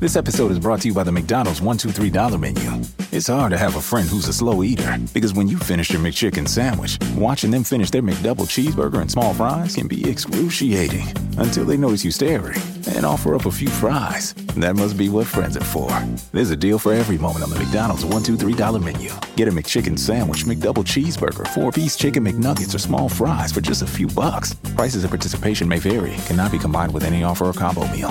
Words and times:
This 0.00 0.16
episode 0.16 0.50
is 0.50 0.58
brought 0.58 0.80
to 0.80 0.88
you 0.88 0.94
by 0.94 1.04
the 1.04 1.12
McDonald's 1.12 1.60
$1, 1.60 1.78
2, 1.78 1.88
$3 1.90 2.40
menu. 2.40 2.82
It's 3.12 3.26
hard 3.26 3.50
to 3.50 3.58
have 3.58 3.76
a 3.76 3.82
friend 3.82 4.08
who's 4.08 4.28
a 4.28 4.32
slow 4.32 4.62
eater 4.62 4.96
because 5.12 5.34
when 5.34 5.46
you 5.46 5.58
finish 5.58 5.90
your 5.90 6.00
McChicken 6.00 6.48
sandwich, 6.48 6.98
watching 7.16 7.50
them 7.50 7.64
finish 7.64 7.90
their 7.90 8.00
McDouble 8.00 8.48
cheeseburger 8.48 9.02
and 9.02 9.10
small 9.10 9.34
fries 9.34 9.74
can 9.74 9.88
be 9.88 10.08
excruciating 10.08 11.06
until 11.36 11.66
they 11.66 11.76
notice 11.76 12.02
you 12.02 12.10
staring 12.10 12.58
and 12.94 13.04
offer 13.04 13.34
up 13.34 13.44
a 13.44 13.50
few 13.50 13.68
fries. 13.68 14.32
That 14.56 14.74
must 14.74 14.96
be 14.96 15.10
what 15.10 15.26
friends 15.26 15.58
are 15.58 15.64
for. 15.64 15.90
There's 16.32 16.50
a 16.50 16.56
deal 16.56 16.78
for 16.78 16.94
every 16.94 17.18
moment 17.18 17.44
on 17.44 17.50
the 17.50 17.58
McDonald's 17.58 18.04
$1, 18.06 18.24
2, 18.24 18.38
$3 18.38 18.82
menu. 18.82 19.10
Get 19.36 19.48
a 19.48 19.52
McChicken 19.52 19.98
sandwich, 19.98 20.46
McDouble 20.46 20.76
cheeseburger, 20.76 21.46
four 21.48 21.72
piece 21.72 21.98
chicken 21.98 22.24
McNuggets, 22.24 22.74
or 22.74 22.78
small 22.78 23.10
fries 23.10 23.52
for 23.52 23.60
just 23.60 23.82
a 23.82 23.86
few 23.86 24.06
bucks. 24.06 24.54
Prices 24.76 25.04
and 25.04 25.10
participation 25.10 25.68
may 25.68 25.78
vary, 25.78 26.16
cannot 26.24 26.52
be 26.52 26.58
combined 26.58 26.94
with 26.94 27.04
any 27.04 27.22
offer 27.22 27.44
or 27.44 27.52
combo 27.52 27.86
meal. 27.88 28.10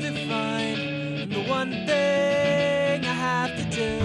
to 0.00 0.28
find 0.28 1.30
the 1.30 1.44
one 1.48 1.70
thing 1.86 3.04
I 3.04 3.12
have 3.12 3.56
to 3.56 3.64
do. 3.70 3.98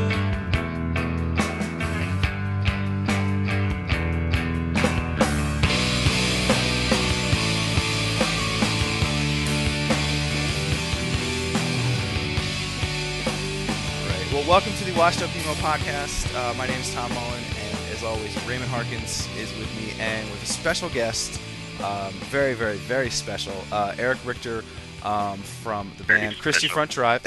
Well, 14.31 14.47
welcome 14.47 14.73
to 14.73 14.85
the 14.85 14.93
Washed 14.97 15.23
Up 15.23 15.35
Emo 15.35 15.53
podcast. 15.55 16.35
Uh, 16.35 16.53
my 16.53 16.67
name 16.67 16.79
is 16.79 16.93
Tom 16.93 17.11
Mullen, 17.13 17.43
and 17.59 17.77
as 17.91 18.03
always, 18.03 18.35
Raymond 18.47 18.69
Harkins 18.69 19.27
is 19.37 19.51
with 19.57 19.75
me, 19.75 19.93
and 19.99 20.29
with 20.29 20.43
a 20.43 20.45
special 20.45 20.89
guest, 20.89 21.41
um, 21.83 22.11
very, 22.29 22.53
very, 22.53 22.77
very 22.77 23.09
special, 23.09 23.55
uh, 23.71 23.95
Eric 23.97 24.19
Richter 24.23 24.63
um, 25.03 25.39
from 25.39 25.91
the 25.97 26.03
band 26.03 26.37
Christie. 26.37 26.67
Front 26.67 26.91
Drive 26.91 27.21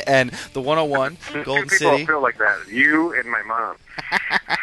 and 0.06 0.30
the 0.52 0.60
101 0.60 1.18
Golden 1.44 1.68
people 1.68 1.76
City. 1.76 2.06
feel 2.06 2.22
like 2.22 2.38
that. 2.38 2.68
You 2.68 3.12
and 3.18 3.30
my 3.30 3.42
mom. 3.42 3.76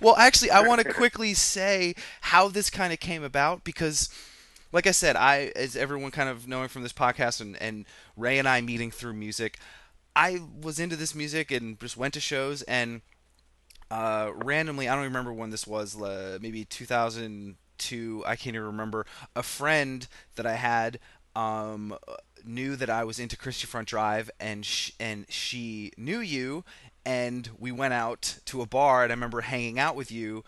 Well, 0.00 0.16
actually, 0.16 0.50
I 0.50 0.66
want 0.66 0.80
to 0.80 0.90
quickly 0.92 1.34
say 1.34 1.94
how 2.22 2.48
this 2.48 2.70
kind 2.70 2.90
of 2.90 3.00
came 3.00 3.22
about 3.22 3.64
because, 3.64 4.08
like 4.72 4.86
I 4.86 4.92
said, 4.92 5.14
I, 5.14 5.52
as 5.54 5.76
everyone 5.76 6.10
kind 6.10 6.30
of 6.30 6.48
knowing 6.48 6.68
from 6.68 6.82
this 6.82 6.92
podcast 6.92 7.40
and, 7.42 7.60
and 7.60 7.84
Ray 8.16 8.38
and 8.38 8.48
I 8.48 8.62
meeting 8.62 8.90
through 8.90 9.12
music, 9.12 9.58
I 10.16 10.40
was 10.62 10.78
into 10.78 10.96
this 10.96 11.14
music 11.14 11.50
and 11.50 11.78
just 11.78 11.98
went 11.98 12.14
to 12.14 12.20
shows 12.20 12.62
and 12.62 13.02
uh, 13.90 14.30
randomly, 14.34 14.88
I 14.88 14.94
don't 14.94 15.04
remember 15.04 15.34
when 15.34 15.50
this 15.50 15.66
was, 15.66 16.00
uh, 16.00 16.38
maybe 16.40 16.64
2002, 16.64 18.24
I 18.26 18.36
can't 18.36 18.54
even 18.54 18.66
remember, 18.66 19.04
a 19.36 19.42
friend 19.42 20.06
that 20.36 20.46
I 20.46 20.54
had 20.54 20.98
um, 21.34 21.96
knew 22.44 22.76
that 22.76 22.90
I 22.90 23.04
was 23.04 23.18
into 23.18 23.36
Christie 23.36 23.66
Front 23.66 23.88
Drive 23.88 24.30
and 24.40 24.64
sh- 24.64 24.92
and 24.98 25.26
she 25.28 25.92
knew 25.96 26.20
you 26.20 26.64
and 27.04 27.48
we 27.58 27.72
went 27.72 27.94
out 27.94 28.38
to 28.46 28.62
a 28.62 28.66
bar 28.66 29.02
and 29.02 29.12
I 29.12 29.14
remember 29.14 29.40
hanging 29.40 29.78
out 29.78 29.96
with 29.96 30.10
you 30.10 30.44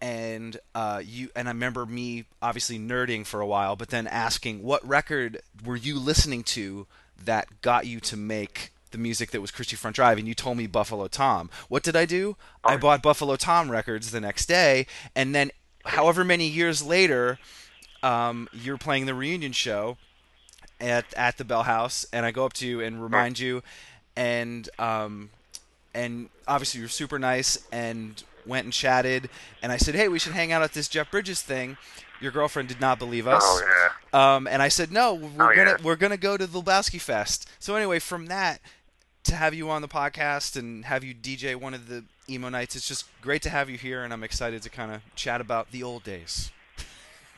and 0.00 0.56
uh, 0.74 1.02
you 1.04 1.30
and 1.34 1.48
I 1.48 1.52
remember 1.52 1.86
me 1.86 2.24
obviously 2.42 2.78
nerding 2.78 3.26
for 3.26 3.40
a 3.40 3.46
while 3.46 3.76
but 3.76 3.88
then 3.88 4.06
asking 4.06 4.62
what 4.62 4.86
record 4.86 5.40
were 5.64 5.76
you 5.76 5.98
listening 5.98 6.42
to 6.44 6.86
that 7.24 7.62
got 7.62 7.86
you 7.86 8.00
to 8.00 8.16
make 8.16 8.72
the 8.90 8.98
music 8.98 9.30
that 9.30 9.40
was 9.40 9.50
Christie 9.50 9.76
Front 9.76 9.96
Drive 9.96 10.18
and 10.18 10.28
you 10.28 10.34
told 10.34 10.56
me 10.56 10.66
Buffalo 10.66 11.08
Tom. 11.08 11.50
What 11.68 11.82
did 11.82 11.96
I 11.96 12.04
do? 12.04 12.36
I 12.64 12.76
bought 12.76 13.02
Buffalo 13.02 13.36
Tom 13.36 13.70
records 13.70 14.10
the 14.10 14.20
next 14.20 14.46
day 14.46 14.86
and 15.14 15.34
then 15.34 15.50
however 15.84 16.24
many 16.24 16.46
years 16.46 16.84
later 16.84 17.38
um, 18.02 18.48
you're 18.52 18.78
playing 18.78 19.06
the 19.06 19.14
reunion 19.14 19.52
show 19.52 19.96
at 20.80 21.04
at 21.14 21.38
the 21.38 21.44
Bell 21.44 21.62
House, 21.64 22.06
and 22.12 22.24
I 22.26 22.30
go 22.30 22.44
up 22.44 22.52
to 22.54 22.66
you 22.66 22.80
and 22.80 23.02
remind 23.02 23.38
you, 23.38 23.62
and 24.16 24.68
um, 24.78 25.30
and 25.94 26.28
obviously 26.46 26.80
you're 26.80 26.88
super 26.88 27.18
nice, 27.18 27.58
and 27.72 28.22
went 28.44 28.64
and 28.64 28.72
chatted, 28.72 29.28
and 29.62 29.72
I 29.72 29.76
said, 29.76 29.94
hey, 29.94 30.08
we 30.08 30.18
should 30.18 30.32
hang 30.32 30.52
out 30.52 30.62
at 30.62 30.72
this 30.72 30.88
Jeff 30.88 31.10
Bridges 31.10 31.42
thing. 31.42 31.76
Your 32.20 32.30
girlfriend 32.32 32.68
did 32.68 32.80
not 32.80 32.98
believe 32.98 33.26
us. 33.26 33.42
Oh 33.44 33.62
yeah. 34.12 34.34
Um, 34.36 34.46
and 34.46 34.62
I 34.62 34.68
said, 34.68 34.90
no, 34.92 35.14
we're 35.14 35.52
Oh, 35.52 35.56
gonna 35.56 35.70
yeah. 35.70 35.76
we're 35.82 35.96
gonna 35.96 36.16
go 36.16 36.36
to 36.36 36.46
the 36.46 36.62
Lebowski 36.62 37.00
Fest. 37.00 37.48
So 37.58 37.74
anyway, 37.74 37.98
from 37.98 38.26
that 38.26 38.60
to 39.24 39.34
have 39.34 39.52
you 39.54 39.68
on 39.70 39.82
the 39.82 39.88
podcast 39.88 40.56
and 40.56 40.84
have 40.84 41.02
you 41.02 41.12
DJ 41.14 41.56
one 41.56 41.74
of 41.74 41.88
the 41.88 42.04
emo 42.28 42.48
nights, 42.48 42.76
it's 42.76 42.86
just 42.88 43.06
great 43.20 43.42
to 43.42 43.50
have 43.50 43.68
you 43.68 43.76
here, 43.76 44.04
and 44.04 44.12
I'm 44.12 44.22
excited 44.24 44.62
to 44.62 44.70
kind 44.70 44.92
of 44.92 45.00
chat 45.16 45.40
about 45.40 45.72
the 45.72 45.82
old 45.82 46.04
days. 46.04 46.50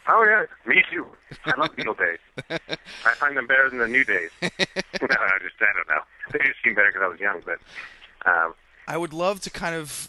Oh 0.08 0.24
yeah. 0.24 0.44
Me 0.66 0.82
too. 0.90 1.06
I 1.44 1.60
love 1.60 1.76
Beatle 1.76 1.96
days. 2.48 2.58
I 3.04 3.14
find 3.14 3.36
them 3.36 3.46
better 3.46 3.68
than 3.68 3.78
the 3.78 3.88
new 3.88 4.04
days. 4.04 4.30
no, 4.42 4.48
I 5.02 5.38
just 5.42 5.54
I 5.60 5.72
don't 5.76 5.88
know. 5.88 6.02
They 6.32 6.38
just 6.38 6.62
seem 6.64 6.74
better 6.74 6.88
because 6.88 7.02
I 7.02 7.08
was 7.08 7.20
young, 7.20 7.42
but 7.44 7.58
um, 8.26 8.54
I 8.86 8.96
would 8.96 9.12
love 9.12 9.40
to 9.42 9.50
kind 9.50 9.74
of 9.74 10.08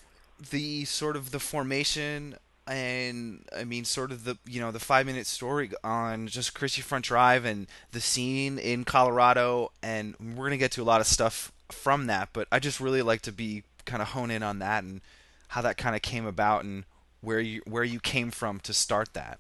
the 0.51 0.85
sort 0.85 1.17
of 1.17 1.31
the 1.31 1.39
formation 1.39 2.35
and 2.65 3.43
I 3.55 3.63
mean 3.65 3.83
sort 3.83 4.11
of 4.11 4.23
the 4.23 4.37
you 4.45 4.61
know 4.61 4.71
the 4.71 4.79
five 4.79 5.05
minute 5.05 5.27
story 5.27 5.71
on 5.83 6.27
just 6.27 6.53
Christie 6.53 6.81
Front 6.81 7.05
Drive 7.05 7.43
and 7.43 7.67
the 7.91 7.99
scene 7.99 8.57
in 8.57 8.85
Colorado 8.85 9.71
and 9.81 10.15
we're 10.19 10.45
gonna 10.45 10.57
get 10.57 10.71
to 10.73 10.81
a 10.81 10.85
lot 10.85 11.01
of 11.01 11.07
stuff 11.07 11.51
from 11.69 12.07
that 12.07 12.29
but 12.31 12.47
I 12.51 12.59
just 12.59 12.79
really 12.79 13.01
like 13.01 13.21
to 13.23 13.31
be 13.31 13.63
kind 13.85 14.01
of 14.01 14.09
hone 14.09 14.31
in 14.31 14.43
on 14.43 14.59
that 14.59 14.83
and 14.83 15.01
how 15.49 15.61
that 15.61 15.77
kind 15.77 15.95
of 15.95 16.01
came 16.01 16.25
about 16.25 16.63
and 16.63 16.85
where 17.21 17.39
you 17.39 17.61
where 17.65 17.83
you 17.83 17.99
came 17.99 18.31
from 18.31 18.59
to 18.61 18.73
start 18.73 19.13
that. 19.13 19.39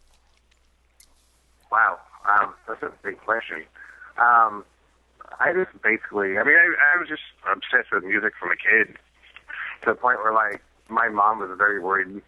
Wow, 1.71 1.99
um, 2.27 2.53
that's 2.67 2.83
a 2.83 2.91
big 3.03 3.19
question. 3.19 3.63
Um, 4.17 4.65
I 5.39 5.53
just 5.53 5.71
basically, 5.83 6.37
I 6.37 6.43
mean, 6.43 6.57
I, 6.57 6.95
I 6.95 6.99
was 6.99 7.07
just 7.07 7.23
obsessed 7.45 7.91
with 7.91 8.03
music 8.03 8.33
from 8.39 8.51
a 8.51 8.57
kid 8.57 8.97
to 9.83 9.93
the 9.93 9.95
point 9.95 10.19
where 10.19 10.33
like 10.33 10.61
my 10.89 11.07
mom 11.07 11.39
was 11.39 11.49
very 11.57 11.79
worried 11.79 12.21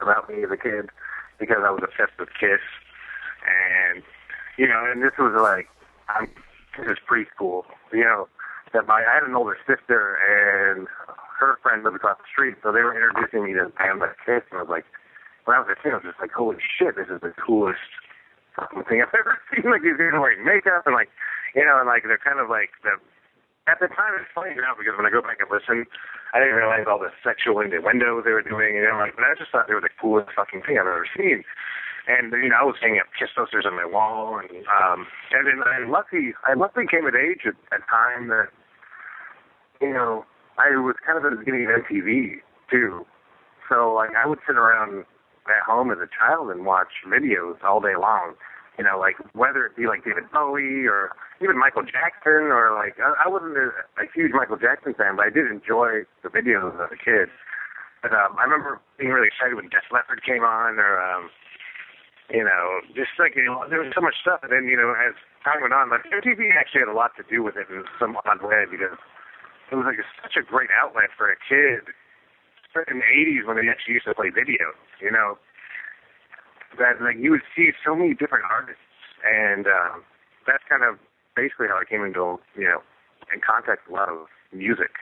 about 0.00 0.28
me 0.28 0.44
as 0.44 0.50
a 0.50 0.56
kid 0.56 0.90
because 1.38 1.58
I 1.64 1.70
was 1.70 1.82
obsessed 1.82 2.18
with 2.18 2.28
Kiss, 2.38 2.62
and 3.42 4.02
you 4.56 4.68
know, 4.68 4.84
and 4.86 5.02
this 5.02 5.16
was 5.18 5.34
like 5.40 5.68
I'm 6.08 6.30
this 6.78 6.86
is 6.92 6.98
preschool, 7.08 7.64
you 7.92 8.04
know. 8.04 8.28
That 8.72 8.86
my 8.86 9.02
I 9.06 9.14
had 9.14 9.22
an 9.22 9.34
older 9.34 9.56
sister 9.66 10.18
and 10.18 10.88
her 11.38 11.58
friend 11.62 11.84
lived 11.84 11.96
across 11.96 12.18
the 12.18 12.28
street, 12.30 12.56
so 12.62 12.72
they 12.72 12.82
were 12.82 12.94
introducing 12.94 13.44
me 13.44 13.54
to 13.54 13.70
bands 13.78 14.00
like 14.00 14.18
Kiss, 14.26 14.42
and 14.50 14.58
I 14.58 14.62
was 14.62 14.70
like, 14.70 14.84
when 15.44 15.56
I 15.56 15.60
was 15.60 15.68
a 15.70 15.80
kid, 15.80 15.92
I 15.92 15.96
was 15.96 16.04
just 16.04 16.20
like, 16.20 16.32
holy 16.32 16.56
shit, 16.58 16.96
this 16.96 17.08
is 17.08 17.20
the 17.20 17.32
coolest 17.38 17.78
fucking 18.56 18.84
thing 18.86 19.02
I've 19.02 19.14
ever 19.18 19.38
seen. 19.50 19.70
Like 19.70 19.82
these 19.82 19.98
guys 19.98 20.14
are 20.14 20.22
wearing 20.22 20.44
makeup 20.46 20.86
and 20.86 20.94
like, 20.94 21.10
you 21.54 21.64
know, 21.64 21.78
and 21.78 21.86
like 21.86 22.06
they're 22.06 22.22
kind 22.22 22.40
of 22.40 22.48
like 22.48 22.70
the. 22.82 22.96
At 23.64 23.80
the 23.80 23.88
time, 23.88 24.12
it's 24.20 24.28
funny 24.36 24.52
now 24.52 24.76
because 24.76 24.92
when 24.92 25.08
I 25.08 25.10
go 25.10 25.24
back 25.24 25.40
and 25.40 25.48
listen, 25.48 25.88
I 26.36 26.38
didn't 26.38 26.60
realize 26.60 26.84
all 26.84 27.00
the 27.00 27.08
sexual 27.24 27.64
innuendos 27.64 28.28
they 28.28 28.36
were 28.36 28.44
doing, 28.44 28.76
and 28.76 28.84
I'm 28.84 29.00
like, 29.00 29.16
but 29.16 29.24
I 29.24 29.32
just 29.40 29.48
thought 29.48 29.72
they 29.72 29.78
were 29.78 29.80
the 29.80 29.96
coolest 29.96 30.36
fucking 30.36 30.68
thing 30.68 30.76
I've 30.76 30.84
ever 30.84 31.08
seen. 31.16 31.48
And 32.04 32.28
you 32.36 32.52
know, 32.52 32.60
I 32.60 32.64
was 32.68 32.76
hanging 32.76 33.00
up 33.00 33.08
Kiss 33.16 33.32
posters 33.32 33.64
on 33.64 33.72
my 33.72 33.88
wall, 33.88 34.36
and 34.36 34.52
um, 34.68 35.08
and 35.32 35.48
then 35.48 35.64
I 35.64 35.88
lucky, 35.88 36.36
I 36.44 36.52
luckily 36.52 36.84
came 36.84 37.08
of 37.08 37.16
age 37.16 37.48
at 37.48 37.56
a 37.72 37.80
time 37.88 38.28
that, 38.28 38.52
you 39.80 39.96
know, 39.96 40.28
I 40.60 40.76
was 40.76 41.00
kind 41.00 41.16
of 41.16 41.24
at 41.24 41.32
the 41.32 41.40
beginning 41.40 41.64
of 41.64 41.88
MTV 41.88 42.44
too, 42.68 43.08
so 43.72 43.96
like 43.96 44.12
I 44.12 44.28
would 44.28 44.44
sit 44.44 44.60
around 44.60 45.08
at 45.48 45.62
home 45.64 45.90
as 45.90 45.98
a 45.98 46.08
child 46.08 46.50
and 46.50 46.64
watch 46.64 47.04
videos 47.06 47.62
all 47.62 47.80
day 47.80 47.96
long. 47.98 48.34
You 48.78 48.82
know, 48.82 48.98
like 48.98 49.14
whether 49.38 49.64
it 49.66 49.76
be 49.76 49.86
like 49.86 50.02
David 50.02 50.26
Bowie 50.34 50.82
or 50.90 51.14
even 51.38 51.58
Michael 51.58 51.86
Jackson 51.86 52.50
or 52.50 52.74
like 52.74 52.98
I, 52.98 53.26
I 53.26 53.28
wasn't 53.30 53.54
a, 53.54 53.70
a 54.02 54.10
huge 54.10 54.34
Michael 54.34 54.58
Jackson 54.58 54.94
fan, 54.98 55.14
but 55.14 55.26
I 55.26 55.30
did 55.30 55.46
enjoy 55.46 56.02
the 56.26 56.30
videos 56.30 56.74
as 56.74 56.90
a 56.90 56.98
kid. 56.98 57.30
But 58.02 58.12
um, 58.12 58.34
I 58.36 58.44
remember 58.44 58.82
being 58.98 59.14
really 59.14 59.30
excited 59.30 59.54
when 59.54 59.70
Def 59.70 59.86
Leppard 59.94 60.26
came 60.26 60.42
on, 60.42 60.82
or 60.82 60.98
um, 60.98 61.30
you 62.28 62.42
know, 62.42 62.82
just 62.98 63.14
like 63.16 63.38
you 63.38 63.46
know, 63.46 63.62
there 63.70 63.78
was 63.78 63.94
so 63.94 64.02
much 64.02 64.18
stuff, 64.20 64.42
and 64.42 64.50
then 64.50 64.66
you 64.66 64.76
know, 64.76 64.90
as 64.92 65.14
time 65.46 65.62
went 65.62 65.72
on, 65.72 65.88
like 65.88 66.04
MTV 66.10 66.52
actually 66.58 66.82
had 66.82 66.90
a 66.90 66.98
lot 66.98 67.14
to 67.16 67.24
do 67.30 67.46
with 67.46 67.54
it 67.54 67.70
in 67.70 67.86
some 67.96 68.18
odd 68.26 68.42
way 68.42 68.66
because 68.66 68.98
it 69.70 69.74
was 69.78 69.86
like 69.86 70.02
a, 70.02 70.06
such 70.20 70.34
a 70.34 70.42
great 70.42 70.68
outlet 70.74 71.14
for 71.14 71.30
a 71.30 71.38
kid 71.38 71.94
in 72.88 72.98
the 72.98 73.08
'80s 73.08 73.46
when 73.46 73.56
they 73.56 73.68
actually 73.70 73.94
used 73.94 74.06
to 74.06 74.14
play 74.14 74.30
videos, 74.30 74.74
you 75.00 75.10
know, 75.10 75.38
that 76.78 77.00
like 77.00 77.16
you 77.18 77.30
would 77.30 77.46
see 77.54 77.70
so 77.84 77.94
many 77.94 78.14
different 78.14 78.44
artists, 78.50 78.82
and 79.22 79.66
um, 79.66 80.02
that's 80.46 80.64
kind 80.68 80.82
of 80.82 80.98
basically 81.36 81.68
how 81.68 81.78
I 81.78 81.86
came 81.86 82.04
into 82.04 82.38
you 82.58 82.66
know 82.66 82.82
in 83.32 83.40
contact 83.40 83.86
with 83.86 83.94
a 83.94 84.00
lot 84.00 84.08
of 84.10 84.26
music. 84.52 84.98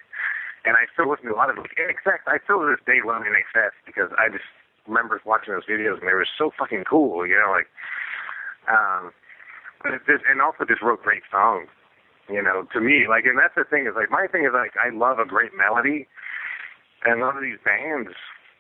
And 0.64 0.78
I 0.78 0.86
still 0.94 1.10
listen 1.10 1.26
to 1.26 1.34
a 1.34 1.40
lot 1.40 1.50
of 1.50 1.58
like 1.58 1.74
exact. 1.74 2.28
I 2.28 2.38
still 2.44 2.62
to 2.62 2.70
this 2.70 2.84
day 2.86 3.02
love 3.02 3.26
INXS 3.26 3.74
because 3.82 4.14
I 4.14 4.30
just 4.30 4.46
remember 4.86 5.20
watching 5.26 5.54
those 5.54 5.66
videos 5.66 5.98
and 5.98 6.06
they 6.06 6.14
were 6.14 6.26
so 6.26 6.50
fucking 6.54 6.84
cool, 6.86 7.26
you 7.26 7.34
know, 7.34 7.50
like 7.50 7.66
um 8.70 9.10
but 9.82 9.98
it 9.98 10.02
just, 10.06 10.22
and 10.30 10.40
also 10.40 10.62
just 10.64 10.80
wrote 10.80 11.02
great 11.02 11.26
songs. 11.30 11.66
You 12.30 12.40
know, 12.40 12.62
to 12.72 12.80
me, 12.80 13.10
like 13.10 13.26
and 13.26 13.34
that's 13.34 13.58
the 13.58 13.66
thing 13.66 13.90
is 13.90 13.98
like 13.98 14.10
my 14.10 14.30
thing 14.30 14.46
is 14.46 14.54
like 14.54 14.78
I 14.78 14.94
love 14.94 15.18
a 15.18 15.26
great 15.26 15.50
melody 15.58 16.06
and 17.04 17.20
a 17.20 17.24
lot 17.24 17.36
of 17.36 17.42
these 17.42 17.58
bands 17.64 18.10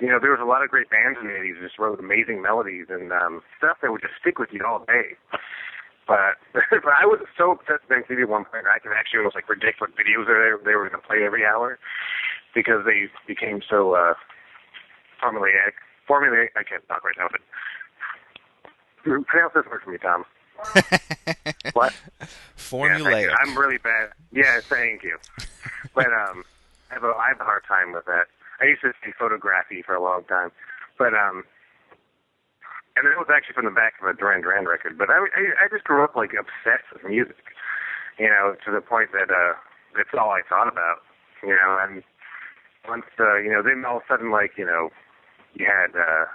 you 0.02 0.08
know, 0.08 0.18
there 0.18 0.34
was 0.34 0.42
a 0.42 0.44
lot 0.44 0.64
of 0.64 0.68
great 0.68 0.90
bands 0.90 1.16
in 1.22 1.28
the 1.28 1.36
eighties 1.38 1.62
just 1.62 1.78
wrote 1.78 2.00
amazing 2.00 2.42
melodies 2.42 2.86
and 2.90 3.12
um 3.12 3.40
stuff 3.56 3.78
that 3.82 3.92
would 3.92 4.02
just 4.02 4.18
stick 4.20 4.38
with 4.38 4.50
you 4.50 4.66
all 4.66 4.84
day. 4.84 5.14
But 6.10 6.42
but 6.70 6.94
I 6.98 7.06
was 7.06 7.22
so 7.38 7.52
obsessed 7.52 7.86
with 7.88 8.02
MTV 8.02 8.26
at 8.26 8.28
one 8.28 8.44
point 8.44 8.66
I 8.66 8.82
could 8.82 8.90
actually 8.98 9.18
almost 9.18 9.36
like 9.36 9.46
predict 9.46 9.80
what 9.80 9.94
videos 9.94 10.26
they 10.26 10.34
were, 10.34 10.60
they 10.64 10.74
were 10.74 10.90
gonna 10.90 11.02
play 11.06 11.22
every 11.22 11.46
hour 11.46 11.78
because 12.52 12.84
they 12.84 13.06
became 13.30 13.62
so 13.62 13.94
uh 13.94 14.14
formulaic 15.22 15.78
formulaic 16.10 16.50
I 16.58 16.66
can't 16.66 16.86
talk 16.88 17.04
right 17.04 17.14
now, 17.16 17.28
but 17.30 17.40
pronounce 19.30 19.54
this 19.54 19.66
word 19.70 19.82
for 19.84 19.90
me, 19.90 19.98
Tom. 19.98 20.24
what? 21.74 21.92
Formulaic. 22.56 23.28
Yeah, 23.28 23.36
I'm 23.40 23.56
really 23.56 23.78
bad. 23.78 24.10
Yeah, 24.30 24.60
thank 24.68 25.02
you. 25.02 25.18
but 25.94 26.06
um, 26.06 26.44
I 26.92 27.00
have 27.00 27.04
a 27.04 27.16
I 27.16 27.32
have 27.32 27.40
a 27.40 27.48
hard 27.48 27.64
time 27.66 27.96
with 27.96 28.04
that. 28.04 28.28
I 28.60 28.68
used 28.68 28.82
to 28.82 28.92
say 29.00 29.16
photography 29.16 29.80
for 29.80 29.94
a 29.94 30.02
long 30.02 30.24
time, 30.28 30.52
but 30.98 31.16
um, 31.16 31.44
and 32.96 33.08
it 33.08 33.16
was 33.16 33.32
actually 33.32 33.56
from 33.56 33.64
the 33.64 33.72
back 33.72 33.94
of 33.96 34.06
a 34.08 34.12
Duran 34.12 34.42
Duran 34.42 34.68
record. 34.68 34.98
But 34.98 35.08
I 35.08 35.24
I, 35.24 35.64
I 35.64 35.68
just 35.72 35.84
grew 35.84 36.04
up 36.04 36.14
like 36.14 36.36
obsessed 36.36 36.92
with 36.92 37.08
music, 37.08 37.56
you 38.18 38.28
know, 38.28 38.56
to 38.64 38.70
the 38.70 38.82
point 38.84 39.10
that 39.12 39.32
uh, 39.32 39.56
that's 39.96 40.12
all 40.12 40.36
I 40.36 40.44
thought 40.46 40.68
about, 40.68 41.00
you 41.42 41.56
know, 41.56 41.80
and 41.80 42.04
once 42.86 43.08
uh, 43.18 43.40
you 43.40 43.50
know, 43.50 43.62
then 43.62 43.84
all 43.88 43.96
of 43.96 44.02
a 44.04 44.12
sudden 44.12 44.30
like 44.30 44.52
you 44.58 44.66
know, 44.66 44.90
you 45.54 45.64
had 45.64 45.96
uh, 45.96 46.28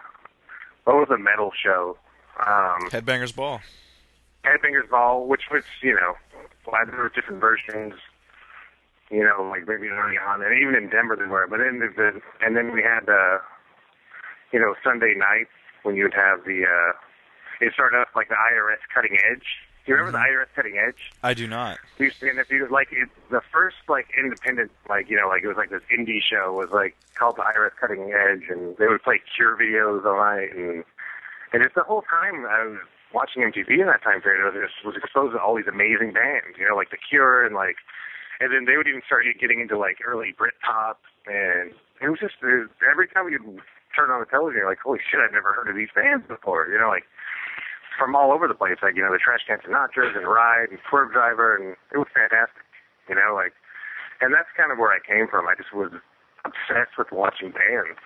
what 0.85 0.97
was 0.97 1.09
a 1.13 1.21
metal 1.21 1.51
show? 1.53 1.97
Um, 2.39 2.89
Headbangers 2.89 3.35
Ball. 3.35 3.61
Headbangers 4.43 4.89
Ball, 4.89 5.27
which 5.27 5.43
was, 5.51 5.63
you 5.81 5.93
know, 5.93 6.15
well, 6.65 6.81
there 6.85 6.97
were 6.97 7.09
different 7.09 7.41
versions, 7.41 7.93
you 9.09 9.23
know, 9.23 9.43
like 9.49 9.67
maybe 9.67 9.87
early 9.87 10.17
on, 10.17 10.41
and 10.41 10.51
even 10.61 10.75
in 10.75 10.89
Denver 10.89 11.15
there 11.15 11.27
were. 11.27 11.47
But 11.47 11.59
then 11.59 11.79
the, 11.79 11.89
the 11.95 12.21
and 12.45 12.55
then 12.55 12.73
we 12.73 12.81
had, 12.81 13.07
uh, 13.09 13.39
you 14.51 14.59
know, 14.59 14.75
Sunday 14.83 15.13
nights 15.15 15.51
when 15.83 15.95
you 15.95 16.03
would 16.03 16.13
have 16.13 16.43
the, 16.45 16.63
uh, 16.65 17.65
it 17.65 17.73
started 17.73 17.97
off 17.97 18.09
like 18.15 18.29
the 18.29 18.35
IRS 18.35 18.83
Cutting 18.93 19.17
Edge. 19.31 19.45
Do 19.85 19.93
you 19.93 19.97
remember 19.97 20.19
the 20.19 20.23
IRS 20.23 20.47
Cutting 20.53 20.77
Edge? 20.77 21.11
I 21.23 21.33
do 21.33 21.47
not. 21.47 21.79
It 21.97 22.03
used 22.03 22.19
to 22.19 22.29
and 22.29 22.39
if 22.39 22.51
you 22.51 22.67
like 22.69 22.89
it, 22.91 23.07
the 23.31 23.41
first 23.51 23.77
like 23.87 24.07
independent, 24.17 24.71
like 24.89 25.09
you 25.09 25.15
know, 25.15 25.27
like 25.29 25.43
it 25.43 25.47
was 25.47 25.57
like 25.57 25.69
this 25.69 25.83
indie 25.91 26.19
show 26.21 26.51
was 26.51 26.69
like 26.71 26.95
called 27.15 27.37
the 27.37 27.43
IRS 27.43 27.71
Cutting 27.79 28.11
Edge, 28.11 28.43
and 28.49 28.75
they 28.77 28.87
would 28.87 29.01
play 29.03 29.21
Cure 29.35 29.55
videos 29.55 30.05
all 30.05 30.17
night, 30.17 30.53
and 30.55 30.83
and 31.53 31.63
it's 31.63 31.75
the 31.75 31.83
whole 31.83 32.03
time 32.03 32.45
I 32.45 32.65
was 32.65 32.79
watching 33.13 33.43
MTV 33.43 33.79
in 33.79 33.87
that 33.87 34.03
time 34.03 34.21
period. 34.21 34.41
I 34.43 34.51
was, 34.51 34.69
was 34.83 34.95
exposed 34.95 35.33
to 35.33 35.39
all 35.39 35.55
these 35.55 35.67
amazing 35.67 36.13
bands, 36.13 36.57
you 36.59 36.67
know, 36.67 36.75
like 36.75 36.91
The 36.91 36.97
Cure 36.97 37.45
and 37.45 37.55
like, 37.55 37.77
and 38.39 38.53
then 38.53 38.65
they 38.65 38.77
would 38.77 38.87
even 38.87 39.01
start 39.05 39.25
getting 39.39 39.59
into 39.59 39.77
like 39.77 39.97
early 40.05 40.33
Britpop, 40.37 40.97
and 41.25 41.71
it 42.01 42.09
was 42.09 42.19
just 42.19 42.35
it, 42.43 42.69
every 42.89 43.07
time 43.07 43.29
you 43.29 43.59
turn 43.95 44.11
on 44.11 44.19
the 44.19 44.29
television, 44.29 44.61
you're 44.61 44.69
like, 44.69 44.79
holy 44.79 44.99
shit, 44.99 45.19
I've 45.19 45.33
never 45.33 45.53
heard 45.53 45.69
of 45.69 45.75
these 45.75 45.89
bands 45.95 46.25
before, 46.27 46.67
you 46.67 46.77
know, 46.77 46.89
like 46.89 47.05
from 47.97 48.15
all 48.15 48.31
over 48.31 48.47
the 48.47 48.53
place, 48.53 48.77
like 48.81 48.95
you 48.95 49.01
know, 49.01 49.11
the 49.11 49.17
Trashcan 49.17 49.65
Sinatras 49.65 50.15
and 50.15 50.27
Ride 50.27 50.69
and 50.69 50.79
Swervedriver, 50.85 51.57
and 51.57 51.75
it 51.91 51.97
was 51.97 52.07
fantastic, 52.13 52.61
you 53.09 53.15
know, 53.15 53.33
like, 53.33 53.53
and 54.21 54.33
that's 54.33 54.49
kind 54.55 54.71
of 54.71 54.77
where 54.77 54.91
I 54.91 54.99
came 55.01 55.27
from. 55.27 55.47
I 55.47 55.55
just 55.55 55.73
was 55.73 55.91
obsessed 56.45 56.97
with 56.97 57.11
watching 57.11 57.51
bands, 57.51 57.97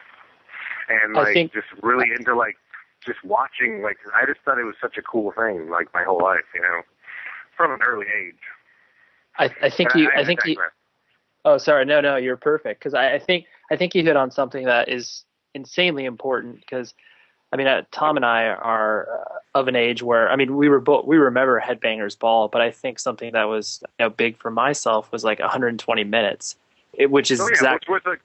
and 0.88 1.13
like 1.13 1.33
think- 1.33 1.54
just 1.54 1.68
really 1.83 2.10
into 2.16 2.36
like 2.36 2.56
just 3.06 3.24
watching 3.25 3.81
like 3.81 3.98
I 4.16 4.25
just 4.25 4.39
thought 4.45 4.60
it 4.60 4.63
was 4.63 4.75
such 4.80 4.95
a 4.98 5.01
cool 5.01 5.31
thing 5.31 5.69
like 5.69 5.94
my 5.94 6.04
whole 6.04 6.22
life, 6.22 6.48
you 6.56 6.62
know, 6.62 6.81
from 7.57 7.72
an 7.74 7.81
early 7.81 8.07
age. 8.07 8.39
I, 9.38 9.50
I 9.62 9.69
think 9.69 9.95
you. 9.95 10.10
I, 10.16 10.22
I 10.22 10.25
think 10.25 10.45
you. 10.45 10.57
Oh, 11.44 11.57
sorry. 11.57 11.86
No, 11.86 12.01
no, 12.01 12.18
you're 12.18 12.38
perfect. 12.38 12.80
Because 12.80 12.94
I, 12.94 13.13
I 13.13 13.19
think 13.19 13.45
I 13.72 13.75
think 13.75 13.95
you 13.95 14.04
hit 14.04 14.16
on 14.16 14.31
something 14.31 14.66
that 14.66 14.89
is 14.89 15.24
insanely 15.54 16.06
important. 16.06 16.60
Because 16.60 16.94
I 17.51 17.57
mean, 17.57 17.68
uh, 17.68 17.83
Tom 17.92 18.16
and 18.16 18.25
I 18.25 18.45
are 18.45 19.07
uh, 19.10 19.60
of 19.60 19.68
an 19.68 19.75
age 19.75 20.04
where 20.04 20.30
I 20.30 20.36
mean, 20.36 20.56
we 20.56 20.69
were 20.69 20.80
both 20.80 21.06
we 21.06 21.18
remember 21.18 21.60
Headbangers 21.60 22.18
Ball, 22.18 22.48
but 22.48 22.62
I 22.62 22.72
think 22.72 23.00
something 23.00 23.33
that 23.33 23.45
was 23.45 23.81
you 24.00 24.06
know 24.06 24.10
big 24.10 24.38
for 24.38 24.51
myself 24.51 25.12
was 25.12 25.24
like 25.24 25.39
120 25.39 26.04
minutes, 26.04 26.56
it, 26.94 27.10
which 27.10 27.31
is 27.31 27.42
Oh 27.42 27.45
yeah, 27.45 27.51
exactly. 27.51 27.94
which 27.94 28.04
was 28.06 28.12
like. 28.12 28.22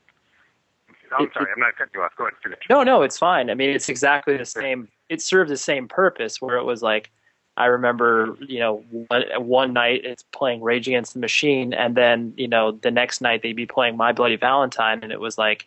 I'm 1.16 1.26
It- 1.26 1.32
sorry, 1.34 1.46
I'm 1.54 1.60
not 1.60 1.76
cutting 1.76 1.92
you 1.94 2.02
off. 2.02 2.12
Go 2.16 2.24
ahead, 2.24 2.34
finish. 2.42 2.58
No, 2.68 2.82
no, 2.82 3.02
it's 3.02 3.16
fine. 3.16 3.48
I 3.48 3.54
mean, 3.54 3.70
it's 3.70 3.88
exactly 3.88 4.36
the 4.36 4.44
same. 4.44 4.88
It 5.08 5.22
served 5.22 5.50
the 5.50 5.56
same 5.56 5.86
purpose 5.86 6.42
where 6.42 6.56
it 6.56 6.64
was 6.64 6.82
like, 6.82 7.12
I 7.56 7.66
remember, 7.66 8.36
you 8.40 8.58
know, 8.58 8.84
one, 9.08 9.24
one 9.38 9.72
night 9.72 10.04
it's 10.04 10.22
playing 10.24 10.60
Rage 10.60 10.88
Against 10.88 11.14
the 11.14 11.20
Machine, 11.20 11.72
and 11.72 11.94
then, 11.94 12.34
you 12.36 12.48
know, 12.48 12.72
the 12.72 12.90
next 12.90 13.20
night 13.20 13.42
they'd 13.42 13.56
be 13.56 13.66
playing 13.66 13.96
My 13.96 14.12
Bloody 14.12 14.36
Valentine, 14.36 15.00
and 15.02 15.10
it 15.10 15.20
was 15.20 15.38
like, 15.38 15.66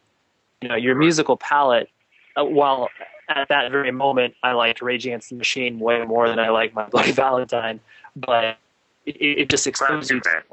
you 0.61 0.69
know, 0.69 0.75
your 0.75 0.95
musical 0.95 1.35
palette, 1.35 1.89
uh, 2.35 2.45
while 2.45 2.89
at 3.27 3.47
that 3.49 3.71
very 3.71 3.91
moment 3.91 4.35
I 4.43 4.51
liked 4.51 4.81
Rage 4.81 5.05
Against 5.05 5.29
the 5.29 5.35
Machine 5.35 5.79
way 5.79 6.03
more 6.05 6.29
than 6.29 6.37
I 6.37 6.49
liked 6.49 6.75
My 6.75 6.87
Bloody 6.87 7.11
Valentine, 7.11 7.79
but 8.15 8.57
it, 9.05 9.15
it 9.15 9.49
just 9.49 9.65
exposed 9.65 10.11
you. 10.11 10.21
bad. 10.21 10.43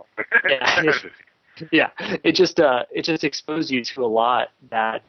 Yeah. 0.48 0.92
Yeah, 1.72 1.88
it 2.22 2.32
just 2.32 2.60
uh, 2.60 2.84
it 2.92 3.02
just 3.02 3.24
exposed 3.24 3.70
you 3.70 3.82
to 3.82 4.04
a 4.04 4.06
lot 4.06 4.50
that, 4.68 5.02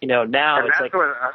you 0.00 0.06
know, 0.06 0.24
now 0.24 0.60
and 0.60 0.68
it's 0.68 0.80
like. 0.80 0.94
what. 0.94 1.08
Uh, 1.08 1.32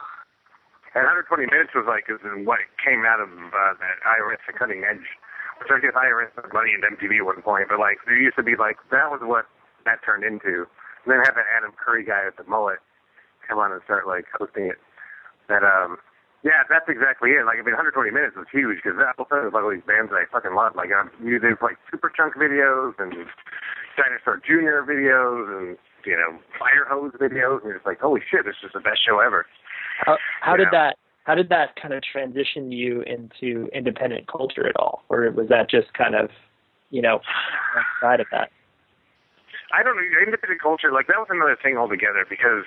and 0.94 1.10
120 1.10 1.50
minutes 1.50 1.74
was 1.74 1.90
like 1.90 2.06
is 2.06 2.22
what 2.46 2.62
came 2.78 3.02
out 3.02 3.18
of 3.18 3.30
uh, 3.30 3.74
that 3.82 3.98
IRS 4.06 4.42
and 4.46 4.58
cutting 4.58 4.86
edge, 4.86 5.06
which 5.58 5.74
I 5.74 5.82
guess 5.82 5.98
IRS 5.98 6.30
had 6.38 6.54
money 6.54 6.78
in 6.78 6.86
MTV 6.86 7.22
at 7.22 7.26
one 7.26 7.42
point, 7.42 7.66
but 7.70 7.82
like 7.82 7.98
there 8.06 8.18
used 8.18 8.38
to 8.38 8.46
be 8.46 8.54
like 8.54 8.78
that 8.94 9.10
was 9.10 9.22
what 9.26 9.50
that 9.90 10.06
turned 10.06 10.24
into. 10.24 10.70
And 11.04 11.12
then 11.12 11.20
have 11.26 11.36
that 11.36 11.50
Adam 11.50 11.74
Curry 11.76 12.06
guy 12.06 12.30
with 12.30 12.38
the 12.38 12.48
mullet 12.48 12.80
come 13.50 13.60
on 13.60 13.74
and 13.74 13.82
start 13.84 14.08
like 14.08 14.26
hosting 14.38 14.70
it. 14.70 14.80
That 15.50 15.66
um. 15.66 15.98
Yeah, 16.44 16.68
that's 16.68 16.92
exactly 16.92 17.32
it. 17.40 17.48
Like, 17.48 17.56
I 17.56 17.64
mean, 17.64 17.72
120 17.72 18.12
minutes 18.12 18.36
was 18.36 18.52
huge 18.52 18.84
because 18.84 19.00
that 19.00 19.16
was 19.16 19.32
like 19.32 19.64
all 19.64 19.72
these 19.72 19.88
bands 19.88 20.12
that 20.12 20.20
I 20.20 20.28
fucking 20.28 20.52
loved. 20.52 20.76
Like, 20.76 20.92
um, 20.92 21.08
you 21.24 21.40
did 21.40 21.56
like 21.64 21.80
Superchunk 21.88 22.36
videos 22.36 23.00
and 23.00 23.16
Dinosaur 23.96 24.44
Jr. 24.44 24.84
videos 24.84 25.48
and 25.48 25.80
you 26.04 26.20
know 26.20 26.44
Fire 26.60 26.84
Hose 26.84 27.16
videos, 27.16 27.64
and 27.64 27.72
it's 27.72 27.88
like, 27.88 28.04
holy 28.04 28.20
shit, 28.28 28.44
this 28.44 28.60
is 28.60 28.76
the 28.76 28.84
best 28.84 29.00
show 29.08 29.24
ever. 29.24 29.48
How, 30.00 30.18
how 30.42 30.56
did 30.58 30.68
that 30.72 30.98
how 31.24 31.36
did 31.36 31.50
that 31.50 31.76
kind 31.82 31.94
of 31.94 32.04
transition 32.04 32.72
you 32.72 33.02
into 33.04 33.70
independent 33.74 34.28
culture 34.28 34.68
at 34.68 34.76
all, 34.76 35.04
or 35.10 35.30
was 35.32 35.48
that 35.50 35.70
just 35.70 35.94
kind 35.94 36.16
of 36.16 36.30
you 36.90 37.02
know 37.02 37.22
side 38.02 38.20
of 38.20 38.28
that? 38.32 38.50
I 39.74 39.82
don't 39.84 39.96
know. 39.96 40.04
Independent 40.26 40.62
culture, 40.62 40.92
like 40.92 41.08
that 41.08 41.18
was 41.18 41.28
another 41.32 41.58
thing 41.62 41.78
altogether 41.78 42.26
because 42.30 42.66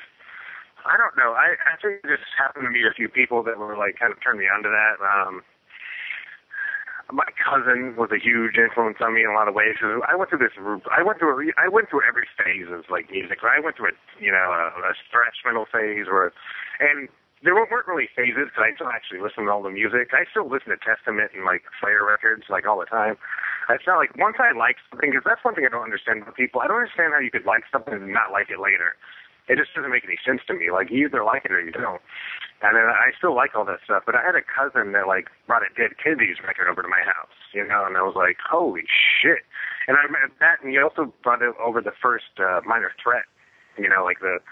I 0.87 0.97
don't 0.97 1.16
know. 1.16 1.33
I 1.35 1.54
actually 1.66 1.99
just 2.06 2.25
happened 2.38 2.64
to 2.64 2.71
meet 2.71 2.87
a 2.87 2.95
few 2.95 3.09
people 3.09 3.42
that 3.45 3.59
were 3.59 3.76
like 3.76 3.99
kind 3.99 4.12
of 4.12 4.23
turned 4.23 4.38
me 4.38 4.47
on 4.47 4.62
to 4.62 4.71
that. 4.71 4.97
Um, 5.04 5.42
my 7.12 7.26
cousin 7.38 7.95
was 7.95 8.11
a 8.11 8.18
huge 8.18 8.59
influence 8.59 8.99
on 9.00 9.14
me 9.14 9.23
in 9.23 9.30
a 9.30 9.35
lot 9.35 9.47
of 9.47 9.54
ways. 9.54 9.76
'cause 9.78 10.02
I 10.09 10.16
went 10.16 10.30
through 10.30 10.42
this. 10.42 10.50
I 10.90 11.02
went 11.02 11.18
through. 11.21 11.38
A, 11.38 11.52
I 11.54 11.68
went 11.68 11.88
through 11.90 12.02
every 12.02 12.26
phase 12.38 12.66
of 12.71 12.83
like 12.90 13.11
music. 13.11 13.38
I 13.45 13.61
went 13.61 13.76
through 13.76 13.90
a 13.95 13.97
you 14.18 14.33
know 14.33 14.50
a, 14.50 14.90
a 14.90 14.92
thrash 15.12 15.38
metal 15.45 15.66
phase 15.71 16.06
where, 16.06 16.33
and 16.80 17.09
there 17.45 17.54
weren't 17.54 17.87
really 17.87 18.09
phases 18.16 18.49
because 18.49 18.64
I 18.64 18.75
still 18.75 18.88
actually 18.88 19.21
listen 19.21 19.45
to 19.45 19.50
all 19.52 19.62
the 19.62 19.71
music. 19.71 20.11
I 20.16 20.25
still 20.30 20.49
listen 20.49 20.73
to 20.73 20.80
Testament 20.80 21.30
and 21.37 21.45
like 21.45 21.62
Slayer 21.80 22.02
records 22.02 22.49
like 22.49 22.66
all 22.66 22.80
the 22.80 22.88
time. 22.88 23.21
It's 23.68 23.85
not 23.87 24.00
like 24.00 24.16
once 24.16 24.40
I 24.40 24.56
like 24.56 24.80
something 24.88 25.11
because 25.11 25.26
that's 25.26 25.45
one 25.45 25.54
thing 25.54 25.66
I 25.66 25.73
don't 25.73 25.85
understand 25.85 26.23
about 26.23 26.35
people. 26.35 26.64
I 26.64 26.66
don't 26.66 26.80
understand 26.80 27.12
how 27.12 27.21
you 27.21 27.30
could 27.30 27.45
like 27.45 27.68
something 27.68 27.92
and 27.92 28.14
not 28.14 28.33
like 28.33 28.49
it 28.49 28.59
later. 28.59 28.97
It 29.47 29.62
just 29.62 29.71
doesn't 29.78 29.92
make 29.95 30.02
any 30.02 30.18
sense 30.26 30.42
to 30.49 30.54
me. 30.59 30.75
Like 30.75 30.90
you 30.90 31.06
either 31.06 31.23
like 31.23 31.45
it 31.45 31.52
or 31.52 31.62
you 31.62 31.71
don't. 31.71 32.02
And 32.64 32.75
then 32.75 32.88
I 32.88 33.14
still 33.14 33.37
like 33.37 33.54
all 33.54 33.68
that 33.68 33.85
stuff. 33.85 34.02
But 34.09 34.16
I 34.16 34.25
had 34.25 34.35
a 34.35 34.42
cousin 34.42 34.90
that 34.97 35.06
like 35.06 35.28
brought 35.47 35.62
a 35.62 35.71
Dead 35.76 35.95
Kennedys 36.02 36.42
record 36.42 36.66
over 36.66 36.83
to 36.83 36.90
my 36.90 37.04
house, 37.04 37.37
you 37.52 37.62
know, 37.62 37.85
and 37.87 37.95
I 37.95 38.02
was 38.02 38.16
like, 38.16 38.42
holy 38.42 38.88
shit. 38.88 39.47
And 39.87 39.95
I 39.95 40.02
remember 40.02 40.35
that, 40.40 40.59
and 40.62 40.73
he 40.73 40.83
also 40.83 41.14
brought 41.23 41.42
it 41.42 41.54
over 41.62 41.78
the 41.78 41.95
first 41.95 42.42
uh, 42.42 42.59
Minor 42.66 42.90
Threat, 42.99 43.30
you 43.78 43.87
know, 43.87 44.02
like 44.02 44.18
the 44.18 44.42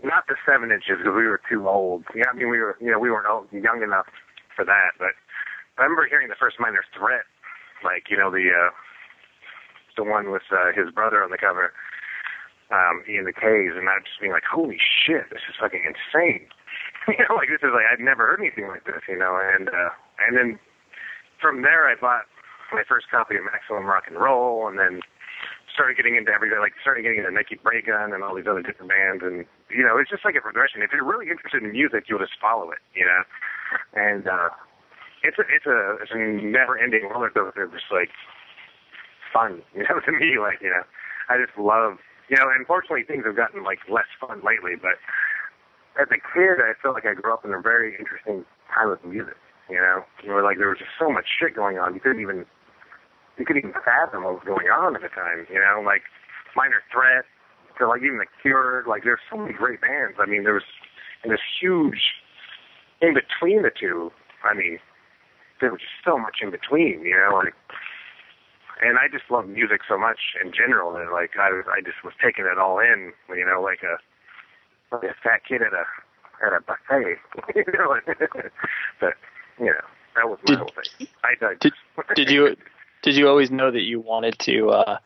not 0.00 0.24
the 0.26 0.36
seven 0.48 0.72
inches 0.72 0.96
because 0.98 1.12
we 1.12 1.28
were 1.28 1.40
too 1.44 1.68
old. 1.68 2.04
Yeah, 2.16 2.32
I 2.32 2.34
mean 2.36 2.48
we 2.48 2.58
were, 2.58 2.76
you 2.80 2.90
know, 2.90 2.98
we 2.98 3.10
weren't 3.10 3.28
old, 3.28 3.52
young 3.52 3.82
enough 3.82 4.08
for 4.56 4.64
that. 4.64 4.96
But 4.98 5.12
I 5.76 5.84
remember 5.84 6.08
hearing 6.08 6.28
the 6.28 6.40
first 6.40 6.56
Minor 6.58 6.84
Threat, 6.96 7.28
like 7.84 8.08
you 8.08 8.16
know 8.16 8.30
the 8.30 8.48
uh, 8.48 8.70
the 9.96 10.04
one 10.04 10.30
with 10.30 10.48
uh, 10.50 10.72
his 10.72 10.92
brother 10.92 11.22
on 11.22 11.30
the 11.30 11.38
cover, 11.38 11.72
um, 12.72 13.04
Ian 13.04 13.28
MacKaye's, 13.28 13.76
and 13.76 13.88
I 13.88 14.00
was 14.00 14.08
just 14.08 14.20
being 14.20 14.32
like, 14.32 14.48
holy 14.48 14.80
shit, 14.80 15.28
this 15.28 15.44
is 15.48 15.56
fucking 15.60 15.84
insane. 15.84 16.48
you 17.08 17.20
know, 17.28 17.36
like 17.36 17.52
this 17.52 17.60
is 17.60 17.74
like 17.76 17.84
I'd 17.84 18.00
never 18.00 18.26
heard 18.26 18.40
anything 18.40 18.68
like 18.68 18.84
this, 18.84 19.04
you 19.08 19.18
know, 19.18 19.36
and 19.36 19.68
uh, 19.68 19.92
and 20.24 20.36
then 20.36 20.58
from 21.40 21.62
there 21.62 21.88
I 21.88 21.94
bought 22.00 22.24
my 22.72 22.82
first 22.88 23.10
copy 23.10 23.36
of 23.36 23.44
Maximum 23.44 23.84
Rock 23.84 24.04
and 24.08 24.16
Roll, 24.16 24.68
and 24.68 24.78
then 24.78 25.04
started 25.74 25.96
getting 25.96 26.16
into 26.16 26.32
everything, 26.32 26.60
like 26.60 26.72
started 26.80 27.02
getting 27.02 27.18
into 27.18 27.32
Nicky 27.32 27.56
Gun 27.56 28.12
and 28.12 28.22
all 28.22 28.34
these 28.34 28.48
other 28.48 28.62
different 28.62 28.92
bands, 28.92 29.22
and 29.24 29.44
you 29.74 29.84
know, 29.84 29.98
it's 29.98 30.10
just 30.10 30.24
like 30.24 30.36
a 30.36 30.40
progression. 30.40 30.82
If 30.82 30.92
you're 30.92 31.04
really 31.04 31.28
interested 31.30 31.62
in 31.62 31.72
music, 31.72 32.04
you'll 32.08 32.22
just 32.22 32.36
follow 32.40 32.70
it, 32.70 32.78
you 32.94 33.04
know, 33.04 33.22
and 33.96 34.28
uh, 34.28 34.48
it's 35.22 35.38
a 35.38 35.44
it's 35.48 35.66
a 35.66 35.96
it's 36.02 36.12
a 36.12 36.18
never-ending 36.18 37.08
roller 37.08 37.30
coaster. 37.30 37.66
Just 37.72 37.90
like 37.90 38.10
fun, 39.32 39.62
you 39.74 39.84
know, 39.88 40.00
to 40.04 40.12
me, 40.12 40.38
like 40.38 40.60
you 40.60 40.70
know, 40.70 40.84
I 41.28 41.38
just 41.40 41.56
love, 41.58 41.98
you 42.28 42.36
know. 42.36 42.46
Unfortunately, 42.52 43.02
things 43.02 43.24
have 43.24 43.36
gotten 43.36 43.64
like 43.64 43.80
less 43.88 44.08
fun 44.20 44.42
lately, 44.44 44.76
but 44.76 45.00
as 46.00 46.08
a 46.10 46.20
kid, 46.20 46.60
I 46.60 46.72
felt 46.80 46.94
like 46.94 47.06
I 47.06 47.14
grew 47.14 47.32
up 47.32 47.44
in 47.44 47.52
a 47.52 47.60
very 47.60 47.96
interesting 47.96 48.44
time 48.72 48.90
with 48.90 49.04
music. 49.04 49.36
You 49.70 49.80
know, 49.80 50.04
where 50.26 50.42
like 50.42 50.58
there 50.58 50.68
was 50.68 50.78
just 50.78 50.92
so 50.98 51.08
much 51.08 51.24
shit 51.38 51.54
going 51.56 51.78
on, 51.78 51.94
you 51.94 52.00
couldn't 52.00 52.20
even 52.20 52.44
you 53.38 53.46
couldn't 53.46 53.64
even 53.64 53.74
fathom 53.84 54.24
what 54.24 54.34
was 54.34 54.44
going 54.44 54.68
on 54.68 54.96
at 54.96 55.02
the 55.02 55.08
time. 55.08 55.46
You 55.48 55.60
know, 55.60 55.80
like 55.80 56.02
Minor 56.54 56.82
Threat 56.92 57.24
to 57.78 57.88
like 57.88 58.02
even 58.02 58.18
The 58.18 58.26
Cure. 58.40 58.84
Like 58.86 59.04
there's 59.04 59.20
so 59.30 59.36
many 59.38 59.52
great 59.52 59.80
bands. 59.80 60.16
I 60.18 60.26
mean, 60.26 60.44
there 60.44 60.54
was 60.54 60.64
and 61.22 61.32
this 61.32 61.40
huge 61.60 62.00
in 63.00 63.14
between 63.14 63.62
the 63.62 63.70
two. 63.70 64.12
I 64.44 64.54
mean, 64.54 64.78
there 65.60 65.70
was 65.70 65.80
just 65.80 66.04
so 66.04 66.18
much 66.18 66.36
in 66.42 66.50
between. 66.50 67.02
You 67.02 67.16
know, 67.16 67.36
like 67.36 67.54
and 68.82 68.98
I 68.98 69.06
just 69.08 69.30
love 69.30 69.48
music 69.48 69.82
so 69.88 69.96
much 69.98 70.34
in 70.42 70.52
general 70.52 70.92
that 70.92 71.12
like 71.12 71.30
I 71.38 71.48
I 71.70 71.80
just 71.80 72.02
was 72.04 72.14
taking 72.22 72.44
it 72.46 72.58
all 72.58 72.78
in. 72.78 73.12
You 73.28 73.46
know, 73.46 73.62
like 73.62 73.80
a 73.82 73.96
like 74.94 75.04
a 75.04 75.14
fat 75.22 75.42
kid 75.46 75.62
at 75.62 75.72
a 75.72 75.84
at 76.44 76.52
a 76.52 76.60
buffet. 76.60 77.16
you 77.54 77.64
know, 77.72 77.96
but 79.00 79.14
you 79.58 79.66
know 79.66 79.86
that 80.16 80.28
was 80.28 80.38
my 80.44 80.54
Did- 80.54 80.58
whole 80.58 80.72
thing. 80.98 81.08
I. 81.24 81.54
Did, 81.60 81.72
did 82.16 82.30
you 82.30 82.56
did 83.02 83.16
you 83.16 83.28
always 83.28 83.50
know 83.50 83.70
that 83.70 83.82
you 83.82 84.00
wanted 84.00 84.38
to 84.40 84.70
uh, 84.70 84.98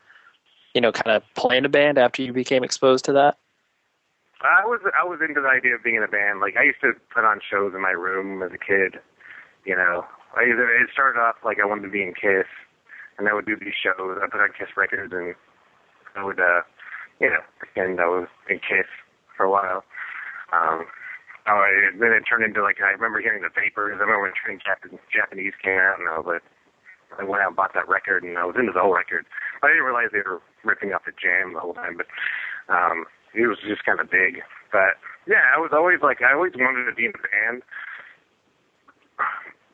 you 0.77 0.81
know 0.81 0.91
kind 0.91 1.17
of 1.17 1.23
play 1.33 1.57
in 1.57 1.65
a 1.65 1.69
band 1.69 1.97
after 1.97 2.21
you 2.21 2.31
became 2.31 2.63
exposed 2.63 3.03
to 3.05 3.13
that? 3.13 3.39
I 4.45 4.61
was 4.63 4.79
I 4.93 5.03
was 5.03 5.17
into 5.27 5.41
the 5.41 5.49
idea 5.49 5.73
of 5.73 5.83
being 5.83 5.95
in 5.95 6.03
a 6.03 6.07
band. 6.07 6.39
Like 6.39 6.55
I 6.55 6.69
used 6.69 6.81
to 6.81 6.93
put 7.09 7.25
on 7.25 7.41
shows 7.41 7.73
in 7.73 7.81
my 7.81 7.97
room 7.97 8.43
as 8.43 8.53
a 8.53 8.61
kid. 8.61 9.01
You 9.65 9.75
know, 9.75 10.05
I 10.37 10.43
either 10.43 10.69
it 10.69 10.93
started 10.93 11.17
off 11.19 11.41
like 11.43 11.57
I 11.57 11.65
wanted 11.65 11.89
to 11.89 11.89
be 11.89 12.03
in 12.03 12.13
Kiss, 12.13 12.45
and 13.17 13.27
I 13.27 13.33
would 13.33 13.47
do 13.47 13.57
these 13.57 13.73
shows. 13.73 14.21
I 14.21 14.29
put 14.29 14.39
on 14.39 14.53
Kiss 14.53 14.77
records, 14.77 15.11
and 15.11 15.33
I 16.15 16.23
would, 16.23 16.39
uh, 16.39 16.61
you 17.19 17.33
know, 17.33 17.41
pretend 17.57 17.99
I 17.99 18.05
was 18.05 18.29
in 18.47 18.61
Kiss 18.61 18.85
for 19.35 19.49
a 19.49 19.51
while. 19.51 19.81
Um, 20.53 20.85
oh, 21.49 21.65
then 21.97 22.13
it 22.13 22.21
turned 22.29 22.45
into 22.45 22.61
like 22.61 22.77
I 22.85 22.93
remember 22.93 23.19
hearing 23.19 23.41
the 23.41 23.49
Vapors. 23.49 23.97
I 23.97 24.05
remember 24.05 24.29
when 24.29 24.37
Train 24.37 24.61
Captain 24.61 24.99
Japanese 25.09 25.57
came 25.57 25.81
out, 25.81 25.97
and 25.97 26.05
I 26.07 26.21
was 26.21 26.37
like, 26.37 26.45
I 27.17 27.25
went 27.25 27.41
out 27.41 27.49
and 27.49 27.57
bought 27.57 27.73
that 27.73 27.89
record, 27.89 28.21
and 28.21 28.37
I 28.37 28.45
was 28.45 28.55
into 28.61 28.71
the 28.71 28.85
whole 28.85 28.93
record. 28.93 29.25
I 29.63 29.73
didn't 29.73 29.89
realize 29.89 30.13
they 30.13 30.21
were 30.21 30.37
ripping 30.67 30.91
off 30.91 31.07
the 31.07 31.15
Jam 31.15 31.53
the 31.53 31.63
whole 31.63 31.73
time, 31.73 31.97
but 31.97 32.07
um, 32.67 33.07
it 33.33 33.47
was 33.47 33.57
just 33.63 33.87
kind 33.87 33.99
of 33.99 34.11
big. 34.11 34.43
But 34.71 34.99
yeah, 35.25 35.47
I 35.55 35.57
was 35.59 35.71
always 35.71 36.03
like, 36.03 36.19
I 36.21 36.35
always 36.35 36.53
wanted 36.55 36.85
to 36.85 36.95
be 36.95 37.07
in 37.07 37.15
a 37.15 37.23
band. 37.23 37.63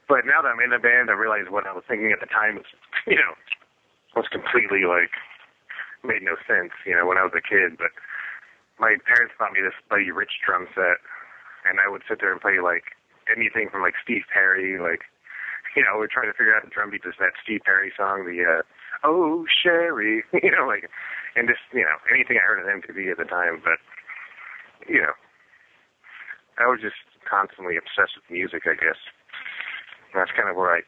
But 0.08 0.30
now 0.30 0.46
that 0.46 0.54
I'm 0.54 0.62
in 0.62 0.72
a 0.72 0.80
band, 0.80 1.10
I 1.10 1.18
realize 1.18 1.50
what 1.50 1.66
I 1.66 1.74
was 1.74 1.84
thinking 1.88 2.14
at 2.14 2.22
the 2.22 2.30
time 2.30 2.62
was, 2.62 2.70
you 3.10 3.18
know, 3.18 3.34
was 4.16 4.30
completely 4.30 4.86
like 4.86 5.18
made 6.06 6.22
no 6.22 6.38
sense, 6.46 6.72
you 6.86 6.94
know, 6.94 7.10
when 7.10 7.18
I 7.18 7.26
was 7.26 7.34
a 7.34 7.42
kid. 7.42 7.82
But 7.82 7.96
my 8.78 9.02
parents 9.08 9.34
bought 9.40 9.54
me 9.54 9.66
this 9.66 9.78
Buddy 9.90 10.12
Rich 10.14 10.44
drum 10.46 10.70
set, 10.78 11.02
and 11.66 11.82
I 11.82 11.90
would 11.90 12.06
sit 12.06 12.22
there 12.22 12.32
and 12.32 12.42
play 12.42 12.62
like 12.62 12.94
anything 13.32 13.72
from 13.72 13.82
like 13.82 13.98
Steve 14.04 14.28
Perry, 14.30 14.78
like 14.78 15.08
you 15.76 15.84
know, 15.84 15.98
we're 15.98 16.12
trying 16.12 16.30
to 16.30 16.38
figure 16.38 16.54
out 16.54 16.64
the 16.64 16.70
drum 16.70 16.92
beat 16.92 17.04
to 17.04 17.12
that 17.20 17.34
Steve 17.42 17.62
Perry 17.66 17.92
song, 17.96 18.26
the 18.26 18.38
uh, 18.44 18.62
Oh 19.04 19.46
Sherry, 19.52 20.24
you 20.34 20.52
know, 20.52 20.68
like, 20.68 20.90
and 21.36 21.48
just 21.48 21.62
you 21.74 21.84
know 21.84 22.00
anything 22.12 22.40
I 22.40 22.46
heard 22.48 22.64
of 22.64 22.68
MTV 22.68 23.12
at 23.12 23.18
the 23.20 23.28
time. 23.28 23.62
But 23.64 23.80
you 24.88 25.02
know, 25.02 25.16
I 26.58 26.68
was 26.68 26.80
just 26.80 27.00
constantly 27.28 27.76
obsessed 27.76 28.16
with 28.16 28.28
music, 28.32 28.64
I 28.66 28.76
guess. 28.76 29.00
And 30.12 30.22
that's 30.22 30.32
kind 30.32 30.48
of 30.48 30.56
where 30.56 30.72
I 30.72 30.82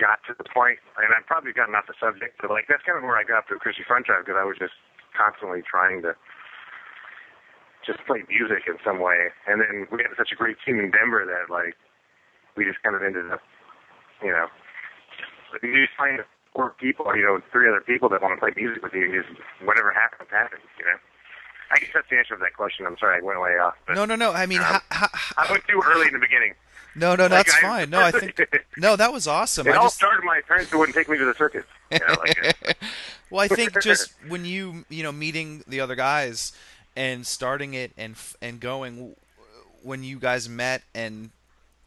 got 0.00 0.24
to 0.28 0.32
the 0.32 0.48
point, 0.48 0.80
and 0.96 1.12
I've 1.12 1.28
probably 1.28 1.52
gotten 1.52 1.76
off 1.76 1.84
the 1.84 1.98
subject, 2.00 2.40
but 2.40 2.48
like 2.48 2.64
that's 2.68 2.82
kind 2.86 2.96
of 2.96 3.04
where 3.04 3.20
I 3.20 3.24
got 3.24 3.44
to 3.52 3.60
Christie 3.60 3.84
Front 3.84 4.06
Drive 4.06 4.24
because 4.24 4.40
I 4.40 4.48
was 4.48 4.56
just 4.56 4.76
constantly 5.12 5.60
trying 5.60 6.00
to 6.08 6.16
just 7.84 8.00
play 8.06 8.24
music 8.28 8.64
in 8.68 8.76
some 8.84 9.00
way. 9.00 9.32
And 9.48 9.60
then 9.60 9.88
we 9.92 10.04
had 10.04 10.12
such 10.16 10.32
a 10.32 10.36
great 10.36 10.56
team 10.64 10.80
in 10.80 10.90
Denver 10.90 11.24
that 11.28 11.52
like 11.52 11.76
we 12.56 12.64
just 12.64 12.80
kind 12.82 12.96
of 12.96 13.02
ended 13.02 13.28
up, 13.30 13.40
you 14.22 14.32
know, 14.32 14.46
you 15.62 15.84
just 15.84 15.96
find 15.96 16.20
four 16.54 16.70
people, 16.80 17.14
you 17.16 17.22
know, 17.22 17.40
three 17.52 17.68
other 17.68 17.80
people 17.80 18.08
that 18.08 18.22
want 18.22 18.34
to 18.34 18.40
play 18.40 18.52
music 18.56 18.82
with 18.82 18.92
you, 18.94 19.04
and 19.04 19.14
just 19.24 19.40
whatever 19.64 19.90
happens, 19.92 20.28
happens, 20.30 20.62
you 20.78 20.84
know. 20.84 20.96
I 21.72 21.78
guess 21.78 21.90
that's 21.94 22.08
the 22.10 22.16
answer 22.18 22.34
to 22.34 22.40
that 22.40 22.54
question. 22.56 22.84
I'm 22.86 22.98
sorry 22.98 23.18
I 23.18 23.24
went 23.24 23.40
way 23.40 23.56
off. 23.58 23.74
But 23.86 23.94
No, 23.94 24.04
no, 24.04 24.16
no. 24.16 24.32
I 24.32 24.46
mean, 24.46 24.58
Um, 24.60 24.80
I 24.90 25.46
went 25.50 25.62
too 25.68 25.80
early 25.86 26.08
in 26.08 26.12
the 26.14 26.18
beginning. 26.18 26.54
no, 26.96 27.14
no, 27.14 27.24
Like, 27.24 27.30
that's 27.46 27.54
I- 27.54 27.60
fine. 27.60 27.90
No, 27.90 28.00
I 28.00 28.10
think 28.10 28.40
no, 28.76 28.96
that 28.96 29.12
was 29.12 29.28
awesome. 29.28 29.68
It 29.68 29.74
I 29.74 29.76
all 29.76 29.84
just, 29.84 29.94
started 29.96 30.24
my 30.24 30.40
parents 30.48 30.72
who 30.72 30.78
wouldn't 30.78 30.96
take 30.96 31.08
me 31.08 31.16
to 31.16 31.24
the 31.24 31.34
circus. 31.34 31.64
You 31.92 32.00
know, 32.00 32.14
like, 32.18 32.44
uh, 32.68 32.72
well, 33.30 33.40
I 33.40 33.46
think 33.48 33.80
just 33.82 34.12
when 34.26 34.44
you 34.44 34.84
you 34.88 35.04
know 35.04 35.12
meeting 35.12 35.62
the 35.68 35.80
other 35.80 35.94
guys 35.94 36.52
and 36.96 37.24
starting 37.24 37.74
it 37.74 37.92
and 37.96 38.16
and 38.42 38.58
going 38.58 39.14
when 39.84 40.02
you 40.02 40.18
guys 40.18 40.48
met 40.48 40.82
and 40.92 41.30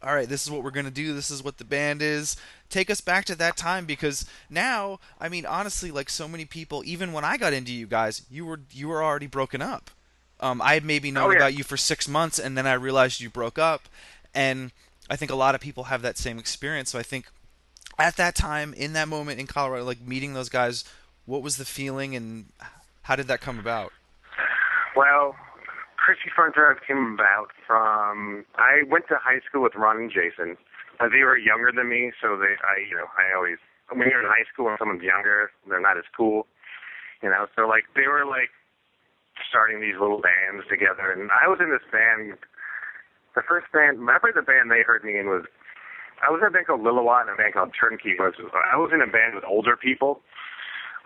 all 0.02 0.16
right, 0.16 0.28
this 0.30 0.44
is 0.44 0.52
what 0.52 0.64
we're 0.64 0.72
gonna 0.72 0.92
do. 0.92 1.14
This 1.14 1.30
is 1.30 1.44
what 1.44 1.58
the 1.58 1.66
band 1.66 2.02
is. 2.02 2.38
Take 2.74 2.90
us 2.90 3.02
back 3.02 3.26
to 3.26 3.36
that 3.36 3.56
time 3.56 3.86
because 3.86 4.26
now, 4.50 5.00
I 5.22 5.30
mean, 5.30 5.46
honestly, 5.46 5.92
like 5.92 6.10
so 6.10 6.28
many 6.28 6.44
people, 6.44 6.82
even 6.88 7.14
when 7.14 7.24
I 7.24 7.38
got 7.38 7.54
into 7.54 7.72
you 7.72 7.86
guys, 7.86 8.24
you 8.32 8.48
were 8.48 8.62
you 8.72 8.88
were 8.88 9.04
already 9.04 9.28
broken 9.28 9.62
up. 9.62 9.92
Um, 10.40 10.60
I 10.60 10.74
had 10.74 10.84
maybe 10.84 11.12
known 11.12 11.30
Oh, 11.30 11.32
yeah. 11.34 11.38
about 11.38 11.54
you 11.54 11.64
for 11.64 11.78
six 11.78 12.08
months, 12.08 12.40
and 12.40 12.58
then 12.58 12.66
I 12.66 12.74
realized 12.74 13.22
you 13.22 13.30
broke 13.30 13.60
up, 13.60 13.84
and 14.34 14.72
I 15.08 15.16
think 15.16 15.30
a 15.30 15.36
lot 15.36 15.54
of 15.54 15.62
people 15.62 15.84
have 15.84 16.02
that 16.02 16.18
same 16.18 16.40
experience. 16.40 16.90
So 16.90 16.98
I 16.98 17.04
think 17.04 17.28
at 18.00 18.16
that 18.18 18.34
time, 18.34 18.74
in 18.74 18.94
that 18.94 19.08
moment 19.08 19.40
in 19.40 19.46
Colorado, 19.46 19.86
like 19.86 20.02
meeting 20.02 20.34
those 20.34 20.50
guys, 20.50 20.84
what 21.28 21.44
was 21.44 21.58
the 21.58 21.66
feeling, 21.66 22.16
and 22.16 22.48
how 23.04 23.16
did 23.16 23.28
that 23.28 23.40
come 23.40 23.60
about? 23.60 23.92
well, 24.96 25.36
Christie 25.98 26.32
Front 26.36 26.56
Drive 26.56 26.78
came 26.88 27.14
about 27.14 27.50
from 27.68 28.46
I 28.56 28.82
went 28.90 29.08
to 29.10 29.16
high 29.22 29.42
school 29.48 29.62
with 29.62 29.76
Ron 29.76 29.98
and 29.98 30.12
Jason. 30.12 30.58
Uh, 31.00 31.10
they 31.10 31.26
were 31.26 31.38
younger 31.38 31.72
than 31.74 31.90
me, 31.90 32.12
so 32.22 32.38
they 32.38 32.54
I 32.62 32.82
you 32.86 32.96
know 32.96 33.10
I 33.18 33.34
always 33.36 33.58
when 33.90 34.10
you're 34.10 34.22
in 34.22 34.30
high 34.30 34.48
school 34.52 34.70
and 34.70 34.78
someone's 34.78 35.04
younger, 35.04 35.52
they're 35.68 35.82
not 35.82 35.98
as 35.98 36.08
cool, 36.16 36.48
you 37.22 37.30
know. 37.30 37.48
So 37.56 37.68
like 37.68 37.86
they 37.96 38.08
were 38.08 38.26
like 38.26 38.54
starting 39.50 39.82
these 39.82 39.98
little 40.00 40.22
bands 40.22 40.66
together, 40.70 41.12
and 41.12 41.30
I 41.34 41.48
was 41.50 41.60
in 41.62 41.70
this 41.70 41.86
band. 41.92 42.38
The 43.34 43.42
first 43.42 43.66
band, 43.74 43.98
remember 43.98 44.30
the 44.30 44.46
band 44.46 44.70
they 44.70 44.86
heard 44.86 45.02
me 45.04 45.18
in 45.18 45.26
was 45.26 45.50
I 46.22 46.30
was 46.30 46.40
in 46.40 46.48
a 46.48 46.54
band 46.54 46.70
called 46.70 46.86
Lillawat 46.86 47.28
and 47.28 47.34
a 47.34 47.40
band 47.40 47.58
called 47.58 47.74
Turnkey. 47.74 48.16
Was 48.18 48.38
I 48.38 48.78
was 48.78 48.94
in 48.94 49.02
a 49.02 49.10
band 49.10 49.36
with 49.36 49.44
older 49.44 49.76
people 49.76 50.22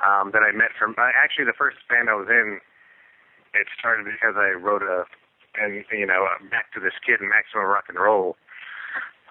um, 0.03 0.29
that 0.35 0.43
I 0.45 0.51
met 0.51 0.75
from. 0.77 0.93
Uh, 0.97 1.09
actually, 1.15 1.45
the 1.45 1.57
first 1.57 1.77
band 1.89 2.09
I 2.09 2.15
was 2.19 2.29
in, 2.29 2.59
it 3.55 3.67
started 3.79 4.05
because 4.05 4.35
I 4.37 4.53
wrote 4.53 4.83
a, 4.83 5.09
and 5.57 5.81
you 5.89 6.05
know, 6.05 6.27
uh, 6.29 6.37
back 6.51 6.69
to 6.75 6.79
this 6.79 6.93
kid 7.01 7.21
in 7.21 7.29
Maximum 7.29 7.65
Rock 7.65 7.89
and 7.89 7.97
Roll, 7.97 8.37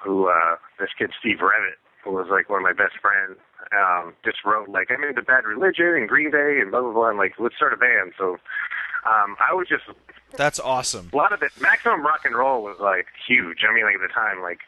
who 0.03 0.29
uh, 0.29 0.57
this 0.79 0.91
kid 0.99 1.11
Steve 1.19 1.41
Revitt, 1.41 1.79
who 2.05 2.13
was 2.13 2.29
like 2.31 2.49
one 2.49 2.61
of 2.61 2.65
my 2.65 2.73
best 2.73 2.99
friends, 3.01 3.39
um, 3.73 4.15
just 4.25 4.39
wrote 4.45 4.69
like 4.69 4.91
I'm 4.91 5.03
into 5.05 5.23
Bad 5.23 5.45
Religion 5.45 5.95
and 5.97 6.09
Green 6.09 6.31
Day 6.31 6.59
and 6.61 6.71
blah 6.71 6.81
blah 6.83 6.93
blah, 6.93 7.09
and 7.11 7.19
like 7.19 7.35
let's 7.39 7.57
start 7.57 7.73
a 7.73 7.77
band. 7.77 8.13
So 8.19 8.39
um, 9.07 9.37
I 9.41 9.55
was 9.55 9.67
just 9.69 9.85
That's 10.37 10.59
awesome. 10.61 11.11
a 11.13 11.17
lot 11.17 11.33
of 11.33 11.43
it. 11.43 11.53
Maximum 11.61 12.03
Rock 12.05 12.25
and 12.25 12.35
Roll 12.35 12.63
was 12.63 12.79
like 12.81 13.07
huge. 13.27 13.59
I 13.69 13.75
mean, 13.75 13.85
like 13.85 13.95
at 13.97 14.03
the 14.03 14.13
time, 14.13 14.43
like 14.43 14.61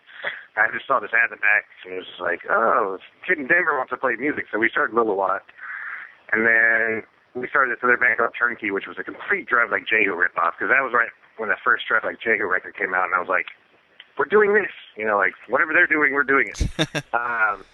I 0.56 0.66
just 0.74 0.86
saw 0.86 0.98
this 0.98 1.10
ad 1.14 1.30
in 1.30 1.38
the 1.38 1.42
back, 1.42 1.64
and 1.84 1.94
it 1.94 1.98
was 1.98 2.06
just 2.06 2.20
like, 2.20 2.42
oh, 2.50 2.98
kid 3.26 3.38
in 3.38 3.46
Denver 3.46 3.76
wants 3.78 3.90
to 3.90 3.96
play 3.96 4.16
music, 4.18 4.46
so 4.50 4.58
we 4.58 4.68
started 4.68 4.94
Little 4.94 5.16
Lot, 5.16 5.42
and 6.32 6.42
then 6.46 7.02
we 7.38 7.46
started 7.46 7.70
this 7.70 7.84
other 7.86 7.96
band 7.96 8.18
called 8.18 8.34
Turnkey, 8.34 8.70
which 8.74 8.86
was 8.90 8.98
a 8.98 9.04
complete 9.04 9.46
Drive 9.46 9.70
Like 9.70 9.86
Jehu 9.86 10.10
ripoff, 10.18 10.58
because 10.58 10.74
that 10.74 10.82
was 10.82 10.90
right 10.90 11.10
when 11.38 11.48
the 11.48 11.60
first 11.62 11.86
Drive 11.86 12.02
Like 12.02 12.18
Jehu 12.18 12.50
record 12.50 12.74
came 12.74 12.94
out, 12.94 13.06
and 13.06 13.14
I 13.14 13.20
was 13.22 13.30
like, 13.30 13.46
we're 14.18 14.26
doing 14.26 14.54
this, 14.54 14.72
you 14.96 15.04
know, 15.06 15.16
like 15.16 15.34
whatever 15.48 15.72
they're 15.72 15.86
doing, 15.86 16.12
we're 16.12 16.24
doing 16.26 16.48
it. 16.48 16.60
um, 17.14 17.64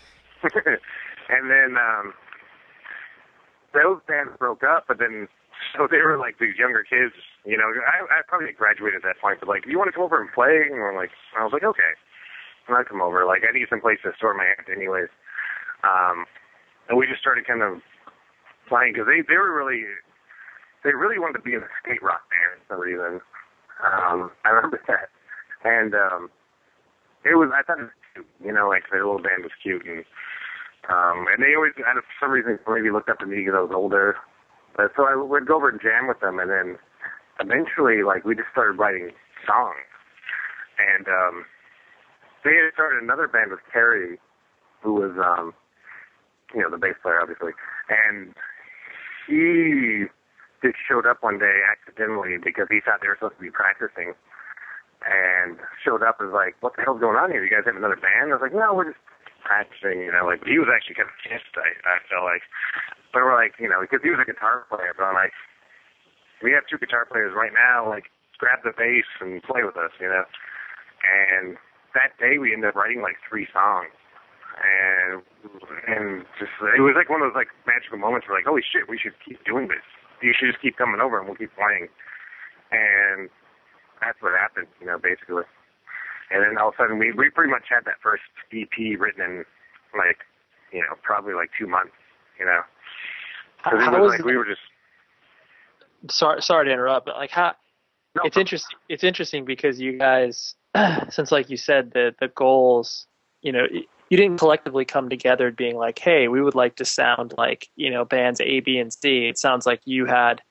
and 1.28 1.50
then 1.50 1.76
um, 1.80 2.12
those 3.72 4.00
bands 4.06 4.32
broke 4.38 4.62
up, 4.62 4.84
but 4.86 4.98
then 4.98 5.28
so 5.76 5.86
they 5.90 5.98
were 5.98 6.18
like 6.18 6.38
these 6.38 6.56
younger 6.58 6.84
kids, 6.84 7.14
you 7.44 7.56
know. 7.56 7.70
I, 7.86 8.04
I 8.04 8.22
probably 8.28 8.52
graduated 8.52 9.02
at 9.02 9.06
that 9.06 9.20
point, 9.20 9.40
but 9.40 9.48
like, 9.48 9.64
do 9.64 9.70
you 9.70 9.78
want 9.78 9.88
to 9.88 9.92
come 9.92 10.04
over 10.04 10.20
and 10.20 10.30
play? 10.32 10.68
And 10.70 10.76
we're 10.78 10.94
like, 10.96 11.10
I 11.38 11.42
was 11.44 11.52
like, 11.52 11.64
okay. 11.64 11.92
and 12.68 12.76
I'd 12.76 12.88
come 12.88 13.00
over. 13.00 13.24
Like 13.24 13.42
I 13.48 13.52
need 13.52 13.66
some 13.70 13.80
place 13.80 13.98
to 14.04 14.12
store 14.16 14.34
my 14.34 14.44
act, 14.46 14.68
anyways. 14.68 15.08
Um, 15.82 16.26
and 16.88 16.98
we 16.98 17.06
just 17.06 17.20
started 17.20 17.46
kind 17.46 17.62
of 17.62 17.80
playing 18.68 18.92
because 18.92 19.06
they 19.06 19.22
they 19.26 19.38
were 19.38 19.52
really 19.52 19.84
they 20.84 20.92
really 20.92 21.18
wanted 21.18 21.38
to 21.40 21.44
be 21.44 21.54
in 21.54 21.62
a 21.62 21.70
skate 21.82 22.02
rock 22.02 22.22
band 22.28 22.60
for 22.68 22.76
some 22.76 22.80
reason. 22.80 23.20
Um, 23.82 24.30
I 24.44 24.50
remember 24.50 24.80
that, 24.86 25.10
and 25.64 25.94
um, 25.94 26.30
it 27.25 27.35
was 27.37 27.50
I 27.56 27.62
thought 27.62 27.80
it 27.80 27.88
was 27.88 27.99
cute, 28.12 28.26
you 28.44 28.52
know, 28.52 28.68
like 28.68 28.85
their 28.90 29.04
little 29.04 29.23
band 29.23 29.42
was 29.42 29.56
cute, 29.62 29.85
and 29.87 30.04
um, 30.88 31.26
and 31.33 31.42
they 31.42 31.56
always 31.56 31.73
out 31.87 31.97
of 31.97 32.04
some 32.21 32.30
reason 32.30 32.59
maybe 32.68 32.90
looked 32.90 33.09
up 33.09 33.18
to 33.21 33.26
me 33.26 33.37
because 33.37 33.54
I 33.56 33.64
was 33.64 33.73
older. 33.75 34.16
But 34.76 34.92
so 34.97 35.06
I 35.06 35.16
would 35.16 35.47
go 35.47 35.56
over 35.56 35.68
and 35.68 35.80
jam 35.80 36.09
with 36.09 36.21
them, 36.21 36.38
and 36.38 36.50
then 36.50 36.76
eventually, 37.40 38.02
like 38.02 38.25
we 38.25 38.35
just 38.35 38.50
started 38.52 38.78
writing 38.78 39.11
songs, 39.47 39.88
and 40.76 41.09
um, 41.09 41.44
they 42.44 42.52
had 42.52 42.75
started 42.75 43.02
another 43.02 43.28
band 43.28 43.50
with 43.50 43.61
Terry, 43.73 44.18
who 44.83 44.94
was 44.94 45.16
um, 45.16 45.54
you 46.54 46.61
know 46.61 46.71
the 46.71 46.78
bass 46.78 46.97
player, 47.02 47.21
obviously, 47.21 47.52
and 47.88 48.35
he 49.26 50.04
just 50.62 50.76
showed 50.88 51.06
up 51.06 51.23
one 51.23 51.38
day 51.38 51.61
accidentally 51.64 52.37
because 52.42 52.66
he 52.71 52.80
thought 52.80 53.00
they 53.00 53.09
were 53.09 53.16
supposed 53.16 53.37
to 53.37 53.42
be 53.42 53.50
practicing, 53.50 54.12
and 55.04 55.61
showed 55.84 56.02
up 56.02 56.18
as 56.20 56.32
like, 56.32 56.56
"What 56.61 56.76
the 56.76 56.82
hell's 56.82 57.00
going 57.00 57.16
on 57.16 57.30
here? 57.30 57.44
You 57.44 57.52
guys 57.52 57.68
have 57.68 57.76
another 57.76 58.00
band?" 58.00 58.32
I 58.32 58.40
was 58.40 58.44
like, 58.44 58.56
"No, 58.56 58.75
we're 58.75 58.92
just 58.92 59.02
practicing." 59.44 60.00
You 60.00 60.12
know, 60.12 60.25
like 60.26 60.44
he 60.44 60.58
was 60.58 60.68
actually 60.73 60.96
kind 60.96 61.08
of 61.08 61.16
pissed. 61.20 61.54
I, 61.56 61.70
I 61.84 62.00
felt 62.08 62.25
like, 62.25 62.42
but 63.12 63.23
we're 63.23 63.37
like, 63.37 63.54
you 63.61 63.68
know, 63.68 63.80
because 63.84 64.00
he 64.02 64.11
was 64.11 64.20
a 64.20 64.28
guitar 64.28 64.64
player, 64.68 64.96
but 64.96 65.04
I'm 65.04 65.14
like, 65.16 65.37
we 66.42 66.52
have 66.52 66.64
two 66.66 66.80
guitar 66.80 67.04
players 67.04 67.37
right 67.37 67.52
now. 67.52 67.88
Like, 67.88 68.08
grab 68.40 68.64
the 68.64 68.73
bass 68.73 69.08
and 69.20 69.42
play 69.44 69.62
with 69.62 69.76
us, 69.76 69.92
you 70.00 70.08
know. 70.08 70.25
And 71.04 71.61
that 71.94 72.16
day 72.18 72.38
we 72.40 72.52
ended 72.52 72.73
up 72.73 72.76
writing 72.76 73.00
like 73.02 73.20
three 73.28 73.46
songs 73.52 73.92
and 74.54 75.23
and 75.90 76.26
just 76.38 76.52
it 76.62 76.82
was 76.82 76.94
like 76.94 77.11
one 77.11 77.23
of 77.23 77.30
those 77.30 77.38
like 77.38 77.50
magical 77.66 77.99
moments 77.99 78.28
where 78.28 78.38
like 78.38 78.46
holy 78.46 78.62
shit 78.62 78.87
we 78.87 78.99
should 78.99 79.14
keep 79.18 79.42
doing 79.42 79.66
this 79.66 79.82
you 80.23 80.30
should 80.30 80.46
just 80.46 80.62
keep 80.62 80.78
coming 80.78 81.02
over 81.02 81.18
and 81.18 81.26
we'll 81.26 81.38
keep 81.38 81.50
playing 81.58 81.90
and 82.70 83.30
that's 84.04 84.20
what 84.20 84.32
happened 84.38 84.66
you 84.80 84.87
know 84.87 84.99
basically. 84.99 85.44
And 86.30 86.42
then 86.42 86.58
all 86.58 86.68
of 86.68 86.75
a 86.75 86.76
sudden 86.76 86.99
we 86.99 87.12
we 87.12 87.30
pretty 87.30 87.50
much 87.50 87.64
had 87.68 87.84
that 87.84 88.00
first 88.02 88.23
EP 88.52 88.99
written 88.99 89.23
in 89.23 89.44
like 89.96 90.18
you 90.73 90.80
know 90.80 90.96
probably 91.02 91.34
like 91.34 91.50
two 91.58 91.66
months 91.66 91.94
you 92.38 92.46
know. 92.46 92.61
Because 93.58 93.87
it 93.87 94.00
was 94.00 94.12
like 94.12 94.25
we 94.25 94.37
were 94.37 94.44
just 94.44 94.61
sorry 96.11 96.42
sorry 96.42 96.66
to 96.66 96.73
interrupt, 96.73 97.06
but 97.06 97.16
like 97.16 97.30
how 97.30 97.54
no, 98.14 98.23
it's 98.25 98.37
interesting 98.37 98.78
it's 98.88 99.04
interesting 99.04 99.44
because 99.44 99.80
you 99.80 99.99
guys 99.99 100.54
since 101.11 101.32
like 101.32 101.50
you 101.50 101.56
said 101.56 101.92
the 101.92 102.14
the 102.20 102.28
goals 102.28 103.06
you 103.42 103.52
know 103.52 103.66
you 104.11 104.16
didn't 104.16 104.38
collectively 104.38 104.84
come 104.84 105.08
together 105.08 105.50
being 105.50 105.76
like 105.76 105.99
hey 105.99 106.28
we 106.28 106.40
would 106.40 106.54
like 106.54 106.76
to 106.76 106.84
sound 106.84 107.34
like 107.38 107.68
you 107.76 107.90
know 107.90 108.04
bands 108.04 108.40
a 108.40 108.61
b 108.61 108.78
and 108.78 108.92
c. 108.92 109.26
It 109.26 109.38
sounds 109.38 109.66
like 109.66 109.80
you 109.84 110.06
had 110.06 110.42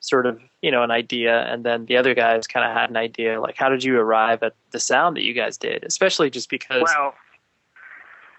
sort 0.00 0.26
of 0.26 0.40
you 0.62 0.70
know 0.70 0.82
an 0.82 0.90
idea 0.90 1.52
and 1.52 1.64
then 1.64 1.84
the 1.86 1.96
other 1.96 2.14
guys 2.14 2.46
kind 2.46 2.64
of 2.64 2.74
had 2.76 2.88
an 2.88 2.96
idea 2.96 3.40
like 3.40 3.56
how 3.56 3.68
did 3.68 3.84
you 3.84 3.98
arrive 3.98 4.42
at 4.42 4.54
the 4.70 4.80
sound 4.80 5.16
that 5.16 5.22
you 5.22 5.34
guys 5.34 5.58
did 5.58 5.84
especially 5.84 6.30
just 6.30 6.48
because 6.48 6.82
well 6.82 7.14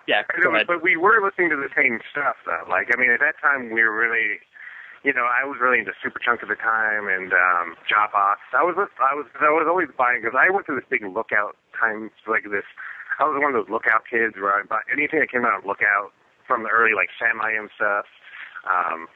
yeah 0.07 0.23
go 0.35 0.49
know, 0.49 0.55
ahead. 0.55 0.67
but 0.67 0.83
we 0.83 0.97
were 0.97 1.23
listening 1.23 1.49
to 1.49 1.55
the 1.55 1.69
same 1.75 1.99
stuff 2.11 2.35
though. 2.45 2.63
Like, 2.69 2.91
I 2.93 2.99
mean, 2.99 3.11
at 3.11 3.19
that 3.19 3.39
time 3.39 3.71
we 3.71 3.81
were 3.83 3.95
really, 3.95 4.39
you 5.03 5.13
know, 5.13 5.27
I 5.27 5.45
was 5.45 5.59
really 5.59 5.79
into 5.79 5.95
Superchunk 6.03 6.43
at 6.43 6.49
the 6.49 6.59
time 6.59 7.07
and 7.07 7.31
um 7.31 7.75
Jawbox. 7.87 8.43
I 8.51 8.63
was, 8.63 8.75
I 8.99 9.15
was, 9.15 9.27
I 9.39 9.51
was 9.51 9.65
always 9.67 9.89
buying 9.97 10.21
because 10.21 10.37
I 10.37 10.51
went 10.51 10.65
through 10.65 10.79
this 10.79 10.89
big 10.89 11.03
lookout 11.03 11.55
times 11.77 12.11
like 12.27 12.43
this. 12.51 12.67
I 13.19 13.23
was 13.23 13.39
one 13.39 13.53
of 13.53 13.57
those 13.57 13.71
lookout 13.71 14.03
kids 14.09 14.35
where 14.35 14.51
I 14.51 14.63
bought 14.63 14.83
anything 14.91 15.19
that 15.19 15.31
came 15.31 15.45
out 15.45 15.55
of 15.55 15.65
lookout 15.65 16.11
from 16.47 16.63
the 16.63 16.69
early 16.69 16.91
like 16.93 17.09
Sam 17.15 17.39
I 17.39 17.55
Am 17.55 17.69
stuff. 17.75 18.05
Um, 18.67 19.07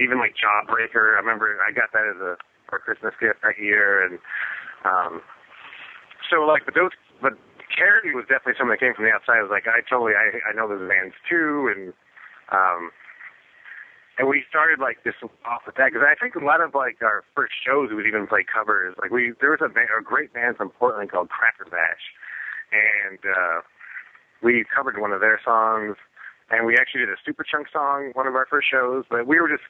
even 0.00 0.18
like 0.18 0.34
Jawbreaker. 0.38 1.16
I 1.16 1.20
remember 1.20 1.58
I 1.62 1.72
got 1.72 1.92
that 1.92 2.06
as 2.08 2.20
a 2.20 2.36
for 2.68 2.78
Christmas 2.78 3.14
gift 3.20 3.40
that 3.42 3.56
year, 3.58 4.04
and 4.04 4.18
um, 4.84 5.22
so 6.30 6.44
like, 6.44 6.64
but 6.64 6.74
those, 6.74 6.92
but 7.22 7.32
Kerry 7.72 8.14
was 8.14 8.24
definitely 8.28 8.60
something 8.60 8.76
that 8.76 8.82
came 8.82 8.94
from 8.94 9.04
the 9.08 9.14
outside. 9.14 9.40
I 9.40 9.42
was 9.42 9.52
like, 9.52 9.64
I 9.64 9.80
totally, 9.88 10.12
I, 10.12 10.36
I 10.44 10.52
know 10.52 10.68
those 10.68 10.84
bands 10.84 11.16
too, 11.28 11.72
and 11.72 11.96
um, 12.52 12.90
and 14.18 14.26
we 14.26 14.42
started 14.48 14.82
like 14.82 15.04
this 15.04 15.14
off 15.46 15.62
with 15.64 15.76
that 15.78 15.94
because 15.94 16.02
I 16.02 16.18
think 16.18 16.34
a 16.34 16.44
lot 16.44 16.60
of 16.60 16.74
like 16.74 17.00
our 17.02 17.22
first 17.34 17.54
shows 17.54 17.90
we 17.90 17.96
would 17.96 18.10
even 18.10 18.26
play 18.26 18.42
covers. 18.42 18.94
Like 19.00 19.10
we, 19.10 19.32
there 19.40 19.54
was 19.54 19.62
a, 19.62 19.70
band, 19.70 19.88
a 19.94 20.02
great 20.02 20.34
band 20.34 20.58
from 20.58 20.70
Portland 20.74 21.10
called 21.10 21.30
Crackerbash, 21.30 22.02
and 22.74 23.18
uh, 23.22 23.58
we 24.42 24.66
covered 24.66 24.98
one 24.98 25.12
of 25.12 25.20
their 25.20 25.40
songs, 25.44 25.96
and 26.50 26.66
we 26.66 26.76
actually 26.76 27.06
did 27.06 27.14
a 27.14 27.20
Superchunk 27.22 27.70
song 27.72 28.10
one 28.14 28.26
of 28.26 28.34
our 28.34 28.46
first 28.50 28.66
shows. 28.68 29.04
But 29.08 29.26
we 29.26 29.40
were 29.40 29.48
just 29.48 29.66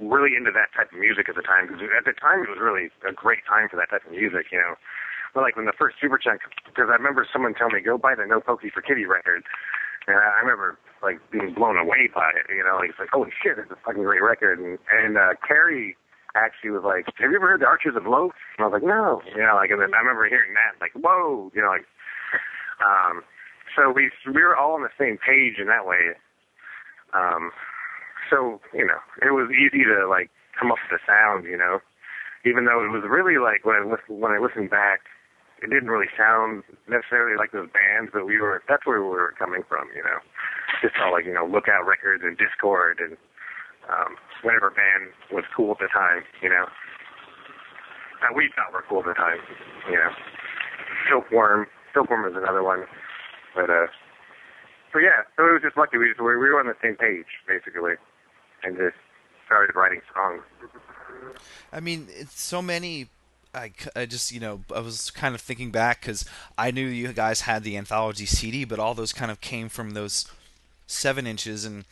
really 0.00 0.36
into 0.36 0.52
that 0.52 0.72
type 0.76 0.92
of 0.92 0.98
music 0.98 1.28
at 1.28 1.36
the 1.36 1.42
time 1.42 1.66
because 1.66 1.82
at 1.96 2.04
the 2.04 2.16
time 2.16 2.42
it 2.44 2.50
was 2.50 2.60
really 2.60 2.90
a 3.06 3.12
great 3.12 3.44
time 3.48 3.68
for 3.68 3.76
that 3.76 3.90
type 3.90 4.04
of 4.04 4.12
music, 4.12 4.52
you 4.52 4.58
know. 4.58 4.76
But 5.34 5.42
like 5.42 5.56
when 5.56 5.66
the 5.66 5.76
first 5.76 5.96
Superchunk, 6.00 6.40
because 6.64 6.88
I 6.88 6.96
remember 6.96 7.26
someone 7.28 7.52
telling 7.52 7.74
me 7.76 7.84
go 7.84 7.98
buy 7.98 8.14
the 8.16 8.24
No 8.24 8.40
Pocky 8.40 8.70
for 8.72 8.80
Kitty 8.80 9.04
record, 9.04 9.44
and 10.06 10.16
I 10.16 10.40
remember 10.40 10.78
like 11.02 11.20
being 11.30 11.52
blown 11.52 11.76
away 11.76 12.08
by 12.08 12.32
it, 12.32 12.48
you 12.48 12.64
know. 12.64 12.80
Like 12.80 12.90
it's 12.90 12.98
like 12.98 13.12
holy 13.12 13.32
shit, 13.36 13.58
it's 13.60 13.70
a 13.70 13.76
fucking 13.84 14.02
great 14.02 14.22
record. 14.22 14.58
And 14.58 14.78
and 14.88 15.18
uh, 15.18 15.36
Kerry 15.46 15.96
actually 16.34 16.70
was 16.70 16.84
like, 16.84 17.06
have 17.20 17.30
you 17.30 17.36
ever 17.36 17.48
heard 17.48 17.60
the 17.60 17.68
Archers 17.68 17.96
of 17.96 18.06
Loaf? 18.08 18.32
And 18.56 18.64
I 18.64 18.68
was 18.68 18.76
like, 18.80 18.88
no, 18.88 19.20
you 19.36 19.44
know, 19.44 19.56
like 19.56 19.70
and 19.70 19.80
then 19.80 19.92
I 19.92 20.00
remember 20.00 20.28
hearing 20.28 20.56
that, 20.56 20.80
like 20.80 20.92
whoa, 20.96 21.52
you 21.54 21.60
know, 21.60 21.68
like 21.68 21.86
um. 22.80 23.22
So 23.76 23.92
we 23.92 24.10
we 24.24 24.40
were 24.40 24.56
all 24.56 24.72
on 24.72 24.82
the 24.82 24.94
same 24.96 25.18
page 25.20 25.60
in 25.60 25.68
that 25.68 25.84
way. 25.84 26.16
Um, 27.12 27.52
so 28.30 28.60
you 28.74 28.86
know, 28.86 29.00
it 29.22 29.32
was 29.32 29.50
easy 29.50 29.84
to 29.84 30.08
like 30.08 30.30
come 30.58 30.72
up 30.72 30.78
with 30.84 30.98
the 30.98 31.02
sound, 31.06 31.44
you 31.44 31.56
know, 31.56 31.80
even 32.44 32.64
though 32.64 32.84
it 32.84 32.94
was 32.94 33.02
really 33.04 33.38
like 33.38 33.66
when 33.66 33.76
I 33.76 33.84
listen, 33.84 34.20
when 34.20 34.32
I 34.32 34.38
listened 34.38 34.70
back, 34.70 35.06
it 35.62 35.70
didn't 35.70 35.90
really 35.90 36.10
sound 36.16 36.62
necessarily 36.88 37.36
like 37.36 37.52
those 37.52 37.68
bands, 37.72 38.10
but 38.12 38.26
we 38.26 38.38
were 38.38 38.62
that's 38.68 38.86
where 38.86 39.02
we 39.02 39.08
were 39.08 39.34
coming 39.38 39.62
from, 39.68 39.88
you 39.96 40.02
know, 40.02 40.22
just 40.82 40.94
all 41.02 41.12
like 41.12 41.24
you 41.24 41.34
know 41.34 41.46
Lookout 41.46 41.86
Records 41.86 42.22
and 42.24 42.38
Dischord 42.38 43.02
and 43.02 43.16
um, 43.90 44.16
whatever 44.42 44.70
band 44.70 45.14
was 45.30 45.44
cool 45.54 45.72
at 45.72 45.78
the 45.78 45.90
time, 45.90 46.22
you 46.42 46.50
know, 46.50 46.66
that 48.22 48.34
we 48.34 48.50
thought 48.54 48.72
were 48.72 48.84
cool 48.88 49.00
at 49.00 49.06
the 49.06 49.14
time, 49.14 49.38
you 49.90 49.96
know. 49.96 50.10
Silkworm, 51.06 51.66
Silkworm 51.94 52.26
is 52.30 52.36
another 52.36 52.62
one, 52.62 52.84
but 53.54 53.70
uh. 53.70 53.86
So 54.92 54.98
yeah, 55.02 55.28
so 55.36 55.44
it 55.44 55.52
was 55.52 55.62
just 55.62 55.76
lucky. 55.76 55.98
We 55.98 56.08
just, 56.08 56.20
we 56.22 56.32
were 56.34 56.58
on 56.58 56.66
the 56.66 56.78
same 56.80 56.96
page 56.96 57.28
basically, 57.46 58.00
and 58.66 58.76
just 58.76 58.96
started 59.46 59.74
writing 59.76 60.00
songs. 60.14 60.42
I 61.72 61.80
mean, 61.80 62.08
it's 62.10 62.40
so 62.40 62.60
many. 62.60 63.08
I 63.54 64.04
just 64.04 64.32
you 64.32 64.40
know 64.40 64.60
I 64.74 64.80
was 64.80 65.10
kind 65.10 65.34
of 65.34 65.40
thinking 65.40 65.70
back 65.70 66.02
because 66.02 66.26
I 66.58 66.70
knew 66.70 66.86
you 66.86 67.10
guys 67.14 67.42
had 67.42 67.62
the 67.62 67.76
anthology 67.78 68.26
CD, 68.26 68.64
but 68.66 68.78
all 68.78 68.92
those 68.92 69.14
kind 69.14 69.30
of 69.30 69.40
came 69.40 69.70
from 69.70 69.92
those 69.92 70.30
seven 70.86 71.26
inches, 71.26 71.64
and 71.64 71.84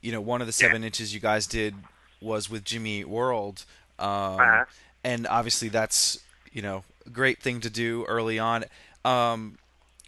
you 0.00 0.12
know 0.12 0.20
one 0.20 0.40
of 0.40 0.46
the 0.46 0.52
seven 0.52 0.84
inches 0.84 1.12
you 1.12 1.18
guys 1.18 1.48
did 1.48 1.74
was 2.20 2.48
with 2.48 2.64
Jimmy 2.64 3.00
Eat 3.00 3.08
World, 3.08 3.64
um, 3.98 4.06
Uh-huh. 4.08 4.64
and 5.02 5.26
obviously 5.26 5.68
that's 5.68 6.20
you 6.52 6.62
know 6.62 6.84
a 7.06 7.10
great 7.10 7.40
thing 7.42 7.60
to 7.62 7.70
do 7.70 8.04
early 8.04 8.38
on. 8.38 8.64
Um, 9.04 9.58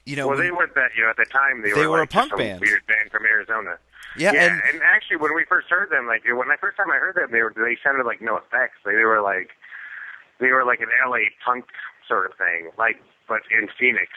you 0.07 0.15
know, 0.15 0.29
well, 0.29 0.37
when- 0.37 0.47
they 0.47 0.53
weren't 0.53 0.75
that. 0.77 0.91
You 0.97 1.03
know, 1.03 1.11
at 1.11 1.17
the 1.17 1.25
time 1.25 1.63
they, 1.63 1.73
They 1.73 1.81
were 1.85 1.91
were 1.91 1.97
a 1.99 2.01
like 2.03 2.11
just 2.11 2.29
punk 2.31 2.39
band. 2.39 2.61
weird 2.61 2.87
band 2.87 3.11
from 3.11 3.25
Arizona. 3.27 3.77
Yeah, 4.17 4.33
yeah, 4.33 4.45
and 4.45 4.61
and, 4.69 4.83
actually, 4.85 5.17
when 5.17 5.35
we 5.35 5.45
first 5.49 5.69
heard 5.69 5.89
them, 5.89 6.07
like 6.07 6.25
when 6.25 6.51
I 6.51 6.57
first 6.61 6.77
time 6.77 6.91
I 6.91 7.01
heard 7.01 7.17
them, 7.17 7.33
they 7.33 7.41
were 7.41 7.53
they 7.57 7.81
sounded 7.81 8.05
like 8.05 8.21
NOFX. 8.21 8.77
They, 8.85 8.93
they 8.93 9.09
were 9.09 9.23
like 9.23 9.57
they 10.41 10.53
were 10.53 10.65
like 10.65 10.81
an 10.81 10.93
LA 11.01 11.33
punk 11.45 11.65
sort 12.07 12.29
of 12.29 12.37
thing, 12.37 12.71
like 12.77 13.01
but 13.29 13.41
in 13.49 13.69
Phoenix. 13.79 14.13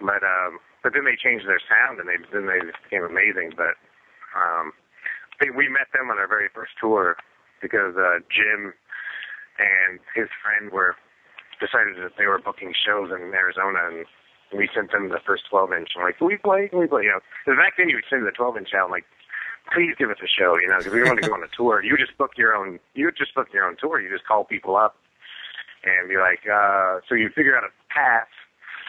But 0.00 0.26
um, 0.26 0.58
but 0.82 0.92
then 0.92 1.04
they 1.04 1.14
changed 1.14 1.46
their 1.46 1.62
sound, 1.62 2.00
and 2.00 2.08
they 2.08 2.18
then 2.32 2.50
they 2.50 2.58
just 2.66 2.82
became 2.82 3.04
amazing. 3.04 3.54
But 3.54 3.78
um, 4.34 4.72
they, 5.38 5.50
we 5.50 5.68
met 5.68 5.92
them 5.92 6.10
on 6.10 6.18
our 6.18 6.26
very 6.28 6.48
first 6.50 6.72
tour 6.80 7.16
because 7.62 7.94
uh, 7.94 8.24
Jim 8.26 8.72
and 9.60 10.00
his 10.16 10.28
friend 10.42 10.72
were 10.72 10.96
decided 11.60 12.00
that 12.00 12.16
they 12.16 12.26
were 12.26 12.40
booking 12.40 12.72
shows 12.72 13.12
in 13.12 13.30
Arizona, 13.36 13.92
and 13.92 14.06
we 14.56 14.68
sent 14.74 14.90
them 14.92 15.08
the 15.10 15.20
first 15.24 15.44
12 15.50 15.72
inch. 15.72 15.90
I'm 15.96 16.02
like, 16.04 16.18
can 16.18 16.26
we 16.26 16.36
play? 16.36 16.68
Can 16.68 16.78
we 16.80 16.86
play? 16.86 17.04
You 17.04 17.10
know, 17.18 17.20
'cause 17.44 17.56
back 17.56 17.74
then 17.76 17.88
you 17.88 17.96
would 17.96 18.04
send 18.10 18.26
the 18.26 18.32
12 18.32 18.56
inch 18.56 18.74
out, 18.74 18.90
like, 18.90 19.04
please 19.72 19.94
give 19.98 20.10
us 20.10 20.18
a 20.22 20.26
show, 20.26 20.58
you 20.58 20.66
know, 20.68 20.78
because 20.78 20.92
we 20.92 21.02
want 21.02 21.20
to 21.22 21.28
go 21.28 21.34
on 21.34 21.42
a 21.42 21.48
tour. 21.56 21.82
You 21.84 21.96
just 21.96 22.16
book 22.18 22.32
your 22.36 22.54
own, 22.56 22.80
you 22.94 23.10
just 23.12 23.34
book 23.34 23.48
your 23.52 23.64
own 23.64 23.76
tour. 23.76 24.00
You 24.00 24.08
just 24.10 24.26
call 24.26 24.44
people 24.44 24.76
up 24.76 24.96
and 25.84 26.08
be 26.08 26.16
like, 26.16 26.40
uh, 26.50 27.00
so 27.08 27.14
you 27.14 27.30
figure 27.30 27.56
out 27.56 27.64
a 27.64 27.70
path. 27.92 28.28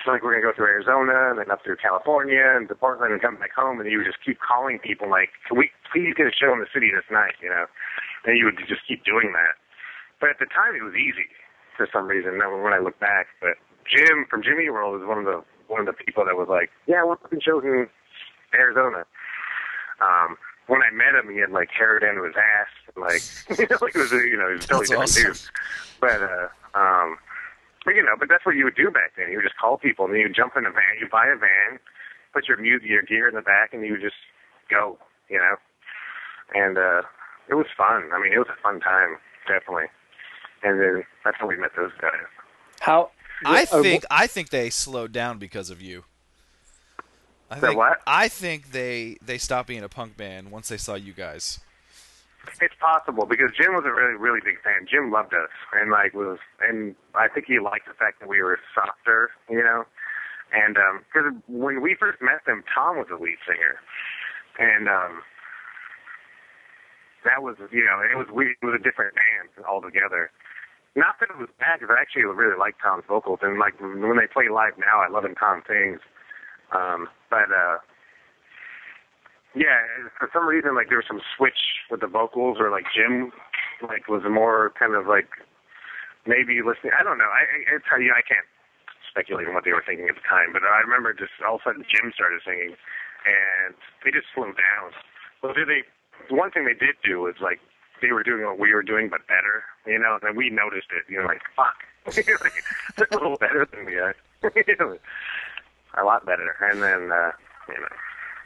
So 0.04 0.12
like 0.12 0.24
we're 0.24 0.32
gonna 0.34 0.42
go 0.42 0.54
through 0.56 0.66
Arizona 0.74 1.30
and 1.30 1.38
then 1.38 1.52
up 1.52 1.62
through 1.64 1.78
California 1.78 2.42
and 2.58 2.68
to 2.70 2.76
Portland 2.76 3.14
and 3.14 3.22
come 3.22 3.36
back 3.36 3.54
home, 3.54 3.80
and 3.80 3.90
you 3.92 4.00
would 4.00 4.08
just 4.08 4.24
keep 4.26 4.40
calling 4.42 4.80
people 4.80 5.08
like, 5.08 5.30
can 5.48 5.58
we 5.58 5.70
please 5.94 6.16
get 6.18 6.26
a 6.26 6.32
show 6.34 6.52
in 6.54 6.60
the 6.60 6.66
city 6.74 6.90
this 6.90 7.06
night, 7.12 7.36
you 7.42 7.50
know? 7.50 7.68
And 8.26 8.38
you 8.38 8.46
would 8.46 8.58
just 8.68 8.82
keep 8.88 9.04
doing 9.06 9.34
that. 9.34 9.54
But 10.20 10.32
at 10.32 10.40
the 10.40 10.46
time, 10.48 10.74
it 10.76 10.82
was 10.82 10.96
easy 10.96 11.30
for 11.78 11.88
some 11.94 12.08
reason. 12.08 12.38
Now, 12.40 12.50
when 12.58 12.74
I 12.74 12.80
look 12.80 12.98
back, 13.00 13.28
but 13.42 13.58
Jim 13.86 14.26
from 14.30 14.42
Jimmy 14.42 14.70
World 14.70 15.00
is 15.02 15.06
one 15.08 15.18
of 15.20 15.26
the 15.26 15.44
one 15.72 15.80
of 15.80 15.88
the 15.88 15.94
people 15.94 16.26
that 16.26 16.36
was 16.36 16.48
like, 16.50 16.70
"Yeah, 16.86 17.04
we're 17.06 17.16
putting 17.16 17.40
shows 17.40 17.64
in 17.64 17.88
Arizona." 18.54 19.06
Um, 20.02 20.38
when 20.68 20.82
I 20.84 20.92
met 20.92 21.16
him, 21.16 21.32
he 21.32 21.40
had 21.40 21.52
like 21.52 21.72
hair 21.72 22.00
down 22.00 22.16
to 22.16 22.24
his 22.24 22.36
ass, 22.36 22.72
and, 22.94 23.00
like 23.00 23.24
you 23.60 23.68
know, 23.72 23.88
he 23.88 23.98
was 23.98 24.12
a, 24.12 24.22
you 24.28 24.38
know 24.38 24.48
he 24.50 24.56
was 24.56 24.66
a 24.66 24.68
totally 24.68 24.98
That's 24.98 25.16
different 25.16 25.38
awesome. 25.38 25.50
dude. 25.50 26.00
But 26.02 26.20
uh, 26.22 26.48
um, 26.78 27.18
but 27.86 27.96
you 27.96 28.04
know, 28.04 28.16
but 28.20 28.30
that's 28.30 28.46
what 28.46 28.56
you 28.56 28.66
would 28.66 28.76
do 28.76 28.92
back 28.92 29.16
then. 29.18 29.32
You 29.32 29.38
would 29.38 29.48
just 29.48 29.58
call 29.58 29.78
people, 29.78 30.06
and 30.06 30.14
then 30.14 30.22
you 30.22 30.28
would 30.28 30.36
jump 30.36 30.54
in 30.58 30.66
a 30.66 30.72
van, 30.72 31.00
you 31.00 31.08
buy 31.10 31.28
a 31.28 31.36
van, 31.40 31.80
put 32.34 32.48
your 32.48 32.58
music, 32.58 32.90
your 32.90 33.02
gear 33.02 33.28
in 33.28 33.36
the 33.36 33.42
back, 33.42 33.74
and 33.74 33.84
you 33.86 33.94
would 33.94 34.02
just 34.02 34.20
go, 34.70 34.98
you 35.30 35.40
know. 35.40 35.56
And 36.54 36.78
uh, 36.78 37.02
it 37.50 37.56
was 37.56 37.68
fun. 37.76 38.12
I 38.14 38.22
mean, 38.22 38.34
it 38.34 38.38
was 38.38 38.52
a 38.52 38.62
fun 38.62 38.82
time, 38.82 39.18
definitely. 39.48 39.88
And 40.64 40.80
then 40.80 41.04
that's 41.24 41.38
how 41.40 41.48
we 41.48 41.58
met 41.58 41.72
those 41.76 41.92
guys. 42.00 42.28
How 42.82 43.10
I 43.46 43.64
uh, 43.64 43.82
think 43.82 44.06
I 44.10 44.28
think 44.28 44.50
they 44.50 44.70
slowed 44.70 45.12
down 45.12 45.38
because 45.38 45.70
of 45.70 45.82
you. 45.82 46.04
I 47.50 47.60
think 47.60 47.78
what? 47.78 48.02
I 48.08 48.28
think 48.28 48.72
they 48.72 49.18
they 49.22 49.38
stopped 49.38 49.68
being 49.68 49.84
a 49.84 49.90
punk 49.90 50.16
band 50.16 50.52
once 50.52 50.70
they 50.70 50.78
saw 50.78 50.96
you 50.96 51.14
guys. 51.14 51.60
It's 52.60 52.74
possible 52.80 53.26
because 53.26 53.52
Jim 53.56 53.74
was 53.74 53.84
a 53.86 53.94
really, 53.94 54.16
really 54.16 54.40
big 54.44 54.62
fan. 54.64 54.88
Jim 54.90 55.12
loved 55.12 55.34
us, 55.34 55.52
and 55.74 55.92
like 55.92 56.14
was, 56.14 56.40
and 56.60 56.96
I 57.14 57.28
think 57.28 57.46
he 57.46 57.60
liked 57.60 57.88
the 57.88 57.94
fact 57.94 58.20
that 58.20 58.28
we 58.28 58.42
were 58.42 58.58
softer, 58.74 59.30
you 59.50 59.62
know. 59.62 59.86
And 60.52 60.76
because 61.06 61.34
when 61.48 61.82
we 61.82 61.96
first 62.00 62.22
met 62.22 62.44
them, 62.46 62.64
Tom 62.74 62.98
was 62.98 63.08
the 63.10 63.16
lead 63.16 63.38
singer, 63.46 63.80
and 64.58 64.90
um, 64.90 65.22
that 67.24 67.44
was, 67.44 67.56
you 67.72 67.86
know, 67.86 68.02
it 68.02 68.18
was 68.18 68.28
we 68.34 68.58
it 68.62 68.66
was 68.66 68.76
a 68.80 68.84
different 68.84 69.14
band 69.16 69.66
altogether. 69.66 70.32
Not 70.96 71.16
that 71.24 71.32
it 71.32 71.40
was 71.40 71.48
bad, 71.56 71.80
because 71.80 71.96
I 71.96 72.02
actually 72.02 72.28
really 72.28 72.60
like 72.60 72.76
Tom's 72.84 73.08
vocals, 73.08 73.40
and 73.42 73.56
like 73.60 73.80
when 73.80 74.20
they 74.20 74.28
play 74.28 74.52
live 74.52 74.76
now, 74.76 75.00
I 75.00 75.08
love 75.08 75.24
when 75.24 75.36
Tom 75.40 75.64
sings. 75.64 76.04
Um, 76.76 77.08
but 77.32 77.48
uh, 77.48 77.80
yeah, 79.56 79.80
for 80.20 80.28
some 80.36 80.44
reason, 80.44 80.76
like 80.76 80.92
there 80.92 81.00
was 81.00 81.08
some 81.08 81.24
switch 81.36 81.80
with 81.88 82.04
the 82.04 82.12
vocals, 82.12 82.60
or 82.60 82.72
like 82.72 82.92
Jim, 82.92 83.32
like 83.88 84.12
was 84.12 84.24
more 84.28 84.76
kind 84.76 84.92
of 84.96 85.08
like 85.08 85.32
maybe 86.28 86.60
listening. 86.60 86.92
I 86.92 87.04
don't 87.08 87.18
know. 87.18 87.32
I, 87.32 87.48
I 87.48 87.80
it's 87.80 87.88
you 87.96 88.12
I 88.12 88.24
can't 88.24 88.48
speculate 89.08 89.48
on 89.48 89.56
what 89.56 89.64
they 89.64 89.72
were 89.72 89.84
thinking 89.84 90.12
at 90.12 90.16
the 90.20 90.28
time, 90.28 90.52
but 90.52 90.64
I 90.64 90.84
remember 90.84 91.16
just 91.16 91.36
all 91.44 91.56
of 91.56 91.64
a 91.64 91.72
sudden 91.72 91.88
Jim 91.88 92.12
started 92.16 92.44
singing, 92.44 92.76
and 93.28 93.76
they 94.04 94.12
just 94.12 94.28
slowed 94.36 94.60
down. 94.60 94.92
Well, 95.40 95.56
did 95.56 95.72
they? 95.72 95.88
One 96.32 96.52
thing 96.52 96.68
they 96.68 96.78
did 96.78 97.00
do 97.04 97.24
was 97.24 97.40
like 97.40 97.64
they 98.04 98.12
were 98.12 98.24
doing 98.24 98.44
what 98.44 98.60
we 98.60 98.76
were 98.76 98.84
doing, 98.84 99.08
but 99.08 99.28
better, 99.28 99.64
you 99.86 100.00
know. 100.00 100.20
And 100.22 100.38
we 100.38 100.50
noticed 100.50 100.88
it, 100.92 101.12
you 101.12 101.20
know, 101.20 101.28
like 101.28 101.42
fuck, 101.56 101.76
it's 102.06 103.12
a 103.12 103.16
little 103.16 103.38
better 103.38 103.68
than 103.72 103.86
we 103.86 103.96
are, 103.96 104.16
a 104.44 106.04
lot 106.04 106.26
better. 106.26 106.56
And 106.62 106.82
then, 106.82 107.12
uh, 107.12 107.32
you 107.68 107.76
know. 107.76 107.88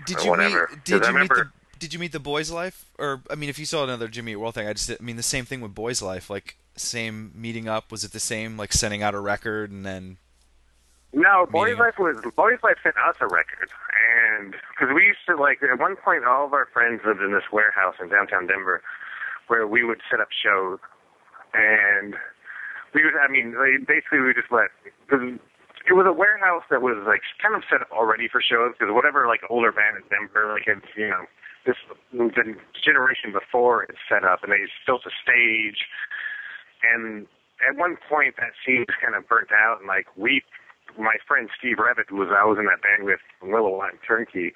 Did 0.05 0.23
you 0.23 0.29
whatever. 0.31 0.69
meet? 0.71 0.83
Did 0.83 1.05
you 1.05 1.13
meet 1.13 1.29
the? 1.29 1.51
Did 1.77 1.93
you 1.93 1.99
meet 1.99 2.11
the 2.13 2.19
Boys 2.19 2.51
Life? 2.51 2.85
Or 2.97 3.21
I 3.29 3.35
mean, 3.35 3.49
if 3.49 3.59
you 3.59 3.65
saw 3.65 3.83
another 3.83 4.07
Jimmy 4.07 4.33
Eat 4.33 4.37
World 4.37 4.55
thing, 4.55 4.67
I 4.67 4.73
just 4.73 4.89
I 4.89 4.97
mean 5.01 5.17
the 5.17 5.23
same 5.23 5.45
thing 5.45 5.61
with 5.61 5.75
Boys 5.75 6.01
Life. 6.01 6.29
Like 6.29 6.57
same 6.75 7.31
meeting 7.35 7.67
up. 7.67 7.91
Was 7.91 8.03
it 8.03 8.11
the 8.11 8.19
same? 8.19 8.57
Like 8.57 8.73
sending 8.73 9.03
out 9.03 9.15
a 9.15 9.19
record 9.19 9.71
and 9.71 9.85
then 9.85 10.17
No, 11.13 11.45
Boys 11.49 11.77
Life 11.77 11.95
was 11.99 12.17
Boys 12.35 12.59
Life 12.63 12.77
sent 12.83 12.95
us 12.97 13.15
a 13.19 13.27
record, 13.27 13.69
and 14.35 14.55
because 14.71 14.93
we 14.93 15.05
used 15.05 15.19
to 15.27 15.35
like 15.35 15.61
at 15.63 15.79
one 15.79 15.95
point, 15.95 16.25
all 16.25 16.45
of 16.45 16.53
our 16.53 16.67
friends 16.73 17.01
lived 17.05 17.21
in 17.21 17.31
this 17.31 17.51
warehouse 17.51 17.95
in 18.01 18.09
downtown 18.09 18.47
Denver, 18.47 18.81
where 19.47 19.67
we 19.67 19.83
would 19.83 20.01
set 20.09 20.19
up 20.19 20.29
shows, 20.31 20.79
and 21.55 22.15
we 22.93 23.03
would. 23.03 23.15
I 23.15 23.31
mean, 23.31 23.55
like, 23.55 23.87
basically, 23.87 24.19
we 24.19 24.35
just 24.35 24.51
let 24.51 24.69
because 25.07 25.39
it 25.87 25.93
was 25.93 26.05
a 26.05 26.13
warehouse 26.13 26.63
that 26.69 26.81
was 26.81 26.99
like 27.07 27.21
kind 27.41 27.55
of 27.55 27.63
set 27.69 27.81
up 27.81 27.91
already 27.91 28.27
for 28.27 28.41
shows 28.41 28.75
because 28.75 28.91
whatever 28.91 29.27
like 29.27 29.41
older 29.49 29.71
band 29.71 29.97
in 29.97 30.03
Denver, 30.11 30.51
like 30.51 30.67
it's 30.67 30.91
you 30.97 31.07
know 31.07 31.23
this 31.65 31.79
the 32.11 32.55
generation 32.83 33.31
before 33.31 33.83
it's 33.83 34.01
set 34.09 34.23
up, 34.23 34.43
and 34.43 34.51
they 34.51 34.67
built 34.85 35.07
a 35.07 35.13
stage, 35.23 35.87
and 36.83 37.27
at 37.63 37.77
one 37.77 37.97
point 38.09 38.35
that 38.37 38.53
scene 38.65 38.85
was 38.87 38.97
kind 38.99 39.15
of 39.15 39.27
burnt 39.27 39.51
out, 39.55 39.79
and 39.79 39.87
like 39.87 40.07
we 40.17 40.43
my 40.97 41.17
friend 41.27 41.49
Steve 41.57 41.77
Revitt, 41.79 42.09
who 42.09 42.17
was 42.17 42.29
I 42.29 42.45
was 42.45 42.57
in 42.59 42.65
that 42.65 42.81
band 42.81 43.05
with 43.05 43.21
Willow 43.41 43.81
and 43.81 43.97
Turnkey, 44.05 44.53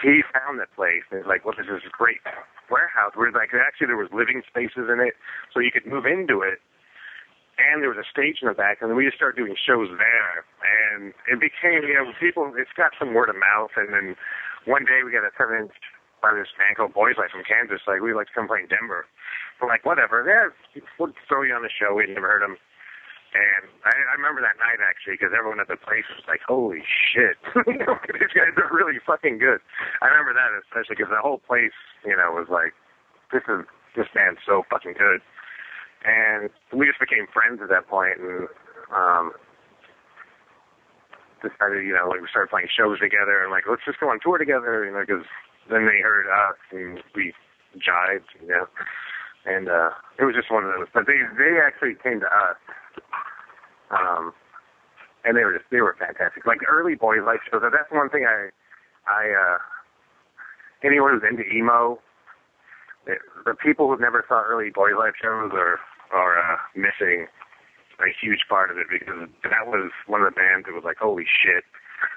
he 0.00 0.22
found 0.32 0.58
that 0.58 0.72
place 0.74 1.04
and 1.10 1.20
was 1.20 1.28
like, 1.28 1.44
"Well, 1.44 1.54
this 1.56 1.68
is 1.68 1.84
a 1.84 1.92
great 1.92 2.24
warehouse." 2.70 3.12
Where 3.14 3.30
like 3.30 3.52
actually 3.52 3.92
there 3.92 4.00
was 4.00 4.10
living 4.12 4.42
spaces 4.46 4.88
in 4.88 5.00
it, 5.00 5.14
so 5.52 5.60
you 5.60 5.70
could 5.70 5.86
move 5.86 6.06
into 6.06 6.40
it, 6.40 6.62
and 7.60 7.82
there 7.82 7.92
was 7.92 8.00
a 8.00 8.08
stage 8.08 8.40
in 8.40 8.48
the 8.48 8.56
back, 8.56 8.80
and 8.80 8.88
then 8.88 8.96
we 8.96 9.04
just 9.04 9.16
started 9.16 9.36
doing 9.36 9.54
shows 9.54 9.92
there, 9.92 10.44
and 10.64 11.12
it 11.28 11.38
became 11.38 11.84
you 11.84 11.94
know 11.94 12.10
people. 12.16 12.48
It's 12.56 12.72
got 12.72 12.96
some 12.98 13.12
word 13.12 13.28
of 13.28 13.36
mouth, 13.36 13.76
and 13.76 13.92
then 13.92 14.16
one 14.64 14.84
day 14.86 15.04
we 15.04 15.12
got 15.12 15.26
a 15.26 15.34
seven 15.36 15.68
inch 15.68 15.76
by 16.22 16.32
this 16.32 16.54
band 16.54 16.78
called 16.78 16.94
Boys 16.94 17.18
Life 17.18 17.34
from 17.34 17.42
Kansas. 17.42 17.82
Like 17.84 18.00
we'd 18.00 18.14
like 18.14 18.30
to 18.30 18.36
come 18.36 18.46
play 18.46 18.62
in 18.62 18.70
Denver. 18.70 19.04
We're 19.60 19.68
like, 19.68 19.84
whatever. 19.84 20.22
Yeah, 20.22 20.54
we'll 20.98 21.12
throw 21.28 21.42
you 21.42 21.52
on 21.52 21.62
the 21.62 21.70
show. 21.70 21.94
We'd 21.94 22.14
never 22.14 22.30
heard 22.30 22.42
them. 22.42 22.56
And 23.32 23.64
I, 23.88 23.92
I 23.96 24.14
remember 24.20 24.44
that 24.44 24.60
night 24.60 24.84
actually 24.84 25.16
because 25.16 25.32
everyone 25.32 25.56
at 25.56 25.68
the 25.68 25.80
place 25.80 26.04
was 26.12 26.20
like, 26.28 26.44
"Holy 26.44 26.84
shit, 26.84 27.40
these 27.64 28.34
guys 28.36 28.52
are 28.60 28.68
really 28.68 29.00
fucking 29.00 29.40
good." 29.40 29.64
I 30.04 30.12
remember 30.12 30.36
that 30.36 30.52
especially 30.60 31.00
because 31.00 31.08
the 31.08 31.24
whole 31.24 31.40
place, 31.40 31.72
you 32.04 32.12
know, 32.12 32.28
was 32.36 32.52
like, 32.52 32.76
"This 33.32 33.40
is 33.48 33.64
this 33.96 34.04
band's 34.12 34.44
so 34.44 34.68
fucking 34.68 35.00
good." 35.00 35.24
And 36.04 36.52
we 36.76 36.84
just 36.84 37.00
became 37.00 37.24
friends 37.32 37.64
at 37.64 37.72
that 37.72 37.88
point, 37.88 38.20
and 38.20 38.52
um, 38.92 39.32
decided, 41.40 41.88
you 41.88 41.96
know, 41.96 42.12
like 42.12 42.20
we 42.20 42.28
started 42.28 42.52
playing 42.52 42.68
shows 42.68 43.00
together, 43.00 43.40
and 43.40 43.48
like, 43.48 43.64
let's 43.64 43.82
just 43.88 43.96
go 43.96 44.12
on 44.12 44.20
tour 44.20 44.36
together, 44.36 44.84
you 44.84 44.92
know, 44.92 45.00
because 45.00 45.24
then 45.72 45.88
they 45.88 46.04
heard 46.04 46.28
us 46.28 46.60
and 46.68 47.00
we 47.16 47.32
jived, 47.80 48.28
you 48.44 48.48
know, 48.48 48.68
and 49.48 49.72
uh, 49.72 49.90
it 50.18 50.28
was 50.28 50.34
just 50.36 50.50
one 50.52 50.64
of 50.64 50.70
those. 50.76 50.92
But 50.92 51.08
they 51.08 51.24
they 51.38 51.56
actually 51.64 51.96
came 51.96 52.20
to 52.20 52.28
us 52.28 52.60
um, 53.92 54.32
and 55.24 55.36
they 55.36 55.44
were 55.44 55.52
just 55.52 55.70
they 55.70 55.80
were 55.80 55.96
fantastic. 55.98 56.46
Like 56.46 56.58
early 56.68 56.94
Boys 56.94 57.20
Life 57.24 57.40
shows. 57.50 57.62
That's 57.62 57.90
one 57.90 58.10
thing 58.10 58.26
I 58.26 58.50
I 59.06 59.30
uh, 59.30 59.58
anyone 60.84 61.12
who's 61.12 61.28
into 61.28 61.44
emo, 61.48 61.98
the, 63.06 63.54
people 63.62 63.88
who've 63.88 64.00
never 64.00 64.24
saw 64.28 64.42
early 64.42 64.70
Boys 64.70 64.94
Life 64.98 65.14
shows 65.20 65.52
are 65.54 65.78
are 66.10 66.38
uh, 66.38 66.56
missing 66.74 67.26
a 68.00 68.10
huge 68.10 68.44
part 68.48 68.70
of 68.70 68.78
it 68.78 68.86
because 68.90 69.28
that 69.44 69.66
was 69.66 69.92
one 70.06 70.22
of 70.22 70.26
the 70.26 70.34
bands 70.34 70.66
that 70.66 70.74
was 70.74 70.82
like, 70.84 70.98
holy 70.98 71.24
shit, 71.24 71.62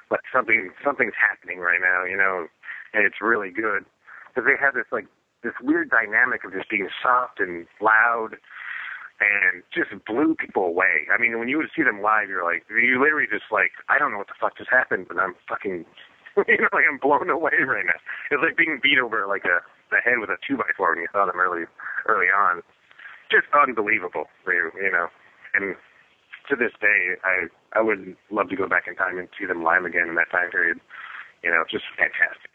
like 0.10 0.26
something 0.34 0.72
something's 0.84 1.18
happening 1.18 1.60
right 1.60 1.80
now, 1.82 2.04
you 2.06 2.18
know, 2.18 2.48
and 2.94 3.06
it's 3.06 3.22
really 3.22 3.52
good 3.52 3.86
because 4.34 4.48
they 4.48 4.58
have 4.60 4.74
this 4.74 4.90
like 4.92 5.06
this 5.44 5.54
weird 5.62 5.90
dynamic 5.90 6.44
of 6.44 6.52
just 6.54 6.70
being 6.70 6.90
soft 7.02 7.40
and 7.40 7.68
loud 7.80 8.38
and 9.22 9.64
just 9.72 9.92
blew 10.06 10.36
people 10.36 10.66
away. 10.66 11.08
I 11.08 11.20
mean, 11.20 11.40
when 11.40 11.48
you 11.48 11.58
would 11.58 11.72
see 11.76 11.84
them 11.84 12.02
live, 12.02 12.28
you're 12.28 12.44
like, 12.44 12.68
you 12.68 13.00
literally 13.00 13.28
just 13.32 13.48
like, 13.52 13.72
I 13.88 13.98
don't 13.98 14.12
know 14.12 14.20
what 14.20 14.28
the 14.28 14.40
fuck 14.40 14.58
just 14.58 14.70
happened, 14.70 15.08
but 15.08 15.18
I'm 15.18 15.36
fucking, 15.48 15.86
you 16.48 16.60
know, 16.60 16.72
like 16.76 16.88
I'm 16.90 17.00
blown 17.00 17.30
away 17.30 17.56
right 17.64 17.86
now. 17.86 18.00
It's 18.32 18.44
like 18.44 18.58
being 18.58 18.80
beat 18.84 19.00
over 19.00 19.28
like 19.28 19.46
a 19.46 19.64
the 19.94 20.02
head 20.02 20.18
with 20.18 20.34
a 20.34 20.38
two 20.42 20.58
by 20.58 20.68
four 20.76 20.92
when 20.92 21.06
you 21.06 21.12
saw 21.14 21.26
them 21.26 21.40
early, 21.40 21.66
early 22.10 22.28
on. 22.28 22.62
Just 23.32 23.48
unbelievable, 23.54 24.26
you 24.48 24.72
you 24.76 24.92
know. 24.92 25.08
And 25.54 25.76
to 26.50 26.56
this 26.56 26.74
day, 26.82 27.16
I 27.24 27.48
I 27.78 27.82
would 27.82 28.18
love 28.32 28.50
to 28.50 28.56
go 28.56 28.68
back 28.68 28.88
in 28.88 28.96
time 28.96 29.18
and 29.18 29.30
see 29.38 29.46
them 29.46 29.64
live 29.64 29.86
again 29.86 30.10
in 30.10 30.16
that 30.16 30.32
time 30.32 30.52
period. 30.52 30.80
You 31.44 31.52
know, 31.52 31.64
just 31.70 31.86
fantastic. 31.98 32.55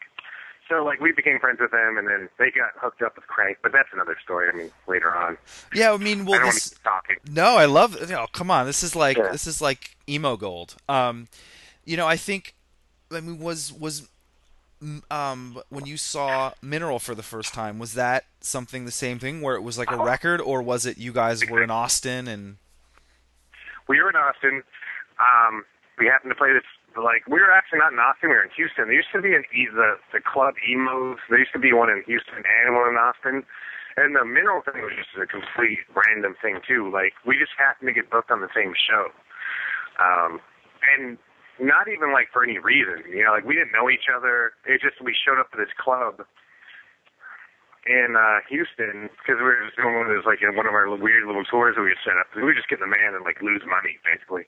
So 0.71 0.85
like 0.85 1.01
we 1.01 1.11
became 1.11 1.37
friends 1.39 1.59
with 1.59 1.71
them, 1.71 1.97
and 1.97 2.07
then 2.07 2.29
they 2.39 2.49
got 2.49 2.69
hooked 2.77 3.01
up 3.01 3.17
with 3.17 3.27
Crank, 3.27 3.57
but 3.61 3.73
that's 3.73 3.89
another 3.91 4.15
story. 4.23 4.47
I 4.47 4.55
mean, 4.55 4.71
later 4.87 5.13
on. 5.13 5.37
yeah. 5.73 5.91
I 5.91 5.97
mean, 5.97 6.21
I 6.21 6.23
well, 6.23 6.41
want 6.41 6.53
this 6.53 6.69
to 6.69 6.75
keep 6.75 6.83
talking. 6.83 7.15
No, 7.29 7.57
I 7.57 7.65
love. 7.65 7.97
Oh, 8.09 8.25
come 8.31 8.49
on, 8.49 8.65
this 8.65 8.81
is 8.81 8.95
like 8.95 9.17
Yeah. 9.17 9.31
this 9.33 9.47
is 9.47 9.61
like 9.61 9.97
emo 10.07 10.37
gold. 10.37 10.75
Um, 10.87 11.27
you 11.83 11.97
know, 11.97 12.07
I 12.07 12.15
think. 12.15 12.55
I 13.11 13.19
mean, 13.19 13.39
was 13.39 13.73
was 13.73 14.07
um 15.11 15.61
when 15.67 15.85
you 15.85 15.97
saw 15.97 16.53
Mineral 16.61 16.99
for 16.99 17.13
the 17.15 17.23
first 17.23 17.53
time, 17.53 17.77
was 17.77 17.93
that 17.95 18.23
something 18.39 18.85
the 18.85 18.91
same 18.91 19.19
thing 19.19 19.41
where 19.41 19.55
it 19.55 19.61
was 19.61 19.77
like 19.77 19.91
a 19.91 19.97
record, 19.97 20.39
or 20.39 20.61
was 20.61 20.85
it 20.85 20.97
you 20.97 21.11
guys 21.11 21.45
were 21.49 21.61
in 21.61 21.69
Austin 21.69 22.29
and? 22.29 22.55
we 23.89 24.01
were 24.01 24.09
in 24.09 24.15
Austin. 24.15 24.63
Um, 25.19 25.65
we 25.99 26.05
happened 26.05 26.31
to 26.31 26.35
play 26.35 26.53
this. 26.53 26.63
Like 26.97 27.23
we 27.27 27.39
were 27.39 27.51
actually 27.51 27.79
not 27.79 27.93
in 27.93 27.99
Austin. 27.99 28.29
We 28.29 28.35
were 28.35 28.47
in 28.47 28.55
Houston. 28.55 28.91
There 28.91 28.97
used 28.97 29.13
to 29.15 29.21
be 29.21 29.35
an 29.35 29.43
the 29.51 29.99
the 30.11 30.19
club 30.19 30.55
Emo's. 30.67 31.19
There 31.29 31.39
used 31.39 31.55
to 31.55 31.63
be 31.63 31.71
one 31.71 31.89
in 31.89 32.03
Houston 32.05 32.43
and 32.43 32.75
one 32.75 32.91
in 32.91 32.97
Austin. 32.99 33.43
And 33.99 34.15
the 34.15 34.23
mineral 34.23 34.63
thing 34.63 34.79
was 34.79 34.95
just 34.95 35.11
a 35.19 35.27
complete 35.27 35.83
random 35.91 36.35
thing 36.39 36.63
too. 36.63 36.87
Like 36.91 37.13
we 37.27 37.35
just 37.35 37.51
happened 37.59 37.91
to 37.91 37.95
get 37.95 38.07
booked 38.09 38.31
on 38.31 38.39
the 38.39 38.51
same 38.55 38.71
show, 38.75 39.11
um, 39.99 40.39
and 40.95 41.19
not 41.59 41.91
even 41.91 42.15
like 42.15 42.31
for 42.31 42.43
any 42.43 42.59
reason. 42.59 43.03
You 43.11 43.27
know, 43.27 43.35
like 43.35 43.43
we 43.43 43.55
didn't 43.55 43.75
know 43.75 43.91
each 43.91 44.07
other. 44.07 44.55
It 44.63 44.79
just 44.79 45.03
we 45.03 45.11
showed 45.15 45.39
up 45.39 45.51
to 45.51 45.59
this 45.59 45.71
club 45.75 46.23
in 47.85 48.13
uh, 48.13 48.45
Houston 48.47 49.09
because 49.19 49.41
we 49.41 49.45
were 49.45 49.65
just 49.65 49.75
doing 49.75 49.95
one 49.97 50.05
of 50.07 50.13
those 50.13 50.27
like 50.27 50.39
in 50.39 50.55
one 50.55 50.69
of 50.69 50.75
our 50.75 50.87
weird 50.95 51.25
little 51.25 51.43
tours 51.43 51.75
that 51.75 51.83
we 51.83 51.91
had 51.91 52.03
set 52.05 52.15
up. 52.15 52.29
We 52.35 52.45
were 52.45 52.55
just 52.55 52.69
getting 52.69 52.85
the 52.85 52.93
man 52.93 53.17
and 53.17 53.25
like 53.25 53.41
lose 53.41 53.63
money 53.65 53.97
basically. 54.05 54.45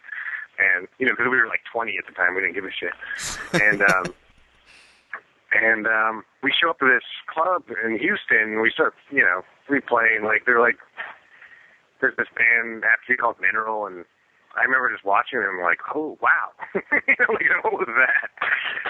And 0.59 0.87
you 0.99 1.05
know, 1.05 1.13
because 1.13 1.25
we 1.29 1.37
were 1.37 1.47
like 1.47 1.61
20 1.71 1.97
at 1.97 2.05
the 2.05 2.13
time, 2.13 2.35
we 2.35 2.41
didn't 2.41 2.55
give 2.55 2.65
a 2.65 2.71
shit, 2.71 2.93
and 3.53 3.81
um, 3.81 4.13
and 5.53 5.87
um, 5.87 6.23
we 6.41 6.51
show 6.51 6.69
up 6.69 6.79
to 6.79 6.85
this 6.85 7.03
club 7.27 7.63
in 7.83 7.97
Houston, 7.97 8.53
and 8.53 8.61
we 8.61 8.71
start, 8.71 8.93
you 9.11 9.21
know, 9.21 9.43
replaying. 9.69 10.23
Like 10.23 10.45
they're 10.45 10.61
like, 10.61 10.77
there's 12.01 12.15
this 12.17 12.27
band 12.35 12.83
actually 12.85 13.17
called 13.17 13.37
Mineral, 13.41 13.87
and 13.87 14.05
I 14.53 14.69
remember 14.69 14.93
just 14.93 15.01
watching 15.01 15.41
them, 15.41 15.57
like, 15.65 15.81
oh 15.97 16.13
wow, 16.21 16.53
you 16.77 17.17
know, 17.17 17.33
like 17.33 17.49
what 17.65 17.73
was 17.73 17.89
that? 17.89 18.29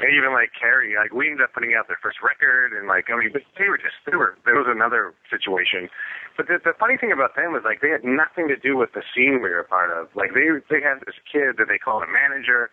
And 0.03 0.11
even 0.11 0.35
like 0.35 0.51
Kerry, 0.51 0.99
like 0.99 1.15
we 1.15 1.31
ended 1.31 1.47
up 1.47 1.55
putting 1.55 1.71
out 1.71 1.87
their 1.87 1.99
first 2.03 2.19
record, 2.19 2.75
and 2.75 2.87
like 2.87 3.07
I 3.07 3.15
mean, 3.15 3.31
they 3.31 3.67
were 3.71 3.79
just 3.79 3.95
they 4.03 4.15
were 4.19 4.35
there 4.43 4.59
was 4.59 4.67
another 4.67 5.15
situation. 5.31 5.87
But 6.35 6.51
the, 6.51 6.59
the 6.59 6.75
funny 6.75 6.97
thing 6.99 7.15
about 7.15 7.39
them 7.39 7.55
was 7.55 7.63
like 7.63 7.79
they 7.79 7.93
had 7.95 8.03
nothing 8.03 8.51
to 8.51 8.59
do 8.59 8.75
with 8.75 8.91
the 8.91 9.05
scene 9.15 9.39
we 9.39 9.47
were 9.53 9.63
a 9.63 9.69
part 9.69 9.87
of. 9.93 10.11
Like 10.19 10.35
they 10.35 10.51
they 10.67 10.83
had 10.83 10.99
this 11.07 11.15
kid 11.31 11.55
that 11.61 11.71
they 11.71 11.79
called 11.79 12.03
a 12.03 12.11
manager. 12.11 12.67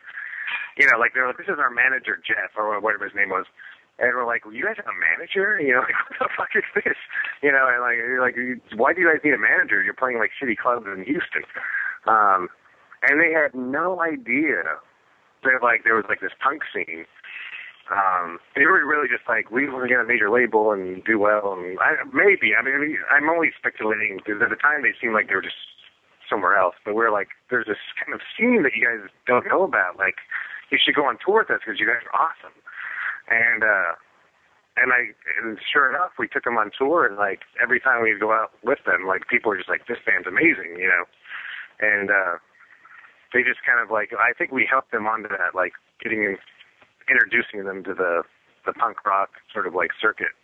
You 0.74 0.90
know, 0.90 0.98
like 0.98 1.14
they're 1.14 1.30
like, 1.30 1.38
this 1.38 1.50
is 1.50 1.62
our 1.62 1.70
manager 1.70 2.18
Jeff 2.26 2.58
or 2.58 2.74
whatever 2.82 3.06
his 3.06 3.14
name 3.14 3.30
was. 3.30 3.46
And 4.00 4.16
we're 4.16 4.26
like, 4.26 4.48
well, 4.48 4.54
you 4.54 4.64
guys 4.64 4.80
have 4.80 4.88
a 4.88 4.96
manager? 4.98 5.60
You 5.62 5.76
know, 5.76 5.84
like, 5.84 5.94
what 6.08 6.18
the 6.18 6.28
fuck 6.34 6.52
is 6.56 6.64
this? 6.74 6.96
You 7.44 7.52
know, 7.52 7.68
and 7.68 7.84
like, 7.84 8.00
you're 8.00 8.18
like, 8.24 8.34
why 8.74 8.94
do 8.96 9.00
you 9.04 9.06
guys 9.12 9.20
need 9.22 9.36
a 9.36 9.38
manager? 9.38 9.82
You're 9.84 9.94
playing 9.94 10.18
like 10.18 10.32
shitty 10.34 10.56
clubs 10.56 10.86
in 10.88 11.04
Houston. 11.04 11.44
Um, 12.08 12.48
and 13.02 13.20
they 13.20 13.32
had 13.32 13.54
no 13.54 14.00
idea 14.00 14.80
that 15.44 15.62
like 15.62 15.84
there 15.84 15.96
was 15.96 16.04
like 16.08 16.20
this 16.20 16.34
punk 16.42 16.62
scene. 16.72 17.06
Um, 17.90 18.38
they 18.54 18.66
were 18.70 18.86
really 18.86 19.08
just 19.10 19.26
like, 19.26 19.50
we 19.50 19.66
want 19.66 19.82
to 19.82 19.90
get 19.90 19.98
a 19.98 20.06
major 20.06 20.30
label 20.30 20.70
and 20.70 21.02
do 21.02 21.18
well, 21.18 21.58
and 21.58 21.74
I, 21.82 21.98
maybe. 22.14 22.54
I 22.54 22.62
mean, 22.62 22.98
I'm 23.10 23.28
only 23.28 23.50
speculating 23.58 24.22
because 24.22 24.38
at 24.38 24.48
the 24.48 24.54
time 24.62 24.86
they 24.86 24.94
seemed 24.94 25.12
like 25.12 25.26
they 25.26 25.34
were 25.34 25.42
just 25.42 25.58
somewhere 26.30 26.54
else. 26.54 26.78
But 26.84 26.94
we're 26.94 27.10
like, 27.10 27.34
there's 27.50 27.66
this 27.66 27.82
kind 27.98 28.14
of 28.14 28.22
scene 28.30 28.62
that 28.62 28.78
you 28.78 28.86
guys 28.86 29.10
don't 29.26 29.42
know 29.50 29.66
about. 29.66 29.98
Like, 29.98 30.22
you 30.70 30.78
should 30.78 30.94
go 30.94 31.10
on 31.10 31.18
tour 31.18 31.42
with 31.42 31.50
us 31.50 31.66
because 31.66 31.82
you 31.82 31.86
guys 31.90 32.06
are 32.06 32.14
awesome. 32.14 32.54
And 33.26 33.66
uh, 33.66 33.98
and 34.78 34.94
I 34.94 35.10
and 35.42 35.58
sure 35.58 35.90
enough, 35.90 36.14
we 36.14 36.28
took 36.28 36.44
them 36.44 36.56
on 36.56 36.70
tour, 36.70 37.06
and 37.06 37.18
like 37.18 37.42
every 37.60 37.80
time 37.80 38.02
we'd 38.02 38.22
go 38.22 38.30
out 38.30 38.54
with 38.62 38.78
them, 38.86 39.06
like 39.06 39.26
people 39.26 39.50
were 39.50 39.58
just 39.58 39.68
like, 39.68 39.90
this 39.90 39.98
band's 40.06 40.30
amazing, 40.30 40.78
you 40.78 40.86
know. 40.86 41.04
And 41.82 42.10
uh, 42.10 42.38
they 43.32 43.42
just 43.42 43.64
kind 43.64 43.80
of 43.80 43.90
like 43.90 44.10
I 44.12 44.32
think 44.32 44.52
we 44.52 44.66
helped 44.68 44.92
them 44.92 45.06
onto 45.06 45.28
that, 45.28 45.54
like 45.54 45.72
getting 46.02 46.22
in, 46.22 46.36
introducing 47.10 47.64
them 47.64 47.84
to 47.84 47.94
the 47.94 48.22
the 48.66 48.72
punk 48.72 49.04
rock 49.06 49.30
sort 49.52 49.66
of 49.66 49.74
like 49.74 49.90
circuit, 50.00 50.34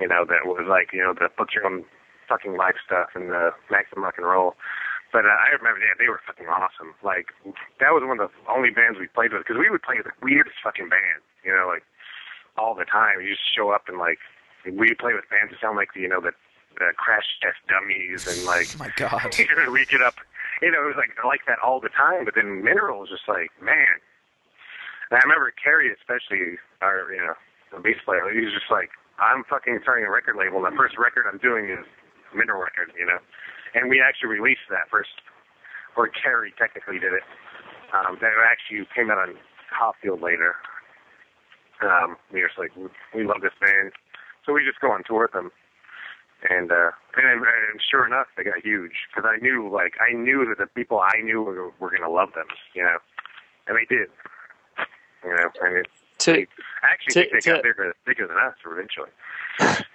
you 0.00 0.08
know, 0.08 0.24
that 0.24 0.46
was 0.46 0.66
like 0.68 0.92
you 0.92 1.02
know 1.02 1.12
the 1.12 1.28
book 1.36 1.48
your 1.54 1.66
own 1.66 1.84
fucking 2.28 2.56
life 2.56 2.78
stuff 2.84 3.10
and 3.14 3.30
the 3.30 3.50
maximum 3.70 4.04
rock 4.04 4.14
and 4.16 4.26
roll. 4.26 4.54
But 5.12 5.26
uh, 5.26 5.34
I 5.34 5.50
remember, 5.58 5.82
yeah, 5.82 5.98
they 5.98 6.06
were 6.06 6.22
fucking 6.22 6.46
awesome. 6.46 6.94
Like 7.02 7.34
that 7.82 7.90
was 7.90 8.06
one 8.06 8.22
of 8.22 8.30
the 8.30 8.34
only 8.46 8.70
bands 8.70 8.98
we 8.98 9.10
played 9.10 9.34
with 9.34 9.42
because 9.42 9.58
we 9.58 9.68
would 9.68 9.82
play 9.82 9.98
with 9.98 10.06
the 10.06 10.14
weirdest 10.22 10.62
fucking 10.62 10.88
bands, 10.88 11.26
you 11.42 11.50
know, 11.50 11.66
like 11.66 11.82
all 12.56 12.78
the 12.78 12.86
time. 12.86 13.18
You 13.20 13.34
just 13.34 13.42
show 13.50 13.74
up 13.74 13.90
and 13.90 13.98
like 13.98 14.22
we 14.64 14.94
play 14.94 15.12
with 15.12 15.26
bands 15.28 15.50
that 15.50 15.58
sound 15.60 15.76
like 15.76 15.90
you 15.98 16.06
know 16.06 16.22
the, 16.22 16.30
the 16.78 16.94
Crash 16.94 17.26
Test 17.42 17.58
Dummies 17.66 18.30
and 18.30 18.46
like 18.46 18.70
Oh 18.74 18.78
my 18.78 18.90
God. 18.94 19.34
we 19.74 19.84
get 19.86 20.00
up, 20.00 20.14
you 20.62 20.70
know, 20.70 20.84
it 20.84 20.88
was 20.92 21.00
like 21.00 21.16
I 21.22 21.26
like 21.26 21.44
that 21.48 21.58
all 21.64 21.80
the 21.80 21.92
time. 21.92 22.24
But 22.24 22.34
then 22.36 22.62
Mineral 22.64 23.00
was 23.00 23.10
just 23.10 23.28
like, 23.28 23.50
man. 23.60 24.00
And 25.10 25.18
I 25.18 25.22
remember 25.26 25.50
Kerry, 25.56 25.90
especially 25.90 26.60
our, 26.80 27.10
you 27.10 27.18
know, 27.18 27.34
the 27.74 27.82
bass 27.82 27.98
player. 28.04 28.22
He 28.30 28.46
was 28.46 28.54
just 28.54 28.70
like, 28.70 28.94
I'm 29.18 29.42
fucking 29.44 29.80
starting 29.82 30.06
a 30.06 30.10
record 30.10 30.38
label. 30.38 30.62
The 30.62 30.72
first 30.76 30.96
record 30.96 31.26
I'm 31.26 31.42
doing 31.42 31.66
is 31.68 31.84
Mineral 32.30 32.62
record, 32.62 32.94
you 32.94 33.04
know. 33.04 33.18
And 33.74 33.90
we 33.90 34.00
actually 34.00 34.30
released 34.30 34.66
that 34.70 34.86
first, 34.90 35.18
or 35.96 36.08
Kerry 36.08 36.54
technically 36.58 36.98
did 36.98 37.12
it. 37.12 37.26
Um, 37.90 38.18
that 38.22 38.30
actually 38.38 38.86
came 38.94 39.10
out 39.10 39.18
on 39.18 39.34
Hopfield 39.70 40.22
later. 40.22 40.54
Um, 41.82 42.16
we 42.32 42.42
were 42.42 42.48
just 42.48 42.58
like, 42.58 42.70
we 43.14 43.24
love 43.24 43.42
this 43.42 43.56
band, 43.60 43.92
so 44.46 44.52
we 44.52 44.62
just 44.62 44.80
go 44.80 44.92
on 44.92 45.02
tour 45.06 45.26
with 45.26 45.32
them. 45.32 45.50
And 46.48 46.72
uh, 46.72 46.90
and, 47.16 47.26
and 47.42 47.80
sure 47.90 48.06
enough, 48.06 48.26
they 48.36 48.44
got 48.44 48.64
huge 48.64 48.92
because 49.14 49.28
I 49.30 49.36
knew, 49.42 49.68
like, 49.70 49.94
I 50.00 50.14
knew 50.14 50.46
that 50.48 50.56
the 50.58 50.66
people 50.66 51.00
I 51.00 51.20
knew 51.20 51.42
were, 51.42 51.70
were 51.78 51.90
going 51.90 52.02
to 52.02 52.08
love 52.08 52.32
them, 52.34 52.46
you 52.74 52.82
know, 52.82 52.96
and 53.66 53.76
they 53.76 53.84
did. 53.94 54.08
You 55.22 55.36
know, 55.36 55.50
and 55.62 55.76
it, 55.76 55.86
To 56.20 56.32
I 56.32 56.46
actually 56.90 57.12
to- 57.24 57.30
think 57.30 57.44
they 57.44 57.50
got 57.50 57.56
to- 57.58 57.62
bigger, 57.62 57.94
bigger 58.06 58.26
than 58.26 58.36
us 58.38 58.54
eventually. 58.64 59.10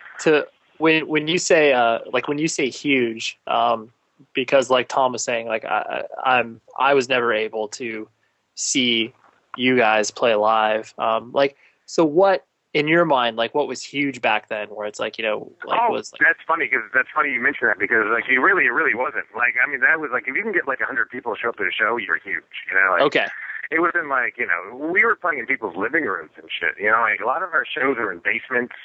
to 0.19 0.47
when 0.77 1.07
when 1.07 1.27
you 1.27 1.37
say 1.37 1.73
uh 1.73 1.99
like 2.13 2.27
when 2.27 2.37
you 2.37 2.47
say 2.47 2.69
huge 2.69 3.39
um 3.47 3.91
because 4.33 4.69
like 4.69 4.87
tom 4.89 5.13
was 5.13 5.23
saying 5.23 5.47
like 5.47 5.63
i 5.65 6.03
I- 6.25 6.31
i'm 6.39 6.59
i 6.77 6.93
was 6.93 7.07
never 7.09 7.33
able 7.33 7.67
to 7.69 8.07
see 8.55 9.13
you 9.57 9.77
guys 9.77 10.11
play 10.11 10.35
live 10.35 10.93
um 10.97 11.31
like 11.33 11.55
so 11.85 12.03
what 12.05 12.45
in 12.75 12.89
your 12.91 13.05
mind 13.05 13.37
like 13.37 13.55
what 13.55 13.69
was 13.71 13.81
huge 13.81 14.19
back 14.19 14.49
then 14.49 14.67
where 14.67 14.85
it's 14.85 14.99
like 14.99 15.17
you 15.17 15.23
know 15.23 15.49
like 15.63 15.79
oh, 15.81 15.93
was 15.95 16.11
like 16.11 16.19
that's 16.19 16.43
funny 16.45 16.67
because 16.67 16.83
that's 16.93 17.07
funny 17.15 17.31
you 17.31 17.39
mention 17.39 17.71
that 17.71 17.79
because 17.79 18.03
like 18.11 18.27
you 18.27 18.43
really, 18.43 18.67
it 18.67 18.75
really 18.75 18.93
wasn't. 18.93 19.23
Like 19.31 19.55
I 19.55 19.71
mean, 19.71 19.79
that 19.79 19.97
was 20.03 20.11
like 20.11 20.27
if 20.27 20.35
you 20.35 20.43
can 20.43 20.51
get 20.51 20.67
like 20.67 20.83
a 20.83 20.85
hundred 20.85 21.09
people 21.09 21.33
to 21.33 21.39
show 21.39 21.49
up 21.49 21.57
to 21.57 21.63
a 21.63 21.71
show, 21.71 21.95
you're 21.95 22.19
huge. 22.19 22.43
You 22.67 22.75
know, 22.75 22.91
like 22.91 23.01
okay 23.09 23.27
it 23.71 23.79
wasn't 23.79 24.09
like 24.09 24.37
you 24.37 24.45
know 24.45 24.75
we 24.75 25.07
were 25.07 25.15
playing 25.15 25.39
in 25.39 25.47
people's 25.47 25.75
living 25.79 26.03
rooms 26.03 26.35
and 26.35 26.51
shit. 26.51 26.75
You 26.77 26.91
know, 26.91 26.99
like 26.99 27.23
a 27.23 27.25
lot 27.25 27.41
of 27.41 27.55
our 27.55 27.65
shows 27.65 27.95
are 27.97 28.11
in 28.11 28.19
basements 28.19 28.75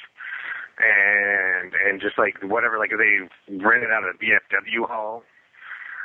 and 0.79 1.75
and 1.75 1.99
just 1.99 2.17
like 2.17 2.39
whatever, 2.41 2.79
like 2.79 2.95
they 2.95 3.27
rented 3.59 3.91
out 3.91 4.07
a 4.07 4.15
VFW 4.15 4.87
hall. 4.87 5.23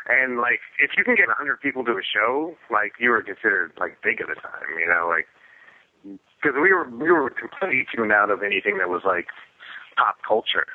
And 0.09 0.39
like, 0.39 0.63
if 0.79 0.93
you 0.97 1.03
can 1.03 1.17
get 1.17 1.29
a 1.29 1.35
hundred 1.35 1.59
people 1.61 1.83
to 1.83 1.91
a 1.99 2.03
show, 2.03 2.55
like 2.71 2.93
you 3.01 3.11
were 3.11 3.23
considered 3.23 3.73
like 3.79 3.99
big 4.03 4.21
at 4.21 4.29
the 4.29 4.39
time, 4.39 4.71
you 4.79 4.87
know, 4.87 5.11
like 5.11 5.27
because 6.47 6.63
we 6.63 6.73
were 6.73 6.87
we 6.89 7.11
were 7.11 7.31
completely 7.31 7.87
tuned 7.91 8.13
out 8.13 8.31
of 8.31 8.43
anything 8.43 8.79
that 8.79 8.89
was 8.89 9.03
like 9.05 9.27
pop 9.97 10.23
culture. 10.27 10.67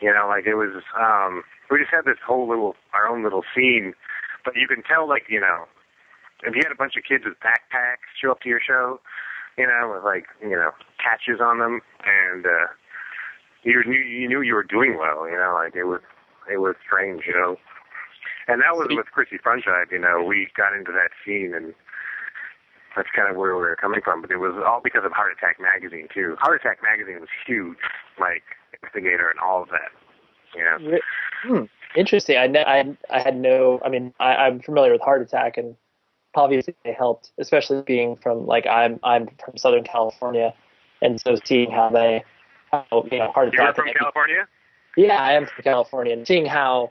You 0.00 0.12
know, 0.12 0.28
like 0.28 0.44
it 0.46 0.54
was 0.54 0.84
um 1.00 1.42
we 1.70 1.78
just 1.78 1.90
had 1.90 2.04
this 2.04 2.20
whole 2.20 2.46
little 2.48 2.76
our 2.92 3.08
own 3.08 3.24
little 3.24 3.42
scene. 3.56 3.94
But 4.44 4.54
you 4.56 4.68
can 4.68 4.82
tell 4.82 5.08
like, 5.08 5.24
you 5.28 5.40
know, 5.40 5.64
if 6.44 6.54
you 6.54 6.60
had 6.62 6.72
a 6.72 6.76
bunch 6.76 6.92
of 6.96 7.04
kids 7.08 7.24
with 7.24 7.40
backpacks 7.40 8.04
show 8.20 8.30
up 8.32 8.40
to 8.42 8.48
your 8.48 8.60
show, 8.60 9.00
you 9.56 9.66
know, 9.66 9.92
with 9.94 10.04
like, 10.04 10.26
you 10.42 10.56
know, 10.56 10.72
catches 11.00 11.40
on 11.40 11.58
them 11.58 11.80
and 12.04 12.44
uh 12.44 12.68
you 13.64 13.82
knew 13.86 13.98
you 13.98 14.28
knew 14.28 14.42
you 14.42 14.54
were 14.54 14.68
doing 14.68 14.98
well, 14.98 15.26
you 15.26 15.36
know, 15.36 15.56
like 15.56 15.74
it 15.74 15.84
was 15.84 16.00
it 16.52 16.58
was 16.60 16.76
strange, 16.84 17.22
you 17.26 17.32
know. 17.32 17.56
And 18.46 18.60
that 18.60 18.76
was 18.76 18.88
with 18.90 19.06
Christie 19.12 19.36
Front 19.42 19.64
you 19.90 19.98
know, 19.98 20.24
we 20.24 20.48
got 20.56 20.72
into 20.72 20.92
that 20.92 21.12
scene 21.24 21.52
and 21.54 21.74
that's 22.98 23.08
kind 23.14 23.30
of 23.30 23.36
where 23.36 23.54
we 23.54 23.62
were 23.62 23.76
coming 23.76 24.00
from. 24.02 24.20
But 24.20 24.30
it 24.30 24.36
was 24.36 24.54
all 24.66 24.80
because 24.82 25.04
of 25.04 25.12
Heart 25.12 25.32
Attack 25.38 25.58
Magazine 25.60 26.08
too. 26.12 26.36
Heart 26.38 26.60
Attack 26.60 26.78
Magazine 26.82 27.20
was 27.20 27.28
huge, 27.46 27.78
like 28.20 28.42
Instigator 28.82 29.30
and 29.30 29.38
all 29.40 29.62
of 29.62 29.68
that. 29.70 29.90
Yeah. 30.56 30.98
Hmm. 31.42 31.64
Interesting. 31.96 32.36
I, 32.36 32.46
ne- 32.46 32.64
I 32.64 32.96
I 33.10 33.20
had 33.20 33.36
no. 33.36 33.80
I 33.84 33.88
mean, 33.88 34.12
I, 34.20 34.34
I'm 34.34 34.60
familiar 34.60 34.92
with 34.92 35.00
heart 35.00 35.22
attack, 35.22 35.56
and 35.56 35.76
obviously 36.34 36.74
they 36.84 36.92
helped, 36.92 37.30
especially 37.38 37.82
being 37.82 38.16
from 38.16 38.46
like 38.46 38.66
I'm 38.66 39.00
I'm 39.02 39.28
from 39.44 39.56
Southern 39.56 39.84
California, 39.84 40.52
and 41.00 41.20
so 41.20 41.36
seeing 41.44 41.70
how 41.70 41.88
they 41.88 42.24
how 42.70 42.84
you 43.10 43.18
know 43.18 43.30
heart 43.32 43.52
You're 43.52 43.72
from 43.72 43.88
California? 43.96 44.46
Yeah, 44.96 45.16
I 45.16 45.32
am 45.32 45.46
from 45.46 45.62
California, 45.62 46.12
and 46.12 46.26
seeing 46.26 46.44
how 46.44 46.90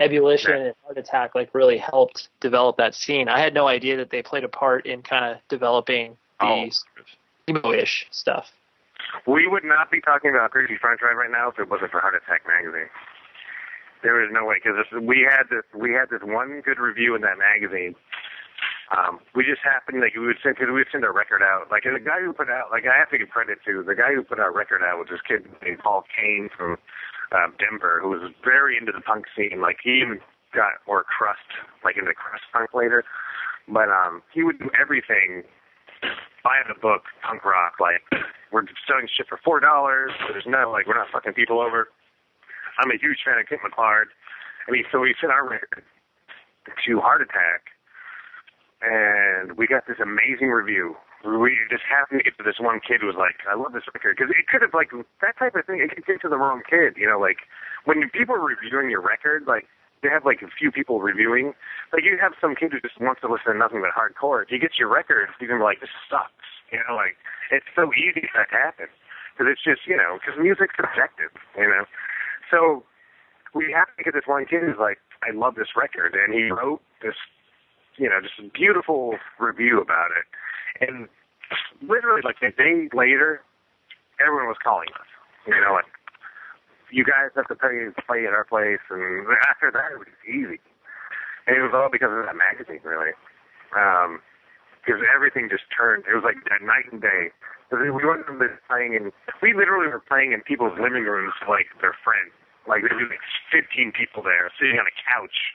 ebullition 0.00 0.52
and 0.52 0.74
heart 0.84 0.98
attack 0.98 1.34
like 1.34 1.54
really 1.54 1.78
helped 1.78 2.28
develop 2.40 2.76
that 2.78 2.94
scene. 2.94 3.28
I 3.28 3.38
had 3.38 3.54
no 3.54 3.68
idea 3.68 3.96
that 3.98 4.10
they 4.10 4.22
played 4.22 4.44
a 4.44 4.48
part 4.48 4.86
in 4.86 5.02
kind 5.02 5.24
of 5.24 5.38
developing 5.48 6.16
the 6.40 6.46
Oh. 6.46 6.68
sort 6.70 6.98
of 7.00 7.06
emo-ish 7.48 8.06
stuff. 8.10 8.50
We 9.26 9.46
would 9.46 9.64
not 9.64 9.90
be 9.90 10.00
talking 10.00 10.30
about 10.30 10.50
Christie 10.52 10.76
Front 10.80 11.00
Drive 11.00 11.16
right 11.16 11.30
now 11.30 11.48
if 11.50 11.58
it 11.58 11.68
wasn't 11.68 11.90
for 11.90 12.00
Heart 12.00 12.14
Attack 12.14 12.42
Magazine. 12.46 12.88
There 14.02 14.22
is 14.24 14.30
no 14.32 14.44
way 14.46 14.56
because 14.62 14.78
we 15.02 15.26
had 15.28 15.44
this 15.50 15.64
we 15.74 15.92
had 15.92 16.08
this 16.08 16.22
one 16.22 16.62
good 16.64 16.78
review 16.78 17.14
in 17.14 17.20
that 17.22 17.36
magazine. 17.38 17.94
Um, 18.96 19.20
we 19.34 19.44
just 19.44 19.60
happened 19.62 20.00
like 20.00 20.14
we 20.16 20.26
would 20.26 20.38
send 20.42 20.56
because 20.56 20.68
we 20.68 20.80
would 20.80 20.88
send 20.90 21.04
a 21.04 21.10
record 21.10 21.42
out. 21.42 21.70
Like 21.70 21.84
and 21.84 21.94
the 21.94 22.00
guy 22.00 22.20
who 22.20 22.32
put 22.32 22.48
out 22.48 22.70
like 22.70 22.84
I 22.86 22.96
have 22.98 23.10
to 23.10 23.18
give 23.18 23.28
credit 23.28 23.58
to 23.66 23.82
the 23.82 23.94
guy 23.94 24.14
who 24.14 24.22
put 24.22 24.40
our 24.40 24.52
record 24.52 24.82
out 24.82 24.98
was 24.98 25.08
this 25.10 25.20
kid 25.26 25.44
named 25.62 25.80
Paul 25.80 26.04
Kane 26.16 26.48
from 26.56 26.76
um, 27.32 27.54
Denver 27.58 28.00
who 28.02 28.10
was 28.10 28.32
very 28.44 28.76
into 28.76 28.92
the 28.92 29.00
punk 29.00 29.26
scene. 29.36 29.60
Like 29.60 29.78
he 29.82 30.02
even 30.02 30.20
got 30.54 30.82
more 30.86 31.04
crust 31.04 31.46
like 31.84 31.96
into 31.96 32.14
crust 32.14 32.42
punk 32.52 32.74
later. 32.74 33.04
But 33.68 33.88
um, 33.88 34.22
he 34.34 34.42
would 34.42 34.58
do 34.58 34.70
everything 34.80 35.44
buy 36.42 36.60
the 36.66 36.78
book 36.80 37.04
punk 37.22 37.44
rock 37.44 37.76
like 37.80 38.00
we're 38.52 38.64
selling 38.88 39.06
shit 39.16 39.28
for 39.28 39.38
four 39.44 39.60
dollars 39.60 40.10
there's 40.32 40.46
no 40.46 40.70
like 40.70 40.86
we're 40.86 40.96
not 40.96 41.08
fucking 41.12 41.34
people 41.34 41.60
over 41.60 41.88
i'm 42.78 42.90
a 42.90 42.96
huge 42.96 43.18
fan 43.24 43.38
of 43.38 43.46
Kent 43.46 43.60
McClard 43.60 44.08
and 44.66 44.76
he 44.76 44.82
so 44.90 45.04
he 45.04 45.12
sent 45.20 45.32
our 45.32 45.48
record 45.48 45.84
to 46.86 47.00
heart 47.00 47.20
attack 47.20 47.68
and 48.82 49.56
we 49.58 49.66
got 49.66 49.86
this 49.86 49.98
amazing 50.00 50.48
review 50.48 50.96
we 51.24 51.56
just 51.68 51.84
happened 51.84 52.20
to 52.20 52.24
get 52.24 52.36
to 52.38 52.44
this 52.44 52.58
one 52.58 52.80
kid 52.80 53.00
who 53.00 53.06
was 53.06 53.16
like 53.16 53.44
i 53.44 53.54
love 53.54 53.72
this 53.72 53.84
record 53.92 54.16
because 54.16 54.32
it 54.32 54.48
could 54.48 54.62
have 54.62 54.72
like 54.72 54.90
that 55.20 55.36
type 55.36 55.54
of 55.54 55.64
thing 55.66 55.80
it 55.80 55.92
could 55.92 56.04
get 56.06 56.20
to 56.20 56.28
the 56.28 56.40
wrong 56.40 56.62
kid 56.64 56.96
you 56.96 57.04
know 57.04 57.20
like 57.20 57.44
when 57.84 58.08
people 58.10 58.34
are 58.34 58.44
reviewing 58.44 58.88
your 58.88 59.04
record 59.04 59.44
like 59.46 59.68
they 60.02 60.08
have 60.08 60.24
like 60.24 60.40
a 60.42 60.48
few 60.48 60.72
people 60.72 61.00
reviewing. 61.00 61.52
Like 61.92 62.04
you 62.04 62.16
have 62.20 62.32
some 62.40 62.56
kid 62.56 62.72
who 62.72 62.80
just 62.80 63.00
wants 63.00 63.20
to 63.20 63.28
listen 63.28 63.52
to 63.52 63.58
nothing 63.58 63.84
but 63.84 63.92
hardcore. 63.92 64.42
If 64.42 64.48
he 64.48 64.58
gets 64.58 64.78
your 64.78 64.88
record, 64.88 65.28
he's 65.38 65.48
gonna 65.48 65.60
be 65.60 65.64
like, 65.64 65.80
"This 65.80 65.92
sucks." 66.08 66.48
You 66.72 66.80
know, 66.86 66.96
like 66.96 67.16
it's 67.50 67.68
so 67.74 67.92
easy 67.92 68.28
for 68.32 68.40
that 68.40 68.50
to 68.50 68.56
happen 68.56 68.88
because 69.32 69.50
it's 69.50 69.62
just 69.62 69.86
you 69.86 69.96
know 69.96 70.18
because 70.18 70.40
music's 70.40 70.74
subjective. 70.76 71.32
You 71.56 71.68
know, 71.68 71.84
so 72.50 72.84
we 73.54 73.72
have 73.72 73.88
to 73.96 74.02
get 74.04 74.14
this 74.14 74.26
one 74.26 74.46
kid 74.46 74.62
who's 74.62 74.80
like, 74.80 74.98
"I 75.22 75.30
love 75.36 75.54
this 75.54 75.76
record," 75.76 76.16
and 76.16 76.32
he 76.32 76.50
wrote 76.50 76.80
this, 77.02 77.16
you 77.96 78.08
know, 78.08 78.20
just 78.20 78.38
a 78.38 78.48
beautiful 78.48 79.18
review 79.38 79.80
about 79.80 80.10
it, 80.16 80.24
and 80.80 81.08
literally 81.82 82.22
like 82.24 82.40
a 82.42 82.50
day 82.54 82.88
later, 82.92 83.42
everyone 84.20 84.48
was 84.48 84.60
calling 84.62 84.88
us. 84.96 85.08
You 85.46 85.56
know, 85.60 85.72
like 85.72 85.88
you 86.92 87.04
guys 87.04 87.32
have 87.36 87.48
to 87.48 87.56
pay 87.56 87.88
play 88.06 88.26
at 88.26 88.34
our 88.34 88.44
place, 88.44 88.82
and 88.90 89.26
after 89.50 89.70
that 89.70 89.92
it 89.94 89.98
was 89.98 90.10
easy. 90.26 90.60
And 91.46 91.56
it 91.56 91.62
was 91.64 91.72
all 91.74 91.88
because 91.90 92.12
of 92.12 92.22
that 92.28 92.36
magazine, 92.36 92.84
really. 92.84 93.16
Um, 93.74 94.20
because 94.84 95.00
everything 95.08 95.48
just 95.48 95.66
turned. 95.72 96.04
It 96.08 96.14
was 96.14 96.24
like 96.24 96.40
night 96.60 96.88
and 96.92 97.00
day. 97.00 97.32
Because 97.68 97.86
we 97.86 98.02
went 98.02 98.26
from 98.26 98.42
this 98.42 98.52
playing 98.66 98.98
in, 98.98 99.14
we 99.38 99.54
literally 99.54 99.86
were 99.86 100.02
playing 100.02 100.34
in 100.34 100.42
people's 100.42 100.74
living 100.80 101.06
rooms 101.06 101.34
like 101.46 101.70
their 101.78 101.94
friends. 102.02 102.34
Like 102.66 102.82
there 102.82 102.98
was 102.98 103.08
like 103.08 103.24
15 103.54 103.94
people 103.94 104.26
there 104.26 104.50
sitting 104.58 104.76
on 104.76 104.86
a 104.86 104.96
couch 105.06 105.54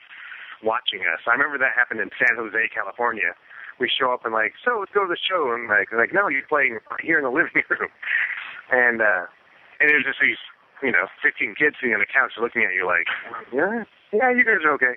watching 0.64 1.04
us. 1.04 1.20
I 1.28 1.36
remember 1.36 1.60
that 1.60 1.76
happened 1.76 2.00
in 2.00 2.08
San 2.16 2.40
Jose, 2.40 2.56
California. 2.72 3.36
We 3.78 3.90
show 3.90 4.12
up 4.12 4.24
and 4.24 4.32
like, 4.32 4.54
so 4.64 4.80
let's 4.80 4.92
go 4.92 5.04
to 5.04 5.10
the 5.10 5.20
show. 5.20 5.52
And 5.52 5.68
like, 5.68 5.92
like 5.92 6.12
no, 6.12 6.28
you're 6.28 6.48
playing 6.48 6.78
here 7.02 7.18
in 7.18 7.24
the 7.24 7.30
living 7.34 7.62
room. 7.68 7.90
And 8.70 9.02
uh, 9.02 9.26
and 9.80 9.90
it 9.90 9.94
was 9.94 10.04
just 10.04 10.20
these, 10.20 10.40
you 10.82 10.92
know, 10.92 11.06
15 11.22 11.54
kids 11.54 11.76
sitting 11.80 11.94
on 11.94 12.00
the 12.00 12.08
couch 12.08 12.32
looking 12.40 12.64
at 12.64 12.72
you 12.72 12.86
like, 12.86 13.06
yeah, 13.52 13.84
yeah, 14.12 14.30
you 14.32 14.44
guys 14.44 14.64
are 14.64 14.72
okay. 14.74 14.96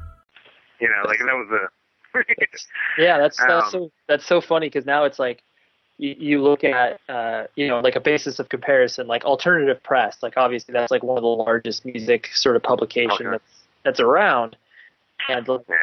You 0.81 0.89
know, 0.89 1.07
like 1.07 1.19
that 1.19 1.35
was 1.35 1.49
a. 1.51 1.69
Yeah, 2.97 3.17
that's 3.19 3.37
that's 3.37 3.65
Um, 3.65 3.71
so 3.71 3.91
that's 4.07 4.25
so 4.25 4.41
funny 4.41 4.67
because 4.67 4.85
now 4.85 5.05
it's 5.05 5.17
like 5.17 5.43
you, 5.97 6.15
you 6.17 6.41
look 6.41 6.63
at 6.63 6.99
uh, 7.07 7.43
you 7.55 7.67
know 7.67 7.79
like 7.79 7.95
a 7.95 8.01
basis 8.01 8.39
of 8.39 8.49
comparison, 8.49 9.07
like 9.07 9.23
alternative 9.23 9.81
press. 9.83 10.17
Like 10.21 10.33
obviously 10.35 10.73
that's 10.73 10.91
like 10.91 11.03
one 11.03 11.17
of 11.17 11.21
the 11.21 11.27
largest 11.27 11.85
music 11.85 12.27
sort 12.33 12.57
of 12.57 12.63
publication 12.63 13.27
Okay. 13.27 13.29
that's 13.29 13.63
that's 13.83 13.99
around, 14.01 14.57
and 15.29 15.47
yeah. 15.47 15.75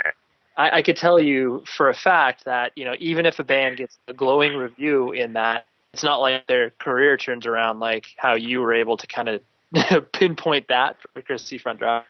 I, 0.57 0.79
I 0.79 0.83
could 0.83 0.97
tell 0.97 1.19
you 1.19 1.65
for 1.77 1.89
a 1.89 1.95
fact 1.95 2.45
that 2.45 2.73
you 2.77 2.85
know 2.85 2.95
even 2.99 3.25
if 3.25 3.39
a 3.39 3.45
band 3.45 3.79
gets 3.79 3.97
a 4.09 4.13
glowing 4.13 4.57
review 4.57 5.13
in 5.13 5.33
that, 5.35 5.67
it's 5.95 6.03
not 6.03 6.21
like 6.21 6.47
their 6.47 6.71
career 6.79 7.17
turns 7.17 7.47
around 7.47 7.81
like 7.81 8.07
how 8.17 8.35
you 8.35 8.61
were 8.61 8.75
able 8.75 8.97
to 8.97 9.07
kind 9.07 9.29
of 9.29 9.41
pinpoint 10.13 10.69
that 10.69 10.97
for 11.15 11.23
Chris 11.23 11.49
Front 11.63 11.79
Drive. 11.79 12.05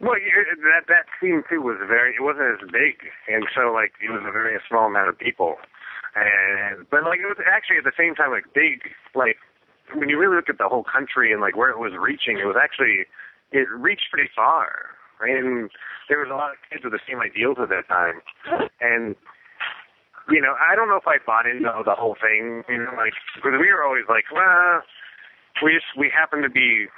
Well, 0.00 0.18
that 0.18 0.90
that 0.90 1.06
scene 1.20 1.44
too 1.48 1.62
was 1.62 1.78
very. 1.86 2.18
It 2.18 2.22
wasn't 2.22 2.58
as 2.58 2.62
big, 2.66 3.06
and 3.30 3.46
so 3.54 3.70
like 3.70 3.94
it 4.02 4.10
was 4.10 4.22
a 4.26 4.32
very 4.32 4.58
small 4.68 4.90
amount 4.90 5.08
of 5.08 5.18
people, 5.18 5.56
and 6.18 6.82
but 6.90 7.04
like 7.06 7.22
it 7.22 7.30
was 7.30 7.38
actually 7.46 7.78
at 7.78 7.86
the 7.86 7.94
same 7.94 8.14
time 8.14 8.34
like 8.34 8.50
big. 8.54 8.90
Like 9.14 9.38
when 9.94 10.08
you 10.10 10.18
really 10.18 10.34
look 10.34 10.50
at 10.50 10.58
the 10.58 10.66
whole 10.66 10.82
country 10.82 11.30
and 11.30 11.40
like 11.40 11.56
where 11.56 11.70
it 11.70 11.78
was 11.78 11.94
reaching, 11.94 12.42
it 12.42 12.46
was 12.46 12.58
actually 12.58 13.06
it 13.54 13.70
reached 13.70 14.10
pretty 14.10 14.28
far, 14.34 14.98
right? 15.22 15.38
And 15.38 15.70
there 16.10 16.18
was 16.18 16.28
a 16.28 16.34
lot 16.34 16.50
of 16.50 16.58
kids 16.66 16.82
with 16.82 16.92
the 16.92 17.04
same 17.06 17.22
ideals 17.22 17.62
at 17.62 17.70
that 17.70 17.86
time, 17.86 18.18
and 18.82 19.14
you 20.26 20.42
know 20.42 20.58
I 20.58 20.74
don't 20.74 20.90
know 20.90 20.98
if 20.98 21.06
I 21.06 21.22
bought 21.22 21.46
into 21.46 21.70
the 21.70 21.94
whole 21.94 22.18
thing, 22.18 22.66
you 22.66 22.82
know, 22.82 22.98
like 22.98 23.14
because 23.38 23.54
we 23.62 23.70
were 23.70 23.86
always 23.86 24.10
like, 24.10 24.26
well, 24.34 24.82
we 25.62 25.70
just 25.70 25.86
we 25.94 26.10
happen 26.10 26.42
to 26.42 26.50
be 26.50 26.90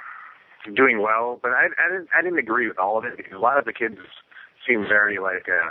doing 0.75 1.01
well, 1.01 1.39
but 1.41 1.51
I, 1.51 1.67
I 1.77 1.91
didn't 1.91 2.09
I 2.17 2.21
didn't 2.21 2.39
agree 2.39 2.67
with 2.67 2.77
all 2.77 2.97
of 2.97 3.05
it 3.05 3.17
because 3.17 3.33
a 3.33 3.39
lot 3.39 3.57
of 3.57 3.65
the 3.65 3.73
kids 3.73 3.97
seemed 4.67 4.87
very 4.87 5.19
like 5.19 5.47
uh 5.47 5.69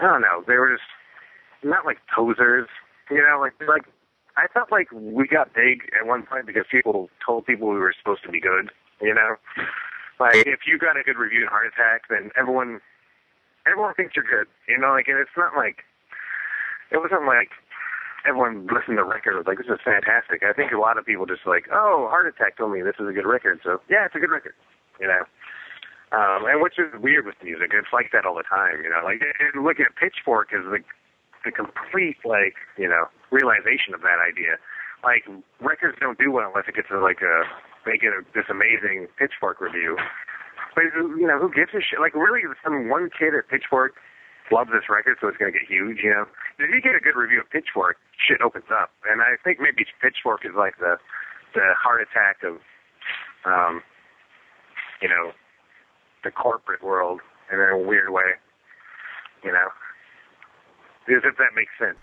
I 0.00 0.06
don't 0.10 0.22
know. 0.22 0.42
They 0.46 0.56
were 0.56 0.70
just 0.70 0.88
not 1.62 1.86
like 1.86 1.98
posers, 2.14 2.68
you 3.10 3.18
know 3.22 3.38
like 3.40 3.54
like 3.68 3.84
I 4.36 4.46
felt 4.52 4.72
like 4.72 4.88
we 4.92 5.26
got 5.28 5.54
big 5.54 5.90
at 5.98 6.06
one 6.06 6.24
point 6.24 6.46
because 6.46 6.64
people 6.70 7.08
told 7.24 7.46
people 7.46 7.68
we 7.70 7.78
were 7.78 7.94
supposed 7.96 8.24
to 8.24 8.30
be 8.30 8.40
good, 8.40 8.70
you 9.00 9.14
know? 9.14 9.36
Like 10.18 10.46
if 10.46 10.66
you 10.66 10.78
got 10.78 10.96
a 10.96 11.02
good 11.02 11.18
review 11.18 11.42
in 11.42 11.48
Heart 11.48 11.72
Attack, 11.72 12.02
then 12.10 12.30
everyone 12.36 12.80
everyone 13.66 13.94
thinks 13.94 14.16
you're 14.16 14.24
good, 14.24 14.50
you 14.68 14.78
know? 14.78 14.90
Like 14.90 15.08
and 15.08 15.18
it's 15.18 15.36
not 15.36 15.54
like 15.56 15.84
it 16.90 16.98
wasn't 16.98 17.26
like 17.26 17.50
everyone 18.26 18.66
listened 18.66 18.96
to 18.96 19.04
the 19.04 19.08
record 19.08 19.36
was 19.36 19.46
like, 19.46 19.58
this 19.58 19.68
is 19.68 19.80
fantastic. 19.84 20.42
I 20.42 20.52
think 20.52 20.72
a 20.72 20.80
lot 20.80 20.96
of 20.96 21.04
people 21.04 21.26
just 21.26 21.46
like, 21.46 21.68
oh, 21.72 22.08
Heart 22.10 22.32
Attack 22.32 22.56
told 22.56 22.72
me 22.72 22.82
this 22.82 22.96
is 22.98 23.08
a 23.08 23.12
good 23.12 23.28
record, 23.28 23.60
so 23.62 23.80
yeah, 23.88 24.04
it's 24.06 24.16
a 24.16 24.20
good 24.20 24.32
record, 24.32 24.54
you 25.00 25.06
know. 25.06 25.24
Um, 26.14 26.46
and 26.46 26.62
which 26.62 26.78
is 26.78 26.94
weird 27.00 27.26
with 27.26 27.34
music. 27.42 27.74
It's 27.74 27.90
like 27.92 28.14
that 28.14 28.24
all 28.24 28.36
the 28.38 28.46
time, 28.46 28.84
you 28.84 28.90
know. 28.90 29.02
Like 29.02 29.18
look 29.58 29.80
at 29.80 29.96
Pitchfork 29.98 30.54
as 30.54 30.62
the 30.62 30.78
the 31.44 31.50
complete 31.50 32.22
like 32.24 32.54
you 32.78 32.88
know 32.88 33.10
realization 33.34 33.92
of 33.92 34.00
that 34.06 34.22
idea. 34.22 34.56
Like 35.02 35.26
records 35.60 35.98
don't 35.98 36.18
do 36.18 36.30
well 36.30 36.48
unless 36.48 36.70
it 36.70 36.76
gets 36.76 36.88
to 36.88 37.00
like 37.02 37.18
a 37.18 37.42
they 37.82 37.98
get 37.98 38.14
a, 38.14 38.22
this 38.30 38.46
amazing 38.46 39.08
Pitchfork 39.18 39.60
review. 39.60 39.98
But 40.74 40.94
you 40.94 41.26
know 41.26 41.38
who 41.38 41.50
gives 41.50 41.74
a 41.74 41.82
shit? 41.82 41.98
Like 41.98 42.14
really, 42.14 42.46
some 42.62 42.88
one 42.88 43.10
kid 43.10 43.34
at 43.34 43.48
Pitchfork 43.50 43.98
loves 44.52 44.70
this 44.70 44.88
record, 44.88 45.16
so 45.20 45.28
it's 45.28 45.38
going 45.38 45.52
to 45.52 45.58
get 45.58 45.66
huge. 45.68 45.98
You 46.02 46.10
know, 46.10 46.24
if 46.58 46.70
you 46.70 46.80
get 46.80 46.94
a 46.94 47.00
good 47.00 47.16
review 47.16 47.40
of 47.40 47.48
Pitchfork, 47.50 47.96
shit 48.16 48.40
opens 48.40 48.68
up, 48.72 48.90
and 49.10 49.20
I 49.20 49.36
think 49.42 49.60
maybe 49.60 49.86
Pitchfork 50.00 50.44
is 50.44 50.52
like 50.56 50.78
the 50.78 50.96
the 51.54 51.70
heart 51.78 52.02
attack 52.02 52.42
of, 52.42 52.58
um, 53.46 53.80
you 55.00 55.08
know, 55.08 55.30
the 56.24 56.32
corporate 56.32 56.82
world 56.82 57.20
in 57.52 57.60
a 57.60 57.78
weird 57.78 58.10
way. 58.10 58.34
You 59.44 59.52
know, 59.52 59.68
as 61.08 61.22
if 61.24 61.36
that 61.36 61.54
makes 61.54 61.72
sense. 61.78 62.00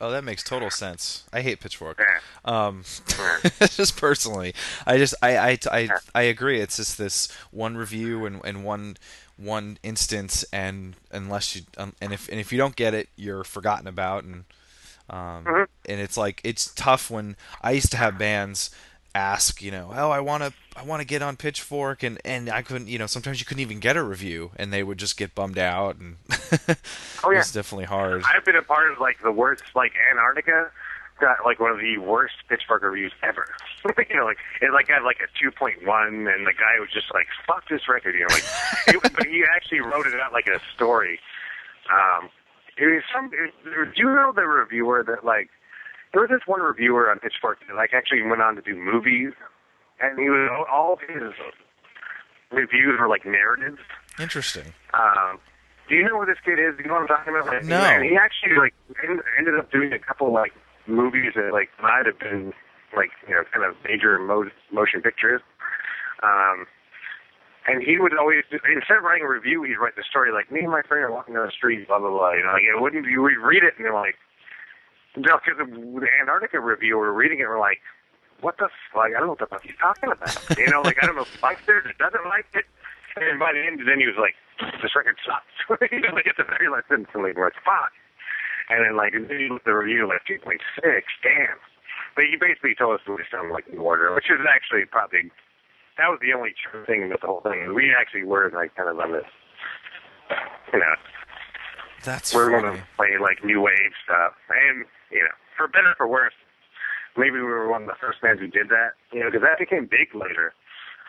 Oh, 0.00 0.10
that 0.10 0.24
makes 0.24 0.42
total 0.42 0.70
sense. 0.70 1.24
I 1.32 1.42
hate 1.42 1.60
Pitchfork. 1.60 1.98
Um, 2.44 2.84
just 3.70 3.96
personally, 3.98 4.54
I 4.86 4.96
just 4.96 5.14
I, 5.22 5.36
I, 5.36 5.58
I, 5.70 5.88
I 6.14 6.22
agree. 6.22 6.60
It's 6.60 6.76
just 6.76 6.96
this 6.96 7.30
one 7.50 7.76
review 7.76 8.24
and, 8.24 8.40
and 8.44 8.64
one 8.64 8.96
one 9.36 9.78
instance, 9.82 10.44
and 10.52 10.96
unless 11.10 11.54
you 11.56 11.62
um, 11.78 11.94
and 12.00 12.12
if 12.12 12.28
and 12.28 12.40
if 12.40 12.50
you 12.52 12.58
don't 12.58 12.76
get 12.76 12.94
it, 12.94 13.08
you're 13.16 13.44
forgotten 13.44 13.86
about, 13.86 14.24
and 14.24 14.44
um, 15.10 15.44
Mhm. 15.44 15.66
and 15.86 16.00
it's 16.00 16.16
like 16.16 16.40
it's 16.44 16.72
tough 16.74 17.10
when 17.10 17.36
I 17.62 17.72
used 17.72 17.90
to 17.92 17.96
have 17.98 18.16
bands 18.18 18.70
ask, 19.14 19.60
you 19.60 19.70
know, 19.70 19.92
oh, 19.94 20.10
I 20.10 20.20
want 20.20 20.44
to 20.44 20.52
I 20.76 20.84
want 20.84 21.00
to 21.00 21.06
get 21.06 21.20
on 21.22 21.36
Pitchfork, 21.36 22.02
and 22.02 22.18
and 22.24 22.48
I 22.48 22.62
couldn't, 22.62 22.88
you 22.88 22.98
know, 22.98 23.06
sometimes 23.06 23.40
you 23.40 23.46
couldn't 23.46 23.60
even 23.60 23.80
get 23.80 23.96
a 23.96 24.02
review, 24.02 24.52
and 24.56 24.72
they 24.72 24.82
would 24.82 24.98
just 24.98 25.16
get 25.16 25.34
bummed 25.34 25.58
out, 25.58 25.96
and 25.96 26.16
Oh, 27.24 27.30
yeah. 27.30 27.40
it's 27.40 27.52
definitely 27.52 27.86
hard. 27.86 28.22
I've 28.24 28.44
been 28.44 28.56
a 28.56 28.62
part 28.62 28.90
of 28.92 28.98
like 28.98 29.20
the 29.22 29.32
worst, 29.32 29.62
like 29.74 29.92
Antarctica 30.10 30.70
got 31.20 31.44
like 31.44 31.60
one 31.60 31.70
of 31.70 31.78
the 31.78 31.98
worst 31.98 32.34
Pitchfork 32.48 32.82
reviews 32.82 33.12
ever. 33.22 33.46
you 34.08 34.16
know, 34.16 34.24
like 34.24 34.38
it 34.62 34.72
like 34.72 34.88
got 34.88 35.02
like 35.02 35.18
a 35.20 35.28
two 35.38 35.50
point 35.50 35.86
one, 35.86 36.26
and 36.28 36.46
the 36.46 36.54
guy 36.54 36.80
was 36.80 36.88
just 36.92 37.12
like, 37.12 37.26
"Fuck 37.46 37.68
this 37.68 37.88
record," 37.88 38.14
you 38.14 38.20
know, 38.20 38.34
like. 38.34 38.44
it, 38.88 39.12
but 39.14 39.26
he 39.26 39.44
actually 39.54 39.80
wrote 39.80 40.06
it 40.06 40.18
out 40.18 40.32
like 40.32 40.46
a 40.46 40.60
story. 40.74 41.18
Um, 41.92 42.30
it 42.78 42.86
was 42.86 43.02
some. 43.14 43.30
It, 43.34 43.52
do 43.94 44.02
you 44.02 44.14
know 44.14 44.32
the 44.34 44.46
reviewer 44.46 45.04
that 45.06 45.24
like? 45.24 45.50
There 46.12 46.22
was 46.22 46.30
this 46.30 46.42
one 46.46 46.60
reviewer 46.60 47.10
on 47.10 47.18
Pitchfork 47.20 47.58
that 47.68 47.76
like 47.76 47.90
actually 47.92 48.22
went 48.22 48.42
on 48.42 48.56
to 48.56 48.62
do 48.62 48.74
movies, 48.74 49.32
and 50.00 50.18
he 50.18 50.28
was 50.28 50.66
all 50.70 50.94
of 50.94 51.00
his 51.00 51.32
reviews 52.50 52.98
were 52.98 53.08
like 53.08 53.24
narratives. 53.24 53.78
Interesting. 54.18 54.72
Um, 54.94 55.38
do 55.88 55.94
you 55.96 56.04
know 56.04 56.20
who 56.20 56.26
this 56.26 56.38
kid 56.44 56.58
is? 56.58 56.76
Do 56.76 56.82
you 56.82 56.88
know 56.88 56.94
what 56.94 57.02
I'm 57.02 57.08
talking 57.08 57.34
about? 57.34 57.46
Like, 57.46 57.64
No. 57.64 57.80
And 57.80 58.04
he 58.04 58.16
actually 58.16 58.56
like 58.56 58.74
en- 59.02 59.22
ended 59.38 59.58
up 59.58 59.70
doing 59.72 59.92
a 59.92 59.98
couple 59.98 60.32
like 60.32 60.52
movies 60.86 61.32
that 61.36 61.52
like 61.52 61.70
might 61.82 62.06
have 62.06 62.18
been 62.18 62.52
like 62.96 63.10
you 63.28 63.34
know 63.34 63.42
kind 63.52 63.64
of 63.64 63.74
major 63.84 64.18
mo- 64.18 64.50
motion 64.72 65.00
pictures. 65.02 65.40
Um, 66.22 66.66
and 67.66 67.82
he 67.82 67.98
would 67.98 68.16
always 68.16 68.42
instead 68.50 68.96
of 68.98 69.04
writing 69.04 69.24
a 69.24 69.28
review, 69.28 69.62
he'd 69.62 69.76
write 69.78 69.94
the 69.96 70.02
story 70.08 70.32
like 70.32 70.50
me 70.50 70.60
and 70.60 70.70
my 70.70 70.82
friend 70.82 71.04
are 71.04 71.12
walking 71.12 71.34
down 71.34 71.46
the 71.46 71.52
street, 71.52 71.86
blah 71.86 71.98
blah 71.98 72.10
blah. 72.10 72.32
You 72.32 72.42
know, 72.44 72.52
like 72.52 72.62
it 72.64 72.80
wouldn't 72.80 73.06
you 73.06 73.22
would 73.22 73.36
read 73.38 73.62
it 73.64 73.74
and 73.76 73.84
you're 73.84 73.94
like, 73.94 74.16
no, 75.16 75.38
because 75.42 75.58
the 75.58 76.08
Antarctica 76.20 76.60
review, 76.60 76.98
we're 76.98 77.12
reading 77.12 77.40
it, 77.40 77.46
we're 77.48 77.58
like, 77.60 77.78
what 78.40 78.58
the 78.58 78.68
like 78.94 79.12
I 79.14 79.18
don't 79.18 79.32
know 79.32 79.36
what 79.38 79.44
the 79.44 79.46
fuck 79.46 79.62
he's 79.62 79.78
talking 79.80 80.10
about. 80.12 80.58
You 80.58 80.68
know, 80.68 80.82
like 80.82 80.96
I 81.02 81.06
don't 81.06 81.16
know 81.16 81.22
if 81.22 81.34
he 81.34 81.40
likes 81.42 81.62
it 81.68 81.86
or 81.86 81.94
doesn't 81.98 82.26
like 82.26 82.46
it. 82.54 82.66
And 83.16 83.38
by 83.38 83.52
the 83.52 83.60
end, 83.60 83.80
then 83.86 83.98
he 83.98 84.06
was 84.06 84.16
like, 84.16 84.38
"This 84.82 84.94
record 84.94 85.18
sucks." 85.26 85.52
you 85.92 86.00
know, 86.00 86.14
like 86.14 86.26
at 86.26 86.36
the 86.36 86.44
very 86.44 86.70
last 86.70 86.86
instantly, 86.90 87.32
we're 87.34 87.50
like, 87.50 87.60
"Fuck." 87.64 87.92
And 88.70 88.86
then 88.86 88.96
like, 88.96 89.14
and 89.14 89.28
then 89.28 89.40
you 89.40 89.48
look 89.50 89.66
at 89.66 89.70
the 89.70 89.74
review, 89.74 90.06
like 90.06 90.22
2.6, 90.30 90.62
damn. 91.26 91.58
But 92.14 92.30
he 92.30 92.38
basically 92.38 92.74
told 92.78 93.00
us 93.00 93.06
we 93.06 93.18
sounded 93.30 93.52
like 93.52 93.66
New 93.66 93.82
Order, 93.82 94.14
which 94.14 94.30
is 94.30 94.38
actually 94.46 94.86
probably 94.86 95.30
that 95.98 96.08
was 96.08 96.18
the 96.22 96.32
only 96.32 96.54
true 96.56 96.84
thing 96.86 97.04
about 97.04 97.20
the 97.20 97.26
whole 97.26 97.42
thing. 97.42 97.74
We 97.74 97.92
actually 97.92 98.24
were 98.24 98.50
like 98.54 98.74
kind 98.74 98.88
of 98.88 98.98
on 98.98 99.12
this, 99.12 99.28
you 100.72 100.78
know, 100.78 100.94
That's 102.04 102.32
we're 102.32 102.50
going 102.50 102.72
to 102.72 102.82
play 102.96 103.18
like 103.20 103.44
new 103.44 103.60
wave 103.60 103.92
stuff, 104.04 104.32
and 104.48 104.86
you 105.10 105.20
know, 105.20 105.34
for 105.56 105.68
better 105.68 105.90
or 105.90 105.94
for 105.98 106.08
worse, 106.08 106.34
maybe 107.16 107.38
we 107.38 107.46
were 107.46 107.68
one 107.68 107.82
of 107.82 107.88
the 107.88 107.98
first 108.00 108.20
bands 108.20 108.40
who 108.40 108.48
did 108.48 108.68
that. 108.68 108.98
You 109.12 109.20
know, 109.20 109.30
because 109.30 109.42
that 109.42 109.58
became 109.58 109.86
big 109.86 110.14
later. 110.14 110.52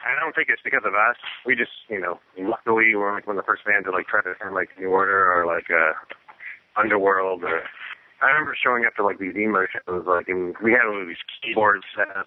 I 0.02 0.18
don't 0.18 0.34
think 0.34 0.50
it's 0.50 0.62
because 0.66 0.82
of 0.86 0.98
us. 0.98 1.18
We 1.46 1.56
just, 1.56 1.86
you 1.90 2.02
know, 2.02 2.18
luckily 2.38 2.94
we 2.94 2.96
were 2.98 3.14
like 3.14 3.28
one 3.28 3.38
of 3.38 3.44
the 3.44 3.50
first 3.50 3.66
bands 3.66 3.86
to 3.86 3.94
like 3.94 4.10
try 4.10 4.22
to 4.22 4.34
sound 4.42 4.58
like 4.58 4.74
New 4.80 4.90
Order 4.90 5.30
or 5.30 5.46
like 5.46 5.70
uh, 5.70 5.94
Underworld. 6.74 7.46
Or 7.46 7.62
I 8.22 8.34
remember 8.34 8.58
showing 8.58 8.86
up 8.86 8.98
to 8.98 9.06
like 9.06 9.20
these 9.20 9.38
emo 9.38 9.70
shows, 9.70 10.06
like, 10.10 10.28
and 10.28 10.58
we 10.62 10.74
had 10.74 10.90
all 10.90 11.06
these 11.06 11.22
keyboards 11.42 11.86
set 11.94 12.10
up. 12.18 12.26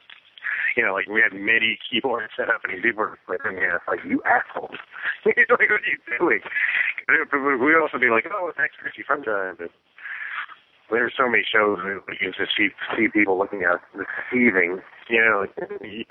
You 0.77 0.83
know, 0.83 0.95
like 0.95 1.07
we 1.07 1.23
had 1.23 1.35
MIDI 1.35 1.79
keyboards 1.79 2.35
set 2.35 2.51
up, 2.51 2.63
and 2.67 2.75
these 2.75 2.83
people 2.83 3.07
were 3.07 3.19
like, 3.27 3.43
yeah, 3.47 3.79
like 3.87 4.03
you 4.07 4.23
assholes. 4.27 4.79
like, 5.27 5.47
what 5.51 5.63
are 5.63 5.87
you 5.87 5.99
doing? 6.19 6.43
We 7.07 7.75
would 7.75 7.83
also 7.83 7.99
be 7.99 8.11
like, 8.11 8.27
oh, 8.27 8.51
thanks 8.57 8.75
next 8.83 8.95
Christie 8.95 9.07
Front. 9.07 9.27
There's 10.95 11.13
so 11.17 11.29
many 11.29 11.45
shows 11.45 11.79
you 11.85 12.03
can 12.19 12.33
just 12.33 12.53
see 12.57 12.69
see 12.97 13.09
people 13.09 13.37
looking 13.39 13.63
at 13.63 13.81
receiving, 13.93 14.81
you 15.09 15.21
know, 15.21 15.47
like. 15.47 16.07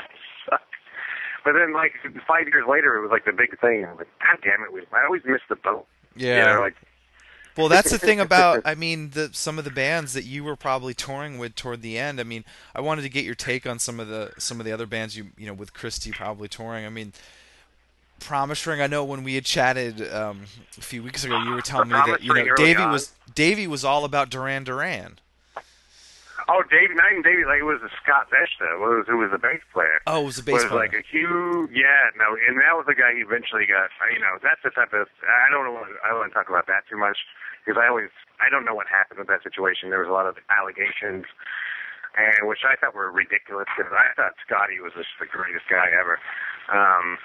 But 1.43 1.53
then 1.53 1.73
like 1.73 1.93
five 2.25 2.47
years 2.47 2.65
later, 2.69 2.95
it 2.95 3.01
was 3.01 3.11
like 3.11 3.25
the 3.25 3.33
big 3.33 3.59
thing. 3.59 3.85
I 3.85 3.89
was 3.91 3.99
like, 3.99 4.19
God 4.19 4.39
damn 4.43 4.63
it, 4.63 4.71
we, 4.71 4.81
I 4.93 5.03
always 5.03 5.23
missed 5.25 5.43
the 5.49 5.57
boat. 5.57 5.85
Yeah. 6.15 6.37
You 6.37 6.55
know, 6.55 6.61
like 6.61 6.75
Well, 7.57 7.67
that's 7.67 7.91
the 7.91 7.99
thing 7.99 8.19
about 8.21 8.61
I 8.65 8.75
mean 8.75 9.09
the 9.09 9.29
some 9.33 9.59
of 9.59 9.65
the 9.65 9.71
bands 9.71 10.13
that 10.13 10.23
you 10.23 10.43
were 10.43 10.55
probably 10.55 10.93
touring 10.93 11.37
with 11.37 11.55
toward 11.55 11.81
the 11.81 11.97
end. 11.97 12.19
I 12.19 12.23
mean, 12.23 12.45
I 12.73 12.81
wanted 12.81 13.01
to 13.01 13.09
get 13.09 13.25
your 13.25 13.35
take 13.35 13.67
on 13.67 13.79
some 13.79 13.99
of 13.99 14.07
the 14.07 14.31
some 14.37 14.59
of 14.59 14.65
the 14.65 14.71
other 14.71 14.85
bands 14.85 15.17
you 15.17 15.31
you 15.37 15.45
know 15.47 15.53
with 15.53 15.73
Christie 15.73 16.11
probably 16.11 16.47
touring. 16.47 16.85
I 16.85 16.89
mean, 16.89 17.11
Promise 18.19 18.65
Ring. 18.65 18.81
I 18.81 18.87
know 18.87 19.03
when 19.03 19.23
we 19.23 19.35
had 19.35 19.45
chatted 19.45 20.01
um, 20.13 20.45
a 20.77 20.81
few 20.81 21.03
weeks 21.03 21.23
ago, 21.23 21.37
you 21.43 21.51
were 21.51 21.61
telling 21.61 21.89
me 21.89 21.95
that 21.95 22.23
you 22.23 22.33
know 22.33 22.55
Davey 22.55 22.81
on. 22.81 22.91
was 22.91 23.11
Davey 23.35 23.67
was 23.67 23.83
all 23.83 24.05
about 24.05 24.29
Duran 24.29 24.63
Duran. 24.63 25.19
oh, 26.47 26.63
Davey, 26.71 26.93
not 26.95 27.11
even 27.11 27.23
Davey, 27.23 27.43
like 27.47 27.59
it 27.59 27.67
was 27.67 27.79
a 27.83 27.91
Scott 28.03 28.27
Beschta, 28.31 28.79
who 28.79 28.99
was 28.99 29.07
who 29.07 29.17
was 29.17 29.31
the 29.31 29.39
bass 29.39 29.59
player. 29.71 29.99
Oh, 30.07 30.23
it 30.23 30.25
was 30.25 30.39
a 30.39 30.43
bass 30.43 30.63
was 30.63 30.71
player. 30.71 30.87
like 30.87 30.93
a 30.93 31.03
huge, 31.03 31.71
yeah, 31.71 32.11
no, 32.15 32.35
and 32.47 32.59
that 32.59 32.75
was 32.75 32.85
the 32.87 32.95
guy 32.95 33.11
who 33.15 33.23
eventually 33.23 33.65
got, 33.65 33.91
you 34.11 34.19
know, 34.19 34.39
that's 34.43 34.59
the 34.63 34.71
type 34.71 34.91
of, 34.91 35.07
I 35.23 35.47
don't 35.51 35.63
know, 35.67 35.83
I 36.03 36.11
don't 36.11 36.19
want 36.19 36.31
to 36.31 36.35
talk 36.35 36.47
about 36.49 36.67
that 36.67 36.83
too 36.91 36.99
much, 36.99 37.17
because 37.63 37.79
I 37.79 37.87
always, 37.87 38.11
I 38.43 38.51
don't 38.51 38.63
know 38.67 38.75
what 38.75 38.87
happened 38.87 39.19
with 39.19 39.27
that 39.31 39.43
situation. 39.43 39.87
There 39.87 40.03
was 40.03 40.11
a 40.11 40.15
lot 40.15 40.27
of 40.27 40.35
allegations, 40.51 41.27
and 42.15 42.47
which 42.47 42.67
I 42.67 42.75
thought 42.75 42.95
were 42.95 43.11
ridiculous, 43.11 43.67
because 43.75 43.91
I 43.91 44.11
thought 44.15 44.35
Scotty 44.43 44.83
was 44.83 44.91
just 44.95 45.15
the 45.19 45.27
greatest 45.27 45.67
guy 45.71 45.91
ever. 45.95 46.19
Um, 46.71 47.19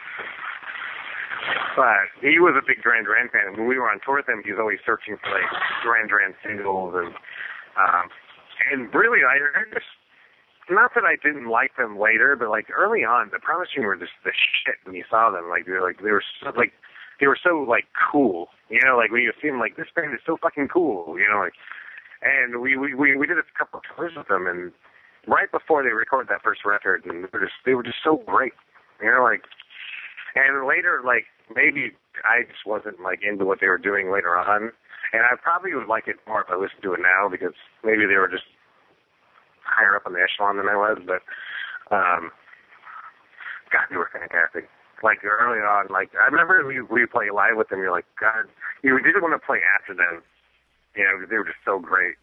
but 1.76 2.10
he 2.20 2.42
was 2.42 2.58
a 2.58 2.64
big 2.64 2.82
Duran 2.82 3.04
Duran 3.04 3.28
fan, 3.30 3.46
and 3.48 3.56
when 3.56 3.68
we 3.68 3.78
were 3.78 3.90
on 3.90 4.00
tour 4.02 4.18
with 4.18 4.28
him, 4.28 4.42
he 4.44 4.50
was 4.50 4.58
always 4.58 4.82
searching 4.84 5.16
for 5.22 5.30
like 5.30 5.46
Duran 5.82 6.08
Duran 6.08 6.34
singles, 6.42 6.94
and 6.96 7.14
um, 7.78 8.10
and 8.72 8.90
really, 8.94 9.22
I, 9.22 9.38
just 9.70 9.86
not 10.70 10.92
that 10.94 11.04
I 11.04 11.14
didn't 11.14 11.48
like 11.48 11.76
them 11.78 11.98
later, 11.98 12.34
but 12.34 12.50
like 12.50 12.66
early 12.74 13.04
on, 13.04 13.30
the 13.30 13.38
Promise 13.38 13.68
Ring 13.76 13.86
were 13.86 13.96
just 13.96 14.16
the 14.24 14.34
shit 14.34 14.82
when 14.84 14.94
you 14.94 15.04
saw 15.08 15.30
them. 15.30 15.48
Like 15.48 15.66
they 15.66 15.72
were 15.72 15.86
like 15.86 16.02
they 16.02 16.10
were 16.10 16.24
so, 16.42 16.50
like 16.56 16.72
they 17.20 17.26
were 17.26 17.38
so 17.38 17.62
like 17.62 17.86
cool, 17.94 18.48
you 18.68 18.80
know, 18.82 18.96
like 18.96 19.10
when 19.10 19.22
you 19.22 19.32
see 19.40 19.48
them 19.48 19.60
like 19.60 19.76
this 19.76 19.88
band 19.94 20.12
is 20.14 20.20
so 20.26 20.36
fucking 20.40 20.68
cool, 20.68 21.18
you 21.18 21.26
know, 21.30 21.38
like. 21.38 21.54
And 22.18 22.60
we 22.60 22.76
we 22.76 22.94
we, 22.94 23.14
we 23.14 23.28
did 23.28 23.38
a 23.38 23.46
couple 23.56 23.78
of 23.78 23.86
tours 23.94 24.12
with 24.16 24.26
them, 24.26 24.48
and 24.48 24.72
right 25.28 25.46
before 25.52 25.84
they 25.84 25.94
recorded 25.94 26.28
that 26.30 26.42
first 26.42 26.66
record, 26.66 27.06
and 27.06 27.22
they 27.22 27.28
were 27.32 27.46
just 27.46 27.54
they 27.64 27.74
were 27.74 27.84
just 27.84 28.02
so 28.02 28.22
great, 28.26 28.52
you 29.00 29.06
know, 29.06 29.22
like. 29.22 29.46
And 30.34 30.66
later, 30.66 31.02
like 31.04 31.24
maybe 31.54 31.92
I 32.24 32.42
just 32.42 32.66
wasn't 32.66 33.00
like 33.00 33.20
into 33.22 33.44
what 33.44 33.60
they 33.60 33.68
were 33.68 33.78
doing 33.78 34.10
later 34.10 34.36
on, 34.36 34.72
and 35.12 35.22
I 35.22 35.36
probably 35.42 35.74
would 35.74 35.88
like 35.88 36.08
it 36.08 36.16
more 36.26 36.42
if 36.42 36.50
I 36.50 36.56
listened 36.56 36.82
to 36.82 36.94
it 36.94 37.00
now 37.00 37.28
because 37.28 37.54
maybe 37.84 38.06
they 38.06 38.16
were 38.16 38.28
just 38.28 38.44
higher 39.64 39.96
up 39.96 40.06
on 40.06 40.12
the 40.12 40.20
echelon 40.20 40.56
than 40.56 40.68
I 40.68 40.76
was. 40.76 40.98
But 41.04 41.22
um, 41.94 42.30
God, 43.72 43.86
they 43.90 43.96
were 43.96 44.10
fantastic. 44.12 44.68
Like 45.02 45.22
early 45.24 45.60
on, 45.60 45.86
like 45.90 46.10
I 46.20 46.26
remember 46.26 46.66
we 46.66 46.82
we 46.82 47.06
play 47.06 47.30
live 47.30 47.56
with 47.56 47.68
them. 47.68 47.78
You're 47.78 47.92
like, 47.92 48.06
God, 48.20 48.50
you 48.82 48.98
didn't 48.98 49.22
want 49.22 49.40
to 49.40 49.44
play 49.44 49.60
after 49.78 49.94
them. 49.94 50.22
You 50.96 51.04
know, 51.04 51.26
they 51.28 51.36
were 51.36 51.44
just 51.44 51.62
so 51.64 51.78
great. 51.78 52.16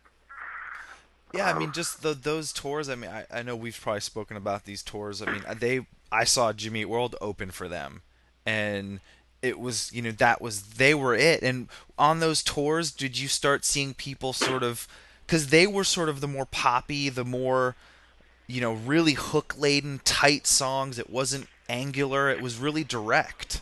Yeah, 1.34 1.53
I 1.53 1.58
mean, 1.58 1.72
just 1.72 2.01
the, 2.01 2.14
those 2.14 2.53
tours. 2.53 2.88
I 2.88 2.95
mean, 2.95 3.10
I, 3.10 3.26
I 3.32 3.41
know 3.41 3.56
we've 3.56 3.80
probably 3.80 4.01
spoken 4.01 4.38
about 4.38 4.64
these 4.64 4.84
tours. 4.84 5.22
I 5.22 5.32
mean, 5.32 5.43
they 5.60 5.86
I 6.16 6.24
saw 6.24 6.53
Jimmy 6.53 6.82
Eat 6.82 6.86
World 6.86 7.16
open 7.22 7.51
for 7.51 7.68
them, 7.68 8.01
and 8.45 8.99
it 9.41 9.59
was 9.59 9.91
you 9.93 10.01
know 10.01 10.11
that 10.11 10.41
was 10.41 10.63
they 10.74 10.93
were 10.93 11.16
it. 11.16 11.43
And 11.43 11.68
on 11.97 12.20
those 12.20 12.43
tours, 12.43 12.91
did 12.91 13.20
you 13.20 13.28
start 13.28 13.66
seeing 13.66 13.93
people 13.93 14.34
sort 14.34 14.63
of 14.63 14.88
because 15.26 15.47
they 15.47 15.68
were 15.68 15.84
sort 15.84 16.09
of 16.09 16.22
the 16.22 16.28
more 16.28 16.45
poppy, 16.45 17.09
the 17.09 17.26
more 17.26 17.76
you 18.47 18.61
know, 18.61 18.74
really 18.74 19.13
hook 19.13 19.55
laden, 19.57 19.99
tight 20.03 20.45
songs. 20.47 20.99
It 20.99 21.09
wasn't 21.09 21.47
angular. 21.68 22.30
It 22.30 22.41
was 22.41 22.57
really 22.57 22.84
direct. 22.84 23.61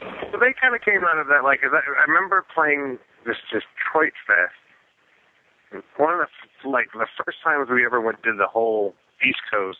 So 0.00 0.38
they 0.38 0.54
kind 0.60 0.74
of 0.74 0.82
came 0.82 1.04
out 1.04 1.18
of 1.18 1.26
that, 1.28 1.44
Like 1.44 1.60
I, 1.62 1.76
I 1.76 2.04
remember 2.06 2.44
playing 2.54 2.98
this 3.26 3.36
Detroit 3.50 4.12
Fest. 4.26 5.84
One 5.96 6.14
of 6.14 6.26
the, 6.62 6.68
like, 6.68 6.88
the 6.92 7.06
first 7.24 7.38
times 7.44 7.68
we 7.70 7.84
ever 7.86 8.00
went 8.00 8.22
to 8.24 8.34
the 8.36 8.46
whole 8.46 8.94
East 9.26 9.38
Coast, 9.50 9.78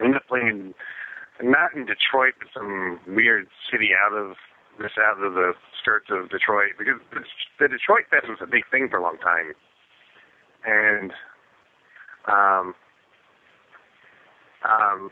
we 0.00 0.06
ended 0.06 0.22
up 0.22 0.28
playing, 0.28 0.74
not 1.42 1.74
in 1.74 1.86
Detroit, 1.86 2.34
but 2.38 2.48
some 2.54 3.00
weird 3.06 3.48
city 3.70 3.90
out 3.92 4.16
of, 4.16 4.36
just 4.80 4.98
out 4.98 5.22
of 5.22 5.34
the 5.34 5.52
skirts 5.80 6.06
of 6.10 6.30
Detroit, 6.30 6.72
because 6.78 7.00
the, 7.12 7.68
Detroit 7.68 8.04
Fest 8.10 8.28
was 8.28 8.38
a 8.40 8.46
big 8.46 8.64
thing 8.70 8.88
for 8.90 8.98
a 8.98 9.02
long 9.02 9.18
time. 9.18 9.52
And, 10.64 11.12
um, 12.26 12.74
um, 14.64 15.10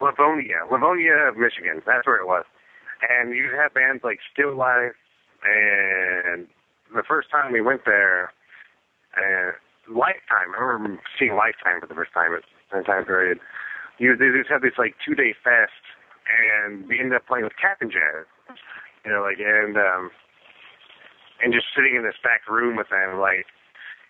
Livonia, 0.00 0.62
Livonia, 0.70 1.32
Michigan. 1.36 1.82
That's 1.84 2.06
where 2.06 2.20
it 2.20 2.26
was. 2.26 2.44
And 3.08 3.34
you 3.34 3.50
have 3.56 3.74
bands 3.74 4.02
like 4.04 4.18
Still 4.32 4.56
Life, 4.56 4.94
and 5.44 6.46
the 6.94 7.02
first 7.06 7.30
time 7.30 7.52
we 7.52 7.60
went 7.60 7.82
there, 7.84 8.32
and 9.16 9.54
Lifetime. 9.88 10.52
I 10.56 10.62
remember 10.62 11.02
seeing 11.18 11.34
Lifetime 11.34 11.80
for 11.80 11.86
the 11.86 11.94
first 11.94 12.12
time 12.12 12.34
at 12.34 12.42
that 12.72 12.86
time 12.86 13.04
period. 13.04 13.38
You 13.98 14.16
they 14.16 14.30
just 14.36 14.50
have 14.50 14.62
this 14.62 14.78
like 14.78 14.94
two 15.04 15.14
day 15.14 15.34
fest, 15.42 15.82
and 16.26 16.86
we 16.86 16.98
ended 16.98 17.14
up 17.14 17.26
playing 17.26 17.44
with 17.44 17.56
Cap'n 17.60 17.90
Jazz. 17.90 18.26
You 19.04 19.12
know, 19.12 19.22
like 19.22 19.38
and 19.38 19.76
um, 19.76 20.10
and 21.42 21.52
just 21.52 21.66
sitting 21.74 21.96
in 21.96 22.02
this 22.02 22.18
back 22.22 22.48
room 22.48 22.76
with 22.76 22.88
them, 22.90 23.18
like. 23.18 23.46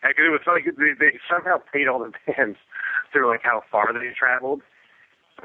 Like, 0.00 0.14
it 0.16 0.30
was 0.30 0.46
like 0.46 0.62
they, 0.64 0.94
they 0.94 1.18
somehow 1.28 1.58
paid 1.72 1.88
all 1.88 1.98
the 1.98 2.12
bands 2.32 2.56
through 3.12 3.26
like 3.26 3.42
how 3.42 3.62
far 3.68 3.92
they 3.92 4.14
traveled. 4.16 4.62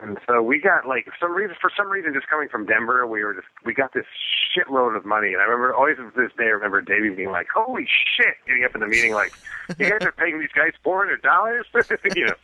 And 0.01 0.17
so 0.27 0.41
we 0.41 0.59
got 0.59 0.87
like 0.87 1.07
some 1.19 1.33
reason 1.33 1.55
for 1.61 1.71
some 1.75 1.89
reason 1.89 2.13
just 2.13 2.27
coming 2.27 2.49
from 2.49 2.65
Denver, 2.65 3.05
we 3.05 3.23
were 3.23 3.33
just 3.33 3.47
we 3.65 3.73
got 3.73 3.93
this 3.93 4.05
shitload 4.49 4.97
of 4.97 5.05
money. 5.05 5.33
And 5.33 5.37
I 5.41 5.45
remember 5.45 5.73
always 5.73 5.97
to 5.97 6.11
this 6.15 6.31
day 6.37 6.45
I 6.45 6.57
remember 6.57 6.81
Davey 6.81 7.09
being 7.09 7.31
like, 7.31 7.47
Holy 7.53 7.85
shit 7.85 8.35
getting 8.47 8.63
up 8.63 8.73
in 8.73 8.81
the 8.81 8.87
meeting 8.87 9.13
like, 9.13 9.33
You 9.77 9.89
guys 9.89 10.01
are 10.01 10.11
paying 10.11 10.39
these 10.39 10.53
guys 10.55 10.73
four 10.83 10.99
hundred 10.99 11.21
dollars 11.21 11.65
you 12.15 12.25
know. 12.25 12.35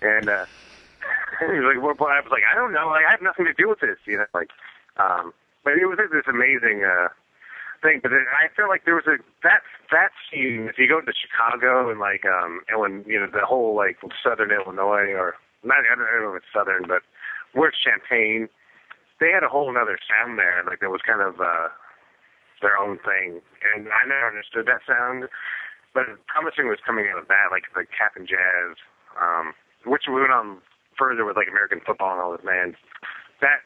And 0.00 0.28
uh 0.28 0.46
he 1.52 1.58
was 1.60 1.68
like, 1.74 1.82
well, 1.82 2.08
I 2.10 2.20
was 2.20 2.30
like, 2.30 2.46
I 2.46 2.54
don't 2.54 2.72
know, 2.72 2.88
like 2.88 3.04
I 3.06 3.10
have 3.10 3.22
nothing 3.22 3.46
to 3.46 3.54
do 3.54 3.68
with 3.68 3.80
this, 3.80 3.98
you 4.06 4.18
know, 4.18 4.30
like 4.34 4.50
um 4.96 5.32
but 5.64 5.74
it 5.74 5.86
was 5.86 5.98
this 5.98 6.26
amazing 6.26 6.84
uh 6.84 7.08
thing, 7.82 7.98
but 8.02 8.10
then 8.10 8.24
I 8.30 8.46
feel 8.54 8.68
like 8.68 8.84
there 8.84 8.94
was 8.94 9.06
a 9.06 9.18
that 9.42 9.62
that 9.90 10.14
scene. 10.30 10.70
If 10.70 10.78
you 10.78 10.88
go 10.88 11.00
to 11.02 11.12
Chicago 11.12 11.90
and 11.90 11.98
like 11.98 12.24
um 12.24 12.62
when 12.70 13.04
you 13.06 13.18
know 13.18 13.26
the 13.26 13.44
whole 13.44 13.74
like 13.74 13.98
Southern 14.22 14.50
Illinois 14.50 15.10
or 15.12 15.34
not 15.62 15.82
I 15.82 15.94
don't 15.94 16.06
know 16.06 16.34
if 16.34 16.42
it's 16.42 16.52
Southern, 16.54 16.86
but 16.86 17.02
where 17.52 17.68
it's 17.68 17.78
Champaign, 17.78 18.48
they 19.20 19.30
had 19.30 19.42
a 19.42 19.50
whole 19.50 19.70
other 19.70 19.98
sound 20.06 20.38
there. 20.38 20.62
Like 20.66 20.80
there 20.80 20.90
was 20.90 21.02
kind 21.06 21.20
of 21.20 21.40
uh 21.40 21.68
their 22.62 22.78
own 22.78 22.98
thing, 23.02 23.42
and 23.74 23.90
I 23.90 24.06
never 24.06 24.30
understood 24.30 24.66
that 24.70 24.86
sound. 24.86 25.26
But 25.92 26.06
Promise 26.26 26.56
Ring 26.56 26.68
was 26.70 26.78
coming 26.86 27.10
out 27.10 27.18
of 27.18 27.28
that, 27.28 27.50
like 27.50 27.64
the 27.74 27.84
Cap'n 27.84 28.24
Jazz, 28.24 28.78
um, 29.20 29.52
which 29.84 30.06
we 30.08 30.22
went 30.22 30.32
on 30.32 30.62
further 30.98 31.24
with 31.24 31.36
like 31.36 31.48
American 31.48 31.80
football 31.84 32.12
and 32.12 32.20
all 32.20 32.30
those 32.30 32.44
bands. 32.44 32.76
That 33.40 33.64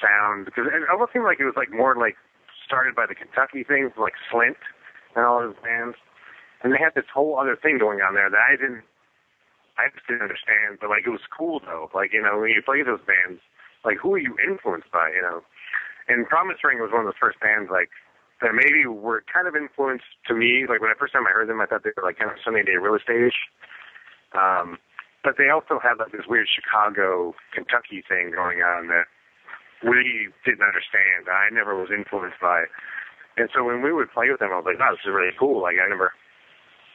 sound 0.00 0.46
because 0.46 0.66
it 0.68 0.88
almost 0.90 1.12
seemed 1.12 1.24
like 1.24 1.40
it 1.40 1.48
was 1.48 1.56
like 1.56 1.72
more 1.72 1.96
like 1.96 2.16
started 2.64 2.94
by 2.94 3.06
the 3.06 3.14
Kentucky 3.14 3.62
things 3.62 3.92
like 3.96 4.14
Slint 4.28 4.58
and 5.14 5.24
all 5.24 5.40
those 5.40 5.56
bands, 5.62 5.96
and 6.62 6.72
they 6.72 6.78
had 6.78 6.94
this 6.94 7.08
whole 7.12 7.38
other 7.38 7.56
thing 7.56 7.78
going 7.78 8.00
on 8.00 8.14
there 8.14 8.28
that 8.28 8.40
I 8.40 8.56
didn't, 8.56 8.82
I 9.78 9.88
just 9.92 10.06
didn't 10.08 10.26
understand. 10.26 10.80
But 10.80 10.90
like 10.90 11.06
it 11.06 11.14
was 11.14 11.24
cool 11.30 11.60
though. 11.60 11.90
Like 11.94 12.12
you 12.12 12.22
know 12.22 12.40
when 12.40 12.50
you 12.50 12.62
play 12.64 12.82
those 12.82 13.04
bands, 13.04 13.40
like 13.84 13.96
who 13.98 14.14
are 14.14 14.22
you 14.22 14.36
influenced 14.42 14.90
by? 14.90 15.12
You 15.14 15.22
know, 15.22 15.38
And 16.08 16.26
Promise 16.26 16.64
Ring 16.64 16.80
was 16.80 16.90
one 16.92 17.06
of 17.06 17.10
the 17.10 17.18
first 17.18 17.40
bands 17.40 17.70
like 17.70 17.90
that 18.42 18.52
maybe 18.52 18.84
were 18.86 19.24
kind 19.32 19.48
of 19.48 19.56
influenced 19.56 20.08
to 20.28 20.34
me. 20.34 20.66
Like 20.68 20.80
when 20.80 20.90
the 20.90 21.00
first 21.00 21.12
time 21.12 21.26
I 21.26 21.32
heard 21.32 21.48
them, 21.48 21.60
I 21.60 21.66
thought 21.66 21.84
they 21.84 21.94
were 21.96 22.04
like 22.04 22.18
kind 22.18 22.30
of 22.30 22.36
Sunny 22.44 22.62
Day 22.62 22.76
Real 22.76 22.94
Estate-ish. 22.94 23.48
Um, 24.36 24.76
but 25.26 25.34
they 25.34 25.50
also 25.50 25.82
had 25.82 25.98
like 25.98 26.14
this 26.14 26.30
weird 26.30 26.46
Chicago, 26.46 27.34
Kentucky 27.50 27.98
thing 28.06 28.30
going 28.30 28.62
on 28.62 28.86
that 28.94 29.10
we 29.82 30.30
didn't 30.46 30.62
understand. 30.62 31.26
I 31.26 31.50
never 31.50 31.74
was 31.74 31.90
influenced 31.90 32.38
by. 32.38 32.62
It. 32.62 32.70
And 33.34 33.50
so 33.50 33.66
when 33.66 33.82
we 33.82 33.90
would 33.90 34.14
play 34.14 34.30
with 34.30 34.38
them, 34.38 34.54
I 34.54 34.62
was 34.62 34.70
like, 34.70 34.78
"Wow, 34.78 34.94
this 34.94 35.02
is 35.02 35.10
really 35.10 35.34
cool!" 35.34 35.66
Like 35.66 35.82
I 35.82 35.90
never, 35.90 36.14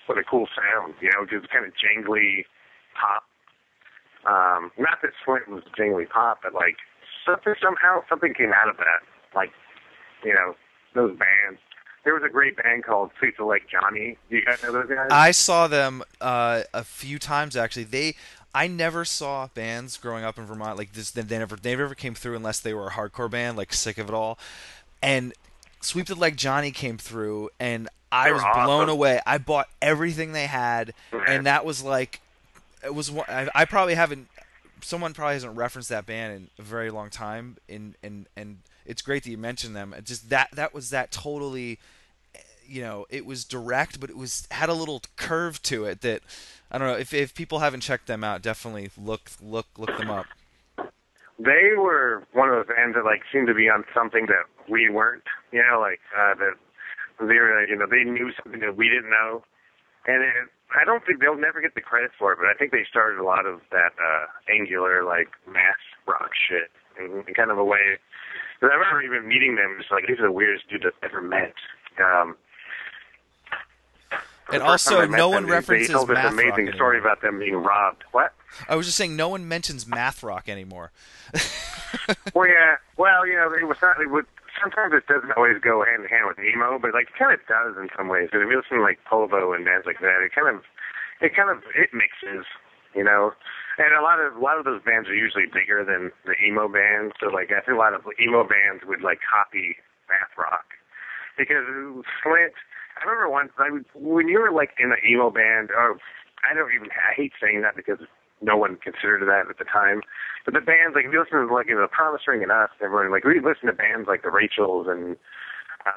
what 0.08 0.16
a 0.16 0.24
cool 0.24 0.48
sound, 0.56 0.96
you 1.04 1.12
know, 1.12 1.28
just 1.28 1.52
kind 1.52 1.68
of 1.68 1.76
jangly 1.76 2.48
pop. 2.96 3.28
Um, 4.24 4.72
not 4.80 5.04
that 5.04 5.12
Slint 5.28 5.52
was 5.52 5.68
jangly 5.76 6.08
pop, 6.08 6.40
but 6.40 6.56
like 6.56 6.80
something 7.28 7.54
somehow 7.60 8.08
something 8.08 8.32
came 8.32 8.56
out 8.56 8.72
of 8.72 8.80
that. 8.80 9.04
Like, 9.36 9.52
you 10.24 10.32
know, 10.32 10.56
those 10.96 11.12
bands. 11.20 11.60
There 12.04 12.14
was 12.14 12.24
a 12.24 12.30
great 12.30 12.58
band 12.58 12.84
called 12.84 13.12
Sweep 13.20 13.38
the 13.38 13.46
Leg 13.46 13.62
Johnny. 13.72 14.18
Do 14.30 14.36
you 14.38 14.44
guys 14.46 14.62
know 14.64 14.72
those 14.72 14.90
guys? 14.90 15.10
I 15.12 15.32
saw 15.32 15.68
them 15.68 16.02
uh, 16.20 16.64
a 16.74 16.84
few 16.84 17.20
times 17.20 17.56
actually. 17.56 17.84
They 17.84 18.16
I 18.54 18.68
never 18.68 19.06
saw 19.06 19.48
bands 19.54 19.98
growing 19.98 20.24
up 20.24 20.38
in 20.38 20.46
Vermont 20.46 20.78
like 20.78 20.94
this. 20.94 21.12
They 21.12 21.24
never 21.24 21.56
they 21.56 21.76
never 21.76 21.96
came 21.96 22.16
through 22.16 22.36
unless 22.36 22.60
they 22.60 22.74
were 22.74 22.88
a 22.88 22.92
hardcore 22.92 23.30
band 23.30 23.56
like 23.58 23.72
Sick 23.74 23.98
of 23.98 24.10
It 24.10 24.14
All, 24.16 24.40
and 25.02 25.34
Sweep 25.82 26.08
the 26.08 26.16
Leg 26.16 26.38
Johnny 26.38 26.72
came 26.72 26.98
through, 26.98 27.50
and 27.60 27.88
I 28.12 28.32
was 28.32 28.42
blown 28.66 28.90
away. 28.90 29.20
I 29.26 29.38
bought 29.38 29.70
everything 29.82 30.34
they 30.34 30.48
had, 30.48 30.94
and 31.28 31.46
that 31.46 31.66
was 31.66 31.84
like 31.84 32.20
it 32.84 32.94
was. 32.94 33.10
one- 33.12 33.26
I, 33.30 33.48
I 33.56 33.66
probably 33.66 33.94
haven't. 33.96 34.28
Someone 34.82 35.14
probably 35.14 35.36
hasn't 35.36 35.56
referenced 35.56 35.90
that 35.90 36.06
band 36.08 36.34
in 36.36 36.50
a 36.60 36.62
very 36.64 36.90
long 36.90 37.10
time, 37.10 37.58
and 37.70 37.96
and 38.04 38.26
and 38.36 38.58
it's 38.86 39.02
great 39.02 39.24
that 39.24 39.30
you 39.32 39.38
mentioned 39.38 39.76
them. 39.76 39.94
It 39.94 40.06
just 40.06 40.30
that 40.30 40.50
that 40.54 40.74
was 40.74 40.90
that 40.90 41.12
totally 41.12 41.80
you 42.66 42.82
know 42.82 43.06
it 43.10 43.26
was 43.26 43.44
direct 43.44 44.00
but 44.00 44.10
it 44.10 44.16
was 44.16 44.48
had 44.52 44.70
a 44.70 44.74
little 44.74 45.02
curve 45.18 45.62
to 45.62 45.84
it 45.84 46.00
that 46.02 46.22
i 46.72 46.78
don't 46.78 46.88
know 46.88 46.98
if 46.98 47.14
if 47.14 47.34
people 47.34 47.60
haven't 47.60 47.82
checked 47.82 48.08
them 48.08 48.24
out 48.24 48.42
definitely 48.42 48.90
look 48.98 49.32
look 49.42 49.66
look 49.78 49.98
them 49.98 50.10
up 50.10 50.28
they 51.44 51.74
were 51.78 52.24
one 52.34 52.50
of 52.50 52.56
those 52.56 52.76
bands 52.76 52.96
that 52.96 53.06
like 53.06 53.22
seemed 53.34 53.48
to 53.48 53.54
be 53.54 53.70
on 53.70 53.84
something 53.94 54.28
that 54.28 54.46
we 54.70 54.90
weren't. 54.90 55.26
You 55.52 55.64
know, 55.66 55.80
like 55.80 56.00
uh, 56.14 56.36
that 56.36 56.54
they 57.20 57.40
were, 57.42 57.66
you 57.66 57.76
know, 57.76 57.88
they 57.90 58.04
knew 58.04 58.32
something 58.44 58.62
that 58.62 58.78
we 58.78 58.90
didn't 58.90 59.10
know, 59.10 59.44
and 60.06 60.22
it, 60.22 60.50
I 60.72 60.86
don't 60.86 61.06
think 61.06 61.20
they'll 61.20 61.38
never 61.38 61.62
get 61.62 61.76
the 61.76 61.82
credit 61.82 62.12
for 62.18 62.34
it. 62.34 62.38
But 62.40 62.48
I 62.48 62.54
think 62.54 62.72
they 62.72 62.86
started 62.88 63.20
a 63.20 63.26
lot 63.26 63.46
of 63.46 63.62
that 63.72 63.98
uh, 63.98 64.26
angular 64.54 65.04
like 65.04 65.30
math 65.48 65.82
rock 66.08 66.32
shit 66.38 66.70
in, 67.00 67.24
in 67.28 67.34
kind 67.34 67.50
of 67.50 67.58
a 67.58 67.66
way. 67.66 67.98
Because 68.62 68.72
I 68.74 68.78
remember 68.78 69.02
even 69.02 69.28
meeting 69.28 69.56
them, 69.56 69.76
just 69.80 69.92
like 69.92 70.06
these 70.08 70.20
are 70.20 70.28
the 70.28 70.32
weirdest 70.32 70.70
dudes 70.70 70.86
I've 70.86 70.94
ever 71.10 71.20
met. 71.22 71.54
Um, 72.00 72.38
And 74.54 74.62
also, 74.62 75.06
no 75.08 75.30
one 75.30 75.46
they- 75.46 75.52
references 75.52 75.88
They 75.88 75.94
told 75.94 76.10
this 76.10 76.16
math 76.16 76.26
rock 76.26 76.34
amazing 76.34 76.54
anymore. 76.68 76.74
story 76.76 77.00
about 77.00 77.22
them 77.22 77.40
being 77.40 77.56
robbed. 77.56 78.04
What? 78.12 78.34
i 78.68 78.76
was 78.76 78.86
just 78.86 78.98
saying 78.98 79.16
no 79.16 79.30
one 79.30 79.48
mentions 79.48 79.88
math 79.88 80.22
rock 80.24 80.50
anymore 80.50 80.92
Well, 82.36 82.48
yeah. 82.48 82.76
Well, 82.98 83.26
you 83.26 83.36
know, 83.36 83.52
it 83.54 83.66
was 83.68 83.78
not. 83.82 84.00
It 84.02 84.10
would, 84.12 84.26
sometimes 84.62 84.94
it 84.94 85.08
doesn't 85.08 85.32
always 85.34 85.58
go 85.62 85.84
hand 85.86 86.04
in 86.04 86.10
hand 86.10 86.26
with 86.28 86.40
emo, 86.40 86.78
but 86.80 86.94
like 86.94 87.08
it 87.10 87.16
kind 87.18 87.34
of 87.34 87.40
does 87.48 87.76
in 87.82 87.90
some 87.98 88.08
ways. 88.10 88.28
Because 88.32 88.44
if 88.46 88.50
you 88.52 88.58
listen 88.58 88.78
to 88.78 88.84
like 88.84 89.00
Polvo 89.10 89.56
and 89.56 89.64
bands 89.66 89.86
like 89.86 90.00
that, 90.00 90.20
it 90.24 90.32
kind 90.36 90.48
of, 90.54 90.64
it 91.22 91.36
kind 91.36 91.50
of 91.50 91.64
it 91.76 91.90
mixes, 91.94 92.46
you 92.96 93.04
know. 93.04 93.34
And 93.82 93.98
a 93.98 94.06
lot 94.06 94.22
of 94.22 94.38
a 94.38 94.44
lot 94.44 94.62
of 94.62 94.66
those 94.66 94.86
bands 94.86 95.10
are 95.10 95.18
usually 95.18 95.50
bigger 95.50 95.82
than 95.82 96.14
the 96.30 96.38
emo 96.38 96.70
bands. 96.70 97.18
So 97.18 97.34
like 97.34 97.50
I 97.50 97.66
think 97.66 97.74
a 97.74 97.82
lot 97.82 97.98
of 97.98 98.06
emo 98.22 98.46
bands 98.46 98.86
would 98.86 99.02
like 99.02 99.26
copy 99.26 99.82
math 100.06 100.30
rock 100.38 100.78
because 101.34 101.66
Slint. 102.22 102.54
I 103.02 103.10
remember 103.10 103.34
once 103.34 103.50
I 103.58 103.74
would, 103.74 103.90
when 103.98 104.28
you 104.30 104.38
were 104.38 104.54
like 104.54 104.78
in 104.78 104.94
an 104.94 105.02
emo 105.02 105.34
band, 105.34 105.74
or 105.74 105.98
I 106.46 106.54
don't 106.54 106.70
even 106.70 106.94
I 106.94 107.18
hate 107.18 107.34
saying 107.42 107.66
that 107.66 107.74
because 107.74 107.98
no 108.38 108.54
one 108.54 108.78
considered 108.78 109.26
that 109.26 109.50
at 109.50 109.58
the 109.58 109.66
time. 109.66 110.06
But 110.46 110.54
the 110.54 110.62
bands 110.62 110.94
like 110.94 111.06
if 111.06 111.14
you 111.14 111.18
listen 111.18 111.42
to 111.42 111.50
like 111.50 111.66
you 111.66 111.74
know, 111.74 111.82
the 111.82 111.90
Promise 111.90 112.30
Ring 112.30 112.46
and 112.46 112.54
us, 112.54 112.70
everyone 112.86 113.10
like 113.10 113.26
we 113.26 113.42
listen 113.42 113.66
to 113.66 113.74
bands 113.74 114.06
like 114.06 114.22
the 114.22 114.30
Rachels 114.30 114.86
and 114.86 115.18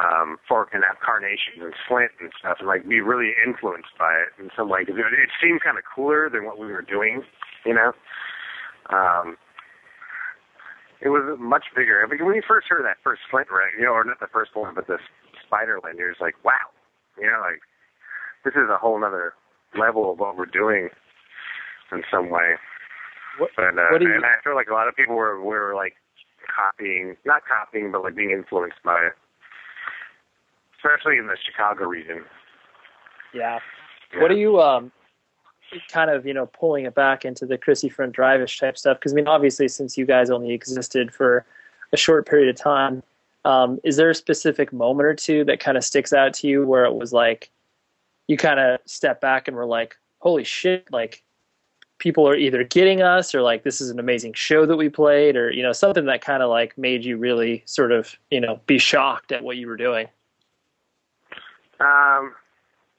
um 0.01 0.41
Fork 0.49 0.73
and 0.73 0.81
Carnations 1.05 1.61
and 1.61 1.77
Slint 1.85 2.17
and 2.17 2.33
stuff, 2.33 2.65
and 2.65 2.69
like 2.69 2.89
be 2.89 3.05
really 3.05 3.37
influenced 3.45 3.93
by 4.01 4.25
it 4.25 4.33
in 4.41 4.49
some 4.57 4.73
way 4.73 4.89
because 4.89 4.97
it, 4.97 5.13
it 5.13 5.29
seemed 5.37 5.61
kind 5.61 5.77
of 5.77 5.85
cooler 5.85 6.33
than 6.33 6.49
what 6.49 6.57
we 6.57 6.73
were 6.73 6.81
doing, 6.81 7.21
you 7.65 7.75
know. 7.75 7.93
Um, 8.91 9.37
it 11.01 11.09
was 11.09 11.37
much 11.39 11.65
bigger. 11.77 12.03
I 12.03 12.09
mean, 12.09 12.25
when 12.25 12.35
you 12.35 12.43
first 12.47 12.67
heard 12.69 12.85
that 12.85 12.97
first 13.05 13.23
Slint 13.31 13.51
record, 13.51 13.77
you 13.79 13.85
know, 13.85 13.93
or 13.93 14.05
not 14.05 14.21
the 14.21 14.33
first 14.33 14.55
one, 14.55 14.75
but 14.75 14.87
the 14.87 14.99
Spiderland, 15.45 15.99
you're 15.99 16.11
just 16.11 16.23
like, 16.23 16.43
wow, 16.45 16.73
you 17.21 17.27
know, 17.27 17.41
like 17.41 17.61
this 18.45 18.55
is 18.55 18.71
a 18.71 18.79
whole 18.79 19.03
other 19.05 19.35
level 19.79 20.13
of 20.13 20.19
what 20.19 20.37
we're 20.37 20.47
doing 20.47 20.89
in 21.93 22.03
some 22.11 22.31
way. 22.31 22.57
What, 23.39 23.51
But 23.57 23.79
uh, 23.79 23.91
what 23.91 24.01
do 24.01 24.07
you, 24.07 24.15
and 24.15 24.25
I 24.25 24.41
feel 24.43 24.55
like 24.55 24.69
a 24.69 24.75
lot 24.75 24.89
of 24.89 24.97
people 24.97 25.17
were 25.17 25.41
were 25.41 25.75
like 25.75 25.95
copying, 26.49 27.17
not 27.25 27.43
copying, 27.47 27.93
but 27.93 28.03
like 28.03 28.15
being 28.15 28.31
influenced 28.31 28.83
by 28.85 29.07
it, 29.07 29.13
especially 30.79 31.19
in 31.19 31.27
the 31.27 31.37
Chicago 31.45 31.85
region. 31.85 32.25
yeah. 34.13 34.23
What 34.23 34.31
are 34.31 34.37
you 34.37 34.61
um 34.61 34.93
kind 35.89 36.11
of, 36.11 36.27
you 36.27 36.35
know, 36.35 36.47
pulling 36.47 36.85
it 36.85 36.95
back 36.95 37.25
into 37.25 37.47
the 37.47 37.59
Christie 37.59 37.89
Front 37.89 38.13
Drive-ish 38.13 38.59
type 38.59 38.79
stuff? 38.79 38.99
Because 38.99 39.13
I 39.13 39.17
mean, 39.17 39.29
obviously, 39.29 39.69
since 39.69 39.97
you 39.97 40.07
guys 40.07 40.31
only 40.31 40.53
existed 40.53 41.13
for 41.13 41.45
a 41.93 41.97
short 41.97 42.27
period 42.27 42.49
of 42.49 42.57
time, 42.57 43.03
um, 43.45 43.79
is 43.85 43.97
there 43.97 44.11
a 44.11 44.15
specific 44.15 44.73
moment 44.73 45.07
or 45.07 45.15
two 45.15 45.45
that 45.45 45.61
kind 45.61 45.77
of 45.77 45.85
sticks 45.85 46.13
out 46.13 46.35
to 46.35 46.49
you 46.49 46.67
where 46.67 46.85
it 46.85 46.95
was 46.95 47.13
like 47.13 47.51
you 48.27 48.37
kind 48.37 48.59
of 48.59 48.81
step 48.87 49.21
back 49.21 49.49
and 49.49 49.57
were 49.57 49.67
like, 49.67 49.97
"Holy 50.21 50.45
shit!" 50.45 50.91
Like 50.91 51.23
people 51.99 52.29
are 52.29 52.37
either 52.37 52.65
getting 52.65 53.03
us 53.03 53.35
or 53.35 53.43
like 53.43 53.63
this 53.63 53.81
is 53.81 53.91
an 53.91 53.99
amazing 53.99 54.33
show 54.33 54.67
that 54.67 54.77
we 54.77 54.89
played 54.89 55.37
or 55.37 55.51
you 55.51 55.63
know 55.63 55.73
something 55.73 56.07
that 56.07 56.21
kind 56.21 56.43
of 56.43 56.51
like 56.51 56.77
made 56.77 57.05
you 57.05 57.17
really 57.17 57.63
sort 57.67 57.93
of 57.93 58.15
you 58.31 58.41
know 58.41 58.61
be 58.67 58.79
shocked 58.79 59.33
at 59.33 59.43
what 59.43 59.57
you 59.57 59.67
were 59.67 59.77
doing 59.77 60.07
Um, 61.81 62.35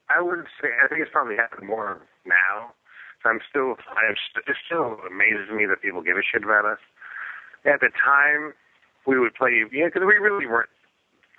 I 0.08 0.22
would 0.22 0.46
say 0.60 0.70
I 0.82 0.88
think 0.88 1.02
it's 1.02 1.10
probably 1.12 1.36
happened 1.36 1.66
more 1.66 2.00
now. 2.24 2.72
So 3.22 3.30
I'm 3.30 3.40
still, 3.48 3.74
I'm 3.90 4.14
st- 4.14 4.46
it 4.46 4.56
still 4.66 5.00
amazes 5.06 5.50
me 5.50 5.66
that 5.66 5.82
people 5.82 6.02
give 6.02 6.16
a 6.16 6.22
shit 6.22 6.44
about 6.44 6.64
us. 6.64 6.78
At 7.66 7.80
the 7.82 7.90
time, 7.90 8.54
we 9.06 9.18
would 9.18 9.34
play, 9.34 9.66
you 9.66 9.66
know, 9.82 9.90
because 9.90 10.06
we 10.06 10.22
really 10.22 10.46
weren't 10.46 10.70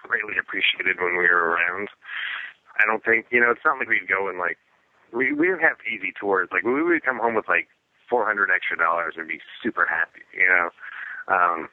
greatly 0.03 0.35
appreciated 0.39 0.99
when 0.99 1.15
we 1.15 1.23
were 1.27 1.55
around. 1.55 1.87
I 2.75 2.83
don't 2.85 3.03
think, 3.03 3.27
you 3.31 3.39
know, 3.39 3.51
it's 3.51 3.63
not 3.63 3.79
like 3.79 3.87
we'd 3.87 4.07
go 4.09 4.27
and 4.27 4.37
like, 4.39 4.57
we 5.15 5.31
we 5.31 5.47
didn't 5.47 5.63
have 5.63 5.79
easy 5.87 6.11
tours. 6.19 6.49
Like 6.51 6.63
we 6.63 6.83
would 6.83 7.03
come 7.05 7.19
home 7.19 7.35
with 7.35 7.47
like 7.47 7.69
400 8.09 8.51
extra 8.51 8.75
dollars 8.75 9.15
and 9.15 9.27
be 9.27 9.39
super 9.63 9.87
happy, 9.87 10.27
you 10.35 10.47
know. 10.47 10.67
Um, 11.31 11.69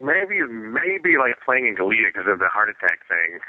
maybe 0.00 0.40
maybe 0.48 1.18
like 1.20 1.36
playing 1.44 1.66
in 1.68 1.76
Goleta 1.76 2.08
because 2.08 2.28
of 2.30 2.38
the 2.38 2.48
heart 2.48 2.70
attack 2.70 3.04
thing 3.08 3.40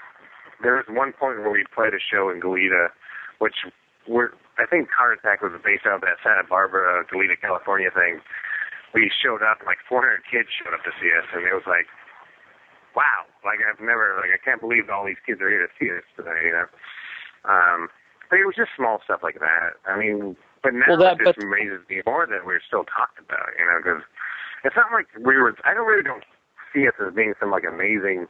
there 0.62 0.76
was 0.76 0.86
one 0.90 1.14
point 1.14 1.40
where 1.40 1.52
we 1.52 1.64
played 1.74 1.94
a 1.94 2.00
show 2.02 2.30
in 2.30 2.40
Goleta, 2.42 2.90
which 3.40 3.66
were 4.08 4.34
I 4.58 4.66
think 4.68 4.90
Heart 4.92 5.20
Attack 5.24 5.42
was 5.42 5.54
based 5.64 5.86
out 5.88 5.96
of 6.00 6.02
that 6.02 6.20
Santa 6.24 6.44
Barbara, 6.44 7.06
Goleta, 7.08 7.40
California 7.40 7.88
thing. 7.94 8.20
We 8.94 9.08
showed 9.14 9.40
up, 9.46 9.62
like 9.66 9.78
400 9.88 10.26
kids 10.28 10.50
showed 10.52 10.74
up 10.74 10.84
to 10.84 10.92
see 11.00 11.14
us, 11.16 11.24
and 11.32 11.46
it 11.48 11.54
was 11.54 11.64
like, 11.70 11.86
wow, 12.98 13.24
like 13.46 13.60
I've 13.64 13.80
never, 13.80 14.18
like 14.20 14.34
I 14.34 14.42
can't 14.42 14.60
believe 14.60 14.90
all 14.90 15.06
these 15.06 15.22
kids 15.26 15.40
are 15.40 15.48
here 15.50 15.64
to 15.64 15.72
see 15.80 15.88
us 15.94 16.04
today, 16.18 16.50
you 16.50 16.52
know. 16.52 16.68
Um, 17.48 17.88
but 18.28 18.42
it 18.42 18.46
was 18.46 18.58
just 18.58 18.74
small 18.76 19.00
stuff 19.06 19.22
like 19.24 19.40
that. 19.40 19.78
I 19.88 19.96
mean, 19.98 20.36
but 20.62 20.74
now 20.74 20.90
Well, 20.90 21.00
that- 21.06 21.22
it 21.22 21.26
just 21.26 21.38
but- 21.40 21.46
amazes 21.48 21.86
me 21.88 22.02
more 22.06 22.26
that 22.28 22.44
we're 22.46 22.60
still 22.66 22.84
talked 22.84 23.20
about, 23.22 23.54
you 23.58 23.64
know, 23.64 23.78
because 23.80 24.04
it's 24.66 24.76
not 24.76 24.92
like 24.92 25.08
we 25.16 25.38
were. 25.38 25.56
I 25.64 25.74
don't 25.74 25.88
really 25.88 26.04
don't 26.04 26.26
see 26.74 26.84
us 26.88 26.98
as 27.00 27.14
being 27.14 27.34
some 27.40 27.52
like 27.52 27.64
amazing 27.64 28.28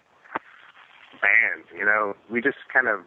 band, 1.22 1.66
you 1.78 1.86
know. 1.86 2.16
We 2.30 2.42
just 2.42 2.58
kind 2.72 2.88
of 2.88 3.06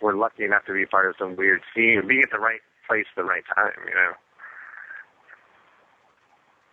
were 0.00 0.14
lucky 0.14 0.44
enough 0.44 0.64
to 0.66 0.72
be 0.72 0.86
part 0.86 1.06
of 1.08 1.14
some 1.18 1.36
weird 1.36 1.62
scene, 1.74 1.98
and 1.98 2.08
being 2.08 2.22
at 2.22 2.30
the 2.30 2.38
right 2.38 2.60
place 2.86 3.06
at 3.10 3.16
the 3.22 3.24
right 3.24 3.44
time, 3.54 3.72
you 3.88 3.94
know. 3.94 4.12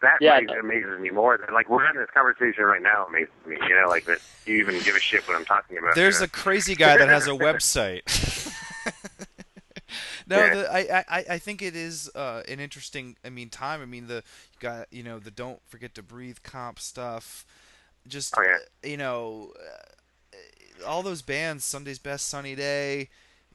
That 0.01 0.17
Yeah, 0.21 0.35
like, 0.35 0.47
no. 0.47 0.59
amazes 0.59 0.99
me 1.01 1.09
more 1.09 1.37
than 1.37 1.53
like 1.53 1.69
we're 1.69 1.85
having 1.85 1.99
this 2.01 2.09
conversation 2.13 2.63
right 2.63 2.81
now 2.81 3.05
amazes 3.07 3.33
me, 3.45 3.57
you 3.67 3.75
know, 3.75 3.89
like 3.89 4.05
that 4.05 4.19
you 4.45 4.55
even 4.55 4.79
give 4.83 4.95
a 4.95 4.99
shit 4.99 5.27
what 5.27 5.35
I'm 5.35 5.45
talking 5.45 5.77
about. 5.77 5.95
There's 5.95 6.19
you 6.19 6.25
a 6.25 6.29
crazy 6.29 6.75
guy 6.75 6.95
that 6.97 7.09
has 7.09 7.27
a 7.27 7.31
website. 7.47 8.03
no, 10.27 10.37
Yeah. 10.37 10.55
the, 10.55 10.73
I, 10.73 11.03
I 11.09 11.25
I 11.31 11.37
think 11.37 11.61
it 11.61 11.75
is 11.75 12.09
uh, 12.15 12.43
an 12.47 12.61
interesting. 12.61 13.17
I 13.25 13.29
mean, 13.29 13.49
time. 13.49 13.81
I 13.81 13.85
mean, 13.85 14.07
the 14.07 14.23
you 14.53 14.59
got 14.61 14.87
you 14.91 15.03
know 15.03 15.19
the 15.19 15.31
don't 15.31 15.59
forget 15.67 15.93
to 15.95 16.01
breathe 16.03 16.37
comp 16.43 16.79
stuff. 16.79 17.45
Just 18.07 18.33
Oh, 18.37 18.41
yeah. 18.41 18.89
you 18.89 18.95
know, 18.97 19.51
uh, 19.59 19.83
all 20.85 21.03
those 21.03 21.21
bands. 21.21 21.63
Sunday's 21.63 21.99
Best 21.99 22.27
Sunny 22.27 22.55
Day, 22.55 23.09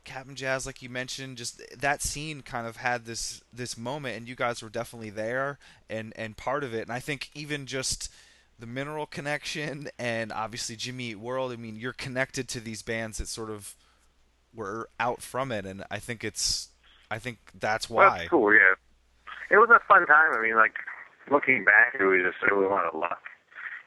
Cap'n 0.04 0.34
Jazz, 0.34 0.66
like 0.66 0.82
you 0.82 0.88
mentioned. 0.88 1.36
Just 1.36 1.62
that 1.78 2.02
scene 2.02 2.42
kind 2.42 2.66
of 2.66 2.76
had 2.76 3.04
this 3.06 3.42
this 3.52 3.76
moment, 3.76 4.16
and 4.16 4.28
you 4.28 4.34
guys 4.34 4.62
were 4.62 4.68
definitely 4.68 5.10
there 5.10 5.58
and 5.88 6.12
and 6.16 6.36
part 6.36 6.64
of 6.64 6.74
it. 6.74 6.82
And 6.82 6.92
I 6.92 7.00
think 7.00 7.30
even 7.34 7.66
just 7.66 8.12
the 8.58 8.66
Mineral 8.66 9.06
connection 9.06 9.88
and 9.98 10.30
obviously 10.32 10.76
Jimmy 10.76 11.10
Eat 11.10 11.18
World. 11.18 11.52
I 11.52 11.56
mean, 11.56 11.76
you're 11.76 11.92
connected 11.92 12.48
to 12.50 12.60
these 12.60 12.82
bands 12.82 13.18
that 13.18 13.26
sort 13.28 13.50
of 13.50 13.74
were 14.54 14.88
out 15.00 15.20
from 15.22 15.50
it, 15.50 15.66
and 15.66 15.84
I 15.90 15.98
think 15.98 16.22
it's 16.22 16.68
I 17.10 17.18
think 17.18 17.38
that's 17.58 17.90
Well, 17.90 18.08
why. 18.08 18.18
that's 18.18 18.30
cool. 18.30 18.54
Yeah, 18.54 18.74
it 19.50 19.56
was 19.56 19.68
a 19.70 19.80
fun 19.88 20.06
time. 20.06 20.32
I 20.34 20.40
mean, 20.42 20.54
like 20.56 20.74
looking 21.30 21.64
back, 21.64 21.94
it 21.98 22.04
was 22.04 22.20
just 22.22 22.42
it 22.48 22.54
was 22.54 22.66
a 22.66 22.72
lot 22.72 22.84
of 22.86 22.94
luck, 22.94 23.22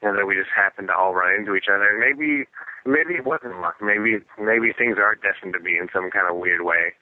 and 0.02 0.18
that 0.18 0.26
we 0.26 0.36
just 0.36 0.50
happened 0.56 0.90
to 0.90 0.96
all 0.96 1.14
run 1.14 1.34
into 1.36 1.56
each 1.56 1.68
other. 1.74 1.88
And 1.88 2.00
maybe 2.00 2.46
maybe 2.88 3.20
it 3.20 3.28
wasn't 3.28 3.60
luck. 3.60 3.76
Maybe 3.84 4.24
maybe 4.40 4.72
things 4.72 4.96
are 4.98 5.20
destined 5.20 5.54
to 5.54 5.60
be 5.60 5.76
in 5.78 5.92
some 5.92 6.10
kind 6.10 6.26
of 6.32 6.40
weird 6.40 6.64
way. 6.64 6.96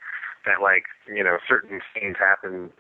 That 0.46 0.62
like 0.62 0.90
you 1.08 1.24
know 1.24 1.38
certain 1.48 1.82
scenes 1.94 2.18
happen. 2.18 2.74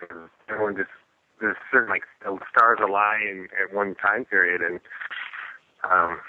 Everyone 0.50 0.76
just 0.76 0.92
there's 1.40 1.58
certain 1.72 1.90
like 1.90 2.04
stars 2.50 2.80
align 2.82 3.48
at 3.54 3.74
one 3.74 3.96
time 3.96 4.26
period, 4.26 4.62
and 4.62 4.80
um, 5.86 6.20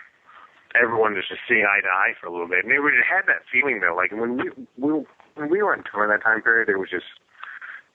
everyone 0.76 1.14
was 1.14 1.24
just 1.28 1.40
seeing 1.48 1.64
eye 1.64 1.80
to 1.80 1.88
eye 1.88 2.12
for 2.20 2.26
a 2.28 2.32
little 2.32 2.48
bit. 2.48 2.64
And 2.64 2.72
it, 2.72 2.80
had 3.04 3.26
that 3.26 3.48
feeling 3.50 3.80
though, 3.80 3.96
like 3.96 4.12
when 4.12 4.36
we, 4.36 4.50
we 4.76 5.04
when 5.34 5.50
we 5.50 5.62
were 5.62 5.72
on 5.72 5.84
tour 5.84 6.04
in 6.04 6.10
that 6.10 6.24
time 6.24 6.42
period, 6.42 6.68
it 6.68 6.78
was 6.78 6.90
just 6.90 7.08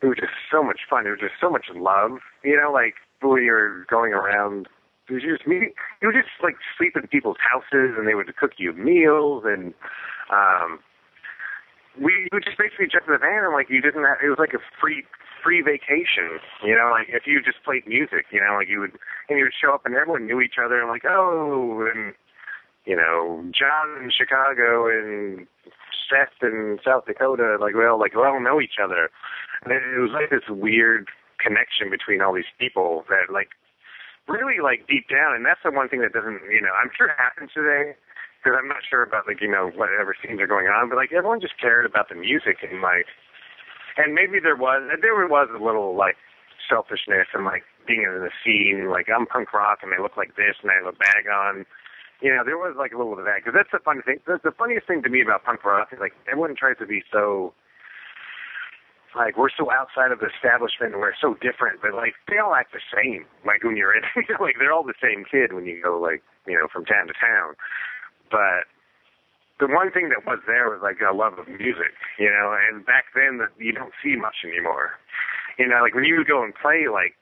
it 0.02 0.08
was 0.08 0.18
just 0.18 0.34
so 0.52 0.64
much 0.64 0.82
fun. 0.90 1.06
It 1.06 1.12
was 1.12 1.22
just 1.22 1.38
so 1.40 1.50
much 1.50 1.66
love, 1.74 2.20
you 2.44 2.58
know, 2.58 2.72
like 2.72 2.96
when 3.22 3.44
you're 3.44 3.86
going 3.86 4.14
around. 4.14 4.68
It 5.10 5.14
was 5.14 5.24
just 5.24 5.47
me. 5.47 5.74
You 6.02 6.08
would 6.10 6.16
just 6.16 6.32
like 6.43 6.56
sleep 6.78 6.93
in 6.95 7.08
people's 7.08 7.41
houses, 7.41 7.97
and 7.97 8.08
they 8.08 8.16
would 8.16 8.30
cook 8.38 8.58
you 8.58 8.74
meals, 8.74 9.43
and 9.45 9.74
um, 10.30 10.80
we 11.99 12.30
would 12.32 12.45
just 12.45 12.58
basically 12.58 12.88
jump 12.88 13.08
in 13.08 13.14
the 13.14 13.20
van, 13.20 13.43
and 13.43 13.54
like 13.54 13.70
you 13.70 13.82
didn't. 13.82 14.04
Have, 14.04 14.24
it 14.24 14.30
was 14.30 14.39
like 14.39 14.54
a 14.54 14.64
free 14.80 15.04
free 15.43 15.62
vacation, 15.62 16.39
you 16.64 16.78
know. 16.78 16.93
Like 16.93 17.10
if 17.10 17.26
you 17.26 17.41
just 17.41 17.64
played 17.66 17.88
music, 17.88 18.30
you 18.32 18.39
know, 18.39 18.56
like 18.56 18.70
you 18.70 18.80
would, 18.80 18.95
and 19.28 19.38
you 19.38 19.45
would 19.45 19.58
show 19.58 19.74
up, 19.74 19.86
and 19.86 19.95
everyone 19.95 20.28
knew 20.28 20.39
each 20.39 20.62
other, 20.64 20.80
and 20.80 20.89
like 20.89 21.04
oh, 21.04 21.89
and 21.91 22.14
you 22.86 22.95
know, 22.95 23.43
John 23.52 24.04
in 24.04 24.12
Chicago 24.16 24.88
and 24.88 25.47
Seth 26.10 26.34
in 26.41 26.80
South 26.84 27.06
Dakota, 27.06 27.58
like 27.60 27.76
we 27.76 27.86
all 27.86 27.99
like 27.99 28.16
we 28.16 28.22
all 28.22 28.39
know 28.39 28.62
each 28.62 28.80
other. 28.82 29.10
And 29.64 29.74
it, 29.74 29.82
it 29.84 29.99
was 29.99 30.12
like 30.14 30.30
this 30.30 30.49
weird 30.49 31.10
connection 31.38 31.89
between 31.89 32.22
all 32.22 32.34
these 32.34 32.49
people 32.60 33.04
that 33.10 33.32
like 33.32 33.49
really 34.32 34.64
like 34.64 34.88
deep 34.88 35.08
down 35.12 35.36
and 35.36 35.46
that's 35.46 35.60
the 35.64 35.72
one 35.72 35.90
thing 35.92 36.02
that 36.02 36.14
doesn't 36.16 36.42
you 36.50 36.62
know, 36.64 36.74
I'm 36.74 36.90
sure 36.96 37.12
it 37.12 37.20
happens 37.20 37.52
today 37.54 37.94
because 38.40 38.58
I'm 38.58 38.68
not 38.68 38.82
sure 38.88 39.04
about 39.04 39.28
like, 39.28 39.42
you 39.44 39.52
know, 39.52 39.70
whatever 39.76 40.16
scenes 40.18 40.42
are 40.42 40.50
going 40.50 40.68
on, 40.68 40.90
but 40.90 40.96
like 40.96 41.12
everyone 41.12 41.42
just 41.42 41.60
cared 41.60 41.86
about 41.86 42.10
the 42.10 42.16
music 42.16 42.64
and 42.66 42.82
like 42.82 43.06
and 43.98 44.16
maybe 44.16 44.40
there 44.40 44.56
was 44.56 44.82
there 45.02 45.16
was 45.28 45.50
a 45.52 45.62
little 45.62 45.96
like 45.96 46.18
selfishness 46.66 47.28
and 47.36 47.46
like 47.46 47.64
being 47.86 48.04
in 48.08 48.24
the 48.24 48.34
scene, 48.42 48.90
like 48.90 49.08
I'm 49.12 49.28
punk 49.28 49.54
rock 49.54 49.80
and 49.84 49.94
I 49.94 50.02
look 50.02 50.16
like 50.16 50.36
this 50.40 50.56
and 50.64 50.72
I 50.72 50.80
have 50.80 50.88
a 50.88 50.98
bag 50.98 51.28
on 51.28 51.66
you 52.22 52.30
know, 52.30 52.46
there 52.46 52.58
was 52.58 52.78
like 52.78 52.94
a 52.94 52.98
little 52.98 53.18
bit 53.18 53.26
of 53.26 53.30
that 53.34 53.42
because 53.42 53.58
that's 53.58 53.74
the 53.74 53.82
funny 53.82 54.02
thing. 54.06 54.22
That's 54.30 54.46
the 54.46 54.54
funniest 54.54 54.86
thing 54.86 55.02
to 55.02 55.10
me 55.10 55.22
about 55.22 55.44
punk 55.44 55.66
rock 55.66 55.90
is 55.92 56.00
like 56.00 56.14
everyone 56.30 56.56
tries 56.56 56.78
to 56.78 56.86
be 56.86 57.02
so 57.12 57.54
like 59.16 59.38
we're 59.38 59.51
so 59.51 59.72
outside 59.72 60.12
of 60.12 60.20
the 60.20 60.30
establishment 60.32 60.93
and 60.93 61.01
we're 61.01 61.18
so 61.20 61.36
different, 61.41 61.82
but 61.82 61.93
like 61.93 62.16
they 62.28 62.38
all 62.38 62.55
act 62.55 62.72
the 62.72 62.84
same. 62.91 63.26
Like 63.45 63.64
when 63.64 63.76
you're 63.76 63.95
in, 63.95 64.03
like 64.39 64.55
they're 64.59 64.74
all 64.74 64.88
the 64.88 64.97
same 65.01 65.26
kid 65.26 65.53
when 65.53 65.66
you 65.66 65.82
go 65.84 65.99
like 65.99 66.24
you 66.47 66.55
know 66.55 66.68
from 66.72 66.86
town 66.86 67.07
to 67.07 67.16
town. 67.20 67.55
But 68.32 68.72
the 69.59 69.68
one 69.68 69.91
thing 69.91 70.09
that 70.09 70.26
was 70.26 70.39
there 70.47 70.72
was 70.72 70.82
like 70.82 70.97
a 71.03 71.14
love 71.14 71.38
of 71.38 71.47
music, 71.47 71.93
you 72.18 72.32
know. 72.32 72.55
And 72.55 72.86
back 72.86 73.14
then, 73.14 73.38
that 73.38 73.51
you 73.59 73.72
don't 73.72 73.93
see 74.01 74.16
much 74.16 74.47
anymore. 74.47 74.97
You 75.59 75.68
know, 75.68 75.84
like 75.84 75.93
when 75.93 76.03
you 76.03 76.18
would 76.18 76.28
go 76.28 76.43
and 76.43 76.55
play, 76.55 76.88
like 76.88 77.14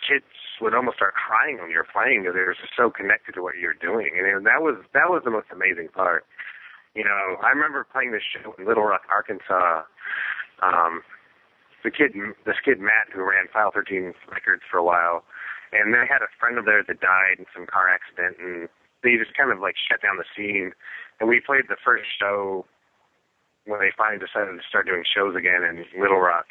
kids 0.00 0.30
would 0.62 0.74
almost 0.74 0.96
start 0.96 1.12
crying 1.12 1.58
when 1.60 1.70
you're 1.70 1.86
playing 1.86 2.22
because 2.22 2.34
they 2.34 2.46
were 2.46 2.56
just 2.56 2.72
so 2.76 2.88
connected 2.88 3.34
to 3.34 3.42
what 3.42 3.58
you're 3.60 3.76
doing, 3.76 4.16
and 4.16 4.46
that 4.46 4.62
was 4.62 4.78
that 4.94 5.10
was 5.10 5.22
the 5.24 5.30
most 5.30 5.50
amazing 5.52 5.88
part. 5.92 6.24
You 6.94 7.04
know, 7.04 7.36
I 7.44 7.50
remember 7.50 7.84
playing 7.84 8.12
this 8.12 8.24
show 8.24 8.54
in 8.56 8.64
Little 8.64 8.84
Rock, 8.84 9.04
Arkansas. 9.12 9.84
Um, 10.64 11.04
the 11.86 11.94
kid, 11.94 12.18
this 12.42 12.58
kid 12.66 12.82
Matt, 12.82 13.14
who 13.14 13.22
ran 13.22 13.46
File 13.54 13.70
13 13.70 14.10
Records 14.26 14.66
for 14.66 14.82
a 14.82 14.84
while, 14.84 15.22
and 15.70 15.94
they 15.94 16.02
had 16.02 16.26
a 16.26 16.30
friend 16.42 16.58
of 16.58 16.66
theirs 16.66 16.90
that 16.90 16.98
died 16.98 17.38
in 17.38 17.46
some 17.54 17.70
car 17.70 17.86
accident, 17.86 18.42
and 18.42 18.66
they 19.06 19.14
just 19.14 19.38
kind 19.38 19.54
of 19.54 19.62
like 19.62 19.78
shut 19.78 20.02
down 20.02 20.18
the 20.18 20.26
scene. 20.34 20.74
And 21.22 21.30
we 21.30 21.38
played 21.38 21.70
the 21.70 21.78
first 21.78 22.10
show 22.18 22.66
when 23.70 23.78
they 23.78 23.94
finally 23.94 24.18
decided 24.18 24.58
to 24.58 24.66
start 24.66 24.90
doing 24.90 25.06
shows 25.06 25.38
again 25.38 25.62
in 25.62 25.86
Little 25.94 26.18
Rock 26.18 26.46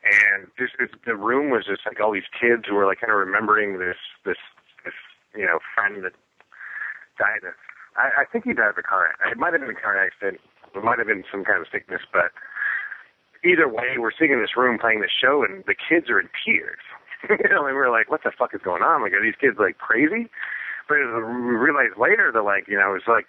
and 0.00 0.48
this, 0.56 0.72
this 0.78 0.88
the 1.04 1.16
room 1.16 1.50
was 1.50 1.68
just 1.68 1.84
like 1.84 2.00
all 2.00 2.12
these 2.12 2.28
kids 2.32 2.64
who 2.64 2.74
were 2.74 2.86
like 2.86 3.00
kind 3.00 3.12
of 3.12 3.20
remembering 3.20 3.78
this 3.78 4.00
this 4.24 4.40
this 4.84 4.96
you 5.36 5.44
know 5.44 5.60
friend 5.76 6.00
that 6.04 6.16
died 7.20 7.44
of 7.44 7.52
I, 7.96 8.22
I 8.22 8.24
think 8.24 8.44
he 8.48 8.54
died 8.54 8.72
of 8.72 8.78
a 8.78 8.86
car 8.86 9.12
accident. 9.12 9.36
It 9.36 9.40
might 9.40 9.52
have 9.52 9.60
been 9.60 9.76
a 9.76 9.76
car 9.76 9.98
accident. 9.98 10.40
It 10.72 10.84
might 10.84 10.98
have 10.98 11.10
been 11.10 11.24
some 11.28 11.44
kind 11.44 11.60
of 11.60 11.66
sickness, 11.68 12.00
but 12.12 12.32
either 13.44 13.68
way, 13.68 13.98
we're 13.98 14.12
sitting 14.12 14.32
in 14.32 14.40
this 14.40 14.56
room 14.56 14.78
playing 14.78 15.00
this 15.00 15.14
show, 15.14 15.44
and 15.44 15.64
the 15.66 15.74
kids 15.74 16.10
are 16.10 16.20
in 16.20 16.28
tears. 16.44 16.82
you 17.28 17.48
know, 17.50 17.66
and 17.66 17.76
we're 17.76 17.90
like, 17.90 18.10
"What 18.10 18.22
the 18.24 18.32
fuck 18.36 18.54
is 18.54 18.60
going 18.64 18.82
on? 18.82 19.02
Like, 19.02 19.12
are 19.12 19.22
these 19.22 19.38
kids 19.40 19.56
like 19.58 19.78
crazy?" 19.78 20.30
But 20.88 20.98
we 20.98 21.54
realized 21.54 22.00
later 22.00 22.32
that, 22.32 22.42
like, 22.42 22.66
you 22.66 22.76
know, 22.76 22.94
it's 22.96 23.06
like 23.06 23.26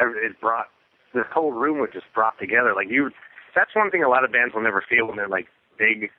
it 0.00 0.40
brought 0.40 0.66
this 1.14 1.30
whole 1.32 1.52
room 1.52 1.78
was 1.78 1.90
just 1.92 2.06
brought 2.12 2.38
together. 2.38 2.74
Like 2.74 2.90
you, 2.90 3.10
that's 3.54 3.74
one 3.74 3.90
thing 3.90 4.02
a 4.02 4.08
lot 4.08 4.24
of 4.24 4.32
bands 4.32 4.52
will 4.54 4.66
never 4.66 4.82
feel 4.82 5.06
when 5.06 5.16
they're 5.16 5.28
like 5.30 5.46
big, 5.78 6.10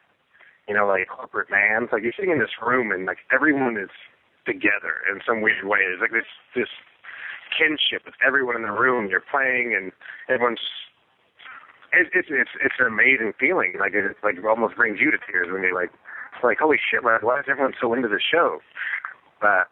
you 0.68 0.74
know, 0.74 0.88
like 0.88 1.08
corporate 1.12 1.50
bands. 1.50 1.92
Like 1.92 2.02
you're 2.02 2.16
sitting 2.16 2.32
in 2.32 2.40
this 2.40 2.56
room 2.64 2.92
and 2.92 3.06
like 3.06 3.20
everyone 3.34 3.78
is 3.78 3.92
together 4.48 5.04
in 5.12 5.20
some 5.28 5.42
weird 5.42 5.68
way. 5.68 5.84
There's 5.84 6.02
like 6.02 6.16
this 6.16 6.32
this 6.56 6.72
kinship 7.52 8.06
with 8.06 8.16
everyone 8.26 8.56
in 8.56 8.64
the 8.64 8.72
room. 8.72 9.08
You're 9.12 9.24
playing 9.24 9.76
and 9.76 9.92
everyone's. 10.30 10.64
It, 11.96 12.12
it's 12.14 12.28
it's 12.30 12.52
it's 12.60 12.76
an 12.80 12.88
amazing 12.88 13.34
feeling. 13.40 13.74
Like 13.80 13.94
it 13.96 14.04
like 14.24 14.36
it 14.38 14.46
almost 14.46 14.76
brings 14.76 15.00
you 15.00 15.12
to 15.12 15.18
tears 15.24 15.48
when 15.52 15.64
you're 15.64 15.76
like, 15.76 15.92
it's 16.36 16.44
like 16.44 16.60
holy 16.60 16.78
shit, 16.78 17.04
like, 17.04 17.24
why 17.24 17.40
is 17.40 17.46
everyone 17.50 17.74
so 17.80 17.94
into 17.94 18.08
the 18.10 18.20
show? 18.20 18.60
But 19.40 19.72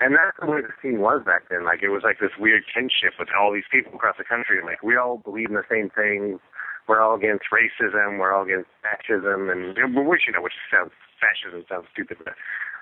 and 0.00 0.14
that's 0.14 0.38
the 0.38 0.46
way 0.46 0.62
the 0.62 0.72
scene 0.80 1.00
was 1.00 1.22
back 1.26 1.48
then. 1.50 1.64
Like 1.64 1.82
it 1.82 1.90
was 1.90 2.02
like 2.04 2.20
this 2.20 2.32
weird 2.38 2.64
kinship 2.72 3.18
with 3.18 3.28
all 3.38 3.52
these 3.52 3.68
people 3.70 3.94
across 3.94 4.16
the 4.16 4.24
country. 4.24 4.58
and 4.58 4.66
Like 4.66 4.82
we 4.82 4.96
all 4.96 5.18
believe 5.18 5.50
in 5.50 5.58
the 5.58 5.68
same 5.70 5.90
things. 5.90 6.40
We're 6.88 7.00
all 7.02 7.16
against 7.16 7.44
racism. 7.52 8.18
We're 8.18 8.32
all 8.32 8.44
against 8.44 8.70
fascism, 8.80 9.50
and 9.50 9.76
which 10.08 10.24
you 10.26 10.32
know, 10.32 10.40
which 10.40 10.56
sounds 10.72 10.92
fascism 11.20 11.64
sounds 11.68 11.86
stupid, 11.92 12.16
but 12.24 12.32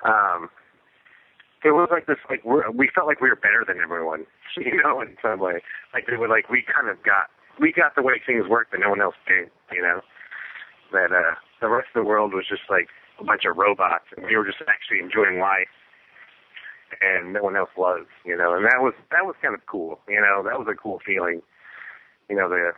um, 0.06 0.48
it 1.64 1.72
was 1.72 1.88
like 1.90 2.06
this. 2.06 2.20
Like 2.30 2.44
we're, 2.44 2.70
we 2.70 2.88
felt 2.94 3.08
like 3.08 3.20
we 3.20 3.28
were 3.28 3.40
better 3.40 3.64
than 3.66 3.80
everyone, 3.82 4.26
you 4.56 4.78
know, 4.82 5.00
in 5.00 5.16
some 5.22 5.40
way. 5.40 5.58
Like 5.92 6.06
they 6.06 6.16
were 6.16 6.28
like 6.28 6.48
we 6.48 6.62
kind 6.62 6.88
of 6.88 7.02
got 7.02 7.32
we 7.60 7.72
got 7.72 7.94
the 7.94 8.02
way 8.02 8.20
things 8.24 8.46
worked 8.48 8.72
that 8.72 8.80
no 8.80 8.90
one 8.90 9.00
else 9.00 9.16
did, 9.26 9.50
you 9.72 9.82
know. 9.82 10.00
That 10.92 11.12
uh, 11.12 11.34
the 11.60 11.68
rest 11.68 11.88
of 11.94 12.04
the 12.04 12.08
world 12.08 12.32
was 12.32 12.44
just 12.48 12.62
like 12.70 12.88
a 13.18 13.24
bunch 13.24 13.44
of 13.44 13.56
robots, 13.56 14.04
and 14.16 14.26
we 14.26 14.36
were 14.36 14.44
just 14.44 14.58
actually 14.68 15.00
enjoying 15.00 15.38
life 15.40 15.68
and 17.00 17.32
no 17.32 17.42
one 17.42 17.56
else 17.56 17.70
was, 17.76 18.06
you 18.24 18.36
know, 18.36 18.54
and 18.54 18.64
that 18.64 18.80
was 18.80 18.94
that 19.10 19.24
was 19.24 19.34
kind 19.42 19.54
of 19.54 19.64
cool, 19.66 20.00
you 20.08 20.20
know, 20.20 20.42
that 20.44 20.58
was 20.58 20.68
a 20.70 20.74
cool 20.74 21.00
feeling, 21.04 21.42
you 22.28 22.36
know, 22.36 22.48
the 22.48 22.72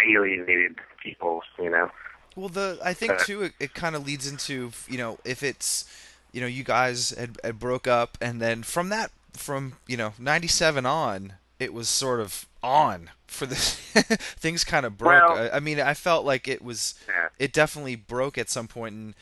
alienated 0.00 0.78
people, 1.02 1.40
you 1.58 1.70
know. 1.70 1.90
Well, 2.36 2.48
the 2.48 2.78
I 2.82 2.94
think 2.94 3.12
Uh, 3.12 3.18
too 3.18 3.42
it, 3.42 3.52
it 3.58 3.74
kind 3.74 3.94
of 3.96 4.06
leads 4.06 4.30
into 4.30 4.72
you 4.88 4.98
know 4.98 5.18
if 5.24 5.42
it's 5.42 5.84
you 6.32 6.40
know 6.40 6.46
you 6.46 6.64
guys 6.64 7.10
had, 7.10 7.38
had 7.44 7.58
broke 7.58 7.86
up 7.86 8.16
and 8.20 8.40
then 8.40 8.62
from 8.62 8.88
that 8.88 9.10
from 9.34 9.74
you 9.86 9.96
know 9.96 10.12
97 10.18 10.86
on 10.86 11.34
it 11.62 11.72
was 11.72 11.88
sort 11.88 12.20
of 12.20 12.46
on 12.62 13.10
for 13.26 13.46
the 13.46 13.54
things 14.44 14.64
kind 14.64 14.84
of 14.86 14.96
broke 14.98 15.28
Well- 15.28 15.50
I, 15.52 15.56
I 15.56 15.60
mean 15.60 15.80
i 15.80 15.94
felt 15.94 16.24
like 16.24 16.46
it 16.48 16.62
was 16.62 16.94
Yeah. 17.08 17.28
it 17.38 17.52
definitely 17.52 17.96
broke 17.96 18.36
at 18.38 18.48
some 18.50 18.68
point 18.68 18.94
and 18.94 19.14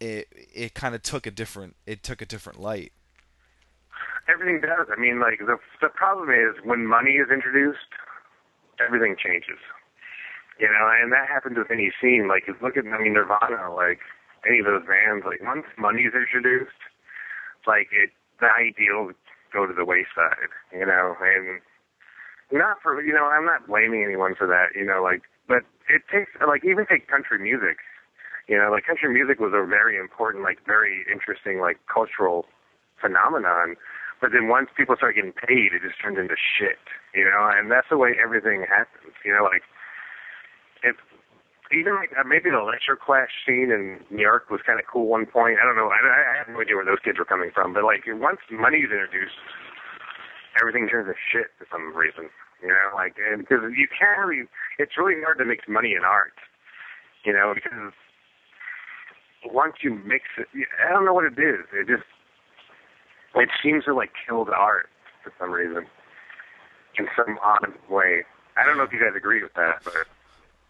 it 0.00 0.28
it 0.54 0.74
kind 0.74 0.94
of 0.94 1.02
took 1.02 1.26
a 1.26 1.30
different 1.30 1.76
it 1.86 2.02
took 2.02 2.20
a 2.22 2.26
different 2.26 2.60
light 2.60 2.92
Everything 4.28 4.60
does. 4.60 4.88
I 4.90 4.98
mean, 5.00 5.20
like 5.20 5.38
the 5.38 5.56
the 5.80 5.88
problem 5.88 6.30
is 6.30 6.56
when 6.64 6.84
money 6.84 7.12
is 7.12 7.28
introduced, 7.32 7.94
everything 8.84 9.14
changes. 9.16 9.58
You 10.58 10.66
know, 10.66 10.90
and 11.00 11.12
that 11.12 11.28
happens 11.28 11.56
with 11.56 11.70
any 11.70 11.92
scene. 12.00 12.26
Like, 12.26 12.42
look 12.60 12.76
at 12.76 12.84
I 12.86 12.98
mean 12.98 13.12
Nirvana, 13.12 13.72
like 13.72 14.00
any 14.44 14.58
of 14.58 14.64
those 14.66 14.82
bands. 14.82 15.24
Like 15.24 15.40
once 15.42 15.66
money 15.78 16.02
is 16.10 16.14
introduced, 16.14 16.74
like 17.68 17.86
it, 17.92 18.10
the 18.40 18.48
ideals 18.50 19.14
go 19.52 19.64
to 19.64 19.72
the 19.72 19.84
wayside. 19.84 20.50
You 20.72 20.86
know, 20.86 21.14
and 21.22 21.60
not 22.52 22.78
for 22.82 23.00
you 23.02 23.12
know, 23.12 23.26
I'm 23.26 23.44
not 23.44 23.66
blaming 23.66 24.04
anyone 24.04 24.34
for 24.34 24.46
that. 24.46 24.78
You 24.78 24.86
know, 24.86 25.02
like, 25.02 25.22
but 25.48 25.62
it 25.88 26.02
takes 26.10 26.30
like 26.40 26.64
even 26.64 26.86
take 26.86 27.08
country 27.08 27.38
music. 27.38 27.78
You 28.48 28.56
know, 28.58 28.70
like 28.70 28.86
country 28.86 29.12
music 29.12 29.40
was 29.40 29.50
a 29.54 29.66
very 29.66 29.98
important, 29.98 30.44
like 30.44 30.62
very 30.64 31.04
interesting, 31.10 31.58
like 31.58 31.78
cultural 31.90 32.46
phenomenon. 33.00 33.74
But 34.20 34.30
then 34.32 34.48
once 34.48 34.70
people 34.72 34.96
start 34.96 35.16
getting 35.16 35.34
paid, 35.34 35.74
it 35.76 35.82
just 35.82 36.00
turns 36.00 36.16
into 36.16 36.38
shit, 36.38 36.80
you 37.12 37.24
know. 37.26 37.50
And 37.52 37.70
that's 37.70 37.90
the 37.90 37.98
way 37.98 38.14
everything 38.16 38.64
happens, 38.64 39.12
you 39.26 39.34
know. 39.34 39.44
Like, 39.44 39.66
if 40.82 40.96
even 41.74 41.98
like 41.98 42.14
uh, 42.14 42.22
maybe 42.22 42.50
the 42.50 42.62
electroclash 42.62 43.34
scene 43.44 43.74
in 43.74 43.98
New 44.10 44.22
York 44.22 44.48
was 44.50 44.62
kind 44.62 44.78
of 44.78 44.86
cool 44.86 45.10
one 45.10 45.26
point. 45.26 45.58
I 45.58 45.66
don't 45.66 45.76
know. 45.76 45.90
I, 45.90 45.98
I 45.98 46.38
have 46.38 46.48
no 46.48 46.62
idea 46.62 46.76
where 46.78 46.86
those 46.86 47.02
kids 47.02 47.18
were 47.18 47.26
coming 47.26 47.50
from, 47.50 47.74
but 47.74 47.82
like 47.82 48.06
once 48.06 48.38
money's 48.50 48.88
introduced, 48.94 49.36
everything 50.60 50.88
turns 50.88 51.08
to 51.08 51.14
shit 51.32 51.46
for 51.58 51.66
some 51.70 51.94
reason. 51.96 52.30
You 52.62 52.68
know, 52.68 52.94
like 52.94 53.16
and 53.30 53.40
because 53.40 53.62
you 53.76 53.86
can't 53.88 54.26
really, 54.26 54.48
it's 54.78 54.96
really 54.96 55.20
hard 55.22 55.38
to 55.38 55.44
make 55.44 55.68
money 55.68 55.94
in 55.94 56.04
art. 56.04 56.32
You 57.24 57.32
know, 57.32 57.52
because 57.54 57.92
once 59.44 59.76
you 59.82 59.94
mix 59.94 60.24
it, 60.38 60.48
I 60.86 60.92
don't 60.92 61.04
know 61.04 61.12
what 61.12 61.24
it 61.24 61.38
is. 61.38 61.66
It 61.72 61.86
just 61.86 62.04
it 63.34 63.50
seems 63.62 63.84
to 63.84 63.94
like 63.94 64.10
kill 64.26 64.44
the 64.44 64.54
art 64.54 64.88
for 65.22 65.32
some 65.38 65.50
reason, 65.50 65.86
in 66.98 67.08
some 67.16 67.38
odd 67.42 67.72
way. 67.90 68.24
I 68.56 68.64
don't 68.64 68.78
know 68.78 68.84
if 68.84 68.92
you 68.92 69.00
guys 69.00 69.14
agree 69.16 69.42
with 69.42 69.52
that, 69.54 69.84
but 69.84 70.06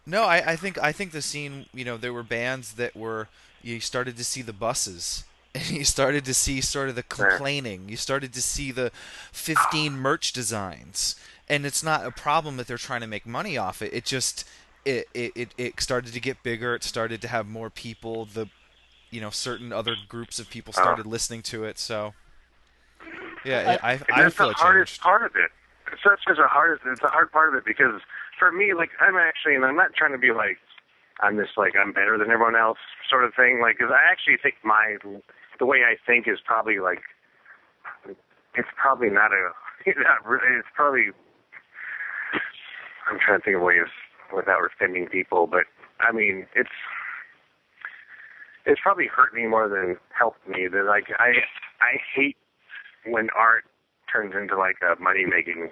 No, 0.05 0.23
I, 0.23 0.51
I 0.51 0.55
think 0.55 0.77
I 0.77 0.91
think 0.91 1.11
the 1.11 1.21
scene. 1.21 1.67
You 1.73 1.85
know, 1.85 1.97
there 1.97 2.13
were 2.13 2.23
bands 2.23 2.73
that 2.73 2.95
were. 2.95 3.27
You 3.61 3.79
started 3.79 4.17
to 4.17 4.23
see 4.23 4.41
the 4.41 4.53
buses. 4.53 5.23
And 5.53 5.69
you 5.69 5.85
started 5.85 6.25
to 6.25 6.33
see 6.33 6.61
sort 6.61 6.89
of 6.89 6.95
the 6.95 7.03
complaining. 7.03 7.89
You 7.89 7.97
started 7.97 8.33
to 8.33 8.41
see 8.41 8.71
the 8.71 8.91
15 9.31 9.97
merch 9.97 10.33
designs, 10.33 11.15
and 11.47 11.65
it's 11.65 11.83
not 11.83 12.05
a 12.05 12.11
problem 12.11 12.57
that 12.57 12.67
they're 12.67 12.77
trying 12.77 13.01
to 13.01 13.07
make 13.07 13.25
money 13.25 13.57
off 13.57 13.81
it. 13.81 13.93
It 13.93 14.05
just 14.05 14.47
it, 14.85 15.07
it, 15.13 15.53
it, 15.57 15.81
started 15.81 16.13
to 16.13 16.19
get 16.19 16.43
bigger. 16.43 16.73
It 16.73 16.83
started 16.83 17.21
to 17.21 17.27
have 17.27 17.47
more 17.47 17.69
people. 17.69 18.25
The 18.25 18.47
you 19.09 19.21
know 19.21 19.29
certain 19.29 19.71
other 19.71 19.95
groups 20.07 20.39
of 20.39 20.49
people 20.49 20.73
oh. 20.77 20.81
started 20.81 21.05
listening 21.05 21.41
to 21.43 21.63
it. 21.65 21.79
So 21.79 22.13
yeah, 23.43 23.77
I 23.81 23.91
I, 23.91 23.93
I 23.93 24.23
that's 24.23 24.35
feel 24.35 24.47
the 24.47 24.53
hardest 24.53 24.93
changed. 24.93 25.01
part 25.01 25.23
of 25.23 25.35
it. 25.35 25.51
It's 25.91 26.03
such 26.03 26.19
as 26.29 26.37
a 26.37 26.47
hard. 26.47 26.79
It's 26.85 27.01
a 27.03 27.07
hard 27.07 27.31
part 27.31 27.49
of 27.49 27.55
it 27.55 27.65
because 27.65 28.01
for 28.37 28.51
me, 28.51 28.73
like 28.73 28.89
I'm 28.99 29.15
actually, 29.15 29.55
and 29.55 29.65
I'm 29.65 29.75
not 29.75 29.93
trying 29.93 30.11
to 30.11 30.17
be 30.17 30.31
like 30.31 30.57
I'm 31.21 31.37
this 31.37 31.49
like 31.57 31.73
I'm 31.75 31.91
better 31.91 32.17
than 32.17 32.29
everyone 32.29 32.55
else 32.55 32.77
sort 33.09 33.25
of 33.25 33.33
thing. 33.35 33.59
Like, 33.61 33.77
because 33.77 33.93
I 33.93 34.03
actually 34.09 34.37
think 34.41 34.55
my 34.63 34.97
the 35.59 35.65
way 35.65 35.79
I 35.87 35.95
think 36.05 36.27
is 36.27 36.39
probably 36.43 36.79
like 36.79 37.01
it's 38.55 38.69
probably 38.75 39.09
not 39.09 39.31
a 39.31 39.51
not 39.97 40.25
really. 40.25 40.57
It's 40.59 40.67
probably 40.75 41.11
I'm 43.09 43.19
trying 43.23 43.39
to 43.39 43.45
think 43.45 43.55
of 43.57 43.63
ways 43.63 43.87
without 44.35 44.59
offending 44.65 45.07
people, 45.07 45.47
but 45.47 45.65
I 45.99 46.11
mean 46.11 46.47
it's 46.55 46.75
it's 48.65 48.81
probably 48.81 49.07
hurt 49.07 49.33
me 49.33 49.47
more 49.47 49.69
than 49.69 49.97
helped 50.17 50.47
me. 50.47 50.67
That 50.67 50.85
like 50.85 51.05
I 51.19 51.45
I 51.81 51.97
hate 52.13 52.37
when 53.05 53.29
art 53.35 53.63
turns 54.11 54.33
into 54.35 54.57
like 54.57 54.77
a 54.83 55.01
money 55.01 55.25
making 55.25 55.69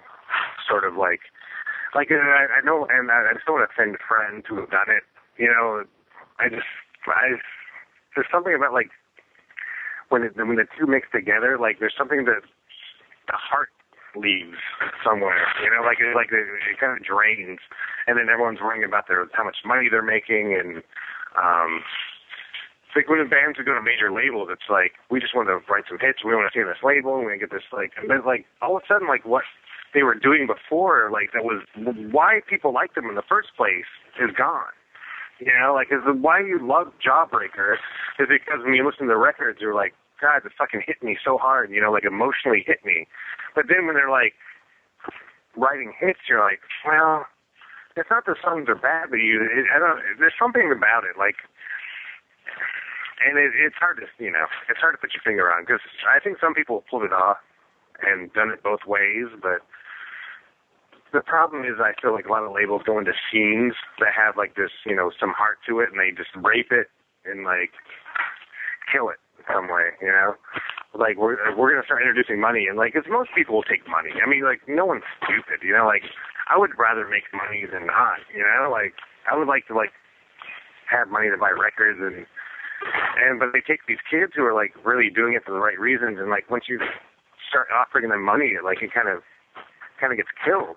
sort 0.67 0.85
of 0.85 0.95
like 0.95 1.21
like 1.93 2.09
I, 2.11 2.59
I 2.59 2.61
know 2.63 2.87
and 2.89 3.11
I, 3.11 3.31
I 3.31 3.33
just 3.33 3.45
don't 3.45 3.59
want 3.59 3.69
to 3.69 3.73
offend 3.73 3.97
friends 4.07 4.45
who 4.47 4.59
have 4.59 4.71
done 4.71 4.89
it. 4.89 5.03
You 5.37 5.47
know, 5.47 5.83
I 6.39 6.49
just 6.49 6.67
I 7.13 7.37
there's 8.15 8.27
something 8.31 8.55
about 8.55 8.73
like 8.73 8.89
when 10.09 10.23
it, 10.23 10.37
when 10.37 10.55
the 10.55 10.67
two 10.77 10.87
mix 10.87 11.07
together, 11.11 11.57
like 11.59 11.79
there's 11.79 11.95
something 11.97 12.25
that 12.25 12.41
the 13.27 13.37
heart 13.37 13.69
leaves 14.15 14.57
somewhere. 15.03 15.43
You 15.63 15.69
know, 15.69 15.83
like 15.83 15.99
it 15.99 16.15
like 16.15 16.31
it, 16.31 16.47
it 16.47 16.79
kind 16.79 16.95
of 16.95 17.03
drains, 17.03 17.59
and 18.07 18.17
then 18.17 18.29
everyone's 18.29 18.61
worrying 18.61 18.83
about 18.83 19.07
their 19.07 19.27
how 19.33 19.43
much 19.43 19.57
money 19.65 19.87
they're 19.89 20.05
making 20.05 20.55
and 20.55 20.83
um 21.35 21.83
it's 22.95 23.03
like 23.03 23.09
when 23.11 23.19
the 23.19 23.27
bands 23.27 23.59
would 23.59 23.67
go 23.67 23.75
to 23.75 23.83
major 23.83 24.07
labels, 24.07 24.47
it's 24.49 24.71
like 24.71 24.95
we 25.11 25.19
just 25.19 25.35
want 25.35 25.51
to 25.51 25.59
write 25.67 25.83
some 25.89 25.99
hits. 25.99 26.23
We 26.23 26.31
want 26.31 26.47
to 26.47 26.55
see 26.55 26.63
this 26.63 26.79
label. 26.79 27.19
And 27.19 27.27
we 27.27 27.37
get 27.37 27.51
this 27.51 27.67
like, 27.75 27.91
and 27.99 28.09
then 28.09 28.23
like 28.23 28.47
all 28.63 28.77
of 28.77 28.83
a 28.83 28.87
sudden, 28.87 29.07
like 29.11 29.27
what 29.27 29.43
they 29.93 30.03
were 30.03 30.15
doing 30.15 30.47
before, 30.47 31.11
like 31.11 31.35
that 31.35 31.43
was 31.43 31.59
why 32.11 32.39
people 32.47 32.71
liked 32.71 32.95
them 32.95 33.11
in 33.11 33.15
the 33.15 33.27
first 33.27 33.49
place, 33.59 33.89
is 34.15 34.31
gone. 34.31 34.71
You 35.39 35.51
know, 35.51 35.73
like 35.73 35.87
is 35.91 36.03
why 36.05 36.39
you 36.39 36.59
love 36.61 36.93
Jawbreaker 37.03 37.75
is 38.19 38.27
because 38.29 38.63
when 38.63 38.73
you 38.73 38.85
listen 38.85 39.07
to 39.07 39.13
the 39.13 39.19
records, 39.19 39.59
you're 39.59 39.75
like, 39.75 39.93
God, 40.21 40.45
it 40.45 40.51
fucking 40.57 40.83
hit 40.85 41.03
me 41.03 41.17
so 41.23 41.37
hard. 41.37 41.71
You 41.71 41.81
know, 41.81 41.91
like 41.91 42.05
emotionally 42.05 42.63
hit 42.65 42.85
me. 42.85 43.07
But 43.53 43.65
then 43.67 43.85
when 43.85 43.95
they're 43.95 44.11
like 44.11 44.33
writing 45.55 45.93
hits, 45.99 46.19
you're 46.29 46.43
like, 46.43 46.59
well, 46.85 47.25
it's 47.95 48.09
not 48.09 48.25
the 48.25 48.35
songs 48.43 48.67
are 48.67 48.75
bad, 48.75 49.09
but 49.09 49.17
you, 49.17 49.43
it, 49.43 49.65
I 49.73 49.79
don't. 49.79 49.99
There's 50.19 50.35
something 50.39 50.71
about 50.71 51.03
it, 51.03 51.17
like 51.17 51.35
and 53.23 53.37
it, 53.39 53.51
it's 53.55 53.75
hard 53.79 53.97
to 53.97 54.07
you 54.23 54.31
know 54.31 54.45
it's 54.69 54.79
hard 54.79 54.93
to 54.95 54.99
put 54.99 55.13
your 55.13 55.23
finger 55.23 55.51
on 55.51 55.63
because 55.63 55.81
I 56.03 56.19
think 56.19 56.37
some 56.39 56.53
people 56.53 56.79
have 56.79 56.87
pulled 56.87 57.03
it 57.03 57.13
off 57.13 57.37
and 58.03 58.31
done 58.33 58.51
it 58.51 58.61
both 58.63 58.83
ways, 58.85 59.31
but 59.41 59.63
the 61.15 61.23
problem 61.23 61.63
is 61.63 61.79
I 61.79 61.95
feel 61.95 62.11
like 62.11 62.27
a 62.27 62.31
lot 62.31 62.43
of 62.43 62.51
labels 62.51 62.83
go 62.83 62.99
into 62.99 63.15
scenes 63.31 63.73
that 64.03 64.11
have 64.11 64.35
like 64.35 64.59
this 64.59 64.71
you 64.85 64.95
know 64.95 65.15
some 65.15 65.31
heart 65.31 65.63
to 65.71 65.79
it 65.79 65.87
and 65.89 65.97
they 65.97 66.11
just 66.11 66.35
rape 66.35 66.75
it 66.75 66.91
and 67.23 67.47
like 67.47 67.71
kill 68.91 69.07
it 69.07 69.23
in 69.39 69.47
some 69.47 69.71
way 69.71 69.95
you 70.03 70.11
know? 70.11 70.35
Like 70.91 71.15
we're 71.15 71.39
we're 71.55 71.71
gonna 71.71 71.87
start 71.87 72.03
introducing 72.03 72.43
money 72.43 72.67
and 72.67 72.75
like 72.75 72.93
because 72.93 73.07
most 73.07 73.31
people 73.31 73.55
will 73.55 73.67
take 73.67 73.87
money. 73.87 74.11
I 74.19 74.27
mean 74.27 74.43
like 74.43 74.59
no 74.67 74.83
one's 74.83 75.07
stupid 75.23 75.63
you 75.63 75.71
know? 75.71 75.87
Like 75.87 76.03
I 76.51 76.59
would 76.59 76.75
rather 76.75 77.07
make 77.07 77.31
money 77.31 77.63
than 77.63 77.87
not 77.87 78.19
you 78.35 78.43
know? 78.43 78.67
Like 78.67 78.99
I 79.31 79.39
would 79.39 79.47
like 79.47 79.67
to 79.71 79.75
like 79.75 79.95
have 80.91 81.07
money 81.07 81.31
to 81.31 81.39
buy 81.39 81.55
records 81.55 82.03
and 82.03 82.27
and 83.23 83.39
but 83.39 83.55
they 83.55 83.63
take 83.63 83.87
these 83.87 84.03
kids 84.03 84.35
who 84.35 84.43
are 84.43 84.53
like 84.53 84.75
really 84.83 85.07
doing 85.07 85.33
it 85.33 85.47
for 85.47 85.55
the 85.55 85.63
right 85.63 85.79
reasons 85.79 86.19
and 86.19 86.27
like 86.27 86.51
once 86.51 86.67
you 86.67 86.77
start 87.47 87.71
offering 87.71 88.11
them 88.11 88.21
money 88.21 88.59
like 88.59 88.83
it 88.83 88.91
kind 88.91 89.07
of 89.07 89.23
kind 89.95 90.11
of 90.11 90.19
gets 90.19 90.29
killed 90.43 90.75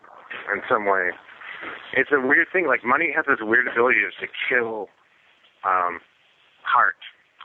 in 0.52 0.62
some 0.68 0.84
way. 0.86 1.10
It's 1.94 2.10
a 2.12 2.20
weird 2.20 2.48
thing 2.52 2.66
like 2.66 2.84
money 2.84 3.12
has 3.14 3.24
this 3.26 3.38
weird 3.40 3.66
ability 3.68 3.98
to 4.20 4.26
kill 4.48 4.88
um 5.64 6.00
heart 6.62 6.96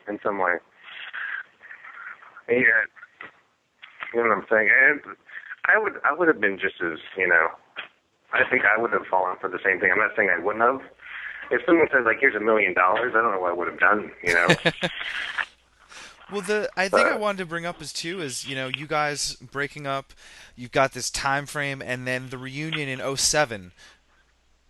in 0.07 0.19
some 0.23 0.37
way. 0.37 0.53
Yeah. 2.49 2.85
You 4.13 4.21
know 4.21 4.29
what 4.29 4.37
i'm 4.37 4.45
saying? 4.49 4.69
And 4.69 5.01
i 5.65 5.77
would 5.77 5.93
i 6.05 6.13
would 6.13 6.27
have 6.27 6.39
been 6.41 6.59
just 6.59 6.75
as 6.83 6.99
you 7.17 7.27
know 7.27 7.47
i 8.33 8.41
think 8.49 8.63
i 8.65 8.79
would 8.79 8.91
have 8.91 9.07
fallen 9.09 9.35
for 9.39 9.49
the 9.49 9.59
same 9.63 9.79
thing. 9.79 9.91
I'm 9.91 9.99
not 9.99 10.11
saying 10.15 10.29
i 10.29 10.43
wouldn't 10.43 10.63
have. 10.63 10.81
If 11.51 11.61
someone 11.65 11.87
says 11.91 12.05
like 12.05 12.17
here's 12.19 12.35
a 12.35 12.39
million 12.39 12.73
dollars 12.73 13.13
i 13.15 13.21
don't 13.21 13.31
know 13.31 13.39
what 13.39 13.51
i 13.51 13.55
would 13.55 13.67
have 13.67 13.79
done 13.79 14.11
you 14.23 14.33
know 14.33 14.47
Well, 16.33 16.41
the 16.41 16.69
I 16.75 16.89
think 16.89 17.07
I 17.07 17.15
wanted 17.15 17.37
to 17.39 17.45
bring 17.45 17.65
up 17.65 17.81
is 17.81 17.93
too 17.93 18.21
is 18.21 18.47
you 18.47 18.55
know 18.55 18.67
you 18.67 18.87
guys 18.87 19.35
breaking 19.35 19.85
up, 19.87 20.13
you've 20.55 20.71
got 20.71 20.93
this 20.93 21.09
time 21.09 21.45
frame, 21.45 21.81
and 21.81 22.07
then 22.07 22.29
the 22.29 22.37
reunion 22.37 22.89
in 22.89 22.99
07. 23.17 23.71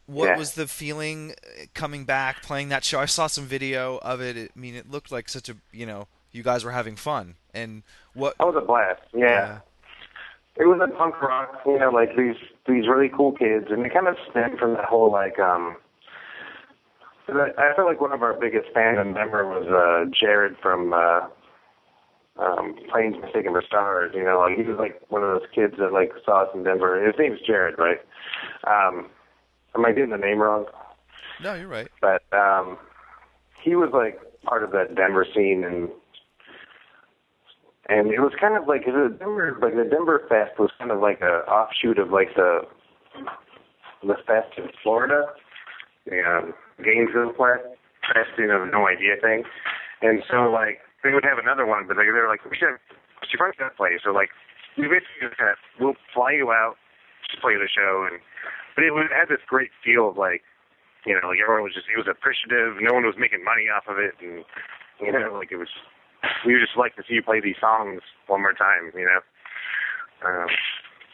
What 0.05 0.27
Yeah. 0.27 0.37
was 0.37 0.55
the 0.55 0.67
feeling 0.67 1.31
uh, 1.31 1.65
coming 1.73 2.03
back, 2.03 2.41
playing 2.43 2.67
that 2.69 2.83
show? 2.83 2.99
I 2.99 3.05
saw 3.05 3.27
some 3.27 3.45
video 3.45 3.99
of 3.99 4.19
it. 4.19 4.35
I 4.35 4.59
mean, 4.59 4.75
it 4.75 4.91
looked 4.91 5.11
like 5.11 5.29
such 5.29 5.47
a 5.47 5.55
you 5.71 5.85
know 5.85 6.07
you 6.33 6.43
guys 6.43 6.65
were 6.65 6.71
having 6.71 6.97
fun, 6.97 7.35
and 7.53 7.83
what? 8.13 8.37
That 8.37 8.47
was 8.47 8.55
a 8.61 8.65
blast. 8.65 9.01
Yeah. 9.13 9.59
It 10.55 10.65
was 10.65 10.79
a 10.83 10.95
punk 10.95 11.19
rock, 11.21 11.61
you 11.65 11.79
know, 11.79 11.89
like 11.89 12.15
these 12.17 12.35
these 12.67 12.87
really 12.87 13.09
cool 13.09 13.31
kids, 13.31 13.67
and 13.69 13.85
it 13.85 13.93
kind 13.93 14.07
of 14.07 14.17
stemmed 14.29 14.59
from 14.59 14.73
that 14.73 14.85
whole 14.85 15.11
like 15.11 15.39
um. 15.39 15.77
I 17.29 17.71
feel 17.77 17.85
like 17.85 18.01
one 18.01 18.11
of 18.11 18.21
our 18.21 18.33
biggest 18.33 18.67
fans 18.73 18.97
and 18.99 19.15
Denver 19.15 19.47
was 19.47 19.65
uh 19.67 20.09
Gared 20.19 20.57
from 20.61 20.91
uh 20.93 21.21
um 22.39 22.75
Planes 22.91 23.15
Mistaken 23.21 23.51
for 23.53 23.63
Stars. 23.65 24.11
You 24.15 24.23
know, 24.23 24.39
like 24.39 24.57
he 24.57 24.63
was 24.63 24.77
like 24.79 25.01
one 25.09 25.23
of 25.23 25.29
those 25.29 25.47
kids 25.53 25.75
that 25.79 25.93
like 25.93 26.11
saw 26.25 26.43
us 26.43 26.49
in 26.55 26.63
Denver. 26.63 27.03
His 27.05 27.15
name's 27.17 27.39
Gared, 27.45 27.75
right? 27.77 27.99
Um, 28.65 29.09
am 29.75 29.85
I 29.85 29.91
getting 29.91 30.09
the 30.09 30.17
name 30.17 30.39
wrong? 30.39 30.65
No, 31.41 31.55
you're 31.55 31.67
right. 31.67 31.89
but 32.01 32.23
um 32.31 32.77
he 33.63 33.75
was 33.75 33.89
like 33.93 34.19
part 34.43 34.63
of 34.63 34.71
that 34.71 34.95
Denver 34.95 35.25
scene 35.33 35.63
and 35.63 35.89
and 37.89 38.11
it 38.11 38.19
was 38.19 38.33
kind 38.39 38.55
of 38.57 38.67
like 38.67 38.85
the 38.85 39.15
Denver 39.19 39.57
like 39.61 39.75
the 39.75 39.83
Denver 39.89 40.21
Fest 40.29 40.59
was 40.59 40.71
kind 40.77 40.91
of 40.91 40.99
like 40.99 41.21
a 41.21 41.43
offshoot 41.49 41.97
of 41.99 42.11
like 42.11 42.29
the 42.35 42.61
the 44.03 44.15
fest 44.27 44.51
in 44.57 44.67
Florida, 44.81 45.27
the 46.05 46.19
um, 46.23 46.53
Gainesville 46.83 47.31
Fest, 47.37 47.63
Fest, 48.13 48.29
you 48.37 48.47
know, 48.47 48.65
no 48.65 48.87
idea 48.87 49.15
thing. 49.21 49.43
And 50.01 50.21
so 50.29 50.51
like 50.51 50.79
they 51.03 51.11
would 51.11 51.27
have 51.27 51.37
another 51.37 51.67
one, 51.67 51.85
but 51.87 51.99
they, 51.99 52.07
they 52.07 52.15
were 52.15 52.31
like, 52.31 52.43
we 52.47 52.55
should 52.55 52.79
have, 52.79 52.83
should 53.27 53.39
run 53.39 53.51
that 53.59 53.75
place. 53.75 54.01
So 54.03 54.11
like 54.11 54.31
we 54.79 54.87
basically 54.87 55.27
just 55.27 55.37
kind 55.37 55.51
of 55.51 55.59
we'll 55.79 55.99
fly 56.15 56.33
you 56.33 56.51
out, 56.51 56.75
just 57.29 57.43
play 57.43 57.55
the 57.55 57.69
show, 57.69 58.07
and 58.09 58.19
but 58.75 58.83
it, 58.83 58.91
was, 58.91 59.05
it 59.11 59.13
had 59.13 59.29
this 59.29 59.43
great 59.45 59.69
feel 59.83 60.09
of 60.09 60.17
like 60.17 60.41
you 61.05 61.13
know, 61.13 61.27
like 61.27 61.43
everyone 61.43 61.67
was 61.67 61.75
just 61.75 61.91
it 61.91 61.99
was 61.99 62.07
appreciative. 62.07 62.79
No 62.79 62.95
one 62.95 63.03
was 63.03 63.19
making 63.19 63.43
money 63.43 63.67
off 63.67 63.87
of 63.91 63.99
it, 63.99 64.15
and 64.23 64.47
you 65.03 65.11
know, 65.11 65.35
like 65.35 65.51
it 65.51 65.59
was. 65.59 65.71
We 66.47 66.55
would 66.55 66.63
just 66.63 66.79
like 66.79 66.95
to 66.95 67.03
see 67.03 67.19
you 67.19 67.23
play 67.23 67.43
these 67.43 67.59
songs 67.59 67.99
one 68.31 68.39
more 68.39 68.55
time, 68.55 68.95
you 68.95 69.03
know. 69.03 69.19
Um, 70.23 70.47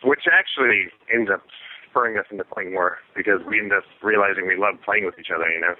which 0.05 0.29
actually 0.29 0.93
ends 1.09 1.33
up 1.33 1.41
spurring 1.89 2.21
us 2.21 2.29
into 2.29 2.45
playing 2.45 2.77
more 2.77 3.01
because 3.17 3.41
we 3.41 3.57
end 3.57 3.73
up 3.73 3.81
realizing 4.05 4.45
we 4.45 4.53
love 4.53 4.77
playing 4.85 5.09
with 5.09 5.17
each 5.17 5.33
other, 5.33 5.49
you 5.49 5.57
know. 5.57 5.73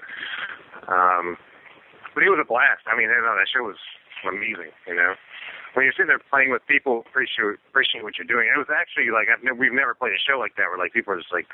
Um, 0.90 1.38
but 2.10 2.26
it 2.26 2.30
was 2.30 2.42
a 2.42 2.48
blast. 2.48 2.90
I 2.90 2.98
mean, 2.98 3.06
you 3.06 3.22
know, 3.22 3.38
that 3.38 3.46
show 3.46 3.62
was 3.62 3.78
amazing, 4.28 4.72
you 4.86 4.94
know. 4.94 5.14
When 5.74 5.84
you're 5.84 5.92
sitting 5.92 6.08
there 6.08 6.18
playing 6.18 6.50
with 6.50 6.66
people, 6.66 7.04
appreciate 7.08 7.58
appreciate 7.70 8.02
what 8.02 8.18
you're 8.18 8.26
doing. 8.26 8.48
It 8.52 8.58
was 8.58 8.66
actually 8.74 9.10
like 9.10 9.28
I've 9.32 9.42
never, 9.44 9.56
we've 9.56 9.72
never 9.72 9.94
played 9.94 10.12
a 10.12 10.18
show 10.18 10.38
like 10.38 10.56
that 10.56 10.66
where 10.68 10.78
like 10.78 10.92
people 10.92 11.12
are 11.14 11.18
just 11.18 11.32
like 11.32 11.46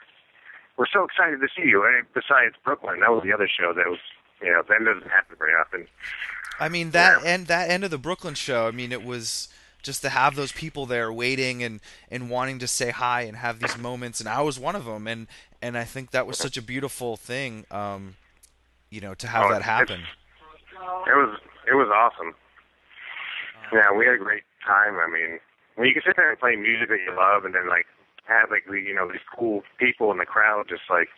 we're 0.78 0.86
so 0.92 1.04
excited 1.04 1.40
to 1.40 1.48
see 1.54 1.68
you. 1.68 1.84
And 1.84 2.06
besides 2.14 2.54
Brooklyn, 2.64 3.00
that 3.00 3.10
was 3.10 3.22
the 3.24 3.32
other 3.32 3.48
show 3.48 3.72
that 3.74 3.86
was, 3.86 3.98
you 4.42 4.52
know, 4.52 4.62
that 4.68 4.78
doesn't 4.84 5.10
happen 5.10 5.36
very 5.38 5.52
often. 5.52 5.86
I 6.58 6.68
mean 6.70 6.92
that 6.92 7.24
end 7.24 7.48
that 7.48 7.68
end 7.68 7.84
of 7.84 7.90
the 7.90 7.98
Brooklyn 7.98 8.34
show. 8.34 8.66
I 8.66 8.70
mean 8.70 8.90
it 8.90 9.04
was 9.04 9.48
just 9.82 10.02
to 10.02 10.08
have 10.08 10.34
those 10.34 10.50
people 10.50 10.86
there 10.86 11.12
waiting 11.12 11.62
and 11.62 11.80
and 12.10 12.30
wanting 12.30 12.58
to 12.60 12.66
say 12.66 12.90
hi 12.90 13.22
and 13.22 13.36
have 13.36 13.60
these 13.60 13.76
moments 13.78 14.18
and 14.20 14.28
I 14.28 14.40
was 14.40 14.58
one 14.58 14.74
of 14.74 14.86
them 14.86 15.06
and 15.06 15.26
and 15.60 15.76
I 15.76 15.84
think 15.84 16.10
that 16.12 16.26
was 16.26 16.38
such 16.38 16.56
a 16.56 16.62
beautiful 16.62 17.16
thing 17.16 17.66
um 17.70 18.16
you 18.90 19.00
know 19.00 19.14
to 19.14 19.28
have 19.28 19.44
Oh, 19.46 19.52
that 19.52 19.62
happen. 19.62 20.00
It 20.00 21.16
was 21.16 21.38
it 21.70 21.74
was 21.74 21.88
awesome. 21.94 22.34
Yeah, 23.72 23.90
we 23.92 24.06
had 24.06 24.14
a 24.14 24.22
great 24.22 24.44
time. 24.64 24.96
I 24.98 25.08
mean, 25.10 25.38
when 25.74 25.88
you 25.88 25.94
can 25.94 26.02
sit 26.06 26.16
there 26.16 26.30
and 26.30 26.38
play 26.38 26.56
music 26.56 26.88
that 26.88 27.02
you 27.02 27.12
love, 27.14 27.44
and 27.44 27.54
then 27.54 27.68
like 27.68 27.86
have 28.26 28.50
like 28.50 28.64
you 28.66 28.94
know 28.94 29.10
these 29.10 29.24
cool 29.36 29.62
people 29.78 30.10
in 30.12 30.18
the 30.18 30.26
crowd, 30.26 30.66
just 30.68 30.86
like 30.90 31.08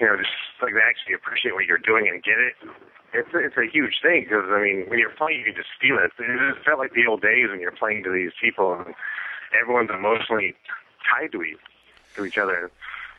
you 0.00 0.06
know, 0.06 0.16
just 0.16 0.32
like 0.60 0.74
they 0.74 0.84
actually 0.84 1.14
appreciate 1.14 1.54
what 1.54 1.64
you're 1.64 1.80
doing 1.80 2.08
and 2.08 2.22
get 2.22 2.38
it. 2.38 2.54
It's 3.14 3.30
it's 3.32 3.56
a 3.56 3.68
huge 3.70 4.00
thing 4.02 4.24
because 4.28 4.44
I 4.48 4.60
mean, 4.60 4.84
when 4.88 4.98
you're 4.98 5.14
playing, 5.14 5.40
you 5.40 5.52
can 5.52 5.56
just 5.56 5.72
feel 5.80 5.96
it. 5.96 6.12
It 6.18 6.54
just 6.54 6.64
felt 6.66 6.78
like 6.78 6.92
the 6.92 7.06
old 7.06 7.22
days 7.22 7.48
when 7.48 7.60
you're 7.60 7.72
playing 7.72 8.04
to 8.04 8.12
these 8.12 8.32
people, 8.40 8.74
and 8.74 8.94
everyone's 9.56 9.90
emotionally 9.90 10.54
tied 11.06 11.32
to 11.32 11.42
each 11.42 11.62
to 12.16 12.24
each 12.24 12.38
other. 12.38 12.70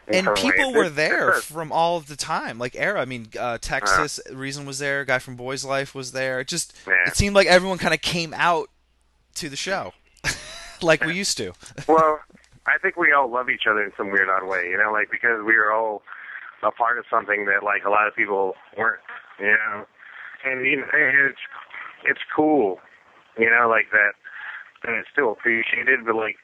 And 0.08 0.28
people 0.36 0.74
were 0.74 0.90
there 0.90 1.34
from 1.34 1.72
all 1.72 1.98
of 1.98 2.08
the 2.08 2.16
time. 2.16 2.60
Like 2.60 2.76
era, 2.76 3.02
I 3.02 3.06
mean, 3.06 3.28
uh, 3.38 3.58
Texas 3.60 4.20
Reason 4.32 4.66
was 4.66 4.80
there. 4.80 5.04
Guy 5.04 5.20
from 5.20 5.36
Boys 5.36 5.66
Life 5.66 5.94
was 5.94 6.14
there. 6.14 6.40
It 6.40 6.48
just 6.48 6.74
Yeah. 6.88 6.94
it 7.08 7.16
seemed 7.16 7.36
like 7.36 7.48
everyone 7.48 7.78
kind 7.78 7.94
of 7.94 8.02
came 8.02 8.34
out 8.34 8.70
to 9.36 9.50
the 9.50 9.56
show, 9.58 9.94
like 10.82 11.04
we 11.04 11.14
used 11.14 11.38
to. 11.38 11.54
well, 11.88 12.20
I 12.66 12.78
think 12.82 12.96
we 12.98 13.12
all 13.12 13.30
love 13.30 13.50
each 13.50 13.68
other 13.70 13.84
in 13.84 13.92
some 13.98 14.12
weird 14.12 14.30
odd 14.30 14.48
way, 14.48 14.70
you 14.70 14.78
know, 14.78 14.92
like 14.92 15.12
because 15.12 15.44
we 15.46 15.56
are 15.56 15.72
all 15.72 16.02
a 16.64 16.72
part 16.72 16.98
of 16.98 17.06
something 17.10 17.46
that 17.46 17.64
like 17.64 17.84
a 17.86 17.90
lot 17.90 18.08
of 18.08 18.16
people 18.16 18.56
weren't, 18.78 19.00
you 19.40 19.48
know, 19.48 19.86
and 20.46 20.66
you 20.66 20.78
know, 20.78 20.88
it's 20.94 21.40
it's 22.06 22.22
cool, 22.36 22.80
you 23.38 23.50
know, 23.50 23.68
like 23.70 23.92
that, 23.92 24.14
and 24.84 24.96
it's 24.96 25.10
still 25.12 25.32
appreciated, 25.34 26.06
but 26.06 26.16
like 26.16 26.38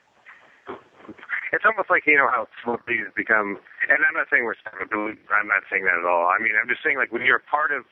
it's 1.54 1.64
almost 1.64 1.94
like 1.94 2.10
you 2.10 2.18
know 2.18 2.28
how 2.28 2.50
celebrities 2.66 3.08
become, 3.14 3.62
and 3.88 4.02
I'm 4.02 4.18
not 4.18 4.28
saying 4.34 4.44
we're 4.44 4.58
celebrities, 4.60 5.22
I'm 5.30 5.48
not 5.48 5.64
saying 5.70 5.86
that 5.86 6.02
at 6.02 6.08
all. 6.10 6.34
I 6.34 6.42
mean, 6.42 6.58
I'm 6.58 6.68
just 6.68 6.82
saying 6.82 6.98
like 6.98 7.14
when 7.14 7.22
you're 7.22 7.40
a 7.40 7.50
part 7.50 7.70
of, 7.70 7.86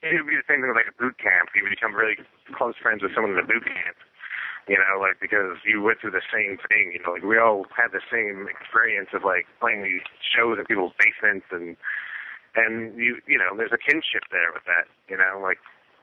it 0.00 0.14
would 0.14 0.30
be 0.30 0.38
the 0.38 0.46
same 0.46 0.62
thing 0.62 0.70
with 0.70 0.78
like 0.78 0.88
a 0.88 0.96
boot 0.96 1.18
camp. 1.18 1.50
You 1.58 1.66
become 1.66 1.92
really 1.92 2.22
close 2.54 2.78
friends 2.78 3.02
with 3.02 3.12
someone 3.12 3.34
in 3.34 3.40
the 3.42 3.50
boot 3.50 3.66
camp 3.66 3.98
you 4.68 4.76
know, 4.76 5.00
like 5.00 5.16
because 5.18 5.56
you 5.64 5.80
went 5.80 5.98
through 5.98 6.12
the 6.12 6.28
same 6.28 6.60
thing, 6.68 6.92
you 6.92 7.00
know, 7.00 7.16
like 7.16 7.24
we 7.24 7.40
all 7.40 7.64
had 7.72 7.90
the 7.90 8.04
same 8.12 8.46
experience 8.52 9.08
of 9.16 9.24
like 9.24 9.48
playing 9.58 9.82
these 9.82 10.04
shows 10.20 10.60
in 10.60 10.68
people's 10.68 10.92
basements 11.00 11.48
and 11.50 11.74
and 12.54 12.94
you 13.00 13.16
you 13.26 13.40
know, 13.40 13.56
there's 13.56 13.72
a 13.72 13.80
kinship 13.80 14.28
there 14.30 14.52
with 14.52 14.68
that, 14.68 14.84
you 15.08 15.16
know, 15.16 15.40
like 15.40 15.58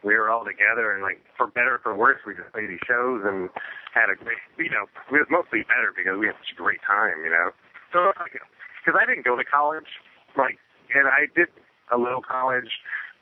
we 0.05 0.13
were 0.13 0.29
all 0.29 0.45
together 0.45 0.93
and 0.93 1.01
like 1.01 1.17
for 1.33 1.49
better 1.49 1.75
or 1.75 1.81
for 1.81 1.97
worse 1.97 2.21
we 2.23 2.37
just 2.37 2.53
played 2.53 2.69
these 2.69 2.85
shows 2.85 3.25
and 3.25 3.49
had 3.91 4.13
a 4.13 4.15
great 4.15 4.37
you 4.61 4.69
know, 4.69 4.85
it 5.09 5.25
was 5.25 5.31
mostly 5.33 5.65
better 5.65 5.89
because 5.91 6.15
we 6.15 6.29
had 6.29 6.37
such 6.45 6.53
a 6.53 6.61
great 6.61 6.79
time, 6.85 7.25
you 7.25 7.33
know. 7.33 7.49
So 7.89 8.13
because 8.21 8.95
I 8.95 9.03
didn't 9.09 9.25
go 9.25 9.35
to 9.35 9.43
college, 9.43 9.89
like 10.37 10.61
and 10.93 11.09
I 11.09 11.25
did 11.33 11.49
a 11.89 11.97
little 11.97 12.21
college, 12.21 12.69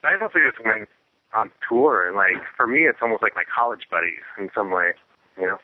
but 0.03 0.11
I 0.11 0.19
mostly 0.19 0.43
just 0.43 0.59
went 0.59 0.91
on 1.31 1.49
tour 1.63 2.05
and 2.05 2.19
like 2.19 2.43
for 2.59 2.67
me 2.67 2.85
it's 2.85 2.99
almost 3.01 3.23
like 3.23 3.33
my 3.33 3.47
college 3.47 3.87
buddies 3.89 4.21
in 4.37 4.51
some 4.53 4.69
way 4.69 4.93
you 5.39 5.47
know. 5.47 5.57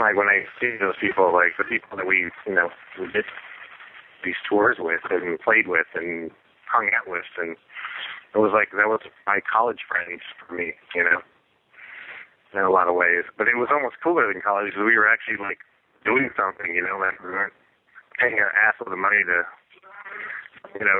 Like 0.00 0.16
when 0.16 0.28
I 0.28 0.44
see 0.58 0.74
those 0.80 0.96
people, 1.00 1.32
like 1.32 1.54
the 1.58 1.64
people 1.64 1.96
that 1.96 2.06
we, 2.06 2.30
you 2.46 2.54
know, 2.54 2.68
we 2.98 3.06
did 3.12 3.24
these 4.24 4.38
tours 4.48 4.76
with 4.80 5.00
and 5.10 5.38
played 5.38 5.68
with 5.68 5.86
and 5.94 6.30
hung 6.66 6.90
out 6.94 7.06
with, 7.06 7.28
and 7.38 7.56
it 8.34 8.40
was 8.40 8.52
like 8.52 8.72
that 8.72 8.88
was 8.88 9.04
my 9.28 9.40
college 9.44 9.84
friends 9.84 10.24
for 10.40 10.54
me, 10.56 10.72
you 10.96 11.04
know, 11.04 11.20
in 12.56 12.64
a 12.64 12.72
lot 12.72 12.88
of 12.88 12.96
ways. 12.96 13.28
But 13.36 13.48
it 13.48 13.56
was 13.60 13.68
almost 13.68 14.00
cooler 14.02 14.28
than 14.32 14.40
college 14.40 14.72
because 14.72 14.88
we 14.88 14.96
were 14.96 15.08
actually 15.08 15.36
like 15.36 15.60
doing 16.04 16.32
something, 16.36 16.72
you 16.72 16.82
know, 16.82 16.96
like 16.96 17.20
we 17.20 17.30
weren't 17.30 17.52
paying 18.16 18.40
our 18.40 18.52
ass 18.56 18.76
with 18.80 18.88
the 18.88 19.00
money 19.00 19.20
to, 19.24 19.44
you 20.80 20.84
know, 20.84 20.98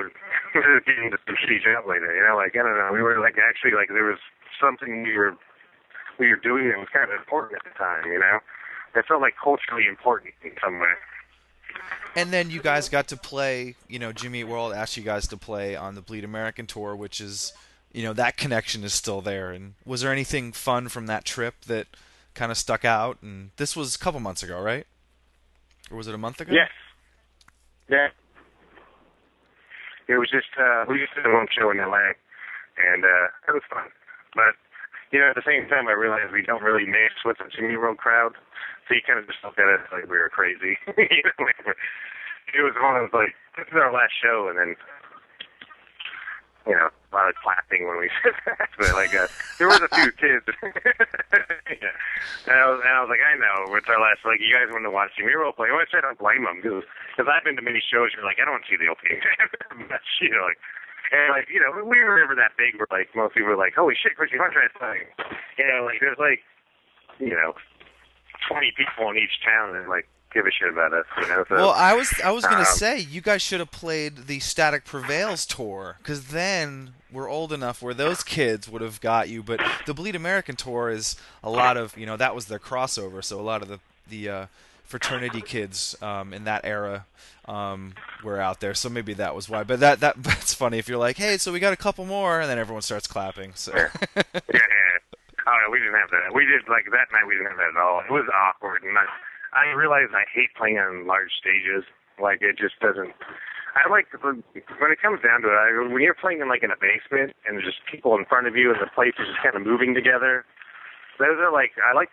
getting 0.85 1.11
to 1.14 1.18
some 1.24 1.37
shitty 1.41 1.64
job 1.64 1.89
later, 1.89 2.12
you 2.12 2.24
know, 2.24 2.37
like 2.37 2.53
I 2.53 2.62
don't 2.64 2.76
know, 2.76 2.93
we 2.93 3.01
were 3.01 3.20
like 3.20 3.41
actually 3.41 3.72
like 3.72 3.89
there 3.89 4.09
was 4.09 4.20
something 4.61 5.03
we 5.03 5.16
were 5.16 5.37
we 6.20 6.28
were 6.28 6.41
doing 6.41 6.68
that 6.68 6.78
was 6.78 6.93
kind 6.93 7.09
of 7.09 7.16
important 7.16 7.57
at 7.57 7.64
the 7.64 7.74
time, 7.76 8.12
you 8.12 8.20
know. 8.20 8.45
It 8.93 9.09
felt 9.09 9.24
like 9.24 9.41
culturally 9.41 9.89
important 9.89 10.37
in 10.45 10.53
some 10.61 10.76
way. 10.76 10.93
And 12.14 12.31
then 12.31 12.51
you 12.51 12.61
guys 12.61 12.89
got 12.89 13.09
to 13.09 13.16
play, 13.16 13.75
you 13.89 13.99
know, 13.99 14.12
Jimmy 14.12 14.41
Eat 14.41 14.45
World 14.45 14.73
asked 14.75 14.97
you 14.97 15.03
guys 15.03 15.27
to 15.29 15.37
play 15.37 15.75
on 15.75 15.95
the 15.95 16.03
Bleed 16.03 16.25
American 16.25 16.66
tour, 16.66 16.95
which 16.95 17.20
is, 17.20 17.53
you 17.93 18.03
know, 18.03 18.12
that 18.12 18.37
connection 18.37 18.85
is 18.85 18.93
still 18.93 19.23
there. 19.23 19.51
And 19.51 19.75
was 19.87 20.03
there 20.03 20.12
anything 20.12 20.53
fun 20.53 20.89
from 20.89 21.07
that 21.07 21.25
trip 21.25 21.55
that 21.66 21.87
kind 22.35 22.53
of 22.53 22.59
stuck 22.59 22.85
out? 22.85 23.18
And 23.23 23.51
this 23.57 23.75
was 23.75 23.95
a 23.95 23.99
couple 23.99 24.20
months 24.20 24.43
ago, 24.43 24.61
right? 24.61 24.87
Or 25.91 25.97
was 25.97 26.07
it 26.07 26.14
a 26.14 26.18
month 26.18 26.41
ago? 26.41 26.53
Yes. 26.53 26.70
Yeah. 27.89 28.09
It 30.09 30.18
was 30.18 30.31
just 30.31 30.53
uh 30.59 30.85
we 30.89 30.99
just 30.99 31.14
did 31.14 31.31
one 31.33 31.47
show 31.57 31.70
in 31.70 31.79
LA 31.79 32.12
and 32.77 33.05
uh 33.05 33.49
it 33.49 33.53
was 33.53 33.62
fun. 33.70 33.89
But 34.35 34.57
you 35.12 35.20
know, 35.20 35.29
at 35.29 35.37
the 35.37 35.43
same 35.47 35.68
time 35.68 35.89
I 35.89 35.93
realized 35.93 36.33
we 36.33 36.43
don't 36.43 36.62
really 36.62 36.87
mix 36.87 37.25
with 37.25 37.39
the 37.39 37.45
Jimmy 37.55 37.77
World 37.77 37.99
crowd. 37.99 38.33
So 38.89 38.95
you 38.95 39.03
kind 39.07 39.18
of 39.18 39.26
just 39.26 39.43
look 39.45 39.59
at 39.59 39.68
us 39.68 39.87
like 39.93 40.11
we 40.11 40.18
were 40.18 40.28
crazy. 40.28 40.78
like, 40.87 41.59
it 42.53 42.62
was 42.62 42.74
one 42.80 42.97
of 42.97 43.11
those 43.11 43.14
like 43.14 43.35
this 43.57 43.68
is 43.68 43.78
our 43.78 43.93
last 43.93 44.12
show 44.18 44.49
and 44.49 44.59
then 44.59 44.76
you 46.66 46.74
know, 46.74 46.89
a 46.91 47.11
lot 47.14 47.28
of 47.28 47.35
clapping 47.43 47.89
when 47.89 47.99
we 47.99 48.11
said 48.22 48.35
that. 48.47 48.70
But 48.78 48.95
like, 48.95 49.14
uh, 49.14 49.26
there 49.59 49.68
was 49.68 49.83
a 49.83 49.91
few 49.91 50.11
kids. 50.14 50.47
yeah. 50.62 51.95
And 52.47 52.55
I 52.55 52.66
was, 52.70 52.78
and 52.83 52.93
I 52.95 52.99
was 53.03 53.11
like, 53.11 53.22
I 53.22 53.35
know, 53.35 53.74
it's 53.74 53.89
our 53.91 53.99
last. 53.99 54.22
Like, 54.22 54.39
you 54.39 54.55
guys 54.55 54.70
want 54.70 54.87
to 54.87 54.95
watch 54.95 55.11
Jimmy 55.18 55.35
Roll 55.35 55.53
play? 55.53 55.70
Which 55.74 55.95
I 55.95 56.01
don't 56.01 56.18
blame 56.18 56.47
them 56.47 56.62
because 56.62 56.87
because 57.12 57.26
I've 57.26 57.45
been 57.45 57.59
to 57.59 57.64
many 57.66 57.83
shows. 57.83 58.14
You're 58.14 58.26
like, 58.26 58.39
I 58.39 58.47
don't 58.47 58.62
see 58.66 58.78
the 58.78 58.91
opening 58.91 59.18
match. 59.91 60.07
You 60.20 60.30
know, 60.30 60.47
like. 60.47 60.61
And 61.12 61.28
like 61.28 61.53
you 61.53 61.61
know, 61.61 61.76
we 61.85 62.01
were 62.01 62.16
never 62.16 62.33
that 62.41 62.57
big. 62.57 62.80
We're 62.80 62.89
like 62.89 63.12
most 63.12 63.37
people 63.37 63.53
were 63.53 63.61
like, 63.61 63.76
"Holy 63.76 63.93
shit, 63.93 64.16
Christie 64.16 64.41
Front's 64.41 64.57
playing!" 64.80 65.12
You 65.61 65.68
know, 65.68 65.85
like 65.85 66.01
there's 66.01 66.16
like, 66.16 66.41
you 67.20 67.37
know, 67.37 67.53
twenty 68.49 68.72
people 68.76 69.11
in 69.11 69.18
each 69.18 69.40
town 69.45 69.76
and 69.76 69.88
like 69.88 70.09
give 70.32 70.47
a 70.47 70.51
shit 70.51 70.68
about 70.68 70.93
us. 70.93 71.07
You 71.20 71.28
know, 71.28 71.45
so 71.49 71.55
Well, 71.55 71.70
I 71.70 71.95
was 71.95 72.12
I 72.24 72.30
was 72.30 72.45
gonna 72.45 72.59
um, 72.61 72.64
say 72.64 72.99
you 72.99 73.20
guys 73.20 73.43
should 73.43 73.61
have 73.61 73.70
played 73.70 74.26
the 74.26 74.40
Static 74.40 74.84
Prevails 74.84 75.47
tour 75.47 75.97
because 75.99 76.28
then 76.28 76.95
we're 77.12 77.28
old 77.28 77.53
enough 77.53 77.82
where 77.82 77.95
those 77.95 78.22
kids 78.22 78.68
would 78.68 78.82
have 78.82 79.01
got 79.01 79.28
you. 79.28 79.43
But 79.43 79.61
the 79.86 79.95
Bleed 79.95 80.16
American 80.16 80.57
tour 80.57 80.90
is 80.90 81.16
a 81.43 81.51
lot 81.51 81.76
of 81.76 81.97
you 81.97 82.07
know 82.07 82.16
that 82.16 82.34
was 82.34 82.47
their 82.47 82.59
crossover, 82.59 83.22
so 83.22 83.38
a 83.38 83.43
lot 83.43 83.62
of 83.62 83.68
the 83.68 83.80
the 84.09 84.28
uh, 84.28 84.47
fraternity 84.84 85.40
kids 85.40 85.97
um, 86.03 86.34
in 86.34 86.45
that 86.45 86.64
era 86.64 87.07
um, 87.47 87.95
were 88.22 88.40
out 88.40 88.61
there. 88.61 88.74
So 88.74 88.88
maybe 88.88 89.14
that 89.14 89.34
was 89.34 89.49
why. 89.49 89.64
But 89.64 89.80
that 89.80 90.01
that 90.01 90.16
that's 90.22 90.55
funny 90.55 90.78
if 90.78 90.88
you're 90.88 90.99
like, 90.99 91.16
hey, 91.16 91.38
so 91.38 91.53
we 91.53 91.61
got 91.61 91.72
a 91.72 91.76
couple 91.76 92.05
more, 92.05 92.40
and 92.40 92.51
then 92.51 92.59
everyone 92.59 92.82
starts 92.82 93.07
clapping. 93.07 93.53
So 93.55 93.72
yeah, 93.74 93.90
yeah. 94.53 94.61
Oh, 95.47 95.57
no, 95.59 95.70
we 95.70 95.82
didn't 95.82 95.99
have 95.99 96.11
that. 96.14 96.30
We 96.30 96.47
did 96.47 96.68
like 96.70 96.86
that 96.95 97.11
night. 97.11 97.26
We 97.26 97.34
didn't 97.34 97.51
have 97.51 97.59
that 97.59 97.74
at 97.74 97.80
all. 97.80 98.03
It 98.07 98.14
was 98.14 98.28
awkward, 98.30 98.86
and 98.86 98.95
I, 98.95 99.07
I 99.53 99.74
realized 99.74 100.14
I 100.14 100.24
hate 100.30 100.55
playing 100.55 100.78
on 100.78 101.07
large 101.07 101.34
stages. 101.34 101.82
Like 102.20 102.43
it 102.45 102.59
just 102.59 102.78
doesn't. 102.78 103.11
I 103.72 103.88
like 103.88 104.07
when 104.20 104.45
it 104.93 105.01
comes 105.01 105.24
down 105.24 105.40
to 105.43 105.49
it. 105.49 105.57
I, 105.57 105.72
when 105.88 106.03
you're 106.05 106.14
playing 106.18 106.45
in 106.45 106.49
like 106.49 106.62
in 106.62 106.70
a 106.70 106.76
basement 106.76 107.32
and 107.49 107.57
there's 107.57 107.64
just 107.64 107.80
people 107.88 108.12
in 108.20 108.28
front 108.28 108.47
of 108.47 108.55
you 108.55 108.68
and 108.68 108.78
the 108.78 108.90
place 108.93 109.16
is 109.16 109.32
just 109.32 109.40
kind 109.40 109.57
of 109.57 109.64
moving 109.64 109.97
together. 109.97 110.45
Those 111.18 111.40
are 111.40 111.53
like 111.53 111.72
I 111.80 111.97
like. 111.97 112.12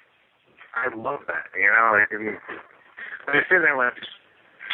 I 0.71 0.88
love 0.95 1.27
that. 1.27 1.51
You 1.53 1.67
know, 1.67 1.99
like 1.99 2.11
and 2.15 2.39
when 3.27 3.36
you're 3.36 3.47
sitting 3.51 3.67
there 3.67 3.75
like 3.75 3.99
just 3.99 4.15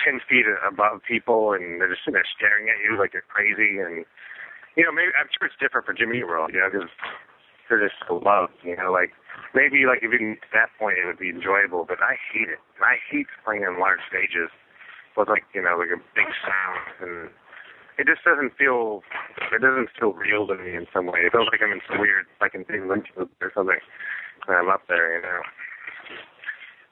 ten 0.05 0.21
feet 0.29 0.45
above 0.61 1.01
people 1.01 1.57
and 1.57 1.81
they're 1.81 1.89
just 1.89 2.05
sitting 2.05 2.21
there 2.21 2.29
staring 2.37 2.69
at 2.69 2.77
you 2.85 2.93
like 3.01 3.17
you're 3.17 3.25
crazy 3.25 3.81
and 3.81 4.05
you 4.77 4.85
know 4.85 4.93
maybe 4.93 5.09
I'm 5.17 5.27
sure 5.33 5.49
it's 5.49 5.57
different 5.57 5.89
for 5.89 5.93
Jimmy 5.97 6.21
World. 6.21 6.53
You 6.53 6.61
know 6.61 6.69
because 6.69 6.91
they're 7.69 7.81
just 7.81 7.97
so 8.07 8.21
loved, 8.23 8.53
you 8.63 8.75
know, 8.75 8.91
like 8.91 9.11
maybe 9.53 9.85
like 9.85 10.01
you 10.01 10.11
to 10.11 10.49
that 10.53 10.69
point 10.77 10.97
it 11.01 11.05
would 11.05 11.19
be 11.19 11.29
enjoyable, 11.29 11.85
but 11.87 11.99
I 12.01 12.17
hate 12.33 12.49
it. 12.49 12.61
And 12.77 12.85
I 12.85 12.97
hate 13.09 13.27
playing 13.43 13.63
on 13.63 13.79
large 13.79 14.03
stages 14.07 14.51
with 15.17 15.29
like, 15.29 15.43
you 15.53 15.63
know, 15.63 15.77
like 15.79 15.93
a 15.93 16.01
big 16.13 16.29
sound 16.43 16.85
and 17.01 17.29
it 17.97 18.07
just 18.07 18.23
doesn't 18.27 18.51
feel 18.59 19.03
it 19.51 19.61
doesn't 19.61 19.89
feel 19.95 20.11
real 20.11 20.47
to 20.47 20.55
me 20.55 20.75
in 20.75 20.85
some 20.91 21.07
way. 21.07 21.23
It 21.23 21.31
feels 21.31 21.47
like 21.51 21.63
I'm 21.63 21.71
in 21.71 21.81
some 21.87 21.99
weird 21.99 22.27
like 22.41 22.55
in 22.55 22.67
Big 22.67 22.83
Lynchwood 22.83 23.31
or 23.39 23.51
something. 23.55 23.79
And 24.47 24.55
I'm 24.55 24.69
up 24.69 24.83
there, 24.87 25.15
you 25.15 25.21
know. 25.23 25.41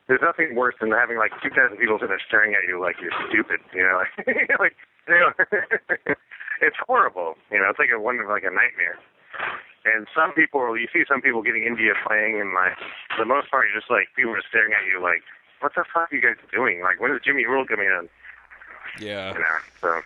There's 0.08 0.24
nothing 0.24 0.56
worse 0.56 0.76
than 0.80 0.92
having 0.92 1.18
like 1.18 1.32
two 1.44 1.52
thousand 1.52 1.78
people 1.78 2.00
sitting 2.00 2.12
there 2.12 2.24
staring 2.28 2.56
at 2.56 2.68
you 2.68 2.80
like 2.80 2.96
you're 3.04 3.16
stupid, 3.28 3.60
you 3.76 3.84
know, 3.84 4.00
like 4.00 4.14
like 4.60 4.76
you 5.08 5.20
know, 5.20 5.32
it's 6.64 6.80
horrible. 6.88 7.36
You 7.52 7.60
know, 7.60 7.68
it's 7.70 7.80
like 7.80 7.92
a 7.92 8.00
one 8.00 8.20
like 8.28 8.48
a 8.48 8.54
nightmare. 8.54 9.00
And 9.86 10.08
some 10.16 10.32
people, 10.34 10.78
you 10.78 10.88
see 10.94 11.04
some 11.08 11.22
people 11.22 11.42
getting 11.42 11.64
India 11.64 11.94
playing, 12.08 12.40
and 12.40 12.54
like 12.54 12.78
for 13.16 13.20
the 13.20 13.26
most 13.26 13.52
part, 13.52 13.68
you're 13.70 13.80
just 13.80 13.92
like 13.92 14.08
people 14.16 14.32
are 14.32 14.42
staring 14.48 14.72
at 14.74 14.86
you 14.90 15.02
like, 15.02 15.22
what 15.60 15.74
the 15.76 15.84
fuck 15.94 16.12
are 16.12 16.16
you 16.16 16.22
guys 16.22 16.36
doing? 16.54 16.82
Like, 16.82 17.00
when 17.02 17.12
is 17.12 17.20
Jimmy 17.24 17.46
World 17.48 17.68
coming 17.68 17.88
in?" 17.88 18.10
Yeah. 19.06 19.34
You 19.34 19.40
know, 19.40 19.58
so. 19.82 20.02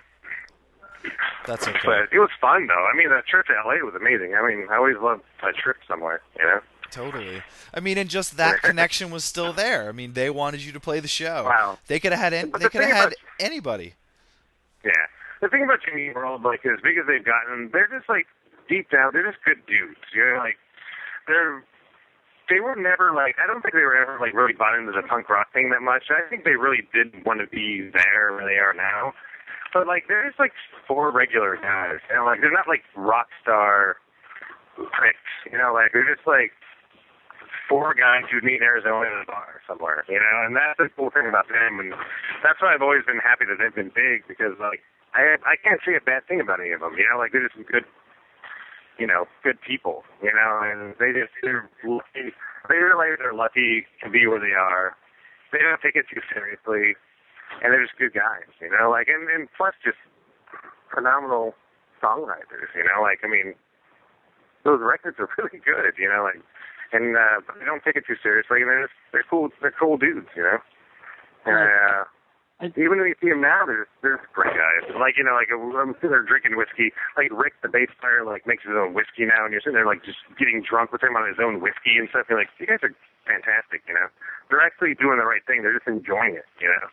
That's 1.46 1.68
okay. 1.68 1.80
But 1.86 2.10
it 2.12 2.20
was 2.20 2.30
fun 2.42 2.68
though. 2.68 2.86
I 2.92 2.98
mean, 2.98 3.10
that 3.10 3.28
trip 3.28 3.46
to 3.48 3.54
LA 3.54 3.86
was 3.86 3.94
amazing. 3.96 4.34
I 4.36 4.46
mean, 4.48 4.68
I 4.72 4.78
always 4.78 4.98
love 5.02 5.22
a 5.44 5.52
trip 5.54 5.78
somewhere. 5.88 6.22
You 6.40 6.46
know. 6.46 6.60
Totally. 6.90 7.42
I 7.74 7.80
mean, 7.80 7.98
and 7.98 8.10
just 8.10 8.38
that 8.38 8.62
connection 8.64 9.12
was 9.12 9.24
still 9.24 9.54
there. 9.54 9.90
I 9.90 9.92
mean, 9.92 10.14
they 10.14 10.30
wanted 10.30 10.62
you 10.62 10.72
to 10.72 10.80
play 10.80 11.00
the 11.00 11.08
show. 11.08 11.44
Wow. 11.46 11.78
They 11.88 12.00
could 12.00 12.14
have 12.14 12.22
had 12.22 12.34
any, 12.34 12.50
they 12.52 12.60
the 12.60 12.70
could 12.70 12.82
have 12.82 12.96
had 12.96 13.08
about- 13.08 13.18
anybody. 13.40 13.94
Yeah. 14.84 14.92
The 15.42 15.50
thing 15.50 15.64
about 15.64 15.80
Jimmy 15.86 16.12
World, 16.16 16.42
like, 16.44 16.66
as 16.66 16.80
big 16.82 16.98
as 16.98 17.06
they've 17.06 17.24
gotten, 17.24 17.70
they're 17.72 17.88
just 17.96 18.10
like 18.10 18.26
deep 18.68 18.90
down, 18.90 19.12
they're 19.14 19.26
just 19.26 19.44
good 19.44 19.64
dudes. 19.66 20.04
You 20.14 20.24
know, 20.24 20.38
like 20.44 20.58
they're 21.28 21.64
they 22.50 22.60
were 22.60 22.76
never 22.76 23.12
like 23.12 23.36
I 23.42 23.48
don't 23.48 23.62
think 23.62 23.76
they 23.76 23.84
were 23.84 23.98
ever 23.98 24.20
like 24.20 24.34
really 24.34 24.54
bought 24.54 24.78
into 24.78 24.92
the 24.92 25.04
punk 25.08 25.30
rock 25.30 25.52
thing 25.52 25.70
that 25.72 25.82
much. 25.82 26.08
I 26.12 26.28
think 26.30 26.44
they 26.44 26.56
really 26.56 26.88
did 26.94 27.26
want 27.26 27.40
to 27.42 27.48
be 27.48 27.90
there 27.92 28.36
where 28.36 28.48
they 28.48 28.60
are 28.60 28.74
now. 28.74 29.14
But 29.74 29.88
like 29.88 30.08
they're 30.08 30.28
just 30.28 30.40
like 30.40 30.56
four 30.88 31.12
regular 31.12 31.58
guys. 31.58 32.00
Know, 32.14 32.26
like 32.26 32.40
they're 32.40 32.56
not 32.56 32.68
like 32.68 32.84
rock 32.96 33.28
star 33.42 33.98
pricks. 34.76 35.32
You 35.52 35.58
know, 35.58 35.74
like 35.74 35.92
they're 35.92 36.08
just 36.08 36.26
like 36.26 36.56
four 37.68 37.94
guys 37.94 38.24
who 38.32 38.40
meet 38.42 38.64
in 38.64 38.64
Arizona 38.64 39.04
in 39.04 39.24
a 39.24 39.28
bar 39.28 39.60
somewhere, 39.68 40.08
you 40.08 40.16
know, 40.16 40.36
and 40.48 40.56
that's 40.56 40.80
the 40.80 40.88
cool 40.96 41.12
thing 41.12 41.28
about 41.28 41.52
them, 41.52 41.80
and 41.84 41.92
that's 42.42 42.64
why 42.64 42.74
I've 42.74 42.82
always 42.82 43.04
been 43.04 43.20
happy 43.20 43.44
that 43.44 43.60
they've 43.60 43.76
been 43.76 43.92
big 43.92 44.24
because 44.28 44.56
like 44.60 44.80
I 45.14 45.36
I 45.44 45.60
can't 45.60 45.84
say 45.84 45.96
a 46.00 46.04
bad 46.04 46.26
thing 46.28 46.40
about 46.40 46.64
any 46.64 46.72
of 46.72 46.80
them, 46.80 46.96
you 46.96 47.04
know, 47.04 47.20
like 47.20 47.36
they're 47.36 47.44
just 47.44 47.60
good, 47.68 47.84
you 49.00 49.08
know, 49.08 49.26
good 49.44 49.62
people, 49.62 50.04
you 50.22 50.34
know, 50.34 50.62
and 50.64 50.96
they 51.00 51.14
just 51.14 51.34
they're 51.44 51.70
lucky, 51.86 52.34
they 52.70 52.78
realize 52.78 53.18
they're 53.20 53.34
lucky 53.34 53.86
to 54.04 54.10
be 54.10 54.28
where 54.28 54.40
they 54.40 54.54
are. 54.54 54.96
They 55.52 55.60
don't 55.60 55.80
take 55.82 55.96
it 55.96 56.06
too 56.12 56.22
seriously, 56.34 56.98
and 57.64 57.72
they're 57.72 57.86
just 57.86 57.98
good 57.98 58.14
guys, 58.14 58.50
you 58.60 58.70
know, 58.70 58.90
like 58.90 59.08
and 59.08 59.30
and 59.30 59.48
plus 59.56 59.74
just 59.84 59.98
phenomenal 60.94 61.54
songwriters, 62.02 62.74
you 62.76 62.84
know, 62.84 63.02
like 63.02 63.20
I 63.24 63.28
mean 63.28 63.54
those 64.64 64.82
records 64.82 65.18
are 65.20 65.30
really 65.38 65.62
good, 65.64 65.94
you 65.98 66.10
know, 66.10 66.24
like 66.24 66.42
and 66.92 67.16
uh 67.16 67.42
but 67.46 67.60
they 67.60 67.66
don't 67.66 67.84
take 67.84 67.96
it 67.96 68.06
too 68.08 68.20
seriously 68.22 68.62
and 68.62 68.70
they're 68.70 68.88
just, 68.88 68.98
they're 69.12 69.30
cool 69.30 69.50
they're 69.62 69.76
cool 69.78 69.98
dudes, 69.98 70.28
you 70.36 70.44
know. 70.44 70.60
And 71.46 71.70
uh 71.70 72.04
even 72.62 72.98
when 72.98 73.06
you 73.06 73.16
see 73.22 73.30
them 73.30 73.42
now, 73.42 73.66
they're 73.70 73.86
they're 74.02 74.22
great 74.34 74.58
guys. 74.58 74.90
Like 74.98 75.14
you 75.18 75.24
know, 75.24 75.38
like 75.38 75.54
I'm 75.54 75.94
sitting 76.02 76.10
there 76.10 76.26
drinking 76.26 76.58
whiskey. 76.58 76.90
Like 77.14 77.30
Rick, 77.30 77.54
the 77.62 77.70
bass 77.70 77.94
player, 78.02 78.26
like 78.26 78.48
makes 78.50 78.66
his 78.66 78.74
own 78.74 78.98
whiskey 78.98 79.30
now, 79.30 79.46
and 79.46 79.54
you're 79.54 79.62
sitting 79.62 79.78
there 79.78 79.86
like 79.86 80.02
just 80.02 80.18
getting 80.42 80.66
drunk 80.66 80.92
with 80.92 81.04
him 81.04 81.14
on 81.14 81.30
his 81.30 81.38
own 81.38 81.62
whiskey 81.62 82.02
and 82.02 82.10
stuff. 82.10 82.26
You're 82.30 82.42
like, 82.42 82.50
you 82.58 82.66
guys 82.66 82.82
are 82.82 82.94
fantastic. 83.30 83.86
You 83.86 83.94
know, 83.94 84.10
they're 84.50 84.66
actually 84.66 84.98
doing 84.98 85.22
the 85.22 85.30
right 85.30 85.46
thing. 85.46 85.62
They're 85.62 85.78
just 85.78 85.86
enjoying 85.86 86.34
it. 86.34 86.50
You 86.58 86.74
know, 86.74 86.90